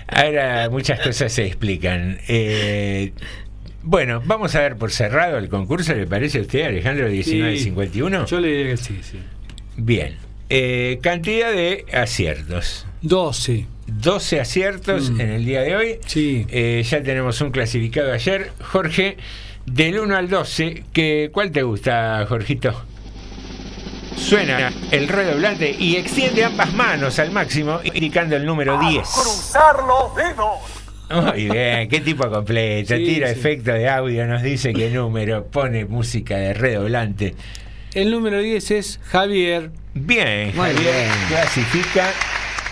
Ahora 0.07 0.69
muchas 0.69 0.99
cosas 0.99 1.31
se 1.31 1.45
explican. 1.45 2.19
Eh, 2.27 3.11
bueno, 3.83 4.21
vamos 4.25 4.55
a 4.55 4.61
ver 4.61 4.75
por 4.77 4.91
cerrado 4.91 5.37
el 5.37 5.47
concurso, 5.49 5.93
¿le 5.93 6.07
parece 6.07 6.39
a 6.39 6.41
usted, 6.41 6.63
Alejandro, 6.65 7.07
1951? 7.07 8.25
yo 8.25 8.39
le 8.41 8.47
diría 8.49 8.71
que 8.71 8.77
sí, 8.77 8.99
sí. 9.01 9.17
Bien. 9.77 10.15
Eh, 10.49 10.99
cantidad 11.01 11.51
de 11.53 11.85
aciertos. 11.93 12.85
12. 13.01 13.65
12 13.87 14.39
aciertos 14.41 15.11
Mm. 15.11 15.21
en 15.21 15.29
el 15.31 15.45
día 15.45 15.61
de 15.61 15.75
hoy. 15.75 15.99
Sí. 16.05 16.45
Eh, 16.49 16.83
ya 16.87 17.01
tenemos 17.03 17.39
un 17.41 17.51
clasificado 17.51 18.11
ayer. 18.11 18.51
Jorge, 18.71 19.17
del 19.65 19.99
1 19.99 20.15
al 20.17 20.29
12, 20.29 20.83
que, 20.93 21.29
¿cuál 21.31 21.51
te 21.51 21.63
gusta, 21.63 22.25
Jorgito? 22.27 22.73
Suena 24.15 24.73
el 24.91 25.07
redoblante 25.07 25.75
y 25.77 25.95
extiende 25.95 26.43
ambas 26.43 26.73
manos 26.73 27.19
al 27.19 27.31
máximo, 27.31 27.79
indicando 27.83 28.35
el 28.35 28.45
número 28.45 28.79
10. 28.79 29.07
Cruzar 29.07 29.75
los 29.83 30.15
dedos. 30.15 30.59
Muy 31.33 31.45
bien, 31.49 31.87
qué 31.87 32.01
tipo 32.01 32.29
completo. 32.29 32.95
Sí, 32.97 33.05
Tira 33.05 33.27
sí. 33.27 33.39
efecto 33.39 33.71
de 33.71 33.87
audio, 33.87 34.25
nos 34.25 34.41
dice 34.41 34.73
qué 34.73 34.89
número, 34.89 35.45
pone 35.45 35.85
música 35.85 36.35
de 36.35 36.53
redoblante. 36.53 37.35
El 37.93 38.11
número 38.11 38.39
10 38.41 38.71
es 38.71 38.99
Javier. 39.05 39.71
Bien, 39.93 40.47
Muy 40.55 40.65
Javier 40.71 40.81
bien. 40.83 41.09
clasifica, 41.29 42.11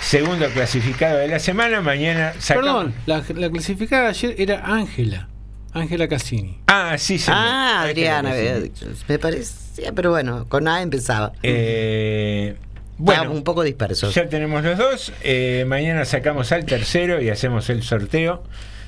segundo 0.06 0.48
clasificado 0.49 1.18
de 1.19 1.27
la 1.27 1.40
semana. 1.40 1.82
Mañana 1.82 2.34
sacamos. 2.40 2.65
Perdón, 2.86 2.94
la, 3.06 3.23
la 3.36 3.49
clasificada 3.49 4.03
de 4.03 4.10
ayer 4.10 4.36
era 4.38 4.61
Ángela. 4.65 5.27
Ángela 5.73 6.07
Cassini. 6.07 6.57
Ah, 6.68 6.95
sí, 6.98 7.19
señor. 7.19 7.40
Ah, 7.44 7.82
Adriana, 7.84 8.34
me 9.10 9.19
parecía, 9.19 9.91
pero 9.94 10.11
bueno, 10.11 10.45
con 10.48 10.68
A 10.69 10.82
empezaba. 10.82 11.34
Eh, 11.44 12.56
Bueno, 12.98 13.30
un 13.32 13.44
poco 13.44 13.61
dispersos. 13.64 14.15
ya 14.15 14.30
tenemos 14.30 14.64
los 14.64 14.77
dos. 14.77 15.11
Eh, 15.22 15.65
mañana 15.68 16.06
sacamos 16.06 16.53
al 16.53 16.65
tercero 16.65 17.22
y 17.22 17.30
hacemos 17.30 17.69
el 17.69 17.84
sorteo 17.84 18.44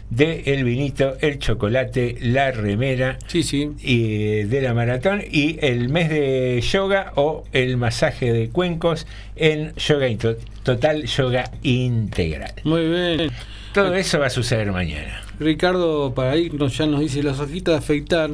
de 0.09 0.43
el 0.47 0.63
vinito, 0.63 1.15
el 1.21 1.37
chocolate, 1.39 2.17
la 2.21 2.51
remera 2.51 3.19
Sí, 3.27 3.43
sí. 3.43 3.71
y 3.79 4.43
de 4.43 4.61
la 4.61 4.73
maratón 4.73 5.21
y 5.29 5.57
el 5.65 5.89
mes 5.89 6.09
de 6.09 6.61
yoga 6.61 7.11
o 7.15 7.43
el 7.51 7.77
masaje 7.77 8.31
de 8.31 8.49
cuencos 8.49 9.05
en 9.35 9.73
yoga 9.75 10.07
total 10.63 11.03
yoga 11.05 11.51
integral. 11.63 12.53
Muy 12.63 12.87
bien. 12.87 13.31
Todo 13.73 13.93
eso 13.95 14.19
va 14.19 14.27
a 14.27 14.29
suceder 14.29 14.71
mañana. 14.71 15.21
Ricardo, 15.39 16.13
para 16.15 16.35
irnos, 16.37 16.77
ya 16.77 16.85
nos 16.87 17.01
dice 17.01 17.21
las 17.21 17.39
hojitas 17.39 17.73
de 17.73 17.77
afeitar 17.77 18.31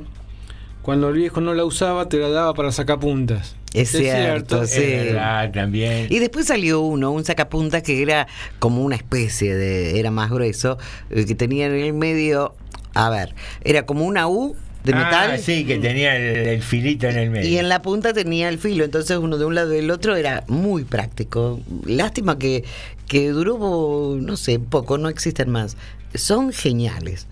cuando 0.82 1.10
el 1.10 1.16
viejo 1.16 1.42
no 1.42 1.54
la 1.54 1.66
usaba, 1.66 2.08
te 2.08 2.18
la 2.18 2.30
daba 2.30 2.54
para 2.54 2.72
sacapuntas. 2.72 3.56
Es 3.74 3.90
cierto, 3.92 4.66
sí. 4.68 4.82
Es 4.84 5.06
verdad, 5.08 5.52
también. 5.52 6.08
Y 6.10 6.20
después 6.20 6.46
salió 6.48 6.82
uno, 6.82 7.12
un 7.12 7.26
sacapuntas 7.26 7.82
que 7.84 8.02
era 8.02 8.28
como 8.60 8.84
una 8.84 8.96
especie 8.96 9.56
de, 9.56 10.00
era 10.00 10.12
más 10.12 10.30
grueso, 10.30 10.78
eh, 11.10 11.26
que 11.26 11.36
tenía 11.36 11.66
en 11.68 11.74
el 11.74 11.94
medio, 11.94 12.54
a 12.94 13.10
ver, 13.10 13.34
era 13.64 13.86
como 13.86 14.06
una 14.06 14.28
U 14.28 14.56
de 14.84 14.94
Ah, 14.94 14.98
metal. 15.06 15.40
sí, 15.40 15.66
que 15.66 15.78
tenía 15.80 16.16
el, 16.18 16.48
el 16.48 16.62
filito 16.62 17.08
en 17.08 17.18
el 17.18 17.30
medio. 17.30 17.50
Y 17.50 17.58
en 17.58 17.70
la 17.70 17.82
punta 17.82 18.14
tenía 18.14 18.50
el 18.50 18.60
filo, 18.60 18.84
entonces 18.84 19.18
uno 19.18 19.38
de 19.38 19.46
un 19.46 19.56
lado 19.56 19.74
y 19.74 19.78
del 19.78 19.90
otro 19.92 20.16
era 20.16 20.44
muy 20.48 20.84
práctico. 20.84 21.60
Lástima 21.86 22.38
que, 22.38 22.64
que 23.08 23.30
duró, 23.30 24.18
no 24.22 24.36
sé, 24.38 24.60
poco, 24.60 24.98
no 24.98 25.10
existen 25.10 25.50
más. 25.50 25.78
Son 26.14 26.52
geniales. 26.52 27.28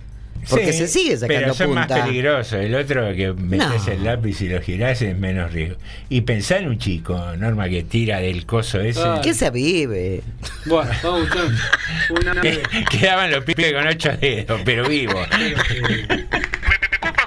Porque 0.49 0.73
Sí, 0.73 0.79
se 0.79 0.87
sigue 0.87 1.17
sacando 1.17 1.39
pero 1.41 1.53
son 1.53 1.67
punta. 1.67 1.87
más 1.95 2.01
peligrosos. 2.05 2.53
El 2.53 2.73
otro 2.75 3.13
que 3.15 3.33
metes 3.33 3.85
No. 3.87 3.91
el 3.93 4.03
lápiz 4.03 4.41
y 4.41 4.49
lo 4.49 4.61
girás 4.61 5.01
es 5.01 5.17
menos 5.17 5.51
riesgo. 5.53 5.77
Y 6.09 6.21
pensá 6.21 6.57
en 6.57 6.67
un 6.69 6.77
chico, 6.79 7.15
Norma, 7.37 7.69
que 7.69 7.83
tira 7.83 8.19
del 8.19 8.45
coso 8.45 8.79
ese. 8.81 9.01
Ah. 9.03 9.21
¿Qué 9.23 9.33
se 9.33 9.49
vive? 9.51 10.21
Bueno, 10.65 10.89
vamos 11.03 11.29
a 11.31 12.13
una... 12.13 12.41
Que- 12.41 12.61
Quedaban 12.89 13.31
los 13.31 13.43
pibes 13.43 13.71
con 13.73 13.87
ocho 13.87 14.11
dedos, 14.17 14.61
pero 14.65 14.87
vivos. 14.87 15.27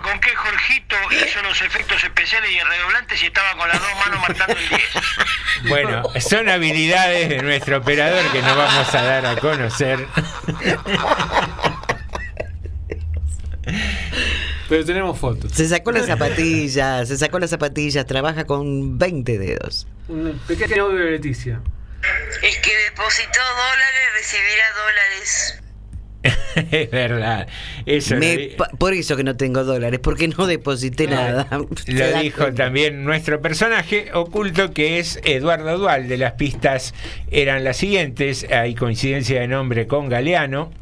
¿Con 0.02 0.20
qué 0.20 0.30
Jorgito 0.36 0.96
hizo 1.12 1.42
los 1.42 1.60
efectos 1.62 2.02
especiales 2.04 2.50
y 2.52 2.58
el 2.58 2.66
redoblante 2.68 3.16
si 3.16 3.26
estaba 3.26 3.56
con 3.56 3.66
las 3.68 3.78
dos 3.80 3.88
manos 4.04 4.20
marcando 4.20 4.54
el 4.54 4.68
10? 4.68 4.82
Bueno, 5.68 6.02
son 6.20 6.48
habilidades 6.48 7.28
de 7.30 7.38
nuestro 7.42 7.78
operador 7.78 8.22
que 8.32 8.42
nos 8.42 8.56
vamos 8.56 8.94
a 8.94 9.02
dar 9.02 9.24
a 9.26 9.36
conocer. 9.36 10.06
Pero 14.68 14.84
tenemos 14.84 15.18
fotos. 15.18 15.52
Se 15.52 15.68
sacó 15.68 15.92
las 15.92 16.06
zapatillas, 16.06 17.08
se 17.08 17.16
sacó 17.18 17.38
las 17.38 17.50
zapatillas, 17.50 18.06
trabaja 18.06 18.44
con 18.44 18.98
20 18.98 19.38
dedos. 19.38 19.86
Un 20.08 20.38
pequeño 20.46 20.84
audio 20.84 21.04
de 21.04 21.10
Leticia. 21.12 21.60
El 22.42 22.60
que 22.60 22.70
depositó 22.90 23.40
dólares 23.40 24.04
recibirá 24.16 24.64
dólares. 24.84 25.60
es 26.70 26.90
verdad. 26.90 27.46
Eso 27.84 28.16
Me 28.16 28.56
por 28.78 28.94
eso 28.94 29.16
que 29.16 29.24
no 29.24 29.36
tengo 29.36 29.64
dólares, 29.64 30.00
porque 30.02 30.28
no 30.28 30.46
deposité 30.46 31.06
nada. 31.06 31.46
¿Se 31.84 31.92
Lo 31.92 32.18
dijo 32.20 32.38
cuenta? 32.38 32.64
también 32.64 33.04
nuestro 33.04 33.40
personaje 33.42 34.10
oculto 34.14 34.72
que 34.72 34.98
es 34.98 35.20
Eduardo 35.24 35.76
Dual. 35.78 36.08
De 36.08 36.16
las 36.16 36.32
pistas 36.32 36.94
eran 37.30 37.64
las 37.64 37.76
siguientes. 37.76 38.46
Hay 38.50 38.74
coincidencia 38.74 39.40
de 39.40 39.48
nombre 39.48 39.86
con 39.86 40.08
Galeano. 40.08 40.72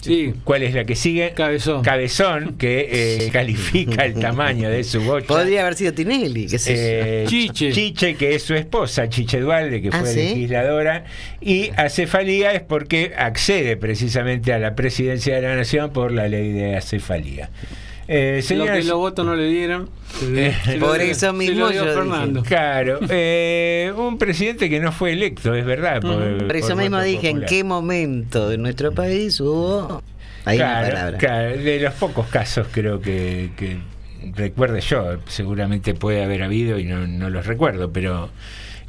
Sí. 0.00 0.32
¿Cuál 0.44 0.62
es 0.62 0.74
la 0.74 0.84
que 0.84 0.94
sigue? 0.94 1.32
Cabezón. 1.34 1.82
Cabezón, 1.82 2.56
que 2.56 2.88
eh, 2.90 3.30
califica 3.32 4.04
el 4.04 4.14
tamaño 4.14 4.70
de 4.70 4.84
su 4.84 5.00
bocha. 5.02 5.26
Podría 5.26 5.62
haber 5.62 5.74
sido 5.74 5.92
Tinelli, 5.92 6.46
yo. 6.46 6.56
Eh, 6.68 7.24
Chiche. 7.28 7.72
Chiche, 7.72 8.14
que 8.14 8.34
es 8.36 8.42
su 8.44 8.54
esposa, 8.54 9.08
Chiche 9.08 9.40
Dualde, 9.40 9.82
que 9.82 9.88
Ah, 9.92 9.98
fue 10.00 10.12
¿sí? 10.12 10.20
legisladora, 10.20 11.04
y 11.40 11.70
acefalía 11.76 12.52
es 12.52 12.62
porque 12.62 13.12
accede 13.16 13.76
precisamente 13.76 14.52
a 14.52 14.58
la 14.60 14.74
presidencia 14.76 15.34
de 15.34 15.42
la 15.42 15.56
nación 15.56 15.92
por 15.92 16.12
la 16.12 16.28
ley 16.28 16.52
de 16.52 16.76
acefalía. 16.76 17.50
Eh, 18.10 18.42
Lo 18.56 18.64
que 18.64 18.82
los 18.84 18.96
votos 18.96 19.26
no 19.26 19.36
le 19.36 19.46
dieron. 19.48 19.88
lo 20.78 20.86
Por 20.86 21.00
eso 21.02 21.32
mismo 21.34 21.70
yo 21.70 21.84
Fernando. 21.84 22.42
Claro, 22.42 23.00
eh, 23.10 23.92
un 23.96 24.16
presidente 24.16 24.70
que 24.70 24.80
no 24.80 24.92
fue 24.92 25.12
electo, 25.12 25.54
es 25.54 25.64
verdad. 25.66 26.00
por- 26.00 26.46
Por 26.46 26.56
eso 26.56 26.68
por 26.68 26.76
mismo 26.78 27.00
dije 27.02 27.28
en 27.28 27.42
qué 27.44 27.64
momento 27.64 28.48
de 28.48 28.56
nuestro 28.56 28.92
país 28.92 29.38
hubo. 29.40 30.02
Una 30.46 30.54
Claro, 30.56 30.88
palabra. 30.88 31.18
claro, 31.18 31.56
de 31.58 31.80
los 31.80 31.92
pocos 31.94 32.26
casos 32.28 32.66
creo 32.72 33.00
que, 33.02 33.50
que 33.58 33.76
recuerde 34.34 34.80
yo, 34.80 35.18
seguramente 35.26 35.92
puede 35.92 36.24
haber 36.24 36.42
habido 36.42 36.78
y 36.78 36.84
no, 36.84 37.06
no 37.06 37.28
los 37.28 37.44
recuerdo, 37.44 37.92
pero 37.92 38.30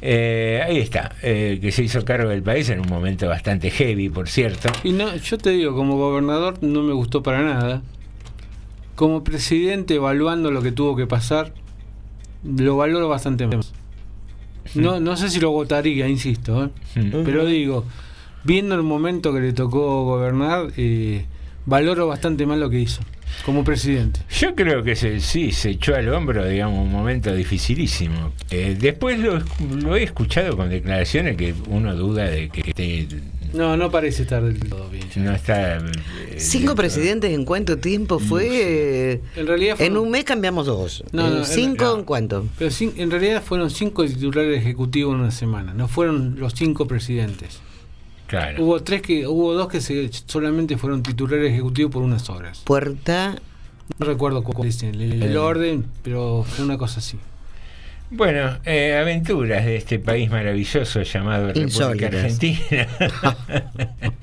eh, 0.00 0.62
ahí 0.64 0.78
está, 0.78 1.12
eh, 1.22 1.58
que 1.60 1.70
se 1.72 1.82
hizo 1.82 2.02
cargo 2.06 2.30
del 2.30 2.42
país 2.42 2.70
en 2.70 2.80
un 2.80 2.88
momento 2.88 3.28
bastante 3.28 3.70
heavy, 3.70 4.08
por 4.08 4.30
cierto. 4.30 4.70
Y 4.82 4.92
no, 4.92 5.14
yo 5.16 5.36
te 5.36 5.50
digo, 5.50 5.74
como 5.74 5.98
gobernador 5.98 6.54
no 6.62 6.82
me 6.82 6.94
gustó 6.94 7.22
para 7.22 7.42
nada. 7.42 7.82
Como 9.00 9.24
presidente, 9.24 9.94
evaluando 9.94 10.50
lo 10.50 10.60
que 10.60 10.72
tuvo 10.72 10.94
que 10.94 11.06
pasar, 11.06 11.54
lo 12.44 12.76
valoro 12.76 13.08
bastante 13.08 13.46
más. 13.46 13.72
No, 14.74 15.00
no 15.00 15.16
sé 15.16 15.30
si 15.30 15.40
lo 15.40 15.52
votaría, 15.52 16.06
insisto, 16.06 16.66
¿eh? 16.66 16.70
Pero 17.24 17.46
digo, 17.46 17.86
viendo 18.44 18.74
el 18.74 18.82
momento 18.82 19.32
que 19.32 19.40
le 19.40 19.54
tocó 19.54 20.04
gobernar, 20.04 20.74
eh, 20.76 21.24
valoro 21.64 22.08
bastante 22.08 22.44
más 22.44 22.58
lo 22.58 22.68
que 22.68 22.80
hizo 22.80 23.00
como 23.44 23.64
presidente. 23.64 24.20
Yo 24.30 24.54
creo 24.54 24.82
que 24.82 24.96
se, 24.96 25.20
sí, 25.20 25.52
se 25.52 25.70
echó 25.70 25.94
al 25.94 26.08
hombro, 26.12 26.46
digamos, 26.46 26.78
un 26.86 26.92
momento 26.92 27.34
dificilísimo. 27.34 28.32
Eh, 28.50 28.76
después 28.78 29.18
lo, 29.18 29.42
lo 29.76 29.96
he 29.96 30.02
escuchado 30.02 30.56
con 30.56 30.68
declaraciones 30.70 31.36
que 31.36 31.54
uno 31.68 31.94
duda 31.96 32.24
de 32.24 32.48
que 32.50 32.60
esté- 32.72 33.06
No, 33.52 33.76
no 33.76 33.90
parece 33.90 34.22
estar 34.22 34.42
del 34.42 34.58
todo 34.60 34.88
bien. 34.90 35.06
no 35.16 35.32
está... 35.32 35.76
eh, 35.78 35.80
Cinco 36.36 36.74
presidentes 36.74 37.32
en 37.32 37.44
cuánto 37.44 37.78
tiempo 37.78 38.18
fue. 38.18 38.48
eh, 39.12 39.20
En 39.36 39.46
realidad 39.46 39.80
En 39.80 39.96
un 39.96 40.10
mes 40.10 40.24
cambiamos 40.24 40.66
dos. 40.66 41.02
No, 41.12 41.28
no, 41.28 41.38
en- 41.38 41.44
¿Cinco 41.44 41.84
no. 41.84 41.98
en 41.98 42.04
cuánto? 42.04 42.46
Pero 42.58 42.70
en 42.96 43.10
realidad 43.10 43.42
fueron 43.42 43.70
cinco 43.70 44.04
titulares 44.06 44.58
ejecutivos 44.60 45.14
en 45.14 45.20
una 45.20 45.30
semana, 45.30 45.74
no 45.74 45.88
fueron 45.88 46.36
los 46.38 46.54
cinco 46.54 46.86
presidentes. 46.86 47.60
Claro. 48.30 48.62
Hubo 48.62 48.80
tres 48.80 49.02
que, 49.02 49.26
hubo 49.26 49.54
dos 49.54 49.66
que 49.66 49.80
se- 49.80 50.08
solamente 50.26 50.76
fueron 50.76 51.02
titulares 51.02 51.50
ejecutivos 51.50 51.90
por 51.90 52.02
unas 52.02 52.30
horas. 52.30 52.62
Puerta. 52.64 53.34
No 53.98 54.06
recuerdo 54.06 54.44
cuál 54.44 54.68
es 54.68 54.80
el, 54.84 55.00
el 55.20 55.36
orden, 55.36 55.84
pero 56.04 56.44
fue 56.48 56.64
una 56.64 56.78
cosa 56.78 57.00
así. 57.00 57.18
Bueno, 58.12 58.58
eh, 58.64 58.96
aventuras 58.96 59.64
de 59.64 59.74
este 59.76 59.98
país 59.98 60.30
maravilloso 60.30 61.02
llamado 61.02 61.52
República. 61.52 62.06
Argentina, 62.06 62.86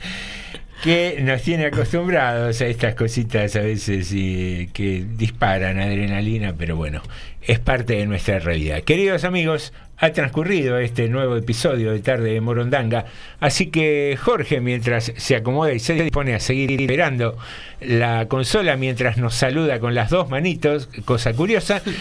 que 0.84 1.20
nos 1.22 1.42
tiene 1.42 1.66
acostumbrados 1.66 2.62
a 2.62 2.68
estas 2.68 2.96
cositas 2.96 3.56
a 3.56 3.62
veces 3.62 4.12
y 4.14 4.68
que 4.74 5.06
disparan 5.08 5.80
adrenalina, 5.80 6.54
pero 6.58 6.76
bueno, 6.76 7.02
es 7.42 7.60
parte 7.60 7.96
de 7.96 8.06
nuestra 8.06 8.40
realidad. 8.40 8.84
Queridos 8.84 9.24
amigos, 9.24 9.74
ha 9.98 10.12
transcurrido 10.12 10.78
este 10.78 11.10
nuevo 11.10 11.36
episodio 11.36 11.92
de 11.92 12.00
Tarde 12.00 12.34
de 12.34 12.42
Morondanga, 12.42 13.06
así 13.40 13.68
que 13.68 14.18
Jorge, 14.22 14.62
mientras 14.62 15.12
se 15.16 15.36
acomoda 15.36 15.74
y 15.74 15.80
se 15.80 15.94
dispone 15.94 16.36
a 16.36 16.40
seguir 16.40 16.70
liberando 16.72 17.38
la 17.82 18.28
consola, 18.28 18.78
mientras 18.78 19.18
nos 19.18 19.34
saluda 19.34 19.80
con 19.80 19.96
las 19.96 20.10
dos 20.12 20.30
manitos, 20.30 20.90
cosa 21.06 21.34
curiosa, 21.34 21.82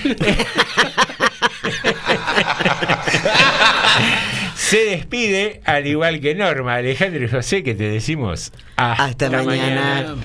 Se 4.69 4.79
despide, 4.85 5.61
al 5.65 5.87
igual 5.87 6.21
que 6.21 6.35
Norma, 6.35 6.75
Alejandro 6.75 7.25
y 7.25 7.29
José, 7.29 7.63
que 7.63 7.77
te 7.77 7.85
decimos 7.85 8.53
hasta, 8.75 9.05
Hasta 9.05 9.43
mañana. 9.45 10.17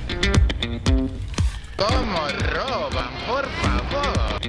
¿Cómo 1.76 2.27
roban? 2.51 3.11
Por 3.27 3.47
favor. 3.61 4.41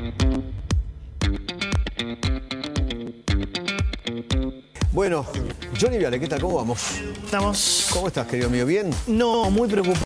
Bueno, 4.92 5.26
Johnny 5.78 5.98
Viale, 5.98 6.18
¿qué 6.18 6.26
tal? 6.26 6.40
¿Cómo 6.40 6.56
vamos? 6.56 7.02
Estamos. 7.22 7.88
¿Cómo 7.92 8.08
estás, 8.08 8.26
querido 8.26 8.48
mío? 8.48 8.64
¿Bien? 8.64 8.88
No, 9.06 9.50
muy 9.50 9.68
preocupado. 9.68 10.00